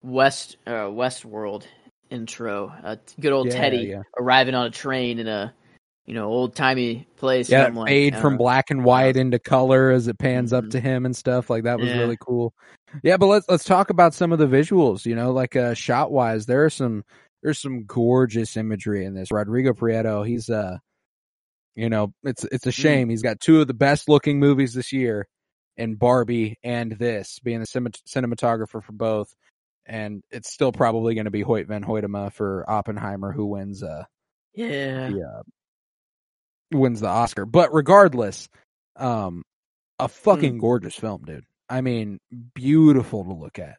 West 0.03 0.57
uh, 0.67 0.71
Westworld 0.91 1.63
intro. 2.11 2.73
Uh, 2.83 2.97
good 3.21 3.33
old 3.33 3.47
Yeah, 3.47 3.61
Teddy 3.61 3.77
yeah. 3.93 4.03
arriving 4.19 4.55
on 4.57 4.67
a 4.67 4.71
train 4.71 5.19
in 5.21 5.29
a 5.29 5.55
you 6.07 6.15
know 6.15 6.27
old 6.27 6.55
timey 6.55 7.07
place. 7.17 7.49
Yeah, 7.51 7.67
and 7.67 7.77
like, 7.77 7.89
fade 7.89 8.17
from 8.17 8.37
black 8.37 8.71
and 8.71 8.85
white 8.85 9.17
into 9.17 9.39
color 9.39 9.91
as 9.91 10.09
it 10.09 10.19
pans 10.19 10.53
up 10.53 10.65
Mhm. 10.65 10.71
to 10.73 10.81
him 10.81 11.07
and 11.07 11.17
stuff. 11.17 11.51
Like 11.51 11.65
that 11.65 11.79
was 11.79 11.89
Yeah. 11.91 11.99
really 11.99 12.17
cool. 12.21 12.53
Yeah, 13.03 13.17
but 13.17 13.27
let's 13.27 13.49
let's 13.49 13.65
talk 13.65 13.91
about 13.91 14.15
some 14.15 14.33
of 14.33 14.39
the 14.39 14.47
visuals. 14.47 15.07
You 15.07 15.15
know, 15.15 15.33
like 15.33 15.57
uh, 15.57 15.75
shot 15.75 16.11
wise, 16.11 16.47
there 16.47 16.65
are 16.65 16.71
some 16.71 17.05
there's 17.43 17.59
some 17.59 17.85
gorgeous 17.85 18.57
imagery 18.57 19.05
in 19.05 19.15
this. 19.15 19.31
Rodrigo 19.33 19.73
Prieto, 19.73 20.27
he's 20.27 20.51
uh, 20.51 20.79
you 21.77 21.89
know, 21.89 22.13
it's 22.25 22.45
it's 22.45 22.67
a 22.67 22.73
shame 22.73 23.09
he's 23.09 23.23
got 23.23 23.41
two 23.41 23.61
of 23.61 23.67
the 23.69 23.75
best 23.75 24.09
looking 24.09 24.39
movies 24.41 24.75
this 24.75 24.93
year, 24.93 25.27
in 25.77 25.95
Barbie 25.95 26.59
and 26.65 26.93
this 26.93 27.39
being 27.39 27.61
the 27.61 27.67
cinematographer 27.67 28.83
for 28.83 28.93
both, 28.93 29.33
and 29.87 30.23
it's 30.31 30.53
still 30.53 30.73
probably 30.73 31.15
going 31.15 31.25
to 31.27 31.31
be 31.31 31.43
Hoyt 31.43 31.69
van 31.69 31.85
Hoytema 31.85 32.33
for 32.33 32.69
Oppenheimer 32.69 33.33
who 33.33 33.47
wins 33.47 33.83
uh 33.83 34.05
yeah, 34.55 35.09
the 35.11 35.23
uh, 35.23 35.43
wins 36.73 37.01
the 37.01 37.09
Oscar. 37.09 37.47
But 37.47 37.75
regardless, 37.75 38.49
um, 38.97 39.43
a 39.99 40.09
fucking 40.09 40.59
gorgeous 40.59 40.95
film, 40.97 41.23
dude. 41.25 41.45
I 41.69 41.81
mean, 41.83 42.21
beautiful 42.55 43.25
to 43.25 43.33
look 43.33 43.59
at. 43.59 43.77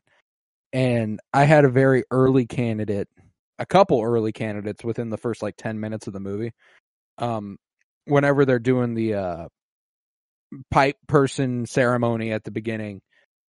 and 0.74 1.20
I 1.34 1.44
had 1.46 1.66
a 1.66 1.70
very 1.70 2.04
early 2.12 2.46
candidate, 2.46 3.10
a 3.60 3.66
couple 3.66 4.02
early 4.02 4.32
candidates 4.32 4.84
within 4.84 5.10
the 5.10 5.18
first 5.18 5.42
like 5.42 5.56
ten 5.58 5.80
minutes 5.80 6.08
of 6.08 6.14
the 6.14 6.20
movie. 6.20 6.54
Um, 7.18 7.58
whenever 8.06 8.46
they're 8.46 8.60
doing 8.60 8.94
the 8.96 9.14
uh 9.16 9.48
pipe 10.70 10.98
person 11.08 11.66
ceremony 11.66 12.32
at 12.32 12.44
the 12.44 12.52
beginning 12.52 13.02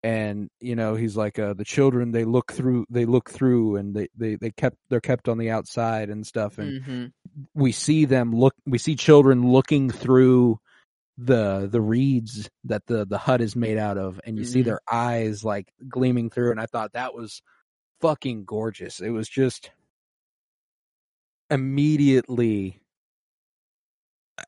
and 0.03 0.51
you 0.61 0.75
know 0.75 0.95
he's 0.97 1.17
like 1.17 1.39
uh 1.39 1.55
the 1.55 1.65
children 1.65 2.11
they 2.13 2.25
look 2.25 2.53
through 2.53 2.85
they 2.91 3.05
look 3.05 3.31
through 3.31 3.77
and 3.77 3.95
they 3.95 4.09
they, 4.17 4.35
they 4.37 4.51
kept 4.51 4.77
they're 4.89 5.01
kept 5.01 5.29
on 5.29 5.39
the 5.39 5.51
outside 5.51 6.11
and 6.11 6.27
stuff. 6.27 6.59
And 6.59 6.85
hmm 6.87 7.07
we 7.55 7.73
see 7.73 8.05
them 8.05 8.33
look 8.35 8.55
we 8.67 8.79
see 8.79 8.97
children 8.97 9.51
looking 9.51 9.91
through 9.91 10.59
the 11.19 11.69
the 11.71 11.81
reeds 11.81 12.51
that 12.65 12.85
the 12.87 13.07
the 13.07 13.19
hut 13.19 13.41
is 13.41 13.55
made 13.57 13.79
out 13.79 13.99
of. 13.99 14.21
And 14.25 14.39
you 14.39 14.45
see 14.45 14.63
Mhm. 14.63 14.65
their 14.65 14.81
eyes 14.91 15.45
like 15.45 15.73
gleaming 15.89 16.31
through. 16.31 16.51
And 16.51 16.61
i 16.61 16.67
thought 16.67 16.93
that 16.95 17.15
was 17.15 17.43
fucking 18.01 18.45
gorgeous. 18.45 19.01
It 19.01 19.11
was 19.11 19.29
just 19.29 19.71
immediately 21.51 22.82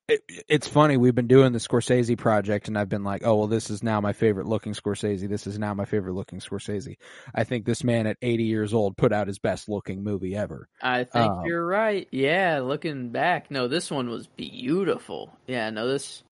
it, 0.08 0.20
it's 0.48 0.68
funny 0.68 0.96
we've 0.96 1.14
been 1.14 1.26
doing 1.26 1.52
the 1.52 1.58
scorsese 1.58 2.16
project 2.18 2.68
and 2.68 2.78
i've 2.78 2.88
been 2.88 3.04
like 3.04 3.22
oh 3.24 3.36
well 3.36 3.46
this 3.46 3.70
is 3.70 3.82
now 3.82 4.00
my 4.00 4.12
favorite 4.12 4.46
looking 4.46 4.72
scorsese 4.74 5.28
this 5.28 5.46
is 5.46 5.58
now 5.58 5.72
my 5.74 5.84
favorite 5.84 6.12
looking 6.14 6.40
scorsese 6.40 6.96
i 7.34 7.44
think 7.44 7.64
this 7.64 7.82
man 7.84 8.06
at 8.06 8.16
80 8.22 8.44
years 8.44 8.74
old 8.74 8.96
put 8.96 9.12
out 9.12 9.26
his 9.26 9.38
best 9.38 9.68
looking 9.68 10.02
movie 10.02 10.36
ever 10.36 10.68
I 10.82 11.04
think 11.04 11.30
Um, 11.30 11.46
you're 11.46 11.66
right. 11.66 12.06
Yeah, 12.10 12.60
looking 12.60 13.10
back, 13.10 13.50
no, 13.50 13.68
this 13.68 13.90
one 13.90 14.10
was 14.10 14.26
beautiful. 14.26 15.34
Yeah, 15.46 15.70
no, 15.70 15.88
this. 15.88 16.22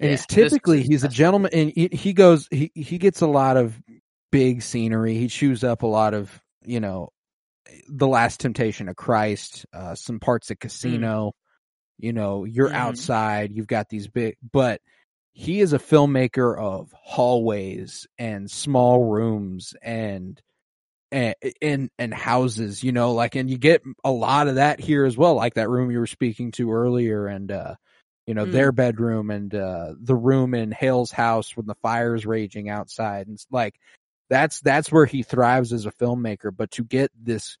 and 0.00 0.10
yeah, 0.10 0.16
he's 0.16 0.26
typically 0.26 0.82
he's 0.82 1.04
a 1.04 1.08
gentleman 1.08 1.50
and 1.52 1.72
he, 1.74 1.88
he 1.92 2.12
goes 2.12 2.48
he 2.50 2.72
he 2.74 2.98
gets 2.98 3.20
a 3.20 3.26
lot 3.26 3.56
of 3.56 3.80
big 4.32 4.62
scenery 4.62 5.14
he 5.14 5.28
chews 5.28 5.62
up 5.64 5.82
a 5.82 5.86
lot 5.86 6.14
of 6.14 6.40
you 6.64 6.80
know 6.80 7.10
the 7.88 8.06
last 8.06 8.40
temptation 8.40 8.88
of 8.88 8.96
christ 8.96 9.66
uh 9.72 9.94
some 9.94 10.18
parts 10.20 10.50
of 10.50 10.58
casino 10.58 11.32
you 12.02 12.12
know 12.12 12.44
you're 12.44 12.70
Mhm. 12.70 12.74
outside 12.76 13.52
you've 13.54 13.66
got 13.66 13.88
these 13.88 14.08
big 14.08 14.36
but 14.52 14.80
he 15.32 15.60
is 15.60 15.72
a 15.72 15.78
filmmaker 15.78 16.58
of 16.58 16.92
hallways 16.92 18.06
and 18.18 18.50
small 18.50 19.04
rooms 19.04 19.74
and 19.82 20.40
and 21.12 21.34
and, 21.60 21.90
and 21.98 22.14
houses 22.14 22.82
you 22.84 22.92
know 22.92 23.12
like 23.12 23.34
and 23.34 23.50
you 23.50 23.58
get 23.58 23.82
a 24.04 24.10
lot 24.10 24.48
of 24.48 24.56
that 24.56 24.80
here 24.80 25.04
as 25.04 25.16
well 25.16 25.34
like 25.34 25.54
that 25.54 25.68
room 25.68 25.90
you 25.90 25.98
were 25.98 26.06
speaking 26.06 26.52
to 26.52 26.72
earlier 26.72 27.26
and 27.26 27.50
uh 27.50 27.74
you 28.26 28.34
know 28.34 28.44
Mm. 28.44 28.52
their 28.52 28.72
bedroom 28.72 29.30
and 29.30 29.54
uh 29.54 29.92
the 30.00 30.14
room 30.14 30.54
in 30.54 30.70
Hale's 30.72 31.10
house 31.10 31.56
when 31.56 31.66
the 31.66 31.74
fire's 31.82 32.26
raging 32.26 32.68
outside 32.68 33.26
and 33.26 33.34
it's 33.34 33.46
like 33.50 33.74
that's 34.28 34.60
that's 34.60 34.92
where 34.92 35.06
he 35.06 35.22
thrives 35.22 35.72
as 35.72 35.86
a 35.86 35.92
filmmaker 35.92 36.54
but 36.56 36.70
to 36.72 36.84
get 36.84 37.10
this 37.20 37.58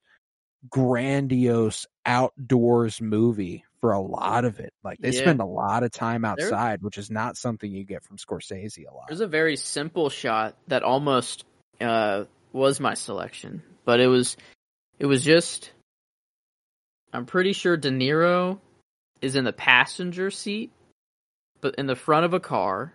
grandiose 0.68 1.86
outdoors 2.06 3.00
movie 3.00 3.64
for 3.80 3.92
a 3.92 4.00
lot 4.00 4.44
of 4.44 4.60
it 4.60 4.72
like 4.84 4.98
they 5.00 5.10
Yeah. 5.10 5.20
spend 5.20 5.40
a 5.40 5.44
lot 5.46 5.82
of 5.82 5.90
time 5.90 6.24
outside 6.24 6.82
which 6.82 6.98
is 6.98 7.10
not 7.10 7.36
something 7.36 7.70
you 7.70 7.84
get 7.84 8.04
from 8.04 8.18
Scorsese 8.18 8.86
a 8.86 8.94
lot 8.94 9.08
There's 9.08 9.20
a 9.20 9.26
very 9.26 9.56
simple 9.56 10.10
shot 10.10 10.56
that 10.68 10.82
almost 10.82 11.44
uh, 11.80 12.24
was 12.52 12.80
my 12.80 12.94
selection, 12.94 13.62
but 13.84 14.00
it 14.00 14.06
was 14.06 14.36
it 14.98 15.06
was 15.06 15.24
just 15.24 15.72
I'm 17.12 17.26
pretty 17.26 17.52
sure 17.52 17.76
De 17.76 17.90
Niro 17.90 18.60
is 19.20 19.36
in 19.36 19.44
the 19.44 19.52
passenger 19.52 20.30
seat, 20.30 20.70
but 21.60 21.76
in 21.76 21.86
the 21.86 21.96
front 21.96 22.24
of 22.24 22.34
a 22.34 22.40
car. 22.40 22.92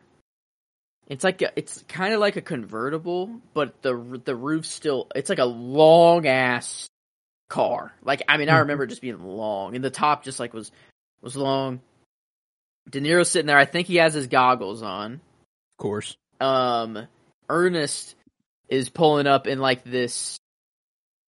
It's 1.07 1.23
like 1.23 1.43
a, 1.43 1.51
it's 1.55 1.83
kind 1.87 2.15
of 2.15 2.19
like 2.19 2.35
a 2.35 2.41
convertible, 2.41 3.41
but 3.53 3.81
the 3.83 4.21
the 4.25 4.35
roof 4.35 4.65
still 4.65 5.07
it's 5.15 5.29
like 5.29 5.39
a 5.39 5.45
long 5.45 6.25
ass 6.25 6.87
car. 7.49 7.93
Like 8.03 8.23
I 8.27 8.38
mean, 8.38 8.49
I 8.49 8.53
Mhm. 8.55 8.59
remember 8.61 8.88
just 8.88 9.01
being 9.01 9.23
long, 9.23 9.76
and 9.76 9.84
the 9.84 9.89
top 9.89 10.23
just 10.23 10.39
like 10.39 10.53
was 10.53 10.72
was 11.22 11.35
long. 11.35 11.81
De 12.89 13.01
Niro 13.01 13.26
sitting 13.26 13.47
there. 13.47 13.57
I 13.57 13.65
think 13.65 13.88
he 13.88 13.95
has 13.97 14.13
his 14.13 14.27
goggles 14.27 14.84
on 14.84 15.13
of 15.13 15.77
course 15.77 16.15
um 16.39 17.07
Ernest 17.49 18.15
is 18.69 18.89
pulling 18.89 19.27
up 19.27 19.47
in 19.47 19.59
like 19.59 19.84
this 19.84 20.38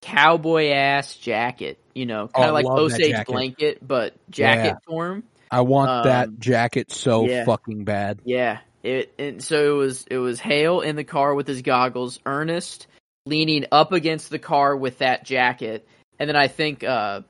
cowboy 0.02 0.69
ass 0.69 1.15
jacket, 1.15 1.80
you 1.94 2.06
know, 2.06 2.23
Oh, 2.23 2.27
kind 2.27 2.48
of 2.48 2.53
like 2.53 2.65
love 2.65 2.80
Osage 2.80 3.26
blanket, 3.26 3.80
but 3.85 4.14
jacket 4.30 4.68
Yeah. 4.68 4.76
form. 4.85 5.23
I 5.49 5.61
want 5.61 6.03
that 6.03 6.27
Um, 6.27 6.38
jacket 6.39 6.91
so 6.91 7.26
yeah. 7.27 7.45
fucking 7.45 7.84
bad 7.84 8.19
Yeah. 8.23 8.60
It 8.84 9.14
and 9.18 9.44
so 9.44 9.76
it 9.76 9.77
was 9.77 10.06
it 10.10 10.18
was 10.18 10.39
Hale 10.39 10.81
in 10.81 10.95
the 10.95 11.03
car 11.03 11.34
with 11.34 11.48
his 11.48 11.61
goggles, 11.61 12.19
Ernest 12.26 12.88
leaning 13.26 13.65
up 13.72 13.91
against 13.91 14.30
the 14.30 14.39
car 14.39 14.76
with 14.77 14.99
that 14.99 15.26
jacket, 15.26 15.88
and 16.19 16.27
then 16.27 16.35
I 16.35 16.48
think 16.48 16.84
uh 16.84 17.22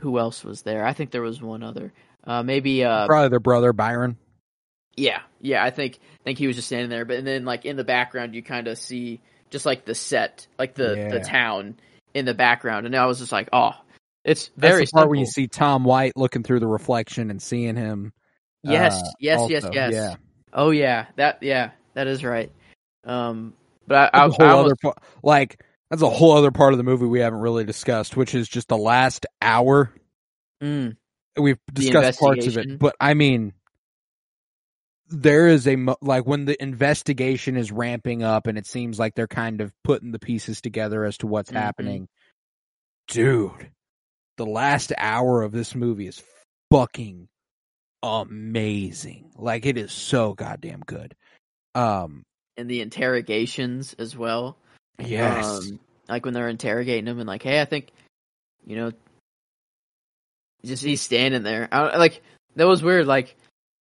who 0.00 0.18
else 0.18 0.44
was 0.44 0.62
there? 0.62 0.84
I 0.84 0.92
think 0.92 1.10
there 1.10 1.22
was 1.22 1.40
one 1.40 1.62
other. 1.62 1.92
Uh 2.24 2.42
maybe 2.42 2.84
uh 2.84 3.06
probably 3.06 3.28
their 3.28 3.40
brother 3.40 3.72
Byron 3.72 4.16
Yeah, 4.96 5.20
yeah, 5.40 5.64
I 5.64 5.70
think 5.70 5.98
I 6.20 6.24
think 6.24 6.38
he 6.38 6.46
was 6.46 6.56
just 6.56 6.68
standing 6.68 6.90
there, 6.90 7.04
but 7.04 7.16
and 7.18 7.26
then 7.26 7.44
like 7.44 7.64
in 7.64 7.76
the 7.76 7.84
background 7.84 8.34
you 8.34 8.42
kind 8.42 8.68
of 8.68 8.78
see 8.78 9.20
just 9.50 9.66
like 9.66 9.84
the 9.84 9.94
set, 9.94 10.46
like 10.58 10.74
the 10.74 11.08
the 11.10 11.20
town 11.20 11.76
in 12.14 12.24
the 12.24 12.34
background, 12.34 12.86
and 12.86 12.96
I 12.96 13.06
was 13.06 13.18
just 13.18 13.32
like, 13.32 13.48
oh, 13.52 13.72
it's 14.24 14.48
That's 14.56 14.58
very 14.58 14.84
the 14.86 14.90
part 14.92 15.08
where 15.08 15.18
you 15.18 15.26
see 15.26 15.46
Tom 15.46 15.84
White 15.84 16.16
looking 16.16 16.42
through 16.42 16.60
the 16.60 16.66
reflection 16.66 17.30
and 17.30 17.40
seeing 17.40 17.76
him. 17.76 18.12
Yes, 18.62 18.94
uh, 18.94 19.10
yes, 19.20 19.40
yes, 19.48 19.64
also. 19.64 19.74
yes. 19.74 19.92
Yeah, 19.92 20.14
Oh 20.52 20.70
yeah, 20.70 21.06
that 21.16 21.42
yeah, 21.42 21.70
that 21.94 22.06
is 22.06 22.24
right. 22.24 22.50
Um, 23.04 23.52
but 23.86 24.10
I, 24.14 24.18
I, 24.18 24.26
that's 24.26 24.40
I 24.40 24.44
whole 24.44 24.56
almost, 24.56 24.66
other 24.66 24.76
part. 24.82 24.98
Like 25.22 25.62
that's 25.90 26.02
a 26.02 26.10
whole 26.10 26.32
other 26.32 26.50
part 26.50 26.72
of 26.72 26.78
the 26.78 26.84
movie 26.84 27.06
we 27.06 27.20
haven't 27.20 27.40
really 27.40 27.64
discussed, 27.64 28.16
which 28.16 28.34
is 28.34 28.48
just 28.48 28.68
the 28.68 28.76
last 28.78 29.26
hour. 29.40 29.92
mm, 30.62 30.96
We've 31.38 31.58
discussed 31.72 32.18
parts 32.18 32.46
of 32.46 32.56
it, 32.56 32.78
but 32.78 32.96
I 33.00 33.14
mean, 33.14 33.52
there 35.08 35.46
is 35.48 35.68
a 35.68 35.76
mo- 35.76 35.96
like 36.00 36.26
when 36.26 36.46
the 36.46 36.60
investigation 36.60 37.56
is 37.56 37.70
ramping 37.70 38.22
up, 38.22 38.46
and 38.46 38.58
it 38.58 38.66
seems 38.66 38.98
like 38.98 39.14
they're 39.14 39.28
kind 39.28 39.60
of 39.60 39.72
putting 39.84 40.10
the 40.12 40.18
pieces 40.18 40.60
together 40.60 41.04
as 41.04 41.18
to 41.18 41.26
what's 41.26 41.50
Mhm. 41.50 41.56
happening. 41.56 42.08
Dude, 43.08 43.70
the 44.36 44.46
last 44.46 44.92
hour 44.98 45.42
of 45.42 45.52
this 45.52 45.74
movie 45.74 46.08
is 46.08 46.22
fucking 46.72 47.28
amazing. 48.02 49.30
Like 49.36 49.66
it 49.66 49.76
is 49.78 49.92
so 49.92 50.34
goddamn 50.34 50.80
good. 50.80 51.14
Um, 51.74 52.24
and 52.56 52.68
the 52.68 52.80
interrogations 52.80 53.94
as 53.94 54.16
well. 54.16 54.58
Yes. 54.98 55.70
Um, 55.70 55.80
like 56.08 56.24
when 56.24 56.34
they're 56.34 56.48
interrogating 56.48 57.06
him 57.06 57.18
and 57.18 57.26
like, 57.26 57.42
hey, 57.42 57.60
I 57.60 57.64
think, 57.64 57.88
you 58.64 58.76
know, 58.76 58.92
just 60.64 60.84
he's 60.84 61.00
standing 61.00 61.42
there. 61.42 61.68
I, 61.70 61.96
like 61.96 62.22
that 62.56 62.66
was 62.66 62.82
weird. 62.82 63.06
Like 63.06 63.36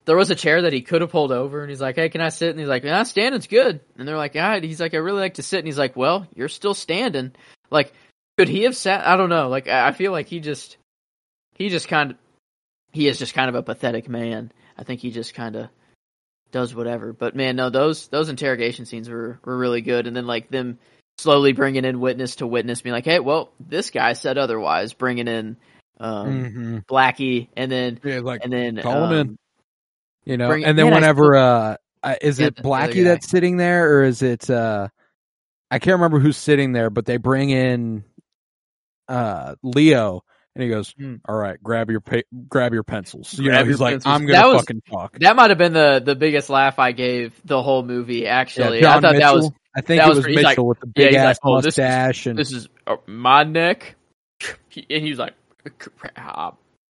there 0.06 0.18
was 0.18 0.30
a 0.30 0.36
chair 0.36 0.64
that 0.64 0.74
he 0.74 0.82
could 0.82 1.02
have 1.02 1.10
pulled 1.10 1.32
over, 1.32 1.62
and 1.62 1.70
he's 1.70 1.82
like, 1.82 1.96
hey, 1.96 2.10
can 2.10 2.22
I 2.22 2.30
sit? 2.30 2.52
And 2.52 2.60
he's 2.60 2.70
like, 2.70 2.84
nah, 2.84 3.04
standing's 3.04 3.48
good. 3.48 3.80
And 3.98 4.08
they're 4.08 4.18
like, 4.18 4.36
yeah. 4.36 4.60
He's 4.60 4.80
like, 4.80 4.94
I 4.94 4.98
really 4.98 5.22
like 5.22 5.36
to 5.36 5.44
sit. 5.44 5.60
And 5.60 5.68
he's 5.68 5.80
like, 5.80 5.96
well, 5.96 6.28
you're 6.36 6.48
still 6.48 6.76
standing. 6.76 7.32
Like, 7.72 7.92
could 8.38 8.48
he 8.48 8.64
have 8.64 8.76
sat? 8.76 9.08
I 9.08 9.18
don't 9.18 9.30
know. 9.30 9.50
Like, 9.50 9.68
I 9.68 9.88
I 9.88 9.92
feel 9.94 10.12
like 10.12 10.28
he 10.28 10.40
just, 10.40 10.78
he 11.56 11.70
just 11.70 11.88
kind 11.88 12.12
of, 12.12 12.18
he 12.92 13.08
is 13.08 13.18
just 13.18 13.34
kind 13.34 13.50
of 13.50 13.56
a 13.56 13.64
pathetic 13.64 14.08
man. 14.08 14.52
I 14.78 14.84
think 14.84 15.02
he 15.02 15.10
just 15.10 15.34
kind 15.34 15.56
of 15.56 15.70
does 16.52 16.76
whatever. 16.76 17.14
But 17.14 17.36
man, 17.36 17.56
no, 17.56 17.70
those 17.70 18.08
those 18.08 18.30
interrogation 18.30 18.86
scenes 18.86 19.10
were 19.10 19.40
were 19.44 19.58
really 19.58 19.82
good. 19.82 20.06
And 20.06 20.16
then 20.16 20.28
like 20.28 20.50
them 20.50 20.78
slowly 21.18 21.54
bringing 21.54 21.86
in 21.86 22.00
witness 22.00 22.38
to 22.38 22.48
witness, 22.48 22.82
being 22.82 22.94
like, 22.94 23.06
hey, 23.06 23.20
well, 23.20 23.52
this 23.60 23.90
guy 23.90 24.14
said 24.14 24.38
otherwise, 24.38 24.94
bringing 24.94 25.28
in 25.28 25.58
um, 26.00 26.44
hmm 26.52 26.78
Blackie, 26.94 27.48
and 27.56 27.72
then 27.72 28.00
Yeah, 28.04 28.20
like 28.20 28.42
and 28.44 28.52
then 28.52 28.78
call 28.82 29.06
him 29.06 29.12
in. 29.14 29.28
um, 29.30 29.38
you 30.26 30.38
know, 30.38 30.50
bring- 30.50 30.66
and 30.66 30.78
then 30.78 30.86
man, 30.88 30.96
whenever 30.96 31.36
uh, 31.36 31.78
uh, 32.04 32.16
is 32.22 32.40
Yeah, 32.40 32.48
it 32.48 32.56
the- 32.58 32.64
the 32.64 32.70
other 32.70 32.92
Blackie 32.94 33.04
that's 33.06 33.30
sitting 33.30 33.58
there, 33.58 33.96
or 34.00 34.04
is 34.04 34.22
it 34.22 34.50
uh, 34.50 34.90
I 35.72 35.80
can't 35.80 35.94
remember 35.96 36.20
who's 36.20 36.38
sitting 36.38 36.74
there, 36.74 36.90
but 36.90 37.06
they 37.06 37.18
bring 37.18 37.50
in 37.50 38.04
uh 39.08 39.56
Leo. 39.64 40.24
And 40.56 40.64
he 40.64 40.70
goes, 40.70 40.94
Hmm. 40.98 41.16
"All 41.28 41.36
right, 41.36 41.62
grab 41.62 41.90
your 41.92 42.00
pa- 42.00 42.22
grab 42.48 42.74
your 42.74 42.84
pencils." 42.84 43.34
You 43.38 43.50
Grab 43.50 43.66
know, 43.66 43.72
he's 43.72 43.82
like, 43.82 43.96
pencils. 43.96 44.16
"I'm 44.16 44.26
gonna 44.26 44.48
was- 44.48 44.62
fucking 44.62 44.82
talk." 44.90 45.20
that 45.20 45.36
might 45.36 45.50
have 45.50 45.58
been 45.58 45.74
the 45.74 46.02
the 46.04 46.16
biggest 46.16 46.50
laugh 46.50 46.80
I 46.80 46.94
gave 46.94 47.34
the 47.44 47.62
whole 47.62 47.84
movie. 47.84 48.26
Actually, 48.26 48.80
yeah, 48.82 48.96
I 48.96 49.02
thought 49.02 49.14
Mitchell. 49.16 49.20
that 49.20 49.36
was 49.36 49.52
I 49.76 49.82
think 49.82 50.00
that 50.02 50.06
it 50.06 50.10
was 50.10 50.18
was 50.18 50.26
he's 50.28 50.36
like- 50.38 50.46
Mitchell 50.54 50.68
with 50.68 50.80
the 50.80 50.88
yeah, 50.96 51.06
big 51.06 51.14
like, 51.14 51.22
ass 51.24 51.40
"Oh, 51.44 51.56
this 51.62 51.74
is- 51.74 51.78
mustache 51.80 52.26
and 52.28 52.40
this 52.40 52.52
is 52.54 52.68
uh, 52.88 52.96
my 53.08 53.44
neck, 53.44 53.96
He- 54.70 54.86
and 54.90 55.04
he 55.04 55.10
was 55.10 55.20
like, 55.20 55.34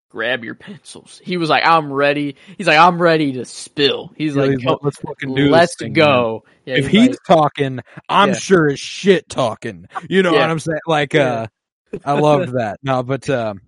"Grab- 0.09 0.43
your 0.43 0.55
pencils. 0.55 1.21
He 1.23 1.37
was 1.37 1.49
like, 1.49 1.63
I'm 1.65 1.91
ready. 1.91 2.35
He's 2.57 2.67
like, 2.67 2.77
I'm 2.79 3.01
ready 3.01 3.33
to 3.33 3.45
spill. 3.45 4.11
He's 4.17 4.35
Yeah, 4.35 4.41
like, 4.43 4.59
he's 4.59 4.65
let's 4.81 4.97
fucking 4.97 5.33
do 5.35 5.49
let's 5.49 5.75
this 5.77 5.87
thing, 5.87 5.93
go. 5.93 6.43
Yeah, 6.65 6.75
if 6.77 6.87
he's 6.87 6.99
he's 7.01 7.09
like- 7.11 7.17
talking, 7.27 7.79
I'm 8.09 8.29
Yeah. 8.29 8.35
sure 8.35 8.69
as 8.71 8.79
shit 8.79 9.29
talking. 9.29 9.87
You 10.09 10.21
know 10.23 10.33
Yeah. 10.33 10.41
what 10.41 10.49
I'm 10.51 10.59
saying? 10.59 10.79
Like, 10.85 11.13
Yeah. 11.13 11.47
uh, 11.93 11.97
I 12.05 12.13
loved 12.19 12.53
that. 12.53 12.79
No, 12.83 13.03
but 13.03 13.29
um, 13.29 13.61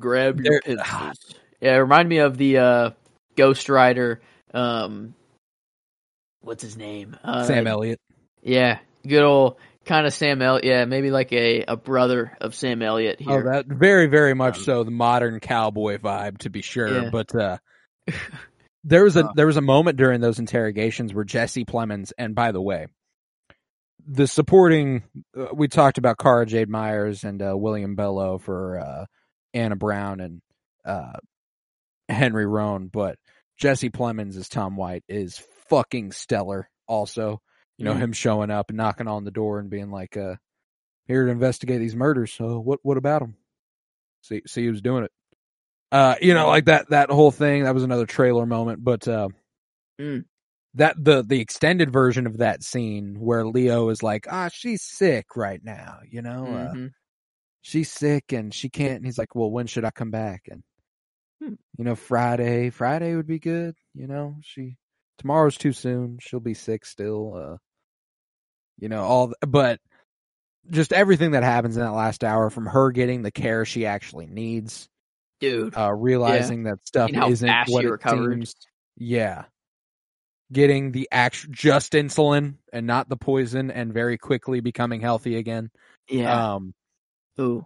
grab 0.00 0.40
your 0.40 0.60
pencils. 0.64 1.34
Yeah, 1.60 1.74
it 1.76 1.78
reminded 1.80 2.08
me 2.08 2.18
of 2.18 2.36
the 2.38 2.58
uh, 2.58 2.90
Ghost 3.36 3.68
Rider. 3.68 4.20
Um, 4.54 5.14
what's 6.40 6.62
his 6.62 6.76
name? 6.76 7.16
Uh, 7.22 7.44
Sam 7.44 7.66
Elliott. 7.66 8.00
Yeah, 8.42 8.78
good 9.06 9.22
old 9.22 9.56
kind 9.84 10.06
of 10.06 10.12
Sam 10.14 10.42
Elliott. 10.42 10.64
Yeah, 10.64 10.84
maybe 10.84 11.10
like 11.10 11.32
a, 11.32 11.64
a 11.66 11.76
brother 11.76 12.36
of 12.40 12.54
Sam 12.54 12.82
Elliott 12.82 13.18
Oh, 13.26 13.30
here. 13.30 13.52
that 13.52 13.66
very, 13.66 14.06
very 14.06 14.34
much 14.34 14.58
Um, 14.58 14.64
so 14.64 14.84
the 14.84 14.90
modern 14.90 15.40
cowboy 15.40 15.98
vibe, 15.98 16.38
to 16.38 16.50
be 16.50 16.62
sure. 16.62 17.02
Yeah. 17.04 17.10
But 17.10 17.34
uh, 17.34 17.58
there 18.84 19.04
was 19.04 19.16
a 19.16 19.26
Uh. 19.26 19.32
there 19.34 19.46
was 19.46 19.56
a 19.56 19.60
moment 19.62 19.96
during 19.96 20.20
those 20.20 20.38
interrogations 20.38 21.14
where 21.14 21.24
Jesse 21.24 21.64
Plemons, 21.64 22.12
and 22.18 22.34
by 22.34 22.52
the 22.52 22.60
way, 22.62 22.86
the 24.06 24.26
supporting 24.26 25.04
uh, 25.38 25.46
we 25.54 25.68
talked 25.68 25.98
about 25.98 26.18
Cara 26.18 26.46
Jade 26.46 26.68
Myers 26.68 27.22
and 27.24 27.40
uh, 27.40 27.56
William 27.56 27.96
Belleau 27.96 28.40
for 28.40 28.78
uh, 28.80 29.06
Anna 29.54 29.76
Brown 29.76 30.20
and 30.20 30.42
uh, 30.84 31.12
Henry 32.08 32.46
Roan, 32.46 32.88
but 32.88 33.16
Jesse 33.56 33.90
Plemons 33.90 34.36
as 34.36 34.48
Tom 34.48 34.76
White 34.76 35.04
is 35.08 35.40
fucking 35.68 36.10
stellar. 36.12 36.68
Also, 36.88 37.40
you 37.82 37.88
know 37.88 37.94
Mhm. 37.94 38.02
him 38.02 38.12
showing 38.12 38.50
up 38.50 38.70
and 38.70 38.76
knocking 38.76 39.08
on 39.08 39.24
the 39.24 39.30
door 39.32 39.58
and 39.58 39.68
being 39.70 39.90
like, 39.90 40.16
uh, 40.16 40.36
"Here 41.06 41.24
to 41.26 41.30
investigate 41.32 41.80
these 41.80 41.96
murders. 41.96 42.32
So 42.32 42.60
what? 42.60 42.80
What 42.82 42.96
about 42.96 43.20
them?" 43.20 43.36
See, 44.22 44.42
see 44.46 44.66
who's 44.66 44.80
doing 44.82 45.04
it. 45.04 45.12
Uh, 45.90 46.16
you 46.22 46.34
know, 46.34 46.48
like 46.48 46.66
that 46.66 46.90
that 46.90 47.10
whole 47.10 47.30
thing. 47.32 47.64
That 47.64 47.74
was 47.74 47.84
another 47.84 48.06
trailer 48.06 48.46
moment, 48.46 48.84
but 48.84 49.06
uh, 49.08 49.28
Mm. 50.00 50.24
that 50.74 50.96
the 50.98 51.22
the 51.22 51.40
extended 51.40 51.92
version 51.92 52.26
of 52.26 52.38
that 52.38 52.62
scene 52.62 53.18
where 53.20 53.46
Leo 53.46 53.88
is 53.90 54.02
like, 54.02 54.26
"Ah, 54.30 54.48
she's 54.52 54.82
sick 54.82 55.36
right 55.36 55.62
now," 55.64 56.00
you 56.08 56.22
know. 56.22 56.54
Uh, 56.54 56.74
Mhm. 56.74 56.92
she's 57.62 57.90
sick 57.92 58.32
and 58.32 58.54
she 58.54 58.68
can't. 58.70 58.96
And 58.96 59.06
he's 59.06 59.18
like, 59.18 59.34
well, 59.34 59.50
when 59.50 59.66
should 59.66 59.84
I 59.84 59.90
come 59.90 60.10
back? 60.10 60.48
And 60.50 60.62
Hmm. 61.42 61.54
you 61.78 61.84
know, 61.84 61.94
Friday, 61.96 62.70
Friday 62.70 63.16
would 63.16 63.26
be 63.26 63.38
good. 63.38 63.76
You 63.94 64.06
know, 64.06 64.36
she 64.42 64.76
tomorrow's 65.18 65.56
too 65.58 65.72
soon. 65.72 66.18
She'll 66.20 66.40
be 66.40 66.54
sick 66.54 66.84
still. 66.86 67.34
Uh, 67.34 67.56
you 68.82 68.88
know, 68.88 69.04
all, 69.04 69.32
but 69.46 69.78
just 70.68 70.92
everything 70.92 71.30
that 71.30 71.44
happens 71.44 71.76
in 71.76 71.84
that 71.84 71.92
last 71.92 72.24
hour 72.24 72.50
from 72.50 72.66
her 72.66 72.90
getting 72.90 73.22
the 73.22 73.30
care 73.30 73.64
she 73.64 73.86
actually 73.86 74.26
needs, 74.26 74.88
Dude. 75.40 75.76
uh, 75.76 75.92
realizing 75.92 76.64
that 76.64 76.84
stuff 76.84 77.08
And 77.08 77.16
how 77.16 77.30
isn't 77.30 77.48
what 77.68 77.84
it 77.84 78.00
seems. 78.02 78.56
Yeah. 78.96 79.44
Getting 80.52 80.90
the 80.90 81.08
act 81.12 81.48
just 81.50 81.92
insulin 81.92 82.56
and 82.72 82.86
not 82.86 83.08
the 83.08 83.16
poison 83.16 83.70
and 83.70 83.94
very 83.94 84.18
quickly 84.18 84.58
becoming 84.58 85.00
healthy 85.00 85.36
again. 85.36 85.70
yeah. 86.10 86.54
Um, 86.54 86.74
Ooh. 87.40 87.64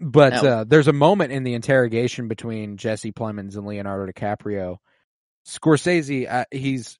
but 0.00 0.32
uh, 0.34 0.64
there's 0.66 0.88
a 0.88 0.92
moment 0.92 1.32
in 1.32 1.44
the 1.44 1.54
interrogation 1.54 2.26
between 2.26 2.76
Jesse 2.78 3.12
Plemons 3.12 3.56
and 3.56 3.64
Leonardo 3.64 4.10
DiCaprio. 4.12 4.78
Scorsese, 5.46 6.30
uh, 6.30 6.44
he's 6.50 6.98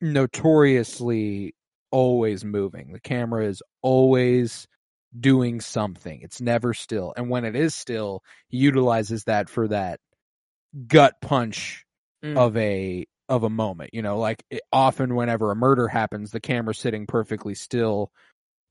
notoriously 0.00 1.54
always 1.90 2.44
moving. 2.44 2.92
The 2.92 3.00
camera 3.00 3.46
is 3.46 3.62
always 3.82 4.66
doing 5.18 5.60
something. 5.60 6.20
It's 6.22 6.40
never 6.40 6.74
still. 6.74 7.14
And 7.16 7.30
when 7.30 7.44
it 7.44 7.56
is 7.56 7.74
still, 7.74 8.22
he 8.48 8.58
utilizes 8.58 9.24
that 9.24 9.48
for 9.48 9.68
that 9.68 10.00
gut 10.86 11.14
punch 11.20 11.82
Mm. 12.24 12.38
of 12.38 12.56
a 12.56 13.06
of 13.28 13.42
a 13.44 13.50
moment. 13.50 13.90
You 13.92 14.00
know, 14.00 14.18
like 14.18 14.42
it, 14.50 14.62
often 14.72 15.14
whenever 15.14 15.50
a 15.50 15.56
murder 15.56 15.86
happens, 15.86 16.30
the 16.30 16.40
camera's 16.40 16.78
sitting 16.78 17.06
perfectly 17.06 17.54
still 17.54 18.10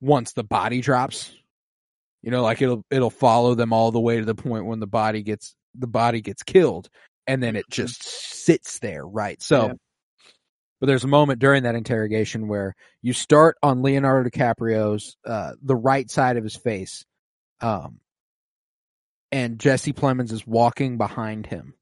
once 0.01 0.33
the 0.33 0.43
body 0.43 0.81
drops. 0.81 1.31
You 2.23 2.31
know, 2.31 2.41
like 2.41 2.61
it'll 2.63 2.83
it'll 2.89 3.11
follow 3.11 3.53
them 3.53 3.71
all 3.71 3.91
the 3.91 3.99
way 3.99 4.17
to 4.17 4.25
the 4.25 4.33
point 4.33 4.65
when 4.65 4.79
the 4.79 4.87
body 4.87 5.21
gets 5.21 5.55
the 5.75 5.85
body 5.87 6.21
gets 6.21 6.41
killed, 6.41 6.89
and 7.27 7.41
then 7.43 7.55
it 7.55 7.65
just 7.69 8.01
sits 8.03 8.79
there, 8.79 9.05
right? 9.05 9.39
So, 9.43 9.67
Yeah. 9.67 9.73
But 10.85 10.91
there's 10.91 11.03
a 11.03 11.07
moment 11.07 11.39
during 11.39 11.63
that 11.63 11.73
interrogation 11.73 12.47
where 12.47 12.75
you 13.01 13.11
start 13.11 13.57
on 13.63 13.81
Leonardo 13.81 14.29
DiCaprio's 14.29 15.17
uh, 15.25 15.53
the 15.63 15.75
right 15.75 16.07
side 16.11 16.37
of 16.37 16.43
his 16.43 16.55
face, 16.55 17.05
um, 17.59 17.99
and 19.31 19.57
Jesse 19.57 19.93
Plemons 19.93 20.31
is 20.31 20.45
walking 20.45 20.99
behind 20.99 21.47
him, 21.47 21.73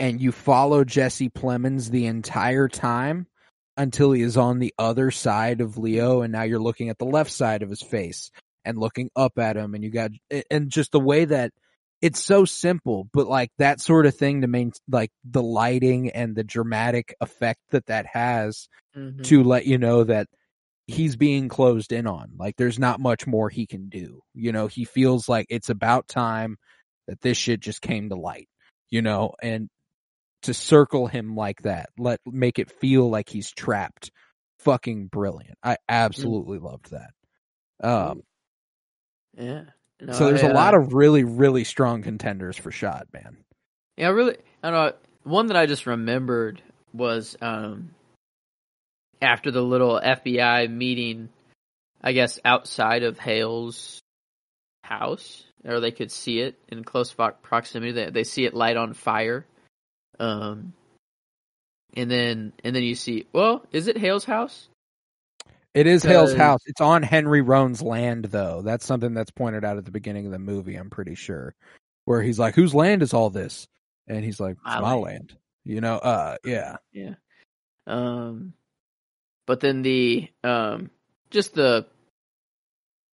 and 0.00 0.20
you 0.20 0.32
follow 0.32 0.82
Jesse 0.82 1.28
Plemons 1.28 1.88
the 1.88 2.06
entire 2.06 2.66
time 2.66 3.28
until 3.76 4.10
he 4.10 4.22
is 4.22 4.36
on 4.36 4.58
the 4.58 4.74
other 4.76 5.12
side 5.12 5.60
of 5.60 5.78
Leo, 5.78 6.22
and 6.22 6.32
now 6.32 6.42
you're 6.42 6.58
looking 6.58 6.88
at 6.88 6.98
the 6.98 7.04
left 7.04 7.30
side 7.30 7.62
of 7.62 7.70
his 7.70 7.80
face 7.82 8.32
and 8.64 8.76
looking 8.76 9.08
up 9.14 9.38
at 9.38 9.56
him, 9.56 9.76
and 9.76 9.84
you 9.84 9.90
got 9.92 10.10
and 10.50 10.68
just 10.68 10.90
the 10.90 10.98
way 10.98 11.26
that 11.26 11.52
it's 12.02 12.22
so 12.22 12.44
simple, 12.44 13.08
but 13.12 13.26
like 13.26 13.50
that 13.58 13.80
sort 13.80 14.06
of 14.06 14.14
thing 14.16 14.42
to 14.42 14.46
main 14.46 14.72
like 14.88 15.10
the 15.24 15.42
lighting 15.42 16.10
and 16.10 16.36
the 16.36 16.44
dramatic 16.44 17.14
effect 17.20 17.60
that 17.70 17.86
that 17.86 18.06
has 18.06 18.68
Mhm. 18.96 19.22
to 19.24 19.42
let 19.44 19.66
you 19.66 19.78
know 19.78 20.04
that 20.04 20.28
he's 20.86 21.16
being 21.16 21.48
closed 21.48 21.92
in 21.92 22.06
on. 22.06 22.32
Like 22.38 22.56
there's 22.56 22.78
not 22.78 23.00
much 23.00 23.26
more 23.26 23.48
he 23.50 23.66
can 23.66 23.88
do. 23.88 24.20
You 24.34 24.52
know, 24.52 24.66
he 24.68 24.84
feels 24.84 25.28
like 25.28 25.46
it's 25.50 25.70
about 25.70 26.08
time 26.08 26.56
that 27.08 27.20
this 27.22 27.38
shit 27.38 27.60
just 27.60 27.82
came 27.82 28.08
to 28.10 28.16
light, 28.16 28.48
you 28.90 29.02
know, 29.02 29.34
and 29.42 29.68
to 30.42 30.54
circle 30.54 31.06
him 31.08 31.34
like 31.36 31.62
that, 31.62 31.90
let 31.98 32.20
make 32.26 32.58
it 32.58 32.70
feel 32.70 33.08
like 33.10 33.28
he's 33.28 33.50
trapped. 33.52 34.10
Fucking 34.60 35.08
brilliant. 35.08 35.58
I 35.62 35.76
absolutely 35.88 36.58
loved 36.58 36.90
that. 36.92 37.10
Um 37.82 38.22
Yeah. 39.34 39.75
No, 40.00 40.12
so 40.12 40.26
there's 40.26 40.42
I, 40.42 40.48
a 40.48 40.54
lot 40.54 40.74
uh, 40.74 40.80
of 40.80 40.92
really 40.92 41.24
really 41.24 41.64
strong 41.64 42.02
contenders 42.02 42.56
for 42.56 42.70
shot, 42.70 43.08
man. 43.12 43.38
Yeah, 43.96 44.08
really. 44.08 44.36
I 44.62 44.70
don't 44.70 44.86
know. 44.86 44.92
One 45.24 45.46
that 45.46 45.56
I 45.56 45.66
just 45.66 45.86
remembered 45.86 46.62
was 46.92 47.36
um 47.40 47.90
after 49.20 49.50
the 49.50 49.62
little 49.62 50.00
FBI 50.02 50.70
meeting, 50.70 51.30
I 52.02 52.12
guess 52.12 52.38
outside 52.44 53.02
of 53.02 53.18
Hale's 53.18 54.00
house, 54.84 55.44
or 55.64 55.80
they 55.80 55.90
could 55.90 56.12
see 56.12 56.40
it 56.40 56.58
in 56.68 56.84
close 56.84 57.12
proximity. 57.12 57.92
They 57.92 58.10
they 58.10 58.24
see 58.24 58.44
it 58.44 58.54
light 58.54 58.76
on 58.76 58.92
fire. 58.92 59.46
Um, 60.18 60.72
and 61.94 62.10
then 62.10 62.52
and 62.62 62.76
then 62.76 62.82
you 62.82 62.94
see. 62.94 63.26
Well, 63.32 63.64
is 63.72 63.88
it 63.88 63.96
Hale's 63.96 64.24
house? 64.24 64.68
It 65.76 65.86
is 65.86 66.02
Hale's 66.02 66.32
house. 66.32 66.62
It's 66.64 66.80
on 66.80 67.02
Henry 67.02 67.42
Roan's 67.42 67.82
land, 67.82 68.24
though. 68.24 68.62
That's 68.62 68.86
something 68.86 69.12
that's 69.12 69.30
pointed 69.30 69.62
out 69.62 69.76
at 69.76 69.84
the 69.84 69.90
beginning 69.90 70.24
of 70.24 70.32
the 70.32 70.38
movie. 70.38 70.74
I'm 70.74 70.88
pretty 70.88 71.14
sure, 71.14 71.54
where 72.06 72.22
he's 72.22 72.38
like, 72.38 72.54
"Whose 72.54 72.74
land 72.74 73.02
is 73.02 73.12
all 73.12 73.28
this?" 73.28 73.68
And 74.08 74.24
he's 74.24 74.40
like, 74.40 74.52
"It's 74.52 74.64
My 74.64 74.80
my 74.80 74.94
land." 74.94 75.04
land." 75.04 75.36
You 75.64 75.82
know, 75.82 75.96
uh, 75.96 76.36
yeah, 76.46 76.76
Yeah. 76.92 77.16
Um, 77.86 78.54
but 79.46 79.60
then 79.60 79.82
the 79.82 80.30
um, 80.42 80.90
just 81.28 81.52
the 81.52 81.86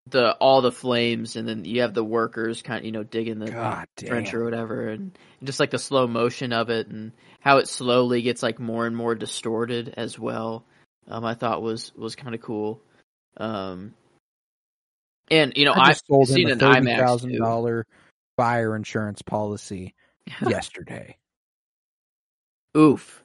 the 0.09 0.31
all 0.35 0.61
the 0.61 0.71
flames, 0.71 1.35
and 1.35 1.45
then 1.45 1.65
you 1.65 1.81
have 1.81 1.93
the 1.93 2.03
workers 2.03 2.61
kind 2.61 2.79
of 2.79 2.85
you 2.85 2.93
know 2.93 3.03
digging 3.03 3.39
the 3.39 3.51
God 3.51 3.87
trench 3.97 4.31
damn. 4.31 4.39
or 4.39 4.45
whatever, 4.45 4.87
and, 4.87 5.17
and 5.39 5.47
just 5.47 5.59
like 5.59 5.71
the 5.71 5.79
slow 5.79 6.07
motion 6.07 6.53
of 6.53 6.69
it, 6.69 6.87
and 6.87 7.11
how 7.41 7.57
it 7.57 7.67
slowly 7.67 8.21
gets 8.21 8.41
like 8.41 8.57
more 8.57 8.87
and 8.87 8.95
more 8.95 9.15
distorted 9.15 9.93
as 9.97 10.17
well. 10.17 10.63
Um, 11.07 11.25
I 11.25 11.33
thought 11.33 11.61
was 11.61 11.93
was 11.95 12.15
kind 12.15 12.33
of 12.35 12.41
cool. 12.41 12.81
Um, 13.37 13.93
and 15.31 15.53
you 15.55 15.65
know 15.65 15.73
I 15.73 15.79
I've 15.81 15.87
just 15.89 16.07
sold 16.07 16.27
seen 16.27 16.49
him 16.49 16.57
a 16.57 16.59
thirty 16.59 16.85
thousand 16.95 17.31
too. 17.37 17.83
fire 18.37 18.75
insurance 18.75 19.21
policy 19.21 19.95
yesterday. 20.41 21.17
Oof. 22.75 23.23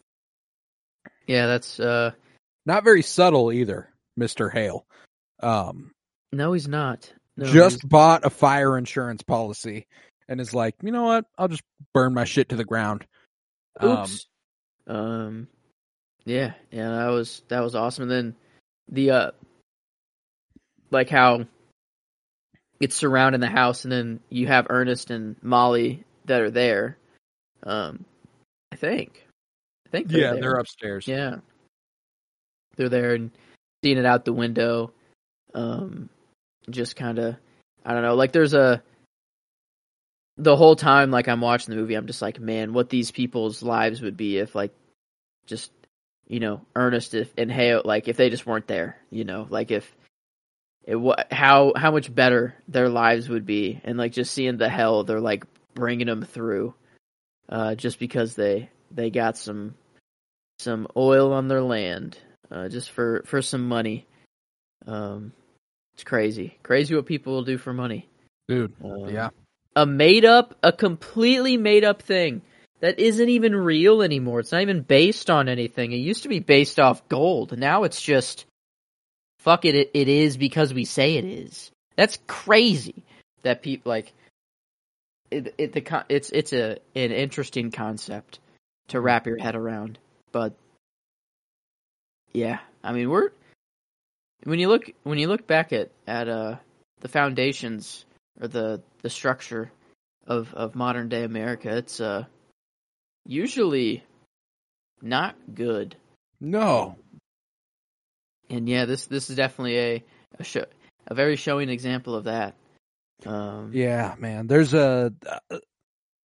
Yeah, 1.26 1.46
that's 1.46 1.78
uh. 1.80 2.12
Not 2.66 2.84
very 2.84 3.02
subtle 3.02 3.52
either, 3.52 3.88
Mister 4.16 4.50
Hale. 4.50 4.84
Um, 5.40 5.92
No, 6.32 6.52
he's 6.52 6.68
not. 6.68 7.10
No, 7.36 7.46
just 7.46 7.76
he's- 7.82 7.84
bought 7.88 8.26
a 8.26 8.30
fire 8.30 8.76
insurance 8.76 9.22
policy 9.22 9.86
and 10.28 10.40
is 10.40 10.52
like, 10.52 10.74
you 10.82 10.90
know 10.92 11.05
what? 11.05 11.24
I'll 11.38 11.48
just 11.48 11.62
burn 11.94 12.12
my 12.12 12.24
shit 12.24 12.50
to 12.50 12.56
the 12.56 12.64
ground. 12.64 13.06
Um, 13.80 13.90
Oops. 14.02 14.26
Um, 14.86 15.48
yeah, 16.28 16.52
yeah, 16.70 16.90
that 16.90 17.09
was 17.09 17.42
that 17.48 17.62
was 17.62 17.74
awesome. 17.74 18.02
And 18.02 18.10
then 18.10 18.36
the 18.90 19.10
uh, 19.10 19.30
like 20.90 21.09
how 21.09 21.46
it's 22.80 22.96
surrounding 22.96 23.40
the 23.40 23.48
house, 23.48 23.84
and 23.84 23.92
then 23.92 24.20
you 24.28 24.46
have 24.46 24.66
Ernest 24.70 25.10
and 25.10 25.36
Molly 25.42 26.05
that 26.26 26.42
are 26.42 26.50
there. 26.50 26.98
Um, 27.62 28.05
I 28.70 28.76
think, 28.76 29.26
I 29.86 29.90
think 29.90 30.09
they're 30.09 30.20
yeah, 30.20 30.32
there. 30.32 30.40
they're 30.40 30.55
upstairs. 30.56 31.09
Yeah, 31.09 31.36
they're 32.76 32.88
there 32.88 33.14
and 33.14 33.30
seeing 33.82 33.98
it 33.98 34.06
out 34.06 34.24
the 34.24 34.32
window. 34.32 34.92
Um, 35.55 36.10
just 36.68 36.94
kind 36.94 37.18
of, 37.18 37.36
I 37.84 37.94
don't 37.94 38.02
know. 38.02 38.14
Like 38.14 38.32
there's 38.32 38.55
a 38.55 38.82
the 40.36 40.56
whole 40.56 40.76
time, 40.76 41.10
like 41.10 41.26
I'm 41.26 41.40
watching 41.40 41.74
the 41.74 41.80
movie, 41.80 41.94
I'm 41.94 42.06
just 42.06 42.22
like, 42.22 42.38
man, 42.38 42.72
what 42.72 42.88
these 42.88 43.10
people's 43.10 43.62
lives 43.62 44.00
would 44.00 44.16
be 44.16 44.38
if, 44.38 44.55
like, 44.55 44.72
just 45.46 45.72
you 46.28 46.40
know, 46.40 46.60
Ernest 46.76 47.14
if, 47.14 47.32
and 47.36 47.50
Hale, 47.50 47.82
like, 47.84 48.06
if 48.06 48.16
they 48.16 48.30
just 48.30 48.46
weren't 48.46 48.66
there. 48.66 48.98
You 49.10 49.24
know, 49.24 49.46
like 49.48 49.70
if 49.70 49.96
it 50.84 50.96
what 50.96 51.32
how 51.32 51.72
how 51.76 51.90
much 51.90 52.14
better 52.14 52.55
their 52.68 52.88
lives 52.88 53.28
would 53.28 53.44
be, 53.46 53.80
and 53.84 53.98
like 53.98 54.12
just 54.12 54.32
seeing 54.32 54.56
the 54.56 54.68
hell 54.68 55.05
they're 55.05 55.20
like 55.20 55.44
bringing 55.74 56.06
them 56.06 56.22
through, 56.22 56.74
uh, 57.48 57.74
just 57.74 57.98
because 57.98 58.34
they 58.34 58.70
they 58.90 59.10
got 59.10 59.36
some 59.36 59.74
some 60.59 60.86
oil 60.96 61.32
on 61.32 61.48
their 61.48 61.62
land, 61.62 62.16
uh, 62.50 62.68
just 62.68 62.90
for 62.90 63.22
for 63.26 63.42
some 63.42 63.68
money. 63.68 64.06
Um, 64.86 65.32
It's 65.94 66.05
crazy, 66.05 66.56
crazy 66.62 66.94
what 66.94 67.06
people 67.06 67.34
will 67.34 67.44
do 67.44 67.59
for 67.59 67.72
money. 67.72 68.09
dude. 68.48 68.72
Um, 68.82 69.09
yeah, 69.09 69.30
a 69.76 69.84
made 69.84 70.24
up, 70.24 70.56
a 70.62 70.72
completely 70.72 71.56
made 71.56 71.84
up 71.84 72.02
thing 72.02 72.42
that 72.80 72.98
isn't 72.98 73.28
even 73.28 73.55
real 73.55 74.02
anymore. 74.02 74.40
It's 74.40 74.52
not 74.52 74.62
even 74.62 74.82
based 74.82 75.30
on 75.30 75.48
anything. 75.48 75.92
It 75.92 75.96
used 75.96 76.22
to 76.22 76.28
be 76.28 76.40
based 76.40 76.78
off 76.78 77.09
gold. 77.09 77.59
Now 77.59 77.84
it's 77.84 78.00
just 78.00 78.46
fuck 79.38 79.64
it. 79.64 79.74
It, 79.74 79.90
it 79.94 80.09
is 80.09 80.36
because 80.36 80.72
we 80.72 80.84
say 80.84 81.16
it 81.16 81.24
is. 81.24 81.70
That's 81.96 82.18
crazy. 82.26 83.02
That 83.42 83.62
people 83.62 83.90
like 83.90 84.12
it. 85.30 85.55
It 85.59 85.72
the 85.72 86.05
it's 86.09 86.30
it's 86.30 86.52
a 86.52 86.78
an 86.94 87.12
interesting 87.12 87.70
concept 87.70 88.38
to 88.88 89.00
wrap 89.00 89.26
your 89.26 89.38
head 89.38 89.56
around, 89.56 89.98
but 90.32 90.55
yeah, 92.32 92.59
I 92.82 92.92
mean 92.92 93.10
we're 93.10 93.30
when 94.44 94.59
you 94.59 94.68
look 94.68 94.90
when 95.02 95.18
you 95.18 95.28
look 95.28 95.46
back 95.46 95.72
at 95.72 95.90
at 96.06 96.28
uh 96.28 96.56
the 97.00 97.09
foundations 97.09 98.05
or 98.40 98.48
the 98.48 98.80
the 99.02 99.10
structure 99.10 99.70
of 100.26 100.52
of 100.55 100.74
modern 100.74 101.09
day 101.09 101.24
America, 101.24 101.76
it's 101.76 102.00
uh 102.00 102.24
usually 103.28 104.02
not 105.00 105.36
good. 105.55 105.94
no, 106.40 106.96
And 108.50 108.68
yeah, 108.68 108.86
this 108.86 109.06
this 109.06 109.30
is 109.30 109.36
definitely 109.36 109.78
a 109.78 110.05
a 110.40 110.44
show, 110.44 110.64
a 111.06 111.14
very 111.14 111.36
showing 111.36 111.68
example 111.68 112.16
of 112.16 112.24
that. 112.24 112.55
Um, 113.26 113.70
Yeah, 113.72 114.14
man. 114.18 114.46
There's 114.46 114.74
a 114.74 115.12
uh, 115.28 115.59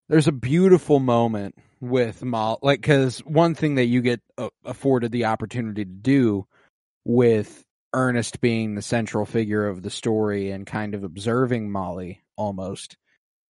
there's 0.10 0.28
a 0.28 0.32
beautiful 0.32 1.00
moment 1.00 1.56
with 1.80 2.24
Molly, 2.24 2.60
like 2.62 2.82
because 2.82 3.20
one 3.20 3.56
thing 3.56 3.76
that 3.76 3.86
you 3.86 4.02
get 4.02 4.22
uh, 4.38 4.50
afforded 4.66 5.12
the 5.12 5.26
opportunity 5.26 5.86
to 5.86 5.92
do 5.92 6.48
with 7.06 7.64
Ernest 7.94 8.42
being 8.42 8.76
the 8.76 8.82
central 8.82 9.26
figure 9.26 9.68
of 9.68 9.84
the 9.84 9.90
story 9.90 10.52
and 10.52 10.66
kind 10.66 10.96
of 10.96 11.04
observing 11.04 11.72
Molly 11.72 12.22
almost 12.38 12.98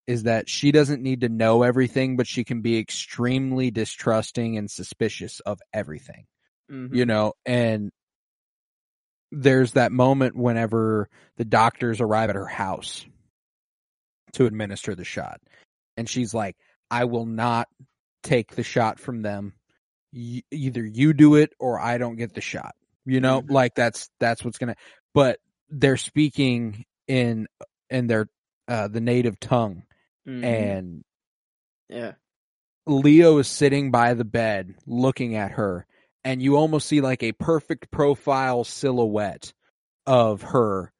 is 0.06 0.24
that 0.24 0.48
she 0.48 0.72
doesn't 0.72 1.02
need 1.02 1.20
to 1.22 1.28
know 1.28 1.62
everything, 1.62 2.16
but 2.16 2.26
she 2.26 2.44
can 2.44 2.60
be 2.60 2.78
extremely 2.78 3.70
distrusting 3.70 4.56
and 4.58 4.70
suspicious 4.70 5.40
of 5.40 5.60
everything 5.72 6.26
mhm. 6.70 6.94
you 6.94 7.06
know 7.06 7.32
and 7.46 7.90
there's 9.30 9.72
that 9.72 9.92
moment 9.92 10.36
whenever 10.36 11.08
the 11.36 11.44
doctors 11.44 12.00
arrive 12.00 12.28
at 12.30 12.36
her 12.36 12.46
house 12.46 13.06
to 14.32 14.46
administer 14.46 14.94
the 14.94 15.04
shot 15.04 15.40
and 15.96 16.08
she's 16.08 16.34
like 16.34 16.56
i 16.90 17.04
will 17.04 17.26
not 17.26 17.68
take 18.22 18.54
the 18.54 18.62
shot 18.62 18.98
from 18.98 19.22
them 19.22 19.54
y- 20.12 20.42
either 20.50 20.84
you 20.84 21.12
do 21.12 21.34
it 21.36 21.52
or 21.58 21.78
i 21.80 21.98
don't 21.98 22.16
get 22.16 22.34
the 22.34 22.40
shot 22.40 22.74
you 23.04 23.20
know 23.20 23.42
Mhm. 23.42 23.50
like 23.50 23.74
that's 23.74 24.08
that's 24.20 24.44
what's 24.44 24.58
gonna 24.58 24.76
but 25.14 25.38
they're 25.70 25.96
speaking 25.96 26.84
in 27.08 27.46
in 27.90 28.06
their 28.06 28.28
uh 28.68 28.88
the 28.88 29.00
native 29.00 29.38
tongue 29.40 29.82
Mhm. 30.26 30.44
and 30.44 31.04
yeah, 31.88 32.12
Leo 32.86 33.38
is 33.38 33.48
sitting 33.48 33.90
by 33.90 34.14
the 34.14 34.24
bed 34.24 34.74
looking 34.86 35.36
at 35.36 35.52
her, 35.52 35.86
and 36.24 36.42
you 36.42 36.56
almost 36.56 36.88
see 36.88 37.00
like 37.00 37.22
a 37.22 37.32
perfect 37.32 37.90
profile 37.90 38.64
silhouette 38.64 39.52
of 40.06 40.42
her. 40.42 40.92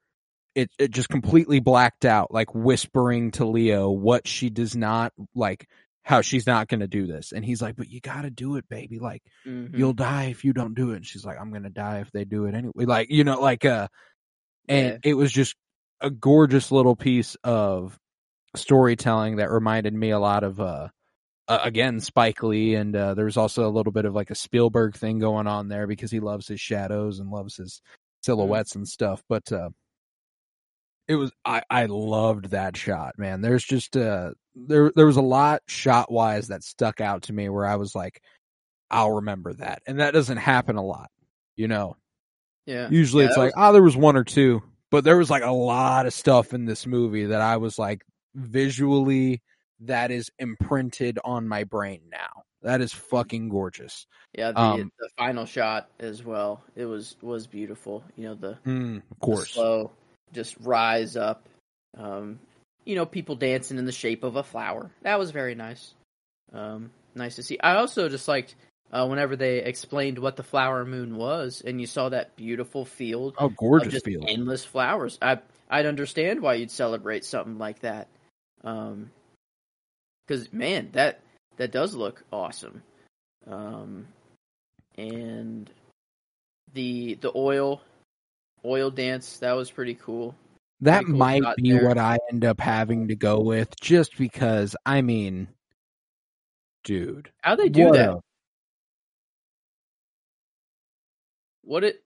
It 0.55 0.71
it 0.79 0.91
just 0.91 1.09
completely 1.09 1.61
blacked 1.61 2.05
out, 2.05 2.33
like 2.33 2.55
whispering 2.55 3.31
to 3.33 3.47
Leo 3.47 3.91
what 3.91 4.29
she 4.29 4.51
does 4.51 4.77
not 4.77 5.13
like, 5.35 5.67
how 6.03 6.21
she's 6.21 6.47
not 6.47 6.69
going 6.69 6.81
to 6.81 6.89
do 6.89 7.07
this, 7.07 7.33
and 7.33 7.45
he's 7.45 7.63
like, 7.63 7.75
"But 7.77 7.89
you 7.89 8.01
got 8.01 8.23
to 8.23 8.31
do 8.31 8.57
it, 8.57 8.69
baby. 8.69 8.99
Like 8.99 9.23
Mhm. 9.47 9.77
you'll 9.77 9.95
die 9.95 10.25
if 10.27 10.45
you 10.45 10.53
don't 10.53 10.75
do 10.75 10.91
it." 10.93 10.97
And 10.97 11.07
she's 11.07 11.25
like, 11.25 11.39
"I'm 11.41 11.51
going 11.51 11.63
to 11.63 11.71
die 11.71 12.01
if 12.01 12.11
they 12.13 12.25
do 12.27 12.45
it 12.47 12.55
anyway." 12.55 12.85
Like 12.85 13.11
you 13.11 13.25
know, 13.25 13.41
like 13.41 13.65
uh, 13.65 13.89
and 14.69 14.87
Yeah. 14.87 14.99
it 15.11 15.15
was 15.15 15.33
just 15.33 15.57
a 16.01 16.11
gorgeous 16.11 16.71
little 16.71 16.97
piece 16.97 17.35
of 17.45 17.99
storytelling 18.55 19.37
that 19.37 19.51
reminded 19.51 19.95
me 19.95 20.11
a 20.11 20.19
lot 20.19 20.45
of 20.45 20.61
uh 20.61 20.89
uh, 21.49 21.61
again 21.65 22.01
Spike 22.01 22.43
Lee, 22.43 22.75
and 22.75 22.95
uh, 22.95 23.15
there 23.15 23.25
was 23.25 23.37
also 23.37 23.67
a 23.69 23.71
little 23.71 23.93
bit 23.93 24.05
of 24.05 24.15
like 24.15 24.31
a 24.31 24.35
Spielberg 24.35 24.97
thing 24.97 25.19
going 25.19 25.47
on 25.47 25.69
there 25.69 25.87
because 25.87 26.11
he 26.11 26.21
loves 26.21 26.47
his 26.47 26.61
shadows 26.61 27.19
and 27.19 27.31
loves 27.31 27.57
his 27.57 27.83
silhouettes 28.23 28.75
and 28.77 28.87
stuff. 28.87 29.23
But 29.29 29.51
uh, 29.53 29.71
it 31.09 31.17
was 31.17 31.33
I 31.45 31.63
I 31.69 31.87
loved 31.87 32.51
that 32.51 32.77
shot, 32.77 33.19
man. 33.19 33.41
There's 33.41 33.65
just 33.65 33.97
uh 33.97 34.33
there 34.55 34.93
there 34.95 35.07
was 35.07 35.17
a 35.17 35.23
lot 35.23 35.63
shot 35.67 36.11
wise 36.13 36.49
that 36.49 36.63
stuck 36.63 37.01
out 37.01 37.25
to 37.25 37.33
me 37.33 37.49
where 37.49 37.67
I 37.67 37.77
was 37.77 37.95
like, 37.95 38.23
I'll 38.91 39.13
remember 39.13 39.53
that, 39.55 39.83
and 39.87 40.01
that 40.01 40.15
doesn't 40.15 40.37
happen 40.39 40.77
a 40.77 40.85
lot, 40.85 41.11
you 41.57 41.69
know. 41.69 41.97
yeah. 42.67 42.89
Usually 42.91 43.25
Yeah, 43.25 43.31
it's 43.31 43.39
like, 43.39 43.53
oh, 43.57 43.73
there 43.73 43.83
was 43.83 43.97
one 43.97 44.17
or 44.17 44.25
two, 44.25 44.63
but 44.91 45.03
there 45.03 45.17
was 45.17 45.29
like 45.29 45.43
a 45.43 45.51
lot 45.51 46.07
of 46.07 46.15
stuff 46.15 46.55
in 46.55 46.67
this 46.67 46.87
movie 46.87 47.27
that 47.27 47.41
I 47.41 47.57
was 47.57 47.79
like 47.79 48.05
visually 48.35 49.43
that 49.81 50.11
is 50.11 50.31
imprinted 50.39 51.19
on 51.25 51.49
my 51.49 51.65
brain 51.65 52.01
now. 52.11 52.45
That 52.63 52.81
is 52.81 52.93
fucking 52.93 53.49
gorgeous. 53.49 54.07
Yeah, 54.35 54.53
the 54.53 54.61
Um, 54.61 54.93
the 54.99 55.09
final 55.19 55.47
shot 55.47 55.89
as 55.99 56.23
well. 56.25 56.63
It 56.77 56.85
was 56.85 57.17
was 57.21 57.47
beautiful. 57.49 58.05
You 58.17 58.25
know 58.29 58.35
the, 58.35 58.59
Mm, 58.65 58.99
of 58.99 59.09
the 59.09 59.15
course. 59.17 59.51
slow 59.51 59.91
just 60.33 60.57
rise 60.61 61.17
up. 61.17 61.49
Um, 61.99 62.39
you 62.85 62.95
know 62.95 63.05
people 63.05 63.35
dancing 63.35 63.79
in 63.79 63.85
the 63.85 63.93
shape 63.93 64.23
of 64.23 64.37
a 64.37 64.43
flower. 64.45 64.91
That 65.03 65.19
was 65.19 65.31
very 65.33 65.55
nice. 65.57 65.95
Um, 66.53 66.91
nice 67.15 67.37
to 67.37 67.43
see. 67.43 67.59
I 67.59 67.75
also 67.77 68.09
just 68.09 68.29
liked 68.29 68.55
uh, 68.93 69.07
whenever 69.09 69.35
they 69.37 69.59
explained 69.59 70.19
what 70.19 70.37
the 70.37 70.43
flower 70.45 70.85
moon 70.85 71.17
was, 71.17 71.63
and 71.67 71.81
you 71.81 71.87
saw 71.89 72.11
that 72.11 72.37
beautiful 72.37 72.85
field 72.85 73.35
Oh, 73.39 73.47
of 73.47 73.57
gorgeous 73.57 73.93
just 73.95 74.05
field. 74.05 74.27
endless 74.29 74.65
flowers. 74.65 75.19
I 75.21 75.41
I'd 75.69 75.87
understand 75.87 76.41
why 76.43 76.55
you'd 76.55 76.71
celebrate 76.71 77.25
something 77.25 77.59
like 77.59 77.81
that. 77.81 78.07
Um, 78.65 79.11
because 80.27 80.53
man, 80.53 80.91
that 80.93 81.21
that 81.57 81.73
does 81.73 81.95
look 81.95 82.25
awesome. 82.33 82.83
Um, 83.47 84.07
and 84.97 85.71
the 86.75 87.15
the 87.15 87.33
oil 87.35 87.83
oil 88.65 88.91
dance 88.91 89.39
that 89.39 89.53
was 89.53 89.71
pretty 89.71 89.95
cool. 89.95 90.35
That 90.81 91.05
pretty 91.05 91.11
cool 91.13 91.19
might 91.19 91.57
be 91.57 91.73
there. 91.73 91.87
what 91.87 91.99
I 91.99 92.19
end 92.31 92.45
up 92.45 92.61
having 92.61 93.09
to 93.09 93.17
go 93.17 93.41
with 93.41 93.69
just 93.81 94.17
because, 94.17 94.75
I 94.85 95.03
mean, 95.03 95.49
dude. 96.85 97.31
How 97.41 97.57
they 97.57 97.69
do 97.69 97.85
what 97.87 97.93
that? 97.95 98.11
a- 98.11 98.21
What 101.65 101.85
it? 101.85 102.03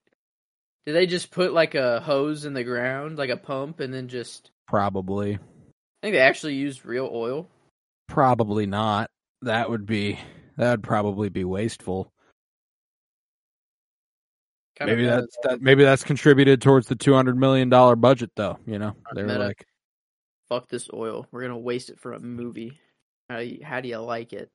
Did 0.84 0.94
they 0.94 1.06
just 1.06 1.30
put 1.30 1.52
like 1.52 1.74
a 1.74 2.00
hose 2.00 2.44
in 2.44 2.52
the 2.54 2.64
ground, 2.64 3.18
like 3.18 3.30
a 3.30 3.36
pump, 3.36 3.80
and 3.80 3.92
then 3.92 4.08
just? 4.08 4.50
probably. 4.68 5.38
Think 6.06 6.14
they 6.14 6.20
actually 6.20 6.54
used 6.54 6.86
real 6.86 7.10
oil. 7.12 7.48
Probably 8.06 8.64
not. 8.64 9.10
That 9.42 9.68
would 9.68 9.86
be, 9.86 10.16
that 10.56 10.70
would 10.70 10.84
probably 10.84 11.30
be 11.30 11.42
wasteful. 11.42 12.12
Kind 14.78 14.92
maybe 14.92 15.04
that's 15.04 15.36
that. 15.42 15.60
Maybe 15.60 15.82
that's 15.82 16.04
contributed 16.04 16.62
towards 16.62 16.86
the 16.86 16.94
two 16.94 17.12
hundred 17.12 17.36
million 17.36 17.70
dollar 17.70 17.96
budget, 17.96 18.30
though. 18.36 18.56
You 18.68 18.78
know, 18.78 18.94
they 19.16 19.22
were 19.22 19.26
meta. 19.30 19.40
like, 19.46 19.66
Fuck 20.48 20.68
this 20.68 20.88
oil. 20.94 21.26
We're 21.32 21.42
gonna 21.42 21.58
waste 21.58 21.90
it 21.90 21.98
for 21.98 22.12
a 22.12 22.20
movie. 22.20 22.78
How 23.28 23.38
do 23.38 23.44
you, 23.44 23.64
how 23.64 23.80
do 23.80 23.88
you 23.88 23.98
like 23.98 24.32
it? 24.32 24.48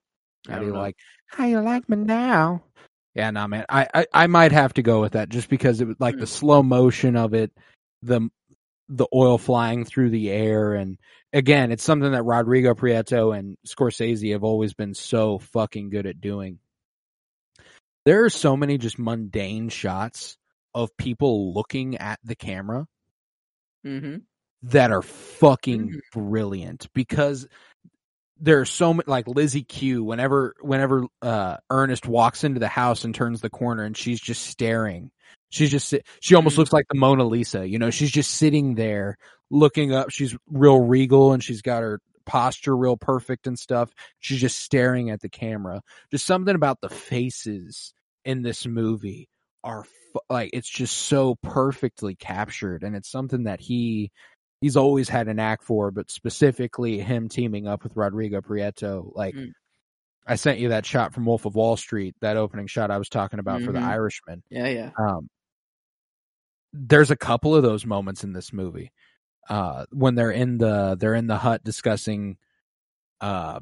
"How 0.47 0.59
do 0.59 0.67
you 0.67 0.71
know. 0.71 0.79
like? 0.79 0.95
How 1.27 1.47
you 1.47 1.59
like 1.59 1.89
me 1.89 1.97
now?" 1.97 2.63
Yeah, 3.13 3.29
no, 3.31 3.45
man. 3.49 3.65
I, 3.67 3.89
I 3.93 4.05
I 4.13 4.27
might 4.27 4.53
have 4.53 4.73
to 4.75 4.81
go 4.81 5.01
with 5.01 5.11
that 5.11 5.27
just 5.27 5.49
because 5.49 5.81
it 5.81 5.87
was 5.89 5.97
like 5.99 6.15
the 6.17 6.23
Mm. 6.23 6.29
slow 6.29 6.63
motion 6.63 7.17
of 7.17 7.33
it, 7.33 7.51
the 8.03 8.29
the 8.93 9.07
oil 9.15 9.37
flying 9.37 9.85
through 9.85 10.09
the 10.09 10.29
air, 10.29 10.73
and 10.73 10.97
again, 11.33 11.71
it's 11.71 11.83
something 11.83 12.11
that 12.11 12.23
Rodrigo 12.23 12.73
Prieto 12.73 13.35
and 13.37 13.57
Scorsese 13.65 14.33
have 14.33 14.43
always 14.43 14.73
been 14.73 14.93
so 14.93 15.39
fucking 15.39 15.89
good 15.89 16.05
at 16.05 16.19
doing. 16.19 16.59
There 18.05 18.25
are 18.25 18.29
so 18.29 18.57
many 18.57 18.77
just 18.77 18.99
mundane 18.99 19.69
shots 19.69 20.37
of 20.73 20.95
people 20.97 21.53
looking 21.53 21.97
at 21.97 22.19
the 22.23 22.35
camera 22.35 22.85
Mm-hmm. 23.85 24.17
that 24.63 24.91
are 24.91 25.01
fucking 25.01 25.89
Mhm. 25.89 25.99
brilliant 26.13 26.87
because 26.93 27.47
there 28.39 28.59
are 28.59 28.65
so 28.65 28.93
many 28.93 29.05
like 29.07 29.27
Lizzie 29.27 29.63
Q 29.63 30.03
whenever 30.03 30.55
whenever 30.61 31.05
uh 31.21 31.57
Ernest 31.69 32.07
walks 32.07 32.43
into 32.43 32.59
the 32.59 32.67
house 32.67 33.03
and 33.05 33.13
turns 33.15 33.41
the 33.41 33.49
corner 33.49 33.83
and 33.83 33.95
she's 33.97 34.19
just 34.21 34.43
staring. 34.45 35.11
She's 35.51 35.69
just 35.69 35.93
she 36.21 36.33
almost 36.35 36.55
Mhm. 36.55 36.59
looks 36.59 36.73
like 36.73 36.87
the 36.89 36.97
Mona 36.97 37.23
Lisa, 37.25 37.67
you 37.67 37.77
know, 37.77 37.91
she's 37.91 38.09
just 38.11 38.31
sitting 38.31 38.73
there 38.75 39.17
looking 39.51 39.93
up. 39.93 40.09
She's 40.09 40.35
real 40.47 40.79
regal 40.79 41.31
and 41.33 41.43
she's 41.43 41.61
got 41.61 41.83
her 41.83 41.99
posture 42.25 42.75
real 42.75 42.97
perfect 42.97 43.45
and 43.47 43.59
stuff. 43.59 43.91
She's 44.19 44.39
just 44.41 44.59
staring 44.59 45.09
at 45.11 45.21
the 45.21 45.29
camera. 45.29 45.81
Just 46.11 46.25
something 46.25 46.55
about 46.55 46.79
the 46.81 46.89
faces 46.89 47.93
in 48.25 48.41
this 48.41 48.65
movie 48.65 49.27
are 49.63 49.85
like 50.29 50.49
it's 50.53 50.69
just 50.69 50.95
so 50.95 51.35
perfectly 51.43 52.15
captured 52.15 52.83
and 52.83 52.95
it's 52.95 53.09
something 53.09 53.43
that 53.43 53.59
he 53.61 54.11
he's 54.61 54.75
always 54.77 55.07
had 55.09 55.27
an 55.27 55.39
act 55.39 55.63
for 55.63 55.89
but 55.91 56.11
specifically 56.11 56.99
him 56.99 57.29
teaming 57.29 57.67
up 57.67 57.83
with 57.83 57.95
Rodrigo 57.95 58.41
Prieto 58.41 59.11
like 59.15 59.33
Mm. 59.35 59.51
I 60.27 60.35
sent 60.35 60.59
you 60.59 60.69
that 60.69 60.85
shot 60.85 61.13
from 61.13 61.25
Wolf 61.25 61.45
of 61.45 61.55
Wall 61.55 61.75
Street 61.77 62.15
that 62.21 62.37
opening 62.37 62.67
shot 62.67 62.91
I 62.91 62.97
was 62.99 63.09
talking 63.09 63.39
about 63.39 63.61
for 63.63 63.71
the 63.71 63.79
Mhm. 63.79 63.87
Irishman 63.87 64.43
Yeah, 64.49 64.67
yeah. 64.67 64.91
um 64.99 65.29
there's 66.73 67.11
a 67.11 67.15
couple 67.15 67.55
of 67.55 67.63
those 67.63 67.85
moments 67.85 68.23
in 68.23 68.33
this 68.33 68.53
movie 68.53 68.91
uh 69.49 69.85
when 69.91 70.15
they're 70.15 70.31
in 70.31 70.57
the 70.57 70.95
they're 70.99 71.15
in 71.15 71.27
the 71.27 71.37
hut 71.37 71.63
discussing 71.63 72.37
uh 73.21 73.59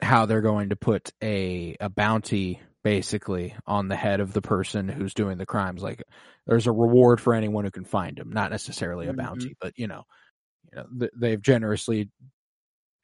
how 0.00 0.26
they're 0.26 0.42
going 0.42 0.68
to 0.70 0.76
put 0.76 1.10
a 1.22 1.76
a 1.80 1.88
bounty 1.88 2.60
basically 2.84 3.54
on 3.66 3.88
the 3.88 3.96
head 3.96 4.20
of 4.20 4.32
the 4.32 4.42
person 4.42 4.88
who's 4.88 5.14
doing 5.14 5.38
the 5.38 5.46
crimes 5.46 5.82
like 5.82 6.02
there's 6.46 6.66
a 6.66 6.72
reward 6.72 7.20
for 7.20 7.34
anyone 7.34 7.64
who 7.64 7.70
can 7.70 7.84
find 7.84 8.18
him 8.18 8.30
not 8.30 8.50
necessarily 8.50 9.08
a 9.08 9.12
Mhm. 9.12 9.16
bounty 9.16 9.56
but 9.60 9.72
you 9.76 9.86
know 9.88 10.04
you 10.72 10.76
know 10.78 10.86
th- 11.00 11.12
they've 11.16 11.42
generously 11.42 12.10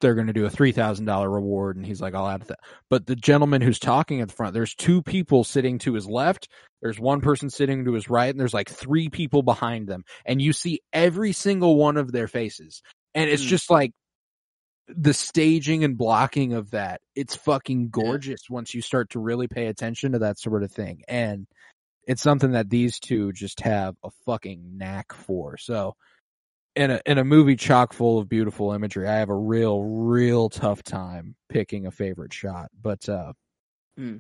they're 0.03 0.15
going 0.15 0.27
to 0.27 0.35
do 0.35 0.45
a 0.45 0.51
$3000 0.51 1.33
reward 1.33 1.77
and 1.79 1.87
he's 1.87 2.03
like 2.03 2.15
I'll 2.15 2.29
add 2.29 2.43
that 2.43 2.61
but 2.91 3.07
the 3.07 3.17
gentleman 3.17 3.63
who's 3.63 3.79
talking 3.79 4.21
at 4.21 4.29
the 4.29 4.35
front 4.35 4.53
there's 4.53 4.75
two 4.75 5.03
people 5.03 5.45
sitting 5.45 5.79
to 5.81 5.95
his 5.95 6.07
left 6.07 6.49
there's 6.83 7.01
one 7.01 7.23
person 7.23 7.49
sitting 7.49 7.87
to 7.87 7.95
his 7.95 8.11
right 8.11 8.29
and 8.31 8.39
there's 8.39 8.53
like 8.55 8.69
three 8.69 9.09
people 9.09 9.43
behind 9.43 9.89
them 9.89 10.05
and 10.27 10.43
you 10.43 10.53
see 10.53 10.81
every 10.93 11.33
single 11.33 11.77
one 11.77 11.97
of 11.97 12.13
their 12.13 12.29
faces 12.29 12.83
and 13.15 13.31
it's 13.31 13.43
Mm. 13.45 13.49
just 13.49 13.71
like 13.71 13.93
the 14.89 15.15
staging 15.15 15.85
and 15.85 15.97
blocking 15.97 16.53
of 16.55 16.73
that 16.73 17.01
it's 17.15 17.37
fucking 17.37 17.89
gorgeous 17.91 18.51
once 18.51 18.75
you 18.75 18.83
start 18.83 19.11
to 19.11 19.21
really 19.21 19.49
pay 19.49 19.69
attention 19.69 20.13
to 20.13 20.19
that 20.19 20.39
sort 20.39 20.63
of 20.63 20.73
thing 20.73 21.03
and 21.09 21.47
it's 22.07 22.23
something 22.23 22.51
that 22.53 22.69
these 22.69 22.99
two 22.99 23.33
just 23.33 23.61
have 23.61 23.95
a 24.05 24.11
fucking 24.27 24.77
knack 24.77 25.13
for 25.15 25.57
so 25.57 25.95
in 26.75 26.91
a 26.91 27.01
in 27.07 27.19
a 27.19 27.25
movie 27.25 27.57
chock 27.57 27.93
full 27.93 28.19
of 28.19 28.29
beautiful 28.29 28.73
imagery 28.73 29.07
i 29.09 29.17
have 29.17 29.29
a 29.29 29.37
real 29.37 29.83
real 29.83 30.49
tough 30.49 30.83
time 30.83 31.35
picking 31.49 31.87
a 31.87 31.91
favorite 31.91 32.33
shot 32.33 32.71
but 32.81 33.07
uh 33.09 33.33
Hmm. 33.97 34.19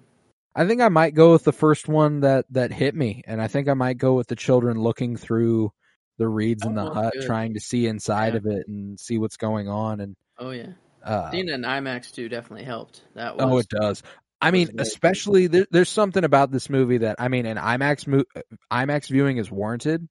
i 0.54 0.66
think 0.66 0.82
i 0.82 0.88
might 0.88 1.14
go 1.14 1.32
with 1.32 1.44
the 1.44 1.52
first 1.52 1.88
one 1.88 2.20
that 2.20 2.44
that 2.50 2.70
hit 2.72 2.94
me 2.94 3.22
and 3.26 3.40
i 3.40 3.48
think 3.48 3.68
i 3.68 3.74
might 3.74 3.96
go 3.96 4.14
with 4.14 4.26
the 4.28 4.36
children 4.36 4.78
looking 4.78 5.16
through 5.16 5.72
the 6.18 6.28
reeds 6.28 6.64
in 6.66 6.74
the 6.74 6.84
Oh, 6.84 6.92
hut 6.92 7.14
good. 7.14 7.22
trying 7.22 7.54
to 7.54 7.60
see 7.60 7.86
inside 7.86 8.34
Yeah. 8.34 8.38
of 8.38 8.46
it 8.46 8.68
and 8.68 9.00
see 9.00 9.16
what's 9.18 9.38
going 9.38 9.68
on 9.68 10.00
and 10.00 10.14
Oh 10.38 10.50
yeah, 10.50 10.72
uh 11.04 11.30
seeing 11.30 11.48
it 11.48 11.54
in 11.54 11.62
IMAX 11.62 12.12
too 12.12 12.28
definitely 12.28 12.64
helped. 12.64 13.02
That 13.14 13.36
was 13.36 13.44
Oh, 13.46 13.58
it 13.58 13.68
does. 13.68 14.02
I 14.40 14.50
mean, 14.50 14.70
especially 14.78 15.46
there, 15.46 15.66
there's 15.70 15.88
something 15.88 16.24
about 16.24 16.50
this 16.50 16.68
movie 16.68 16.98
that 16.98 17.16
I 17.20 17.28
mean, 17.28 17.46
an 17.46 17.58
IMAX 17.58 18.06
mo- 18.08 18.24
IMAX 18.72 19.08
viewing 19.08 19.36
is 19.36 19.50
warranted, 19.50 20.08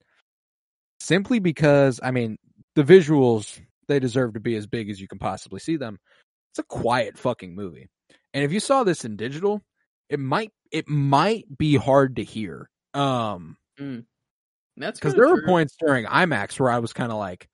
simply 1.01 1.39
because 1.39 1.99
I 2.01 2.11
mean 2.11 2.37
the 2.75 2.83
visuals 2.83 3.59
they 3.87 3.99
deserve 3.99 4.33
to 4.35 4.39
be 4.39 4.55
as 4.55 4.67
big 4.67 4.89
as 4.89 5.01
you 5.01 5.07
can 5.07 5.19
possibly 5.19 5.59
see 5.59 5.77
them. 5.77 5.99
It's 6.51 6.59
a 6.59 6.63
quiet 6.63 7.17
fucking 7.17 7.55
movie, 7.55 7.89
and 8.33 8.43
if 8.43 8.51
you 8.51 8.59
saw 8.59 8.83
this 8.83 9.05
in 9.05 9.15
digital, 9.15 9.61
it 10.09 10.19
might 10.19 10.51
it 10.71 10.87
might 10.87 11.45
be 11.57 11.75
hard 11.75 12.17
to 12.17 12.23
hear. 12.23 12.69
Um, 12.93 13.57
that's 14.77 14.99
because 14.99 15.15
there 15.15 15.27
were 15.27 15.45
points 15.45 15.75
during 15.79 16.05
IMAX 16.05 16.59
where 16.59 16.69
I 16.69 16.79
was 16.79 16.93
kind 16.93 17.11
of 17.11 17.17
like, 17.17 17.47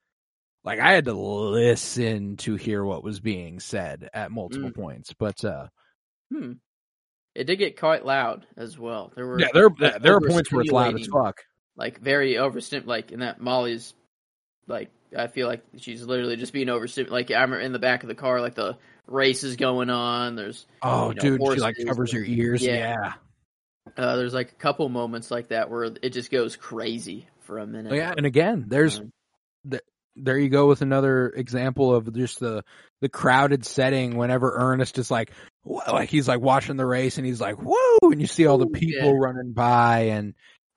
like 0.64 0.80
I 0.80 0.94
had 0.94 1.06
to 1.06 1.14
listen 1.14 2.38
to 2.38 2.56
hear 2.56 2.84
what 2.84 3.04
was 3.04 3.20
being 3.20 3.60
said 3.60 4.10
at 4.14 4.32
multiple 4.32 4.70
Mm. 4.70 4.76
points, 4.76 5.14
but 5.18 5.44
uh. 5.44 5.68
Hmm. 6.32 6.54
It 7.36 7.44
did 7.46 7.58
get 7.58 7.80
quite 7.80 8.04
loud 8.04 8.48
as 8.58 8.80
well. 8.80 9.12
There 9.16 9.28
were 9.28 9.40
Yeah, 9.40 9.50
there 9.54 9.70
like, 9.70 10.02
there 10.02 10.16
are 10.16 10.22
points 10.22 10.52
where 10.52 10.62
it's 10.62 10.72
loud 10.72 11.00
as 11.00 11.08
fuck. 11.08 11.44
Like 11.78 12.02
very 12.02 12.34
overstim 12.34 12.86
like 12.86 13.12
in 13.12 13.22
that 13.22 13.40
Molly's 13.40 13.94
like 14.68 14.90
I 15.18 15.28
feel 15.28 15.48
like 15.48 15.64
she's 15.78 16.04
literally 16.04 16.36
just 16.36 16.52
being 16.52 16.68
overstim 16.68 17.10
like 17.10 17.32
I'm 17.32 17.54
in 17.54 17.72
the 17.72 17.80
back 17.80 18.04
of 18.04 18.10
the 18.10 18.16
car 18.16 18.42
like 18.42 18.56
the 18.56 18.78
race 19.06 19.44
is 19.44 19.56
going 19.56 19.90
on. 19.90 20.36
There's 20.36 20.66
Oh, 20.82 21.10
you 21.10 21.16
know, 21.16 21.38
dude, 21.38 21.54
she 21.54 21.62
like 21.62 21.76
covers 21.86 22.12
her 22.12 22.24
ears. 22.24 22.62
yeah. 22.62 22.96
Yeah. 23.96 24.04
uh 24.04 24.16
there's 24.18 24.34
like 24.34 24.52
a 24.52 24.56
couple 24.56 24.90
moments 24.90 25.32
like 25.32 25.50
that 25.50 25.70
where 25.70 25.86
it 25.86 26.10
just 26.10 26.32
goes 26.32 26.56
crazy 26.56 27.28
for 27.42 27.60
a 27.60 27.68
minute. 27.68 27.94
Oh, 27.94 27.96
yeah, 27.96 28.14
and 28.16 28.26
again, 28.26 28.66
there's 28.68 29.00
Um, 29.00 29.12
there 30.18 30.38
you 30.38 30.50
go 30.50 30.68
with 30.68 30.82
another 30.82 31.30
example 31.30 31.94
of 31.94 32.14
just 32.14 32.40
the 32.40 32.64
the 33.02 33.10
crowded 33.10 33.66
setting. 33.66 34.18
Whenever 34.18 34.52
Ernest 34.56 34.98
is 34.98 35.12
like, 35.12 35.32
like 35.64 36.10
he's 36.10 36.28
like 36.28 36.42
watching 36.42 36.78
the 36.78 36.86
race 36.86 37.18
and 37.18 37.26
he's 37.26 37.40
like, 37.40 37.56
whoa, 37.58 38.10
and 38.12 38.20
you 38.20 38.28
see 38.28 38.48
all 38.48 38.58
the 38.58 38.68
people 38.68 39.10
yeah. 39.10 39.20
running 39.20 39.54
by, 39.54 40.00
and 40.10 40.34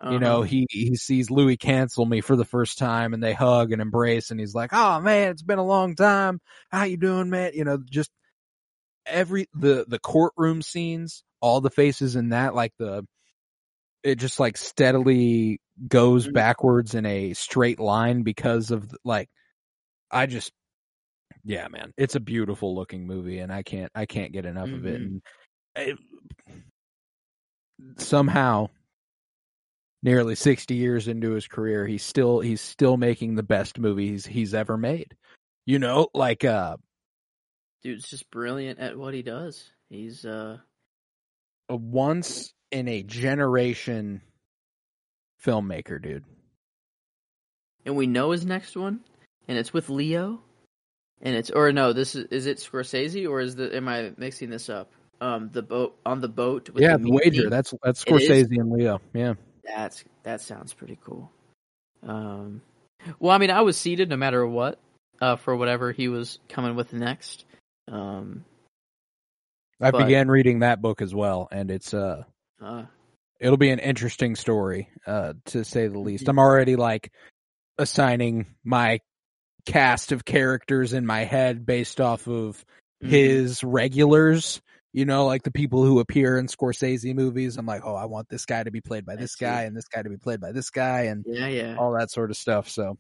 you 0.09 0.19
know 0.19 0.39
uh-huh. 0.39 0.43
he 0.43 0.67
he 0.71 0.97
sees 0.97 1.31
Louis 1.31 1.57
Cancelmi 1.57 2.23
for 2.23 2.37
the 2.37 2.45
first 2.45 2.79
time, 2.79 3.15
and 3.15 3.23
they 3.23 3.33
hug 3.33 3.73
and 3.73 3.83
embrace, 3.83 4.31
and 4.31 4.41
he's 4.41 4.55
like, 4.55 4.71
oh 4.73 5.01
man, 5.01 5.31
it's 5.31 5.43
been 5.43 5.59
a 5.59 5.65
long 5.65 5.95
time. 5.95 6.41
How 6.71 6.85
you 6.85 6.97
doing, 6.97 7.31
man? 7.31 7.53
You 7.55 7.65
know, 7.65 7.79
just 7.79 8.11
every 9.07 9.49
the 9.55 9.85
the 9.87 9.99
courtroom 9.99 10.63
scenes, 10.63 11.23
all 11.41 11.61
the 11.61 11.71
faces 11.71 12.17
in 12.17 12.31
that, 12.31 12.55
like 12.55 12.73
the 12.79 13.05
it 14.03 14.17
just 14.17 14.41
like 14.41 14.57
steadily 14.57 15.61
goes 15.87 16.27
Mhm. 16.27 16.33
backwards 16.33 16.95
in 16.95 17.07
a 17.07 17.35
straight 17.35 17.79
line 17.79 18.23
because 18.23 18.71
of 18.71 18.91
like 19.05 19.29
I 20.11 20.27
just 20.27 20.53
yeah 21.45 21.69
man 21.69 21.93
it's 21.97 22.17
a 22.17 22.21
beautiful 22.21 22.75
looking 22.75 23.07
movie 23.07 23.39
and 23.39 23.53
I 23.53 23.63
can't 23.63 23.91
I 23.95 24.05
can't 24.07 24.33
get 24.33 24.45
enough 24.45 24.71
of 24.73 24.85
it 24.87 25.01
Mhm. 25.01 25.05
and 25.05 25.23
it, 25.77 25.99
somehow 27.99 28.69
nearly 30.03 30.35
60 30.35 30.75
years 30.75 31.09
into 31.09 31.33
his 31.33 31.47
career 31.47 31.87
he's 31.87 32.03
still 32.03 32.41
he's 32.41 32.61
still 32.61 32.97
making 32.97 33.35
the 33.35 33.43
best 33.43 33.79
movies 33.79 34.25
he's 34.25 34.55
ever 34.55 34.77
made 34.77 35.15
you 35.67 35.79
know 35.79 36.09
like 36.15 36.45
uh 36.45 36.77
dude's 37.83 38.09
just 38.09 38.31
brilliant 38.31 38.79
at 38.79 38.97
what 38.97 39.15
he 39.15 39.23
does. 39.23 39.71
He's 39.89 40.25
uh 40.25 40.59
a 41.69 41.77
once 41.77 42.53
in 42.71 42.89
a 42.89 43.03
generation 43.03 44.23
filmmaker 45.45 46.03
dude 46.03 46.25
and 47.87 47.97
we 47.97 48.07
know 48.07 48.31
his 48.31 48.45
next 48.45 48.77
one, 48.77 49.01
and 49.49 49.57
it's 49.57 49.73
with 49.73 49.89
Leo, 49.89 50.41
and 51.23 51.35
it's 51.35 51.51
or 51.51 51.73
no, 51.73 51.93
this 51.93 52.15
is 52.15 52.27
is 52.31 52.47
it 52.47 52.59
Scorsese 52.59 53.29
or 53.29 53.41
is 53.41 53.57
the 53.57 53.75
am 53.75 53.89
I 53.89 54.13
mixing 54.17 54.51
this 54.51 54.69
up? 54.69 54.93
Um, 55.21 55.51
the 55.53 55.63
boat 55.63 55.99
on 56.05 56.21
the 56.21 56.29
boat. 56.29 56.71
With 56.71 56.83
yeah 56.83 56.97
the 56.97 57.05
the 57.05 57.11
wager 57.11 57.51
that's 57.51 57.75
that's 57.83 58.05
Scorsese 58.05 58.51
and 58.51 58.71
Leo 58.71 59.01
yeah 59.13 59.35
That's 59.65 60.05
that 60.23 60.41
sounds 60.41 60.73
pretty 60.73 60.99
cool. 61.05 61.31
Um, 62.03 62.63
well, 63.19 63.33
I 63.33 63.39
mean, 63.39 63.51
I 63.51 63.63
was 63.63 63.77
seated 63.77 64.09
no 64.09 64.17
matter 64.17 64.47
what, 64.47 64.79
uh, 65.21 65.37
for 65.37 65.57
whatever 65.57 65.93
he 65.93 66.09
was 66.09 66.39
coming 66.49 66.75
with 66.77 66.93
next. 66.93 67.45
Um, 67.89 68.45
I 69.81 69.91
But- 69.91 70.07
began 70.07 70.29
reading 70.29 70.61
that 70.61 70.83
book 70.83 71.01
as 71.03 71.15
well, 71.15 71.49
and 71.51 71.71
it's 71.71 71.95
uh, 71.95 72.25
uh, 72.61 72.85
it'll 73.39 73.57
be 73.57 73.71
an 73.71 73.79
interesting 73.79 74.37
story, 74.37 74.89
uh, 75.07 75.35
to 75.47 75.65
say 75.65 75.89
the 75.89 75.99
least. 75.99 76.25
Mhm. 76.25 76.31
I'm 76.31 76.39
already 76.39 76.77
like 76.77 77.13
assigning 77.79 78.47
my 78.65 79.01
cast 79.67 80.13
of 80.13 80.25
characters 80.25 80.93
in 80.93 81.07
my 81.07 81.25
head 81.25 81.65
based 81.67 82.01
off 82.01 82.27
of 82.29 82.65
mhm. 83.03 83.09
his 83.09 83.65
regulars. 83.65 84.61
You 84.93 85.05
know, 85.05 85.27
like 85.27 85.45
the 85.45 85.53
people 85.53 85.85
who 85.85 86.01
appear 86.01 86.39
in 86.39 86.47
Scorsese 86.47 87.15
movies. 87.15 87.57
I'm 87.57 87.67
like, 87.67 87.83
oh, 87.85 87.95
I 87.95 88.07
want 88.07 88.29
this 88.29 88.45
guy 88.45 88.63
to 88.63 88.71
be 88.71 88.81
played 88.81 89.07
by 89.07 89.17
this 89.17 89.37
guy, 89.37 89.63
and 89.63 89.77
this 89.77 89.87
guy 89.87 90.03
to 90.03 90.11
be 90.11 90.17
played 90.17 90.41
by 90.41 90.53
this 90.53 90.71
guy, 90.71 91.03
and 91.03 91.25
yeah, 91.29 91.47
yeah. 91.47 91.77
all 91.79 91.93
that 91.93 92.11
sort 92.11 92.31
of 92.31 92.37
stuff. 92.37 92.69
So, 92.69 92.99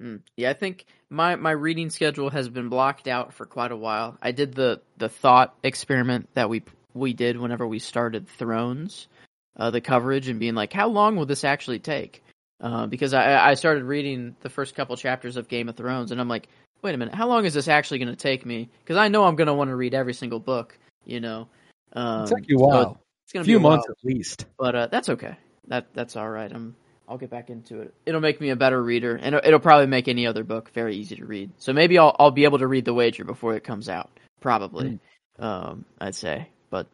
Mm. 0.00 0.20
Yeah, 0.36 0.50
I 0.50 0.54
think 0.54 0.86
my 1.10 1.36
my 1.36 1.50
reading 1.50 1.90
schedule 1.90 2.30
has 2.30 2.48
been 2.48 2.68
blocked 2.68 3.08
out 3.08 3.32
for 3.34 3.46
quite 3.46 3.72
a 3.72 3.76
while. 3.76 4.16
I 4.22 4.32
did 4.32 4.54
the 4.54 4.80
the 4.96 5.08
thought 5.08 5.56
experiment 5.62 6.28
that 6.34 6.48
we 6.48 6.62
we 6.94 7.12
did 7.12 7.38
whenever 7.38 7.66
we 7.66 7.78
started 7.78 8.28
Thrones, 8.28 9.08
uh, 9.56 9.70
the 9.70 9.80
coverage, 9.80 10.28
and 10.28 10.38
being 10.38 10.54
like, 10.54 10.72
how 10.72 10.88
long 10.88 11.16
will 11.16 11.26
this 11.26 11.44
actually 11.44 11.80
take? 11.80 12.22
Uh, 12.60 12.86
because 12.86 13.12
I 13.12 13.50
I 13.50 13.54
started 13.54 13.84
reading 13.84 14.36
the 14.40 14.50
first 14.50 14.76
couple 14.76 14.96
chapters 14.96 15.36
of 15.36 15.48
Game 15.48 15.68
of 15.68 15.76
Thrones, 15.76 16.12
and 16.12 16.20
I'm 16.20 16.28
like, 16.28 16.48
wait 16.82 16.94
a 16.94 16.98
minute, 16.98 17.14
how 17.14 17.26
long 17.26 17.44
is 17.44 17.54
this 17.54 17.68
actually 17.68 17.98
going 17.98 18.08
to 18.08 18.16
take 18.16 18.46
me? 18.46 18.68
Because 18.84 18.96
I 18.96 19.08
know 19.08 19.24
I'm 19.24 19.36
going 19.36 19.48
to 19.48 19.54
want 19.54 19.68
to 19.68 19.76
read 19.76 19.94
every 19.94 20.14
single 20.14 20.40
book, 20.40 20.78
you 21.08 21.20
know. 21.20 21.48
Um, 21.92 22.28
you 22.46 22.58
a 22.58 22.70
so 22.70 22.98
it's 23.24 23.32
going 23.32 23.44
to 23.44 23.48
few 23.48 23.58
be 23.58 23.62
a 23.62 23.66
while 23.66 23.76
months 23.76 23.88
at 23.90 23.96
least. 24.04 24.46
but 24.58 24.74
uh, 24.74 24.86
that's 24.86 25.08
okay. 25.08 25.36
That 25.66 25.86
that's 25.94 26.16
all 26.16 26.28
right. 26.28 26.50
I'm 26.52 26.76
I'll 27.08 27.18
get 27.18 27.30
back 27.30 27.50
into 27.50 27.80
it. 27.80 27.94
It'll 28.06 28.20
make 28.20 28.40
me 28.40 28.50
a 28.50 28.56
better 28.56 28.80
reader, 28.80 29.16
and 29.16 29.34
it'll, 29.34 29.60
probably 29.60 29.86
make 29.86 30.08
any 30.08 30.26
other 30.26 30.44
book 30.44 30.70
very 30.74 30.96
easy 30.96 31.16
to 31.16 31.24
read. 31.24 31.50
So 31.58 31.72
maybe 31.72 31.98
I'll 31.98 32.14
I'll 32.18 32.30
be 32.30 32.44
able 32.44 32.58
to 32.58 32.66
read 32.66 32.84
The 32.84 32.94
Wager 32.94 33.24
before 33.24 33.54
it 33.54 33.64
comes 33.64 33.88
out. 33.88 34.10
Probably, 34.40 35.00
um, 35.38 35.84
I'd 36.00 36.14
say. 36.14 36.48
But 36.70 36.86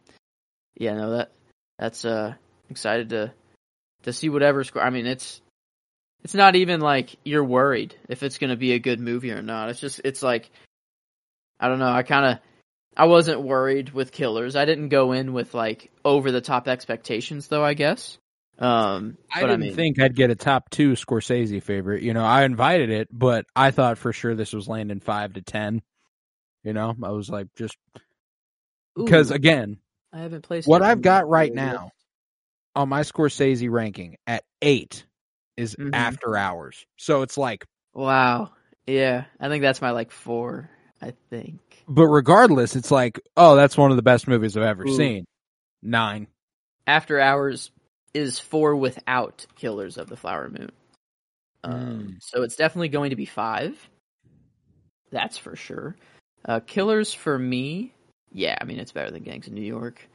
yeah, 0.77 0.95
no 0.95 1.11
that 1.17 1.33
that's 1.79 2.05
uh 2.05 2.35
excited 2.71 3.11
to 3.11 3.33
to 4.05 4.13
see 4.13 4.29
whatever 4.29 4.63
score. 4.63 4.83
I 4.83 4.91
mean, 4.91 5.07
it's 5.07 5.41
it's 6.23 6.35
not 6.35 6.57
even 6.57 6.81
like 6.81 7.17
you're 7.25 7.45
worried 7.45 7.95
if 8.09 8.23
it's 8.23 8.39
going 8.39 8.51
to 8.51 8.57
be 8.57 8.73
a 8.73 8.79
good 8.79 9.01
movie 9.01 9.33
or 9.33 9.43
not. 9.43 9.69
It's 9.69 9.81
just 9.81 10.01
it's 10.05 10.23
like 10.23 10.51
I 11.59 11.69
don't 11.69 11.79
know. 11.79 11.93
I 11.93 12.03
kind 12.03 12.27
of 12.27 12.39
I 12.97 13.07
wasn't 13.07 13.43
worried 13.43 13.91
with 13.91 14.13
Killers. 14.13 14.57
I 14.57 14.65
didn't 14.65 14.89
go 14.89 15.13
in 15.13 15.33
with 15.33 15.55
like 15.55 15.91
over 16.05 16.31
the 16.31 16.41
top 16.41 16.69
expectations, 16.69 17.49
though. 17.49 17.65
I 17.65 17.75
guess. 17.75 18.19
Um, 18.57 19.19
I 19.35 19.41
but 19.41 19.47
didn't 19.49 19.61
mean, 19.63 19.75
think 19.75 20.01
I'd 20.01 20.15
get 20.15 20.31
a 20.31 20.37
top 20.37 20.71
two 20.71 20.93
Scorsese 20.93 21.61
favorite. 21.63 22.03
You 22.05 22.15
know, 22.15 22.25
I 22.25 22.45
invited 22.45 22.89
it, 22.91 23.09
but 23.11 23.47
I 23.57 23.73
thought 23.73 23.99
for 23.99 24.13
sure 24.13 24.35
this 24.37 24.53
was 24.53 24.69
landing 24.69 25.01
five 25.01 25.33
to 25.33 25.43
ten. 25.43 25.83
You 26.63 26.73
know, 26.73 26.95
I 27.03 27.11
was 27.11 27.29
like, 27.29 27.49
just 27.57 27.77
because 28.97 29.31
again, 29.33 29.79
I 30.13 30.19
haven't 30.21 30.43
placed 30.43 30.69
what 30.69 30.83
I've 30.83 31.03
got 31.03 31.29
right 31.29 31.51
list. 31.51 31.57
now 31.57 31.91
on 32.77 32.89
my 32.89 33.01
Scorsese 33.01 33.69
ranking 33.71 34.17
at 34.27 34.45
eight 34.63 35.05
is 35.57 35.75
Mhm. 35.77 35.91
After 35.93 36.37
Hours. 36.37 36.87
So 36.97 37.23
it's 37.23 37.37
like, 37.37 37.67
Wow. 37.93 38.53
Yeah, 38.87 39.25
I 39.41 39.49
think 39.49 39.63
that's 39.63 39.81
my 39.83 39.91
like 39.91 40.11
four. 40.11 40.71
I 41.03 41.13
think. 41.31 41.61
But 41.89 42.07
regardless, 42.07 42.77
it's 42.77 42.91
like, 42.91 43.21
oh, 43.37 43.57
that's 43.57 43.77
one 43.77 43.91
of 43.91 43.97
the 43.97 44.03
best 44.03 44.29
movies 44.29 44.57
I've 44.57 44.63
ever 44.65 44.87
Ooh. 44.87 44.97
seen. 44.97 45.25
Nine. 45.83 46.27
After 46.87 47.21
Hours 47.21 47.71
is 48.13 48.39
four 48.39 48.77
without 48.77 49.47
Killers 49.57 49.99
of 49.99 50.09
the 50.09 50.17
Flower 50.17 50.49
Moon. 50.49 50.71
Um, 51.63 51.73
Mm. 51.75 52.17
So 52.21 52.43
it's 52.43 52.57
definitely 52.57 52.89
going 52.89 53.11
to 53.11 53.17
be 53.17 53.25
five. 53.27 53.77
That's 55.11 55.39
for 55.39 55.57
sure. 55.57 55.97
Uh, 56.45 56.61
Killers 56.61 57.15
for 57.15 57.39
me, 57.39 57.95
yeah, 58.33 58.57
I 58.61 58.65
mean 58.65 58.79
it's 58.79 58.93
better 58.93 59.11
than 59.11 59.23
Gangs 59.23 59.47
of 59.47 59.53
New 59.55 59.63
York. 59.63 60.07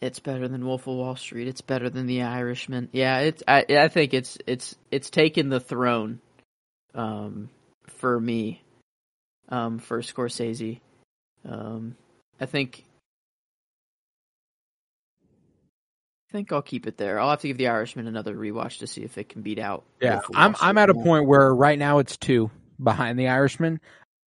It's 0.00 0.18
better 0.18 0.48
than 0.48 0.66
Wolf 0.66 0.88
of 0.88 0.96
Wall 0.96 1.14
Street. 1.14 1.46
It's 1.46 1.60
better 1.60 1.88
than 1.88 2.06
The 2.06 2.22
Irishman. 2.22 2.88
Yeah, 2.92 3.18
it's 3.20 3.42
I 3.46 3.64
I 3.68 3.88
think 3.88 4.14
it's 4.14 4.36
it's 4.46 4.74
it's 4.90 5.10
taken 5.10 5.48
the 5.48 5.60
throne, 5.60 6.20
um, 6.94 7.50
for 7.86 8.18
me, 8.18 8.62
um, 9.52 9.78
for 9.78 10.00
Scorsese. 10.00 10.80
Um, 11.48 11.94
I 12.40 12.46
think 12.46 12.84
I 16.28 16.32
think 16.32 16.50
I'll 16.50 16.62
keep 16.62 16.86
it 16.86 16.96
there. 16.96 17.20
I'll 17.20 17.30
have 17.30 17.40
to 17.40 17.48
give 17.48 17.58
The 17.58 17.68
Irishman 17.68 18.06
another 18.06 18.34
rewatch 18.34 18.78
to 18.78 18.86
see 18.86 19.02
if 19.02 19.18
it 19.18 19.28
can 19.28 19.42
beat 19.42 19.58
out. 19.58 19.84
Yeah, 20.00 20.20
I'm 20.34 20.56
I'm 20.60 20.78
at 20.78 20.90
a 20.90 20.94
point 20.94 21.26
where 21.26 21.54
right 21.54 21.78
now 21.78 21.98
it's 21.98 22.16
two 22.16 22.50
behind 22.82 23.18
the 23.18 23.28
Irishman. 23.28 23.80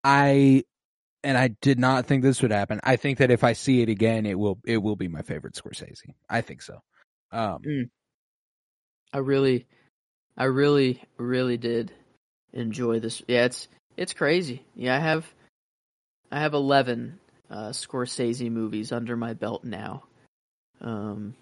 I 0.03 0.63
and 1.23 1.37
I 1.37 1.47
did 1.61 1.79
not 1.79 2.05
think 2.05 2.21
this 2.21 2.43
would 2.43 2.51
happen. 2.51 2.79
I 2.83 2.95
think 2.95 3.17
that 3.17 3.31
if 3.31 3.43
I 3.43 3.53
see 3.53 3.81
it 3.81 3.89
again, 3.89 4.27
it 4.27 4.37
will 4.37 4.59
it 4.65 4.77
will 4.77 4.95
be 4.95 5.07
my 5.07 5.23
favorite 5.23 5.55
Scorsese. 5.55 6.13
I 6.29 6.41
think 6.41 6.61
so. 6.61 6.79
Um, 7.31 7.89
I 9.11 9.17
really, 9.17 9.65
I 10.37 10.43
really, 10.43 11.01
really 11.17 11.57
did 11.57 11.91
enjoy 12.53 12.99
this. 12.99 13.23
Yeah, 13.27 13.45
it's 13.45 13.67
it's 13.97 14.13
crazy. 14.13 14.63
Yeah, 14.75 14.95
I 14.95 14.99
have, 14.99 15.33
I 16.31 16.39
have 16.39 16.53
eleven 16.53 17.19
uh, 17.49 17.69
Scorsese 17.69 18.51
movies 18.51 18.91
under 18.91 19.15
my 19.15 19.33
belt 19.33 19.63
now. 19.63 20.03
Um, 20.81 21.35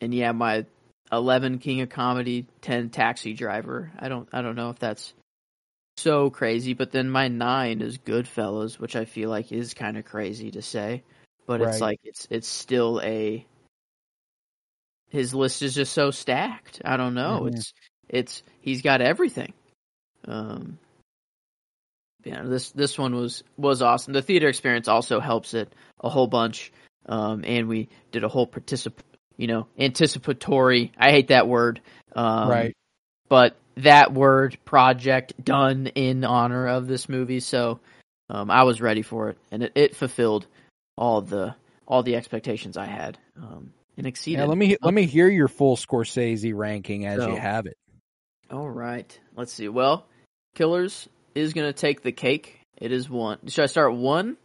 and 0.00 0.12
yeah, 0.12 0.32
my 0.32 0.66
eleven 1.12 1.58
King 1.58 1.80
of 1.80 1.88
Comedy, 1.88 2.46
ten 2.60 2.90
Taxi 2.90 3.34
Driver. 3.34 3.92
I 3.98 4.08
don't, 4.08 4.28
I 4.32 4.42
don't 4.42 4.56
know 4.56 4.70
if 4.70 4.78
that's 4.78 5.14
so 5.96 6.30
crazy, 6.30 6.74
but 6.74 6.90
then 6.90 7.08
my 7.08 7.28
nine 7.28 7.80
is 7.80 7.98
Goodfellas, 7.98 8.78
which 8.78 8.96
I 8.96 9.04
feel 9.04 9.30
like 9.30 9.52
is 9.52 9.74
kind 9.74 9.96
of 9.96 10.04
crazy 10.04 10.50
to 10.52 10.62
say, 10.62 11.02
but 11.46 11.60
it's 11.60 11.80
like 11.80 12.00
it's 12.02 12.26
it's 12.30 12.48
still 12.48 13.00
a 13.02 13.46
his 15.10 15.34
list 15.34 15.62
is 15.62 15.74
just 15.74 15.92
so 15.92 16.10
stacked. 16.10 16.82
I 16.84 16.96
don't 16.96 17.14
know. 17.14 17.42
Mhm. 17.42 17.54
It's 17.54 17.72
it's 18.08 18.42
he's 18.60 18.82
got 18.82 19.00
everything. 19.00 19.52
Um 20.26 20.78
yeah, 22.24 22.42
this 22.42 22.70
this 22.72 22.98
one 22.98 23.14
was 23.14 23.42
was 23.56 23.82
awesome. 23.82 24.12
The 24.12 24.22
theater 24.22 24.48
experience 24.48 24.88
also 24.88 25.20
helps 25.20 25.54
it 25.54 25.72
a 26.00 26.08
whole 26.08 26.26
bunch. 26.26 26.72
Um 27.06 27.44
and 27.44 27.68
we 27.68 27.88
did 28.12 28.24
a 28.24 28.28
whole 28.28 28.46
particip 28.46 28.94
you 29.36 29.46
know, 29.46 29.66
anticipatory 29.78 30.92
I 30.98 31.10
hate 31.10 31.28
that 31.28 31.48
word. 31.48 31.80
Um 32.14 32.48
right. 32.48 32.76
but 33.28 33.56
that 33.76 34.12
word 34.12 34.56
project 34.64 35.32
done 35.44 35.88
in 35.88 36.24
honor 36.24 36.68
of 36.68 36.86
this 36.86 37.08
movie 37.08 37.40
so 37.40 37.80
um 38.30 38.50
I 38.50 38.62
was 38.62 38.80
ready 38.80 39.02
for 39.02 39.30
it 39.30 39.38
and 39.50 39.64
it, 39.64 39.72
it 39.74 39.96
fulfilled 39.96 40.46
all 40.96 41.20
the 41.20 41.54
all 41.86 42.02
the 42.02 42.16
expectations 42.16 42.76
I 42.76 42.86
had. 42.86 43.18
Um 43.36 43.72
and 43.96 44.06
exceeded. 44.06 44.40
Yeah, 44.40 44.46
let 44.46 44.58
me 44.58 44.76
let 44.82 44.94
me 44.94 45.06
hear 45.06 45.28
your 45.28 45.48
full 45.48 45.76
Scorsese 45.76 46.52
ranking 46.54 47.06
as 47.06 47.20
So- 47.20 47.30
you 47.30 47.36
have 47.36 47.66
it. 47.66 47.76
All 48.50 48.68
right. 48.68 49.18
Let's 49.34 49.52
see. 49.52 49.68
Well, 49.68 50.06
Killers 50.54 51.08
is 51.34 51.52
going 51.52 51.66
to 51.66 51.72
take 51.72 52.02
the 52.02 52.12
cake. 52.12 52.60
It 52.76 52.92
is 52.92 53.08
one. 53.08 53.38
Should 53.48 53.62
I 53.62 53.66
start 53.66 53.94
one? 53.94 54.36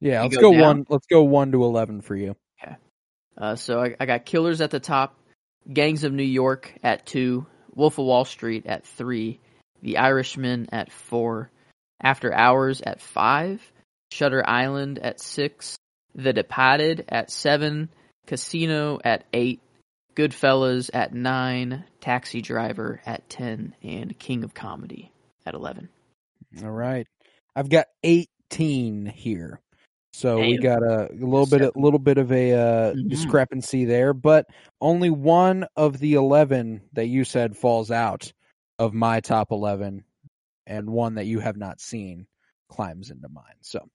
Yeah, 0.00 0.22
let's 0.22 0.36
go 0.36 0.52
go, 0.52 0.62
one. 0.62 0.86
Let's 0.88 1.06
go 1.06 1.22
one 1.22 1.52
to 1.52 1.64
eleven 1.64 2.00
for 2.00 2.16
you. 2.16 2.36
Uh, 3.36 3.56
so 3.56 3.80
I, 3.80 3.96
I 3.98 4.06
got 4.06 4.26
Killers 4.26 4.60
at 4.60 4.70
the 4.70 4.78
top, 4.78 5.18
Gangs 5.72 6.04
of 6.04 6.12
New 6.12 6.22
York 6.22 6.72
at 6.84 7.04
two, 7.04 7.46
Wolf 7.74 7.98
of 7.98 8.04
Wall 8.04 8.24
Street 8.24 8.66
at 8.66 8.86
three, 8.86 9.40
The 9.82 9.98
Irishman 9.98 10.68
at 10.70 10.92
four, 10.92 11.50
After 12.00 12.32
Hours 12.32 12.80
at 12.80 13.00
five, 13.00 13.60
Shutter 14.12 14.48
Island 14.48 15.00
at 15.00 15.20
six, 15.20 15.76
The 16.14 16.32
Departed 16.32 17.06
at 17.08 17.28
seven, 17.30 17.88
Casino 18.28 19.00
at 19.04 19.24
eight, 19.32 19.60
Goodfellas 20.14 20.90
at 20.94 21.12
nine, 21.12 21.84
Taxi 22.00 22.40
Driver 22.40 23.00
at 23.04 23.28
ten, 23.28 23.74
and 23.82 24.16
King 24.16 24.44
of 24.44 24.54
Comedy 24.54 25.10
at 25.44 25.54
eleven. 25.54 25.88
All 26.62 26.70
right, 26.70 27.06
I've 27.56 27.68
got 27.68 27.86
eighteen 28.02 29.06
here, 29.06 29.60
so 30.12 30.38
we 30.38 30.58
got 30.58 30.82
a, 30.82 31.10
a 31.10 31.14
little 31.14 31.46
bit 31.46 31.62
a 31.62 31.72
little 31.74 31.98
bit 31.98 32.18
of 32.18 32.30
a 32.30 32.52
uh, 32.52 32.94
Mhm. 32.94 33.08
discrepancy 33.08 33.84
there, 33.84 34.12
but 34.14 34.46
only 34.80 35.10
one 35.10 35.66
of 35.76 35.98
the 35.98 36.14
eleven 36.14 36.82
that 36.92 37.06
you 37.06 37.24
said 37.24 37.56
falls 37.56 37.90
out 37.90 38.32
of 38.78 38.94
my 38.94 39.20
top 39.20 39.50
eleven, 39.50 40.04
and 40.66 40.90
one 40.90 41.14
that 41.14 41.26
you 41.26 41.40
have 41.40 41.56
not 41.56 41.80
seen 41.80 42.26
climbs 42.68 43.10
into 43.10 43.28
mine. 43.28 43.56
So, 43.62 43.88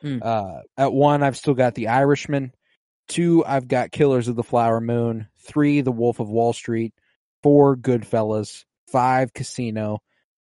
Hmm. 0.00 0.18
uh, 0.22 0.60
at 0.76 0.92
one, 0.92 1.22
I've 1.22 1.36
still 1.36 1.54
got 1.54 1.74
The 1.74 1.88
Irishman. 1.88 2.52
Two, 3.08 3.44
I've 3.44 3.68
got 3.68 3.92
Killers 3.92 4.28
of 4.28 4.36
the 4.36 4.42
Flower 4.42 4.80
Moon. 4.80 5.28
Three, 5.38 5.80
The 5.80 5.92
Wolf 5.92 6.18
of 6.18 6.28
Wall 6.28 6.52
Street. 6.52 6.92
Four, 7.42 7.76
Goodfellas. 7.76 8.64
Five, 8.90 9.32
Casino. 9.32 10.00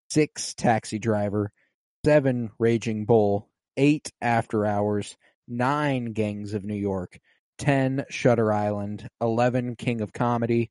Six, 0.10 0.54
Taxi 0.56 1.00
Driver. 1.00 1.52
Seven, 2.06 2.52
Raging 2.60 3.06
Bull. 3.06 3.50
Eight, 3.78 4.12
After 4.22 4.64
Hours. 4.64 5.18
Nine, 5.48 6.14
Gangs 6.14 6.54
of 6.54 6.64
New 6.64 6.76
York. 6.76 7.18
Ten, 7.58 8.06
Shutter 8.12 8.54
Island. 8.54 9.08
Eleven, 9.20 9.76
King 9.76 10.02
of 10.02 10.14
Comedy. 10.14 10.70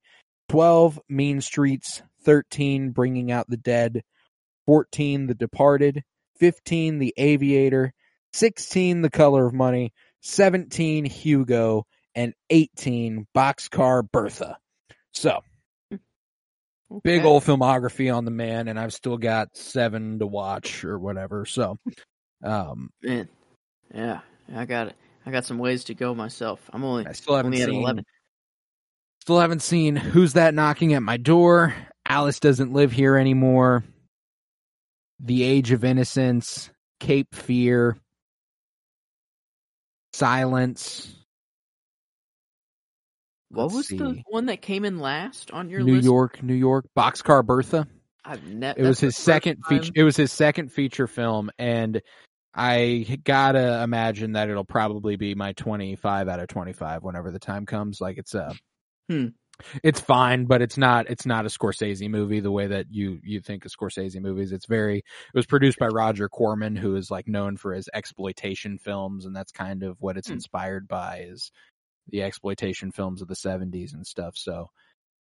Twelve, 0.49 1.01
Mean 1.09 1.41
Streets. 1.41 2.05
Thirteen, 2.23 2.93
Bringing 2.93 3.33
Out 3.33 3.51
the 3.51 3.57
Dead. 3.57 4.05
Fourteen, 4.65 5.27
The 5.27 5.35
Departed. 5.35 6.05
Fifteen, 6.39 7.01
The 7.01 7.13
Aviator. 7.17 7.93
Sixteen, 8.33 9.03
The 9.03 9.11
Color 9.11 9.49
of 9.49 9.55
Money. 9.55 9.93
17 10.21 11.05
Hugo, 11.05 11.85
and 12.15 12.33
18 12.49 13.27
Boxcar 13.37 14.09
Bertha. 14.11 14.57
So, 15.13 15.41
big 17.03 17.25
old 17.25 17.43
filmography 17.45 18.15
on 18.15 18.25
the 18.25 18.31
man, 18.31 18.69
and 18.69 18.79
I've 18.79 18.93
still 18.95 19.17
got 19.19 19.57
seven 19.57 20.19
to 20.19 20.27
watch 20.27 20.85
or 20.85 20.99
whatever. 20.99 21.45
So, 21.47 21.79
um, 22.43 22.91
Man, 23.03 23.29
yeah, 23.95 24.21
I 24.55 24.65
got 24.65 24.89
it. 24.89 24.97
I 25.27 25.31
got 25.31 25.45
some 25.47 25.59
ways 25.59 25.85
to 25.85 25.95
go 25.95 26.15
myself. 26.15 26.61
I'm 26.73 26.85
only 26.85 27.07
I 27.07 27.13
still 27.13 27.37
haven't 27.37 27.53
only 27.55 27.63
at 27.63 27.69
seen, 27.71 27.81
eleven. 27.81 28.05
still 29.23 29.41
haven't 29.41 29.63
seen 29.63 29.97
Who's 29.97 30.35
That 30.35 30.55
Knocking 30.55 30.93
at 30.95 31.03
My 31.03 31.17
Door? 31.17 31.75
Alice 32.07 32.41
Doesn't 32.41 32.73
Live 32.73 32.93
Here 32.93 33.17
Anymore. 33.17 33.83
The 35.21 35.43
Age 35.43 35.73
of 35.73 35.85
Innocence, 35.85 36.69
Cape 37.01 37.35
Fear, 37.35 37.97
Silence, 40.13 41.15
What 43.55 43.73
Let's 43.73 43.75
was 43.75 43.89
the 43.89 44.23
one 44.29 44.47
that 44.47 44.63
came 44.63 44.85
in 44.85 44.99
last 44.99 45.51
on 45.51 45.71
your 45.71 45.81
list? 45.81 45.89
New 45.89 45.95
list? 45.97 46.05
York, 46.05 46.43
New 46.43 46.55
York, 46.55 46.87
Boxcar 46.97 47.45
Bertha. 47.45 47.87
I've 48.25 48.45
never. 48.45 48.81
It 48.81 48.87
was 48.87 49.01
his 49.01 49.17
second 49.17 49.65
feature. 49.69 49.93
It 49.95 50.03
was 50.05 50.17
his 50.17 50.33
second 50.33 50.73
feature 50.73 51.07
film, 51.07 51.51
and 51.59 52.01
I 52.55 53.19
gotta 53.25 53.83
imagine 53.83 54.33
that 54.33 54.49
it'll 54.49 54.65
probably 54.65 55.17
be 55.17 55.35
my 55.35 55.53
twenty-five 55.53 56.29
out 56.29 56.41
of 56.41 56.49
twenty-five 56.49 57.03
whenever 57.03 57.31
the 57.31 57.39
time 57.39 57.67
comes. 57.67 58.01
Like 58.01 58.17
it's 58.17 58.35
a, 58.35 58.55
Hmm. 59.11 59.27
it's 59.83 60.01
fine, 60.01 60.47
but 60.47 60.63
it's 60.63 60.79
not. 60.79 61.11
It's 61.11 61.27
not 61.27 61.45
a 61.45 61.49
Scorsese 61.49 62.09
movie 62.09 62.41
the 62.41 62.51
way 62.51 62.69
that 62.69 62.87
you 62.91 63.21
you 63.23 63.41
think 63.41 63.67
of 63.67 63.73
Scorsese 63.73 64.21
movies. 64.21 64.53
It's 64.53 64.67
very. 64.67 64.99
It 64.99 65.05
was 65.35 65.47
produced 65.47 65.79
by 65.79 65.89
Roger 65.89 66.29
Corman, 66.31 66.77
who 66.77 66.97
is 66.97 67.11
like 67.11 67.29
known 67.29 67.59
for 67.59 67.75
his 67.75 67.91
exploitation 67.93 68.79
films, 68.79 69.27
and 69.27 69.37
that's 69.37 69.53
kind 69.53 69.83
of 69.83 70.01
what 70.01 70.17
it's 70.17 70.29
Hmm. 70.29 70.35
inspired 70.35 70.89
by 70.89 71.27
is 71.29 71.51
the 72.09 72.23
exploitation 72.23 72.93
films 72.93 73.23
of 73.23 73.29
the 73.29 73.37
seventies 73.37 73.93
and 73.93 74.07
stuff. 74.07 74.35
So 74.37 74.71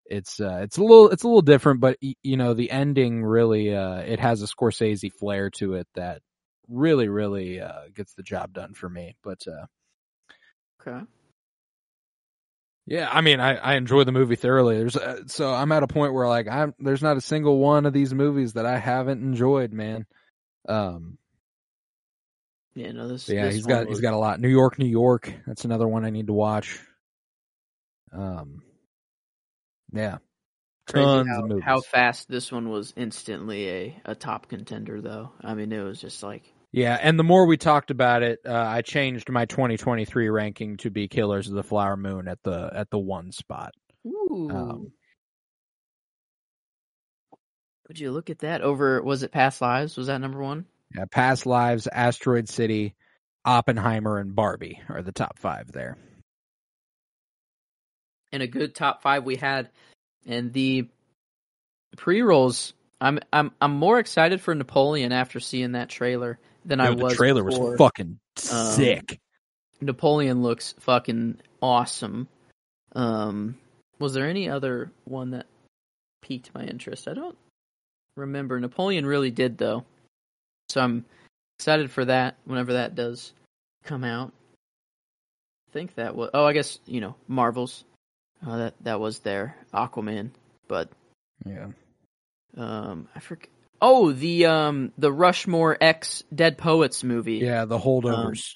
it's 0.06 0.38
uh 0.40 0.60
it's 0.62 0.76
a 0.76 0.82
little 0.82 1.10
it's 1.10 1.22
a 1.22 1.26
little 1.26 1.42
different 1.42 1.80
but 1.80 1.96
you 2.22 2.36
know 2.36 2.52
the 2.52 2.70
ending 2.70 3.24
really 3.24 3.74
uh 3.74 3.96
it 3.96 4.20
has 4.20 4.42
a 4.42 4.46
Scorsese 4.46 5.10
flair 5.12 5.50
to 5.50 5.74
it 5.74 5.86
that 5.94 6.20
really 6.68 7.08
really 7.08 7.60
uh 7.60 7.82
gets 7.94 8.14
the 8.14 8.22
job 8.22 8.52
done 8.52 8.74
for 8.74 8.88
me 8.88 9.16
but 9.22 9.40
uh 9.48 9.64
Okay. 10.80 11.04
yeah 12.86 13.08
I 13.10 13.22
mean 13.22 13.40
I 13.40 13.56
I 13.56 13.74
enjoy 13.76 14.04
the 14.04 14.12
movie 14.12 14.36
thoroughly 14.36 14.76
there's 14.76 14.96
uh, 14.96 15.22
so 15.26 15.52
I'm 15.52 15.72
at 15.72 15.82
a 15.82 15.88
point 15.88 16.12
where 16.12 16.28
like 16.28 16.48
I'm 16.48 16.74
there's 16.78 17.02
not 17.02 17.16
a 17.16 17.22
single 17.22 17.58
one 17.58 17.86
of 17.86 17.94
these 17.94 18.12
movies 18.12 18.54
that 18.54 18.66
I 18.66 18.76
haven't 18.78 19.22
enjoyed 19.22 19.72
man 19.72 20.06
um 20.68 21.16
Yeah, 22.74 22.92
no, 22.92 23.08
this. 23.08 23.28
yeah 23.28 23.46
this 23.46 23.54
he's 23.54 23.66
got 23.66 23.86
was- 23.86 23.98
he's 23.98 24.02
got 24.02 24.14
a 24.14 24.18
lot 24.18 24.40
New 24.40 24.48
York 24.48 24.78
New 24.78 24.86
York 24.86 25.32
that's 25.46 25.64
another 25.64 25.86
one 25.86 26.04
I 26.04 26.10
need 26.10 26.26
to 26.26 26.32
watch 26.32 26.80
um 28.12 28.62
yeah 29.92 30.18
Tons 30.86 31.28
how, 31.28 31.42
of 31.42 31.48
movies. 31.48 31.64
how 31.64 31.80
fast 31.80 32.28
this 32.28 32.52
one 32.52 32.68
was 32.68 32.92
instantly 32.96 33.68
a, 33.70 34.02
a 34.04 34.14
top 34.14 34.48
contender, 34.48 35.00
though. 35.00 35.32
I 35.40 35.54
mean, 35.54 35.72
it 35.72 35.82
was 35.82 35.98
just 35.98 36.22
like 36.22 36.42
Yeah, 36.72 36.98
and 37.00 37.18
the 37.18 37.24
more 37.24 37.46
we 37.46 37.56
talked 37.56 37.90
about 37.90 38.22
it, 38.22 38.40
uh, 38.44 38.52
I 38.52 38.82
changed 38.82 39.30
my 39.30 39.46
2023 39.46 40.28
ranking 40.28 40.76
to 40.78 40.90
be 40.90 41.08
Killers 41.08 41.48
of 41.48 41.54
the 41.54 41.62
Flower 41.62 41.96
Moon 41.96 42.28
at 42.28 42.42
the 42.42 42.70
at 42.74 42.90
the 42.90 42.98
one 42.98 43.32
spot. 43.32 43.72
Ooh. 44.06 44.50
Um, 44.50 44.92
Would 47.88 47.98
you 47.98 48.10
look 48.12 48.28
at 48.28 48.40
that? 48.40 48.60
Over 48.60 49.02
was 49.02 49.22
it 49.22 49.32
Past 49.32 49.62
Lives? 49.62 49.96
Was 49.96 50.08
that 50.08 50.20
number 50.20 50.42
one? 50.42 50.66
Yeah, 50.94 51.04
Past 51.10 51.44
Lives, 51.46 51.86
Asteroid 51.86 52.48
City, 52.48 52.94
Oppenheimer, 53.44 54.18
and 54.18 54.34
Barbie 54.34 54.80
are 54.88 55.02
the 55.02 55.12
top 55.12 55.38
five 55.38 55.72
there. 55.72 55.96
And 58.32 58.42
a 58.42 58.46
good 58.46 58.74
top 58.74 59.02
five 59.02 59.24
we 59.24 59.36
had, 59.36 59.70
and 60.26 60.52
the 60.52 60.88
pre 61.96 62.22
rolls. 62.22 62.74
I'm 63.00 63.18
I'm 63.32 63.52
I'm 63.60 63.72
more 63.72 63.98
excited 63.98 64.40
for 64.40 64.54
Napoleon 64.54 65.12
after 65.12 65.40
seeing 65.40 65.72
that 65.72 65.88
trailer 65.88 66.38
than 66.64 66.80
I 66.80 66.90
was. 66.90 67.12
the 67.12 67.16
trailer 67.16 67.44
before. 67.44 67.70
was 67.70 67.78
fucking 67.78 68.18
Um, 68.52 68.66
sick. 68.72 69.20
Napoleon 69.80 70.42
looks 70.42 70.74
fucking 70.80 71.38
awesome. 71.60 72.28
Um, 72.92 73.56
was 73.98 74.14
there 74.14 74.26
any 74.28 74.48
other 74.48 74.90
one 75.04 75.32
that 75.32 75.46
piqued 76.22 76.54
my 76.54 76.64
interest? 76.64 77.06
I 77.06 77.14
don't 77.14 77.36
remember. 78.16 78.58
Napoleon 78.58 79.04
really 79.06 79.30
did 79.30 79.58
though, 79.58 79.84
so 80.74 80.80
I'm 80.80 81.04
excited 81.58 81.90
for 81.90 82.04
that. 82.04 82.36
Whenever 82.44 82.72
that 82.74 82.94
does 82.96 83.32
come 83.84 84.02
out, 84.04 84.32
I 85.70 85.72
think 85.72 85.94
that 85.94 86.14
was. 86.16 86.30
Oh, 86.34 86.44
I 86.44 86.52
guess 86.52 86.78
you 86.86 87.00
know 87.00 87.14
Marvels. 87.28 87.84
Uh, 88.46 88.56
that 88.58 88.74
that 88.82 89.00
was 89.00 89.20
there. 89.20 89.56
Aquaman, 89.72 90.30
but 90.68 90.90
Yeah, 91.46 91.68
um, 92.56 93.08
I 93.14 93.20
forget. 93.20 93.48
Oh, 93.80 94.12
the 94.12 94.46
um 94.46 94.92
the 94.98 95.12
Rushmore 95.12 95.78
X 95.80 96.24
Dead 96.34 96.58
Poets 96.58 97.02
movie. 97.04 97.36
yeah, 97.38 97.64
the 97.64 97.78
holdovers. 97.78 98.54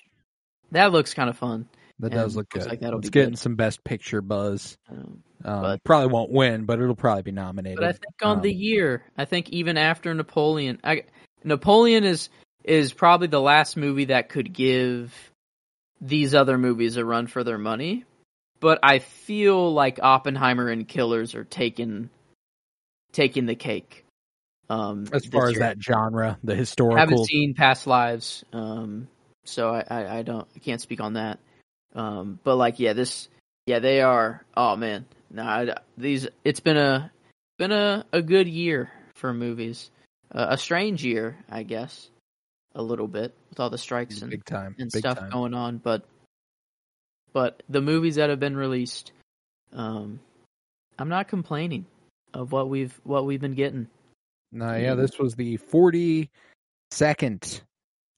that 0.72 0.92
looks 0.92 1.14
kind 1.14 1.30
of 1.30 1.38
fun. 1.38 1.68
that 2.00 2.10
does 2.12 2.36
look 2.36 2.48
good. 2.50 2.66
like 2.66 2.80
that'll 2.80 2.98
it's 3.00 3.08
be 3.08 3.12
getting 3.12 3.30
good. 3.30 3.38
some 3.38 3.54
Best 3.56 3.82
Picture 3.84 4.20
buzz. 4.20 4.76
Um, 4.90 5.22
Um, 5.44 5.62
But- 5.62 5.84
probably 5.84 6.12
won't 6.12 6.32
win, 6.32 6.64
but 6.64 6.80
it'll 6.80 6.96
probably 6.96 7.22
be 7.22 7.30
nominated. 7.32 7.78
But 7.78 7.88
I 7.88 7.92
think 7.92 8.14
on 8.22 8.36
Um, 8.38 8.42
the 8.42 8.52
year, 8.52 9.04
I 9.16 9.24
think 9.24 9.50
even 9.50 9.76
after 9.78 10.12
Napoleon, 10.12 10.80
I, 10.82 11.04
Napoleon 11.44 12.04
is 12.04 12.28
is 12.64 12.92
probably 12.92 13.28
the 13.28 13.40
last 13.40 13.76
movie 13.76 14.06
that 14.06 14.28
could 14.28 14.52
give 14.52 15.14
these 16.00 16.34
other 16.34 16.58
movies 16.58 16.96
a 16.96 17.04
run 17.04 17.26
for 17.26 17.44
their 17.44 17.58
money. 17.58 18.04
But 18.60 18.80
I 18.82 18.98
feel 18.98 19.72
like 19.72 20.00
Oppenheimer 20.02 20.68
and 20.68 20.86
Killers 20.86 21.34
are 21.34 21.44
taking 21.44 22.10
taking 23.12 23.46
the 23.46 23.54
cake. 23.54 24.04
Um, 24.70 25.06
as 25.12 25.24
far 25.24 25.46
as 25.46 25.52
year. 25.52 25.60
that 25.60 25.82
genre, 25.82 26.38
the 26.44 26.54
historical. 26.54 26.98
haven't 26.98 27.24
seen 27.24 27.54
Past 27.54 27.86
Lives, 27.86 28.44
um, 28.52 29.08
so 29.44 29.70
I, 29.70 29.84
I, 29.88 30.18
I 30.18 30.22
don't 30.22 30.46
I 30.54 30.58
can't 30.58 30.80
speak 30.80 31.00
on 31.00 31.14
that. 31.14 31.38
Um, 31.94 32.38
but 32.44 32.56
like 32.56 32.78
yeah, 32.78 32.92
this 32.92 33.28
yeah 33.66 33.78
they 33.78 34.02
are. 34.02 34.44
Oh 34.54 34.76
man, 34.76 35.06
no, 35.30 35.42
I, 35.42 35.74
these 35.96 36.28
it's 36.44 36.60
been 36.60 36.76
a 36.76 37.10
been 37.58 37.72
a, 37.72 38.04
a 38.12 38.20
good 38.20 38.46
year 38.46 38.90
for 39.14 39.32
movies. 39.32 39.90
Uh, 40.32 40.46
a 40.50 40.58
strange 40.58 41.04
year, 41.04 41.36
I 41.50 41.62
guess, 41.62 42.10
a 42.74 42.82
little 42.82 43.08
bit 43.08 43.34
with 43.48 43.60
all 43.60 43.70
the 43.70 43.78
strikes 43.78 44.20
and 44.20 44.30
big 44.30 44.44
time, 44.44 44.76
and 44.78 44.92
stuff 44.92 45.18
time. 45.18 45.30
going 45.30 45.54
on, 45.54 45.78
but 45.78 46.04
but 47.32 47.62
the 47.68 47.80
movies 47.80 48.16
that 48.16 48.30
have 48.30 48.40
been 48.40 48.56
released, 48.56 49.12
um, 49.72 50.20
I'm 50.98 51.08
not 51.08 51.28
complaining 51.28 51.86
of 52.34 52.52
what 52.52 52.68
we've 52.68 52.98
what 53.04 53.24
we've 53.26 53.40
been 53.40 53.54
getting. 53.54 53.88
No, 54.52 54.74
yeah, 54.76 54.94
this 54.94 55.18
was 55.18 55.34
the 55.34 55.58
42nd 55.58 56.28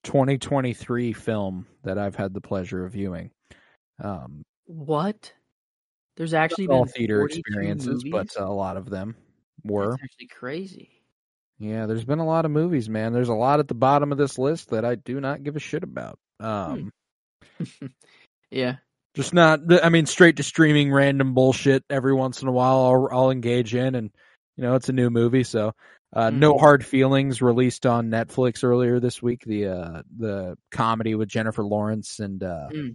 2023 0.04 1.12
film 1.12 1.66
that 1.82 1.98
I've 1.98 2.16
had 2.16 2.34
the 2.34 2.40
pleasure 2.40 2.84
of 2.84 2.92
viewing. 2.92 3.30
Um, 4.02 4.42
What? 4.66 5.32
There's 6.16 6.34
actually 6.34 6.68
all 6.68 6.86
theater 6.86 7.18
42 7.18 7.38
experiences, 7.40 8.04
but 8.10 8.28
a 8.36 8.44
lot 8.44 8.76
of 8.76 8.90
them 8.90 9.16
were. 9.64 9.90
That's 9.90 10.02
actually 10.04 10.28
crazy. 10.28 10.99
Yeah, 11.60 11.84
there's 11.86 12.04
been 12.06 12.18
a 12.18 12.26
lot 12.26 12.46
of 12.46 12.50
movies, 12.50 12.88
man. 12.88 13.12
There's 13.12 13.28
a 13.28 13.34
lot 13.34 13.60
at 13.60 13.68
the 13.68 13.74
bottom 13.74 14.10
of 14.12 14.18
this 14.18 14.38
list 14.38 14.70
that 14.70 14.84
I 14.84 14.94
do 14.94 15.20
not 15.20 15.42
give 15.44 15.56
a 15.56 15.60
shit 15.60 15.82
about. 15.84 16.18
Um, 16.40 16.90
Yeah, 18.50 18.76
just 19.14 19.32
not. 19.32 19.60
I 19.84 19.90
mean, 19.90 20.06
straight 20.06 20.38
to 20.38 20.42
streaming 20.42 20.90
random 20.92 21.34
bullshit 21.34 21.84
every 21.88 22.14
once 22.14 22.42
in 22.42 22.48
a 22.48 22.52
while. 22.52 22.80
I'll, 22.80 23.08
I'll 23.12 23.30
engage 23.30 23.74
in, 23.76 23.94
and 23.94 24.10
you 24.56 24.64
know, 24.64 24.74
it's 24.74 24.88
a 24.88 24.92
new 24.94 25.10
movie, 25.10 25.44
so. 25.44 25.72
Uh, 26.12 26.30
No 26.30 26.54
Mhm. 26.54 26.60
Hard 26.60 26.84
Feelings 26.84 27.40
released 27.40 27.86
on 27.86 28.10
Netflix 28.10 28.64
earlier 28.64 28.98
this 28.98 29.22
week. 29.22 29.44
The 29.46 29.66
uh, 29.68 30.02
the 30.18 30.56
comedy 30.72 31.14
with 31.14 31.28
Jennifer 31.28 31.62
Lawrence 31.62 32.18
and 32.18 32.42
uh, 32.42 32.68
Mm. 32.72 32.94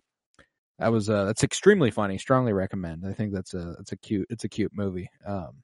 that 0.80 0.92
was 0.92 1.10
uh, 1.10 1.24
that's 1.24 1.46
extremely 1.46 1.92
funny. 1.92 2.18
Strongly 2.18 2.52
recommend. 2.52 3.06
I 3.08 3.14
think 3.14 3.32
that's 3.34 3.54
a 3.54 3.78
it's 3.80 3.94
a 3.94 3.96
cute 3.98 4.28
it's 4.30 4.44
a 4.44 4.50
cute 4.50 4.74
movie. 4.76 5.10
Um, 5.26 5.64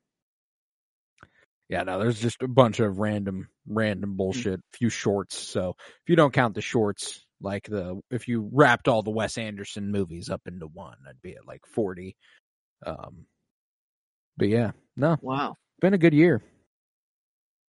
yeah, 1.72 1.84
no, 1.84 2.00
there's 2.00 2.20
just 2.20 2.44
a 2.44 2.50
bunch 2.50 2.82
of 2.82 3.00
random 3.00 3.48
random 3.66 4.18
bullshit. 4.18 4.60
Few 4.74 4.90
shorts. 4.90 5.38
So 5.38 5.76
if 5.80 6.10
you 6.10 6.18
don't 6.18 6.34
count 6.34 6.54
the 6.54 6.62
shorts, 6.62 7.26
like 7.40 7.64
the 7.64 8.02
if 8.12 8.28
you 8.28 8.50
wrapped 8.52 8.90
all 8.90 9.04
the 9.04 9.10
Wes 9.10 9.38
Anderson 9.38 9.90
movies 9.90 10.30
up 10.30 10.42
into 10.48 10.68
one, 10.68 10.98
I'd 11.08 11.22
be 11.22 11.32
at 11.32 11.48
like 11.48 11.66
forty. 11.66 12.18
Um, 12.86 13.26
but 14.36 14.50
yeah, 14.50 14.72
no, 14.98 15.16
wow. 15.22 15.56
been 15.80 15.94
a 15.94 15.98
good 15.98 16.14
year. 16.14 16.42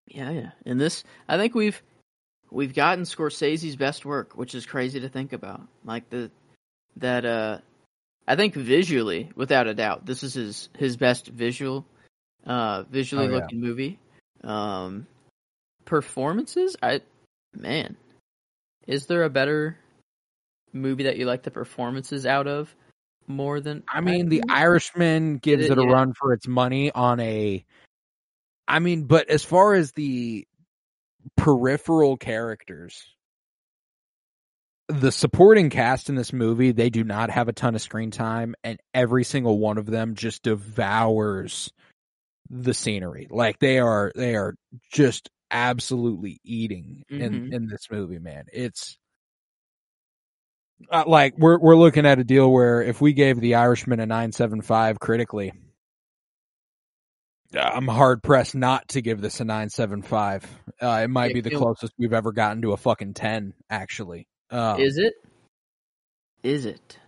Yeah, 0.09 0.31
yeah. 0.31 0.51
And 0.67 0.81
this, 0.81 1.05
I 1.29 1.37
think 1.37 1.55
we've 1.55 1.81
we've 2.51 2.75
gotten 2.75 3.05
Scorsese's 3.05 3.77
best 3.77 4.05
work, 4.05 4.37
which 4.37 4.57
is 4.57 4.67
crazy 4.67 4.99
to 4.99 5.09
think 5.09 5.33
about. 5.33 5.63
Like 5.85 6.11
the 6.11 6.33
that 6.97 7.25
uh, 7.25 7.59
I 8.27 8.35
think 8.35 8.55
visually, 8.55 9.31
without 9.37 9.69
a 9.69 9.75
doubt, 9.75 10.07
this 10.07 10.25
is 10.25 10.35
his 10.35 10.69
his 10.77 10.97
best 10.97 11.29
visual, 11.29 11.87
uh, 12.47 12.85
visually 12.85 13.27
Oh, 13.27 13.31
yeah. 13.31 13.37
looking 13.37 13.61
movie. 13.61 13.99
Um, 14.45 15.07
performances, 15.85 16.77
I 16.83 17.01
man, 17.55 17.97
is 18.87 19.07
there 19.07 19.25
a 19.25 19.31
better 19.31 19.79
movie 20.73 21.05
that 21.05 21.17
you 21.17 21.27
like 21.27 21.43
the 21.43 21.51
performances 21.51 22.27
out 22.27 22.47
of 22.47 22.75
more 23.27 23.61
than? 23.61 23.83
I 23.89 24.01
mean, 24.01 24.29
The 24.29 24.43
Irishman 24.49 25.39
gives 25.39 25.67
it- 25.67 25.73
it 25.73 25.79
a 25.79 25.83
yeah. 25.83 25.93
run 25.93 26.13
for 26.15 26.33
its 26.33 26.49
money 26.49 26.91
on 26.93 27.21
a. 27.21 27.65
I 28.67 28.79
mean, 28.79 29.05
but 29.05 29.29
as 29.29 29.45
far 29.45 29.75
as 29.75 29.93
the 29.93 30.47
peripheral 31.37 32.17
characters, 32.17 33.05
the 34.89 35.13
supporting 35.13 35.71
cast 35.71 36.09
in 36.09 36.15
this 36.17 36.33
movie, 36.33 36.73
they 36.73 36.91
do 36.91 37.05
not 37.05 37.31
have 37.31 37.49
a 37.49 37.53
ton 37.53 37.75
of 37.75 37.83
screen 37.83 38.11
time, 38.11 38.55
and 38.65 38.81
every 38.95 39.25
single 39.25 39.59
one 39.59 39.79
of 39.79 39.87
them 39.87 40.15
just 40.15 40.43
devours 40.43 41.71
the 42.53 42.75
scenery. 42.75 43.27
Like 43.31 43.59
they 43.59 43.79
are, 43.81 44.13
they 44.15 44.37
are 44.37 44.55
just 44.93 45.29
absolutely 45.51 46.41
eating 46.45 47.03
in 47.11 47.19
Mhm. 47.49 47.53
in 47.53 47.67
this 47.67 47.89
movie, 47.91 48.19
man. 48.19 48.45
It's 48.53 48.97
uh, 50.91 51.05
like 51.07 51.37
we're 51.39 51.59
we're 51.59 51.77
looking 51.77 52.07
at 52.07 52.19
a 52.19 52.25
deal 52.25 52.51
where 52.51 52.83
if 52.83 53.01
we 53.01 53.13
gave 53.13 53.41
The 53.41 53.55
Irishman 53.57 54.01
a 54.01 54.07
nine 54.07 54.33
seven 54.33 54.63
five 54.63 54.99
critically, 55.01 55.53
uh, 57.55 57.61
I'm 57.61 57.87
hard 57.89 58.23
pressed 58.23 58.55
not 58.55 58.89
to 58.89 59.03
give 59.03 59.21
this 59.21 59.41
a 59.41 59.45
nine 59.45 59.69
seven 59.71 60.03
five. 60.03 60.45
Uh, 60.81 61.01
it 61.05 61.09
might 61.09 61.29
Yeah, 61.29 61.35
be 61.35 61.41
the 61.43 61.51
closest 61.57 61.93
we've 61.99 62.13
ever 62.15 62.33
gotten 62.33 62.63
to 62.63 62.73
a 62.73 62.77
fucking 62.77 63.15
ten, 63.15 63.53
actually. 63.71 64.27
Um, 64.51 64.81
Is 64.81 64.99
it? 64.99 65.15
Is 66.43 66.65
it? 66.65 66.99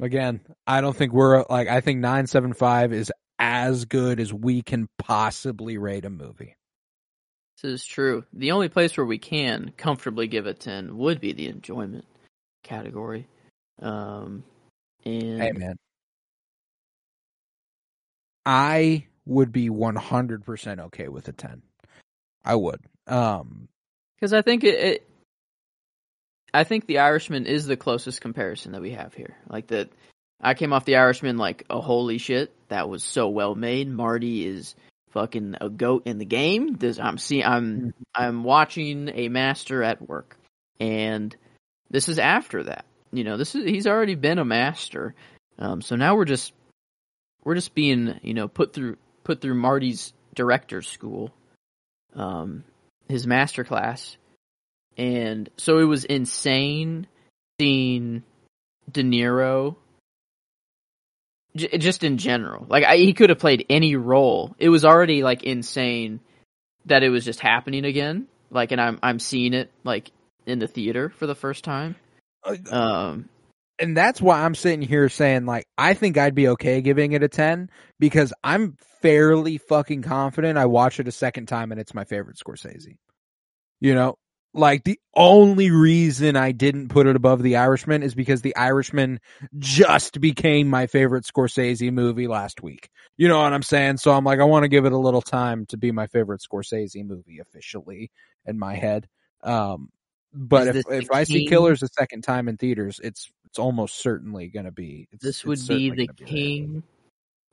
Again, 0.00 0.40
I 0.66 0.80
don't 0.80 0.96
think 0.96 1.12
we're 1.12 1.44
like 1.48 1.68
I 1.68 1.80
think 1.80 2.00
nine 2.00 2.26
seven 2.26 2.52
five 2.52 2.92
is 2.92 3.12
as 3.38 3.84
good 3.84 4.20
as 4.20 4.32
we 4.32 4.62
can 4.62 4.88
possibly 4.98 5.78
rate 5.78 6.04
a 6.04 6.10
movie. 6.10 6.56
This 7.62 7.80
is 7.80 7.86
true. 7.86 8.24
The 8.32 8.52
only 8.52 8.68
place 8.68 8.96
where 8.96 9.06
we 9.06 9.18
can 9.18 9.72
comfortably 9.76 10.26
give 10.26 10.46
a 10.46 10.54
10 10.54 10.96
would 10.98 11.20
be 11.20 11.32
the 11.32 11.46
enjoyment 11.48 12.04
category. 12.62 13.26
Um, 13.80 14.44
and 15.04 15.40
Hey 15.40 15.52
man, 15.52 15.76
I 18.44 19.06
would 19.26 19.52
be 19.52 19.70
one 19.70 19.96
hundred 19.96 20.44
percent 20.44 20.80
okay 20.80 21.08
with 21.08 21.28
a 21.28 21.32
ten. 21.32 21.62
I 22.44 22.54
would. 22.54 22.80
Um, 23.06 23.68
because 24.16 24.32
I 24.32 24.42
think 24.42 24.64
it, 24.64 24.74
it, 24.74 25.08
I 26.54 26.62
think 26.62 26.86
the 26.86 27.00
Irishman 27.00 27.46
is 27.46 27.66
the 27.66 27.76
closest 27.76 28.20
comparison 28.20 28.72
that 28.72 28.80
we 28.80 28.92
have 28.92 29.12
here. 29.12 29.36
Like 29.48 29.66
that, 29.66 29.90
I 30.40 30.54
came 30.54 30.72
off 30.72 30.84
the 30.84 30.96
Irishman 30.96 31.36
like, 31.36 31.64
oh 31.68 31.80
holy 31.80 32.18
shit, 32.18 32.54
that 32.68 32.88
was 32.88 33.02
so 33.02 33.28
well 33.28 33.56
made. 33.56 33.88
Marty 33.88 34.46
is 34.46 34.76
fucking 35.10 35.56
a 35.60 35.68
goat 35.68 36.04
in 36.06 36.18
the 36.18 36.24
game. 36.24 36.76
This 36.76 37.00
I'm 37.00 37.18
seeing, 37.18 37.44
I'm 37.44 37.92
I'm 38.14 38.44
watching 38.44 39.10
a 39.12 39.28
master 39.28 39.82
at 39.82 40.08
work, 40.08 40.36
and 40.78 41.34
this 41.90 42.08
is 42.08 42.20
after 42.20 42.62
that. 42.64 42.84
You 43.12 43.24
know, 43.24 43.36
this 43.36 43.56
is 43.56 43.64
he's 43.64 43.88
already 43.88 44.14
been 44.14 44.38
a 44.38 44.44
master. 44.44 45.14
Um, 45.58 45.82
so 45.82 45.96
now 45.96 46.14
we're 46.14 46.24
just 46.24 46.52
we're 47.42 47.56
just 47.56 47.74
being 47.74 48.20
you 48.22 48.34
know 48.34 48.46
put 48.46 48.72
through 48.72 48.96
put 49.24 49.40
through 49.40 49.54
Marty's 49.54 50.12
director's 50.36 50.86
school, 50.88 51.34
um, 52.14 52.62
his 53.08 53.26
master 53.26 53.64
class, 53.64 54.16
and 54.96 55.48
so 55.56 55.78
it 55.78 55.84
was 55.84 56.04
insane 56.04 57.06
seeing 57.60 58.22
De 58.90 59.02
Niro. 59.02 59.76
j- 61.56 61.78
Just 61.78 62.04
in 62.04 62.18
general, 62.18 62.66
like 62.68 62.84
I, 62.84 62.96
he 62.96 63.12
could 63.12 63.30
have 63.30 63.38
played 63.38 63.66
any 63.70 63.96
role. 63.96 64.54
It 64.58 64.68
was 64.68 64.84
already 64.84 65.22
like 65.22 65.42
insane 65.42 66.20
that 66.86 67.02
it 67.02 67.10
was 67.10 67.24
just 67.24 67.40
happening 67.40 67.84
again. 67.84 68.28
Like, 68.50 68.72
and 68.72 68.80
I'm 68.80 68.98
I'm 69.02 69.18
seeing 69.18 69.54
it 69.54 69.70
like 69.84 70.10
in 70.46 70.58
the 70.58 70.68
theater 70.68 71.10
for 71.10 71.26
the 71.26 71.34
first 71.34 71.64
time. 71.64 71.96
Um, 72.70 73.28
and 73.78 73.96
that's 73.96 74.20
why 74.20 74.44
I'm 74.44 74.54
sitting 74.54 74.82
here 74.82 75.08
saying 75.08 75.46
like 75.46 75.64
I 75.78 75.94
think 75.94 76.18
I'd 76.18 76.34
be 76.34 76.48
okay 76.48 76.80
giving 76.80 77.12
it 77.12 77.22
a 77.22 77.28
10 77.28 77.70
because 77.98 78.32
I'm 78.44 78.76
fairly 79.02 79.58
fucking 79.58 80.02
confident 80.02 80.58
I 80.58 80.66
watch 80.66 81.00
it 81.00 81.08
a 81.08 81.12
second 81.12 81.46
time 81.46 81.72
and 81.72 81.80
it's 81.80 81.94
my 81.94 82.04
favorite 82.04 82.36
Scorsese. 82.36 82.96
You 83.80 83.94
know, 83.94 84.16
like 84.54 84.84
the 84.84 84.98
only 85.14 85.70
reason 85.70 86.36
I 86.36 86.52
didn't 86.52 86.88
put 86.88 87.06
it 87.06 87.16
above 87.16 87.42
The 87.42 87.56
Irishman 87.56 88.02
is 88.02 88.14
because 88.14 88.42
The 88.42 88.56
Irishman 88.56 89.20
just 89.58 90.20
became 90.20 90.68
my 90.68 90.86
favorite 90.86 91.24
Scorsese 91.24 91.92
movie 91.92 92.28
last 92.28 92.62
week. 92.62 92.88
You 93.16 93.28
know 93.28 93.40
what 93.40 93.52
I'm 93.52 93.62
saying? 93.62 93.98
So 93.98 94.12
I'm 94.12 94.24
like 94.24 94.40
I 94.40 94.44
want 94.44 94.62
to 94.64 94.68
give 94.68 94.86
it 94.86 94.92
a 94.92 94.98
little 94.98 95.22
time 95.22 95.66
to 95.66 95.76
be 95.76 95.92
my 95.92 96.06
favorite 96.06 96.40
Scorsese 96.40 97.04
movie 97.04 97.40
officially 97.40 98.10
in 98.46 98.58
my 98.58 98.74
head. 98.74 99.08
Um 99.42 99.90
but 100.32 100.68
Is 100.68 100.84
if 100.86 101.04
if 101.04 101.10
I 101.12 101.24
see? 101.24 101.46
Killers 101.46 101.82
a 101.82 101.88
second 101.88 102.22
time 102.22 102.48
in 102.48 102.56
theaters, 102.56 103.00
it's 103.02 103.30
it's 103.44 103.58
almost 103.60 104.00
certainly 104.00 104.48
going 104.48 104.64
to 104.64 104.72
be. 104.72 105.06
It's, 105.12 105.22
this 105.22 105.44
would 105.44 105.64
be 105.68 105.90
the 105.90 106.08
king, 106.08 106.82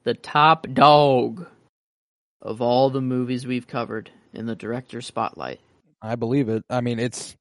the 0.03 0.15
top 0.15 0.65
dog 0.73 1.45
of 2.41 2.59
all 2.59 2.89
the 2.89 3.01
movies 3.01 3.45
we've 3.45 3.67
covered 3.67 4.09
in 4.33 4.47
the 4.47 4.55
director's 4.55 5.05
spotlight. 5.05 5.59
I 6.01 6.15
believe 6.15 6.49
it. 6.49 6.63
I 6.69 6.81
mean, 6.81 6.99
it's 6.99 7.35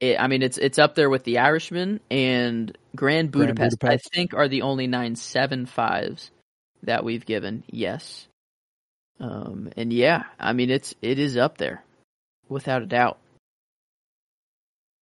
It, 0.00 0.18
I 0.20 0.28
mean, 0.28 0.42
it's 0.42 0.58
it's 0.58 0.78
up 0.78 0.94
there 0.94 1.10
with 1.10 1.24
The 1.24 1.38
Irishman 1.38 2.00
and 2.10 2.76
Grand 2.94 3.32
Grand 3.32 3.56
Budapest. 3.56 3.78
Budapest. 3.80 4.06
I 4.10 4.16
think 4.16 4.34
are 4.34 4.48
the 4.48 4.62
only 4.62 4.86
nine 4.86 5.16
seven 5.16 5.66
fives 5.66 6.30
that 6.84 7.04
we've 7.04 7.26
given. 7.26 7.64
Yes, 7.68 8.26
um, 9.20 9.70
and 9.76 9.92
yeah, 9.92 10.24
I 10.38 10.52
mean 10.52 10.70
it's 10.70 10.94
it 11.02 11.18
is 11.18 11.36
up 11.36 11.58
there 11.58 11.82
without 12.48 12.82
a 12.82 12.86
doubt. 12.86 13.18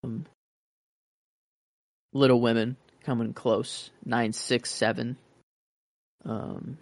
Um, 0.03 0.25
Little 2.13 2.41
Women 2.41 2.77
coming 3.05 3.35
close 3.35 3.91
nine 4.05 4.33
six 4.33 4.71
seven. 4.71 5.17
Um, 6.25 6.79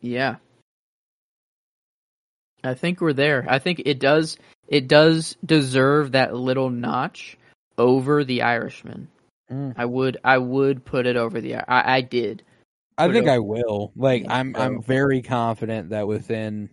yeah, 0.00 0.36
I 2.64 2.74
think 2.74 3.00
we're 3.00 3.12
there. 3.12 3.44
I 3.46 3.58
think 3.58 3.82
it 3.84 4.00
does 4.00 4.38
it 4.70 4.88
does 4.88 5.36
deserve 5.44 6.12
that 6.12 6.34
little 6.34 6.70
notch 6.70 7.36
over 7.76 8.24
the 8.24 8.42
Irishman. 8.42 9.08
Mm. 9.50 9.74
I 9.76 9.84
would 9.84 10.16
I 10.24 10.38
would 10.38 10.84
put 10.84 11.06
it 11.06 11.16
over 11.16 11.40
the 11.40 11.56
I, 11.56 11.96
I 11.96 12.00
did. 12.00 12.44
I 12.96 13.10
think. 13.10 13.28
I 13.28 13.38
will. 13.40 13.92
Like 13.96 14.24
Yeah, 14.24 14.34
I'm 14.34 14.54
so- 14.54 14.60
I'm 14.60 14.82
very 14.82 15.22
confident 15.22 15.90
that 15.90 16.06
within 16.06 16.70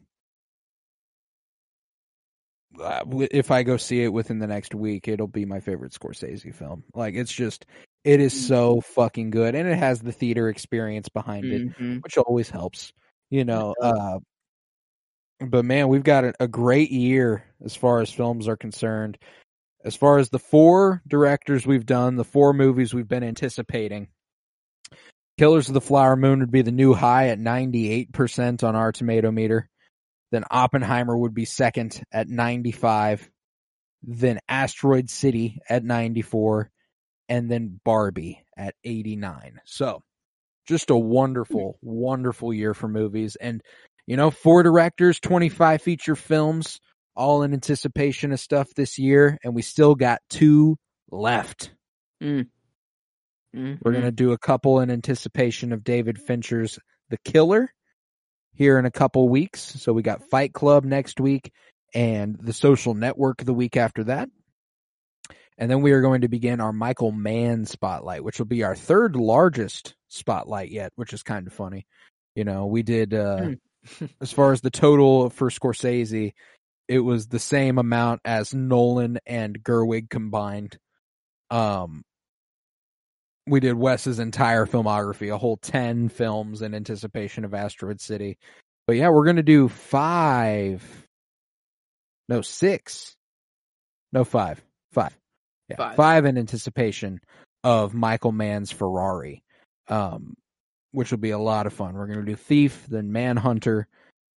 uh, 2.79 3.03
if 3.31 3.49
I 3.49 3.63
go 3.63 3.77
see 3.77 4.03
it 4.03 4.13
within 4.13 4.37
the 4.37 4.45
next 4.47 4.75
week, 4.75 5.07
it'll 5.07 5.25
be 5.27 5.45
my 5.45 5.59
favorite 5.59 5.93
Scorsese 5.93 6.53
film. 6.53 6.83
Like 6.93 7.15
it's 7.15 7.33
just 7.33 7.65
it 8.03 8.19
is 8.21 8.47
so 8.47 8.81
fucking 8.81 9.31
good 9.31 9.55
and 9.55 9.67
it 9.67 9.77
has 9.77 9.99
the 10.01 10.11
theater 10.11 10.47
experience 10.49 11.09
behind 11.09 11.45
it. 11.45 11.77
Mhm. 11.79 12.03
which 12.03 12.17
always 12.17 12.49
helps, 12.49 12.93
you 13.31 13.43
know. 13.43 13.73
Uh, 13.81 14.19
but 15.39 15.65
man, 15.65 15.87
we've 15.87 16.03
got 16.03 16.35
a, 16.39 16.47
great 16.47 16.91
year 16.91 17.43
as 17.63 17.75
far 17.75 18.01
as 18.01 18.11
films 18.11 18.47
are 18.47 18.57
concerned. 18.57 19.17
As 19.85 19.95
far 19.95 20.17
as 20.17 20.29
the 20.29 20.39
four 20.39 21.01
directors 21.07 21.65
we've 21.65 21.85
done, 21.85 22.15
the 22.15 22.23
four 22.23 22.53
movies 22.53 22.93
we've 22.93 23.07
been 23.07 23.23
anticipating, 23.23 24.07
Killers 25.37 25.67
of 25.67 25.75
the 25.75 25.81
Flower 25.81 26.15
Moon 26.15 26.39
would 26.39 26.51
be 26.51 26.63
the 26.63 26.71
new 26.71 26.93
high 26.93 27.29
at 27.29 27.39
98% 27.39 28.63
on 28.63 28.75
our 28.75 28.91
tomato 28.91 29.31
meter. 29.31 29.69
Then 30.31 30.43
Oppenheimer 30.49 31.15
would 31.15 31.35
be 31.35 31.45
second 31.45 32.01
at 32.11 32.27
95. 32.27 33.29
Then 34.01 34.39
Asteroid 34.49 35.09
City 35.09 35.59
at 35.69 35.83
94. 35.83 36.71
And 37.29 37.51
then 37.51 37.79
Barbie 37.83 38.43
at 38.57 38.73
89. 38.83 39.59
So 39.65 40.01
just 40.67 40.89
a 40.89 40.97
wonderful, 40.97 41.77
wonderful 41.81 42.53
year 42.53 42.73
for 42.73 42.87
movies. 42.87 43.35
And, 43.35 43.61
you 44.07 44.17
know, 44.17 44.31
four 44.31 44.63
directors, 44.63 45.19
25 45.19 45.81
feature 45.81 46.15
films, 46.15 46.79
all 47.15 47.43
in 47.43 47.53
anticipation 47.53 48.31
of 48.31 48.39
stuff 48.39 48.73
this 48.75 48.97
year. 48.97 49.37
And 49.43 49.53
we 49.53 49.61
still 49.61 49.93
got 49.95 50.21
two 50.29 50.77
left. 51.11 51.71
Mhm. 53.55 53.79
We're 53.83 53.91
going 53.91 54.03
to 54.03 54.11
do 54.11 54.31
a 54.31 54.37
couple 54.37 54.79
in 54.79 54.89
anticipation 54.89 55.71
of 55.73 55.83
David 55.83 56.19
Fincher's 56.19 56.79
The 57.09 57.17
Killer 57.17 57.69
here 58.53 58.77
in 58.79 58.85
a 58.85 58.91
couple 58.91 59.27
weeks. 59.29 59.61
So 59.61 59.93
we 59.93 60.01
got 60.01 60.29
Fight 60.29 60.53
Club 60.53 60.83
next 60.83 61.19
week 61.19 61.51
and 61.93 62.37
The 62.39 62.53
Social 62.53 62.93
Network 62.93 63.43
the 63.43 63.53
week 63.53 63.77
after 63.77 64.03
that. 64.05 64.29
And 65.57 65.71
then 65.71 65.81
we 65.81 65.91
are 65.91 66.01
going 66.01 66.21
to 66.21 66.27
begin 66.27 66.61
our 66.61 66.73
Michael 66.73 67.11
Mann 67.11 67.65
spotlight, 67.65 68.23
which 68.23 68.37
will 68.37 68.45
be 68.45 68.63
our 68.63 68.75
third 68.75 69.15
largest 69.15 69.95
spotlight 70.07 70.69
yet, 70.69 70.91
which 70.95 71.13
is 71.13 71.23
kind 71.23 71.47
of 71.47 71.53
funny. 71.53 71.87
You 72.35 72.43
know, 72.43 72.67
we 72.67 72.83
did, 72.83 73.13
uh, 73.15 73.37
as 74.21 74.31
far 74.31 74.51
as 74.51 74.61
the 74.61 74.69
total 74.69 75.29
for 75.29 75.49
Scorsese, 75.49 76.33
it 76.87 76.99
was 76.99 77.27
the 77.27 77.39
same 77.39 77.77
amount 77.77 78.21
as 78.25 78.53
Nolan 78.53 79.19
and 79.25 79.61
Gerwig 79.61 80.09
combined. 80.09 80.77
Um, 81.49 82.03
we 83.47 83.59
did 83.59 83.73
Wes's 83.73 84.19
entire 84.19 84.65
filmography, 84.65 85.33
a 85.33 85.37
whole 85.37 85.57
10 85.57 86.09
films 86.09 86.61
in 86.61 86.73
anticipation 86.75 87.45
of 87.45 87.53
Asteroid 87.53 88.01
City. 88.01 88.37
But 88.85 88.97
yeah, 88.97 89.09
we're 89.09 89.25
going 89.25 89.37
to 89.37 89.43
do 89.43 89.67
five. 89.69 90.83
No, 92.29 92.41
six. 92.41 93.15
No, 94.11 94.23
five. 94.23 94.61
Five. 94.91 95.17
Yeah, 95.69 95.77
Five. 95.77 95.95
five, 95.95 96.25
in 96.25 96.37
anticipation 96.37 97.19
of 97.63 97.93
Michael 97.93 98.31
Mann's 98.31 98.71
Ferrari, 98.71 99.43
um, 99.89 100.35
which 100.91 101.11
will 101.11 101.17
be 101.17 101.31
a 101.31 101.39
lot 101.39 101.67
of 101.67 101.73
fun. 101.73 101.93
We're 101.93 102.07
going 102.07 102.19
to 102.19 102.25
do 102.25 102.35
Thief, 102.35 102.85
then 102.87 103.11
Manhunter, 103.11 103.87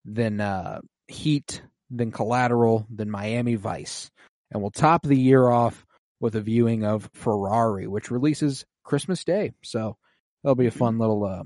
then 0.05 0.41
uh, 0.41 0.81
Heat, 1.09 1.63
then 1.91 2.11
Collateral, 2.11 2.87
then 2.91 3.11
Miami 3.11 3.57
Vice. 3.57 4.11
And 4.51 4.61
we'll 4.63 4.71
top 4.71 5.03
the 5.03 5.17
year 5.17 5.49
off 5.49 5.85
with 6.21 6.37
a 6.37 6.41
viewing 6.41 6.85
of 6.85 7.09
Ferrari, 7.15 7.87
which 7.87 8.11
releases 8.11 8.65
Christmas 8.85 9.25
Day. 9.25 9.53
So 9.63 9.97
that'll 10.43 10.55
be 10.57 10.67
a 10.67 10.73
fun 10.73 10.99
little 10.99 11.25
uh 11.25 11.45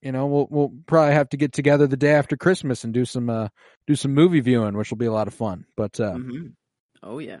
you 0.00 0.12
know, 0.12 0.26
we'll 0.26 0.46
we'll 0.48 0.72
probably 0.86 1.14
have 1.14 1.28
to 1.30 1.36
get 1.36 1.52
together 1.52 1.88
the 1.88 1.96
day 1.96 2.12
after 2.12 2.36
Christmas 2.36 2.84
and 2.84 2.94
do 2.94 3.04
some 3.04 3.28
uh 3.28 3.48
do 3.86 3.96
some 3.96 4.14
movie 4.14 4.40
viewing, 4.40 4.76
which 4.76 4.90
will 4.90 4.96
be 4.98 5.06
a 5.06 5.12
lot 5.12 5.26
of 5.28 5.34
fun. 5.34 5.66
But 5.76 5.98
uh 5.98 6.14
Mhm. 6.14 6.52
Oh 7.02 7.18
yeah. 7.18 7.40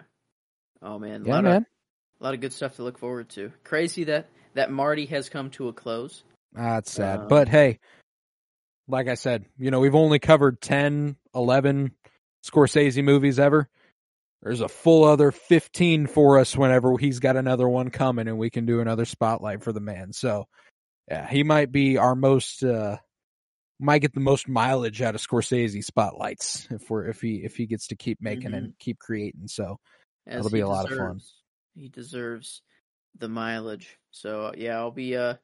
Oh 0.82 0.98
man, 0.98 1.22
a 1.22 1.26
yeah, 1.26 1.34
lot 1.34 1.44
man. 1.44 1.56
of 1.56 1.64
a 2.20 2.24
lot 2.24 2.34
of 2.34 2.40
good 2.40 2.52
stuff 2.52 2.76
to 2.76 2.82
look 2.82 2.98
forward 2.98 3.28
to. 3.30 3.52
Crazy 3.64 4.04
that 4.04 4.28
that 4.54 4.72
Marty 4.72 5.06
has 5.06 5.28
come 5.28 5.50
to 5.50 5.68
a 5.68 5.72
close. 5.72 6.24
It's 6.58 6.92
sad. 6.92 7.20
Um, 7.20 7.28
but 7.28 7.48
hey, 7.48 7.78
like 8.86 9.08
I 9.08 9.14
said, 9.14 9.44
you 9.58 9.70
know, 9.70 9.80
we've 9.80 9.94
only 9.94 10.18
covered 10.18 10.60
10, 10.60 11.16
11 11.34 11.92
Scorsese 12.44 13.04
movies 13.04 13.38
ever. 13.38 13.68
There's 14.42 14.60
a 14.60 14.68
full 14.68 15.04
other 15.04 15.32
15 15.32 16.06
for 16.06 16.38
us 16.38 16.56
whenever 16.56 16.96
he's 16.96 17.18
got 17.18 17.36
another 17.36 17.68
one 17.68 17.90
coming 17.90 18.28
and 18.28 18.38
we 18.38 18.50
can 18.50 18.66
do 18.66 18.80
another 18.80 19.04
spotlight 19.04 19.62
for 19.62 19.72
the 19.72 19.80
man. 19.80 20.12
So, 20.12 20.46
yeah, 21.08 21.28
he 21.28 21.42
might 21.42 21.72
be 21.72 21.96
our 21.98 22.14
most, 22.14 22.62
uh, 22.62 22.98
might 23.80 23.98
get 23.98 24.14
the 24.14 24.20
most 24.20 24.48
mileage 24.48 25.02
out 25.02 25.14
of 25.14 25.20
Scorsese 25.20 25.84
spotlights 25.84 26.68
if 26.70 26.88
we're, 26.88 27.06
if 27.06 27.20
he, 27.20 27.36
if 27.44 27.56
he 27.56 27.66
gets 27.66 27.88
to 27.88 27.96
keep 27.96 28.20
making 28.20 28.54
and 28.54 28.78
keep 28.78 28.98
creating. 28.98 29.48
So, 29.48 29.78
As 30.26 30.36
That'll 30.36 30.50
be 30.50 30.60
a 30.60 30.68
lot 30.68 30.90
of 30.90 30.96
fun. 30.96 31.20
He 31.74 31.88
deserves 31.88 32.62
the 33.18 33.28
mileage. 33.28 33.98
So 34.10 34.52
yeah, 34.56 34.76
I'll 34.78 34.90
be 34.90 35.16
uh 35.16 35.34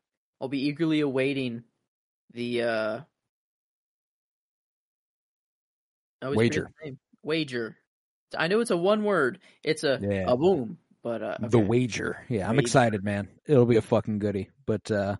I'll 0.40 0.48
be 0.48 0.66
eagerly 0.66 1.00
awaiting 1.00 1.64
the 2.32 2.62
uh 2.62 3.00
Wager. 6.22 6.70
Wager. 7.22 7.76
I 8.36 8.48
know 8.48 8.60
it's 8.60 8.70
a 8.70 8.76
one 8.76 9.04
word. 9.04 9.38
It's 9.62 9.84
a 9.84 9.98
Yeah. 10.00 10.24
a 10.28 10.36
boom, 10.36 10.78
but 11.02 11.22
uh 11.22 11.36
The 11.40 11.58
wager. 11.58 12.24
Yeah, 12.28 12.44
I'm 12.48 12.56
Wager. 12.56 12.60
excited, 12.60 13.04
man. 13.04 13.28
It'll 13.46 13.66
be 13.66 13.76
a 13.76 13.82
fucking 13.82 14.18
goodie. 14.18 14.50
But 14.66 14.90
uh 14.90 15.16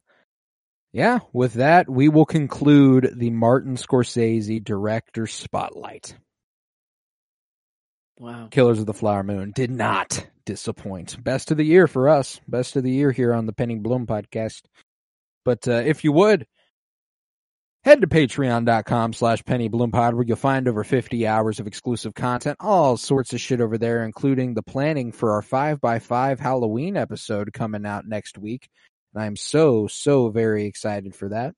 yeah, 0.92 1.20
with 1.32 1.54
that, 1.54 1.88
we 1.90 2.08
will 2.08 2.24
conclude 2.24 3.14
the 3.16 3.30
Martin 3.30 3.74
Scorsese 3.76 4.62
director 4.62 5.26
spotlight. 5.26 6.16
Wow. 8.20 8.46
Killers 8.50 8.78
of 8.78 8.86
the 8.86 8.94
Flower 8.94 9.24
Moon 9.24 9.50
did 9.54 9.70
not 9.72 10.24
disappoint. 10.46 11.22
Best 11.22 11.50
of 11.50 11.56
the 11.56 11.64
year 11.64 11.88
for 11.88 12.08
us. 12.08 12.40
Best 12.46 12.76
of 12.76 12.84
the 12.84 12.92
year 12.92 13.10
here 13.10 13.34
on 13.34 13.46
the 13.46 13.52
Penny 13.52 13.74
Bloom 13.74 14.06
podcast. 14.06 14.62
But 15.44 15.68
uh, 15.68 15.82
if 15.84 16.04
you 16.04 16.12
would 16.12 16.46
Head 17.84 18.00
to 18.00 18.06
patreon.com 18.06 19.12
slash 19.12 19.42
pennybloom 19.42 19.92
where 19.92 20.24
you'll 20.24 20.38
find 20.38 20.66
over 20.66 20.84
50 20.84 21.26
hours 21.26 21.60
of 21.60 21.66
exclusive 21.66 22.14
content, 22.14 22.56
all 22.58 22.96
sorts 22.96 23.34
of 23.34 23.42
shit 23.42 23.60
over 23.60 23.76
there, 23.76 24.06
including 24.06 24.54
the 24.54 24.62
planning 24.62 25.12
for 25.12 25.32
our 25.32 25.42
5x5 25.42 26.38
Halloween 26.38 26.96
episode 26.96 27.52
coming 27.52 27.84
out 27.84 28.06
next 28.06 28.38
week. 28.38 28.70
And 29.12 29.22
I'm 29.22 29.36
so, 29.36 29.86
so 29.86 30.30
very 30.30 30.64
excited 30.64 31.14
for 31.14 31.28
that. 31.28 31.54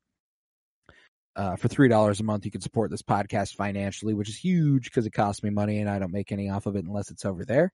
Uh, 1.36 1.54
for 1.54 1.68
$3 1.68 2.18
a 2.18 2.24
month, 2.24 2.44
you 2.44 2.50
can 2.50 2.60
support 2.60 2.90
this 2.90 3.02
podcast 3.02 3.54
financially, 3.54 4.12
which 4.12 4.28
is 4.28 4.36
huge 4.36 4.86
because 4.86 5.06
it 5.06 5.12
costs 5.12 5.44
me 5.44 5.50
money 5.50 5.78
and 5.78 5.88
I 5.88 6.00
don't 6.00 6.12
make 6.12 6.32
any 6.32 6.50
off 6.50 6.66
of 6.66 6.74
it 6.74 6.84
unless 6.84 7.12
it's 7.12 7.24
over 7.24 7.44
there. 7.44 7.72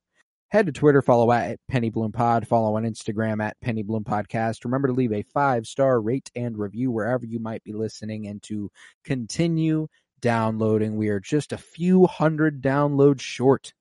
Head 0.53 0.67
to 0.67 0.73
Twitter, 0.73 1.01
follow 1.01 1.33
at 1.33 1.59
Penny 1.67 1.89
Bloom 1.89 2.13
Pod, 2.13 2.47
follow 2.47 2.77
on 2.77 2.83
Instagram 2.83 3.43
at 3.43 3.59
Penny 3.63 3.83
Bloom 3.83 4.05
Podcast. 4.05 4.67
Remember 4.67 4.89
to 4.89 4.93
leave 4.93 5.15
a 5.15 5.23
five 5.23 5.67
star 5.67 5.99
rate 5.99 6.31
and 6.37 6.59
review 6.59 6.91
wherever 6.91 7.25
you 7.25 7.39
might 7.39 7.65
be 7.65 7.73
listening 7.73 8.27
and 8.27 8.43
to 8.43 8.71
continue 9.03 9.89
downloading. 10.21 10.99
We 10.99 11.09
are 11.09 11.21
just 11.21 11.55
a 11.55 11.57
few 11.57 12.07
hundred 12.07 12.61
downloads 12.61 13.23
short 13.23 13.73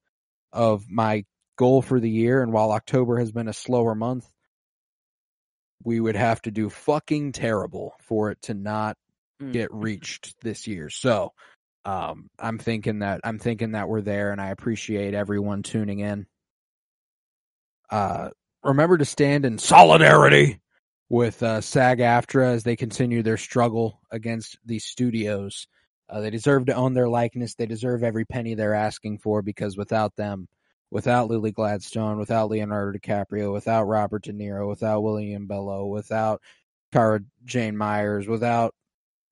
of 0.53 0.89
my 0.89 1.26
goal 1.57 1.81
for 1.81 1.99
the 1.99 2.10
year. 2.10 2.41
And 2.41 2.53
while 2.53 2.72
October 2.72 3.19
has 3.19 3.34
been 3.34 3.49
a 3.49 3.53
slower 3.53 3.93
month, 3.93 4.30
we 5.84 5.99
would 5.99 6.15
have 6.15 6.41
to 6.43 6.52
do 6.52 6.69
fucking 6.69 7.34
terrible 7.34 7.95
for 7.99 8.31
it 8.31 8.41
to 8.43 8.53
not 8.53 8.95
Mm. 9.41 9.52
get 9.52 9.73
reached 9.73 10.39
this 10.41 10.68
year. 10.68 10.89
So, 10.89 11.34
um, 11.84 12.30
I'm 12.39 12.60
thinking 12.60 12.99
that 12.99 13.19
I'm 13.26 13.39
thinking 13.39 13.72
that 13.72 13.89
we're 13.89 14.02
there, 14.02 14.31
and 14.31 14.39
I 14.39 14.52
appreciate 14.52 15.15
everyone 15.15 15.64
tuning 15.64 15.99
in. 15.99 16.27
Uh, 17.91 18.30
remember 18.63 18.97
to 18.97 19.05
stand 19.05 19.45
in 19.45 19.57
solidarity 19.57 20.59
with 21.09 21.43
uh, 21.43 21.59
SAG-AFTRA 21.59 22.53
as 22.53 22.63
they 22.63 22.77
continue 22.77 23.22
their 23.22 23.38
struggle 23.38 23.99
against 24.11 24.57
these 24.65 24.85
studios. 24.85 25.68
Uh, 26.09 26.22
they 26.22 26.30
deserve 26.30 26.65
to 26.65 26.73
own 26.73 26.93
their 26.93 27.09
likeness. 27.09 27.55
They 27.55 27.65
deserve 27.65 28.03
every 28.03 28.26
penny 28.26 28.53
they're 28.53 28.73
asking 28.73 29.19
for 29.19 29.41
because 29.41 29.76
without 29.76 30.15
them, 30.15 30.47
without 30.89 31.30
Lily 31.30 31.51
Gladstone, 31.51 32.18
without 32.18 32.49
Leonardo 32.49 32.97
DiCaprio, 32.97 33.51
without 33.51 33.84
Robert 33.84 34.23
De 34.23 34.34
Niro, 34.34 34.68
without 34.69 35.01
William 35.01 35.47
Belleau, 35.47 35.88
without 35.89 36.41
Cara 36.93 37.22
Jade 37.45 37.73
Myers, 37.73 38.27
without 38.27 38.73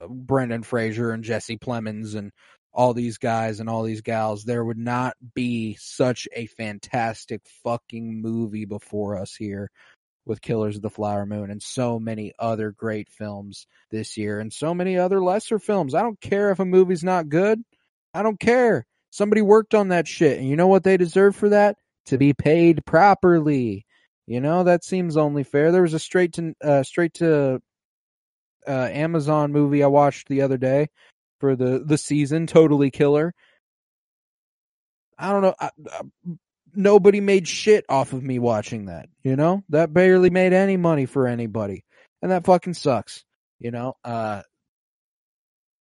Brendan 0.08 0.64
Fraser 0.64 1.12
and 1.12 1.24
Jesse 1.24 1.58
Plemons 1.58 2.16
and 2.16 2.32
all 2.74 2.94
these 2.94 3.18
guys 3.18 3.60
and 3.60 3.70
all 3.70 3.84
these 3.84 4.02
gals, 4.02 4.44
there 4.44 4.64
would 4.64 4.78
not 4.78 5.16
be 5.34 5.76
such 5.80 6.28
a 6.34 6.46
fantastic 6.46 7.42
fucking 7.64 8.22
movie 8.22 8.66
before 8.66 9.18
us 9.18 9.36
here 9.36 9.70
with 10.26 10.42
Killers 10.42 10.76
of 10.76 10.84
the 10.84 10.90
Flower 10.90 11.26
Moon 11.26 11.50
and 11.50 11.62
so 11.62 12.00
many 12.00 12.34
other 12.38 12.72
great 12.72 13.10
films 13.10 13.66
this 13.90 14.18
year 14.18 14.40
and 14.40 14.54
so 14.54 14.74
many 14.74 14.98
other 14.98 15.22
lesser 15.22 15.58
films. 15.58 15.96
I 15.96 16.04
don't 16.04 16.22
care 16.22 16.52
if 16.52 16.60
a 16.60 16.66
movie's 16.66 17.04
not 17.04 17.30
good. 17.30 17.62
I 18.14 18.22
don't 18.22 18.40
care. 18.40 18.86
Somebody 19.10 19.42
worked 19.42 19.74
on 19.74 19.90
that 19.90 20.08
shit 20.08 20.38
and 20.38 20.48
you 20.48 20.56
know 20.56 20.68
what 20.68 20.84
they 20.84 20.98
deserve 20.98 21.36
for 21.36 21.50
that? 21.50 21.78
To 22.08 22.18
be 22.18 22.34
paid 22.34 22.86
properly. 22.86 23.86
You 24.28 24.42
know, 24.42 24.64
that 24.64 24.84
seems 24.84 25.18
only 25.18 25.44
fair. 25.44 25.72
There 25.72 25.82
was 25.82 25.96
a 25.96 26.00
straight 26.00 26.34
to 26.34 26.54
uh, 26.64 26.84
straight 26.84 27.16
to 27.16 27.60
uh, 28.68 28.90
Amazon 28.92 29.52
movie 29.52 29.84
I 29.84 29.88
watched 29.88 30.28
the 30.28 30.44
other 30.44 30.58
day 30.58 30.90
for 31.40 31.56
the 31.56 31.84
the 31.86 31.98
season, 31.98 32.48
totally 32.48 32.92
killer. 32.92 33.34
I 35.18 35.32
don't 35.32 35.42
know. 35.42 35.56
I, 35.60 35.70
I, 35.92 36.02
nobody 36.74 37.20
made 37.20 37.48
shit 37.48 37.86
off 37.90 38.14
of 38.14 38.24
me 38.24 38.40
watching 38.40 38.86
that. 38.86 39.10
You 39.24 39.36
know 39.36 39.64
that 39.70 39.94
barely 39.94 40.30
made 40.30 40.54
any 40.54 40.78
money 40.78 41.06
for 41.06 41.28
anybody, 41.28 41.84
and 42.22 42.32
that 42.32 42.46
fucking 42.46 42.74
sucks. 42.76 43.24
You 43.60 43.72
know. 43.72 43.96
Uh, 44.04 44.42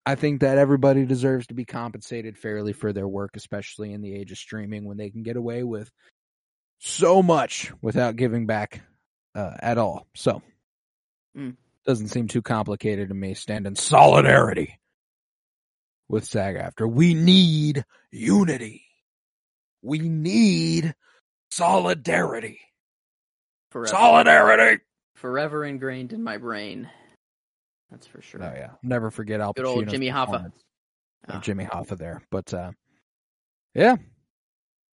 I 0.07 0.15
think 0.15 0.41
that 0.41 0.57
everybody 0.57 1.05
deserves 1.05 1.49
to 1.49 1.55
be 1.55 1.67
compensated 1.67 2.39
fairly 2.39 2.73
for 2.73 2.95
their 2.95 3.07
work, 3.07 3.33
especially 3.37 3.93
in 3.93 4.01
the 4.01 4.15
age 4.15 4.33
of 4.33 4.39
streaming 4.39 4.87
when 4.87 4.97
they 4.97 5.11
can 5.11 5.23
get 5.23 5.37
away 5.37 5.63
with 5.65 5.91
so 6.79 7.23
much 7.23 7.71
without 7.83 8.17
giving 8.17 8.47
back 8.47 8.81
uh, 9.35 9.53
at 9.61 9.77
all. 9.77 10.07
So, 10.15 10.41
Mm. 11.37 11.57
doesn't 11.85 12.09
seem 12.09 12.27
too 12.27 12.41
complicated 12.41 13.11
to 13.11 13.15
me. 13.15 13.35
Stand 13.35 13.67
in 13.67 13.77
solidarity 13.77 14.79
with 16.09 16.25
SAG-AFTRA. 16.25 16.91
We 16.91 17.15
need 17.15 17.85
unity. 18.11 18.85
We 19.83 19.99
need 20.01 20.95
solidarity. 21.51 22.61
Forever, 23.71 23.89
Solidarity. 23.89 24.83
forever 25.15 25.65
ingrained 25.65 26.13
in 26.13 26.23
my 26.23 26.39
brain. 26.39 26.89
That's 27.91 28.07
for 28.07 28.23
sure. 28.23 28.43
Oh 28.43 28.53
yeah, 28.55 28.71
never 28.83 29.11
forget 29.11 29.41
Al 29.41 29.53
Good 29.53 29.67
old 29.67 29.89
Jimmy 29.89 30.09
Hoffa. 30.09 30.53
Ah. 31.29 31.41
Jimmy 31.41 31.65
Hoffa 31.65 31.97
there. 31.99 32.23
But 32.31 32.53
uh, 32.55 32.73
yeah, 33.75 33.97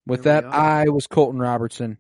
with 0.05 0.23
Here 0.23 0.35
we 0.35 0.41
that. 0.41 0.45
I 0.45 0.89
was 0.89 1.07
Colton 1.07 1.39
Robertson, 1.39 1.97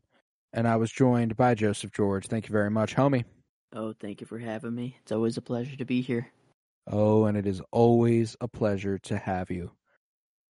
and 0.53 0.67
I 0.67 0.75
was 0.75 0.91
joined 0.91 1.37
by 1.37 1.55
Joseph 1.55 1.91
George. 1.91 2.27
Thank 2.27 2.47
you 2.47 2.53
very 2.53 2.69
much, 2.69 2.95
homie. 2.95 3.25
Oh, 3.73 3.93
thank 3.99 4.21
you 4.21 4.27
for 4.27 4.39
having 4.39 4.75
me. 4.75 4.97
It's 5.01 5.11
always 5.11 5.37
a 5.37 5.41
pleasure 5.41 5.75
to 5.77 5.85
be 5.85 6.01
here. 6.01 6.27
Oh, 6.87 7.25
and 7.25 7.37
it 7.37 7.47
is 7.47 7.61
always 7.71 8.35
a 8.39 8.47
pleasure 8.47 8.99
to 8.99 9.17
have 9.17 9.49
you. 9.49 9.71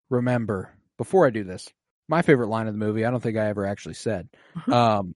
Remember, 0.09 0.73
before 0.97 1.25
I 1.25 1.29
do 1.29 1.43
this, 1.43 1.67
my 2.07 2.21
favorite 2.21 2.49
line 2.49 2.67
of 2.67 2.73
the 2.73 2.79
movie, 2.79 3.05
I 3.05 3.11
don't 3.11 3.21
think 3.21 3.37
I 3.37 3.47
ever 3.47 3.65
actually 3.65 3.95
said, 3.95 4.29
um, 4.71 5.15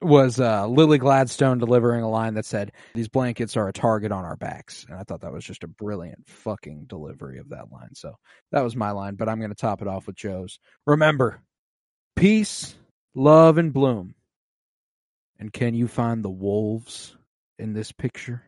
was 0.00 0.38
uh, 0.38 0.66
Lily 0.66 0.98
Gladstone 0.98 1.58
delivering 1.58 2.02
a 2.02 2.08
line 2.08 2.34
that 2.34 2.44
said, 2.44 2.72
These 2.94 3.08
blankets 3.08 3.56
are 3.56 3.68
a 3.68 3.72
target 3.72 4.12
on 4.12 4.24
our 4.24 4.36
backs. 4.36 4.84
And 4.88 4.98
I 4.98 5.02
thought 5.02 5.22
that 5.22 5.32
was 5.32 5.44
just 5.44 5.64
a 5.64 5.68
brilliant 5.68 6.28
fucking 6.28 6.84
delivery 6.86 7.38
of 7.38 7.48
that 7.50 7.72
line. 7.72 7.94
So 7.94 8.14
that 8.52 8.62
was 8.62 8.76
my 8.76 8.90
line, 8.90 9.14
but 9.14 9.28
I'm 9.28 9.38
going 9.38 9.50
to 9.50 9.56
top 9.56 9.82
it 9.82 9.88
off 9.88 10.06
with 10.06 10.16
Joe's. 10.16 10.58
Remember, 10.86 11.40
peace, 12.14 12.74
love, 13.14 13.58
and 13.58 13.72
bloom. 13.72 14.14
And 15.38 15.52
can 15.52 15.74
you 15.74 15.88
find 15.88 16.22
the 16.22 16.30
wolves 16.30 17.16
in 17.58 17.72
this 17.72 17.92
picture? 17.92 18.42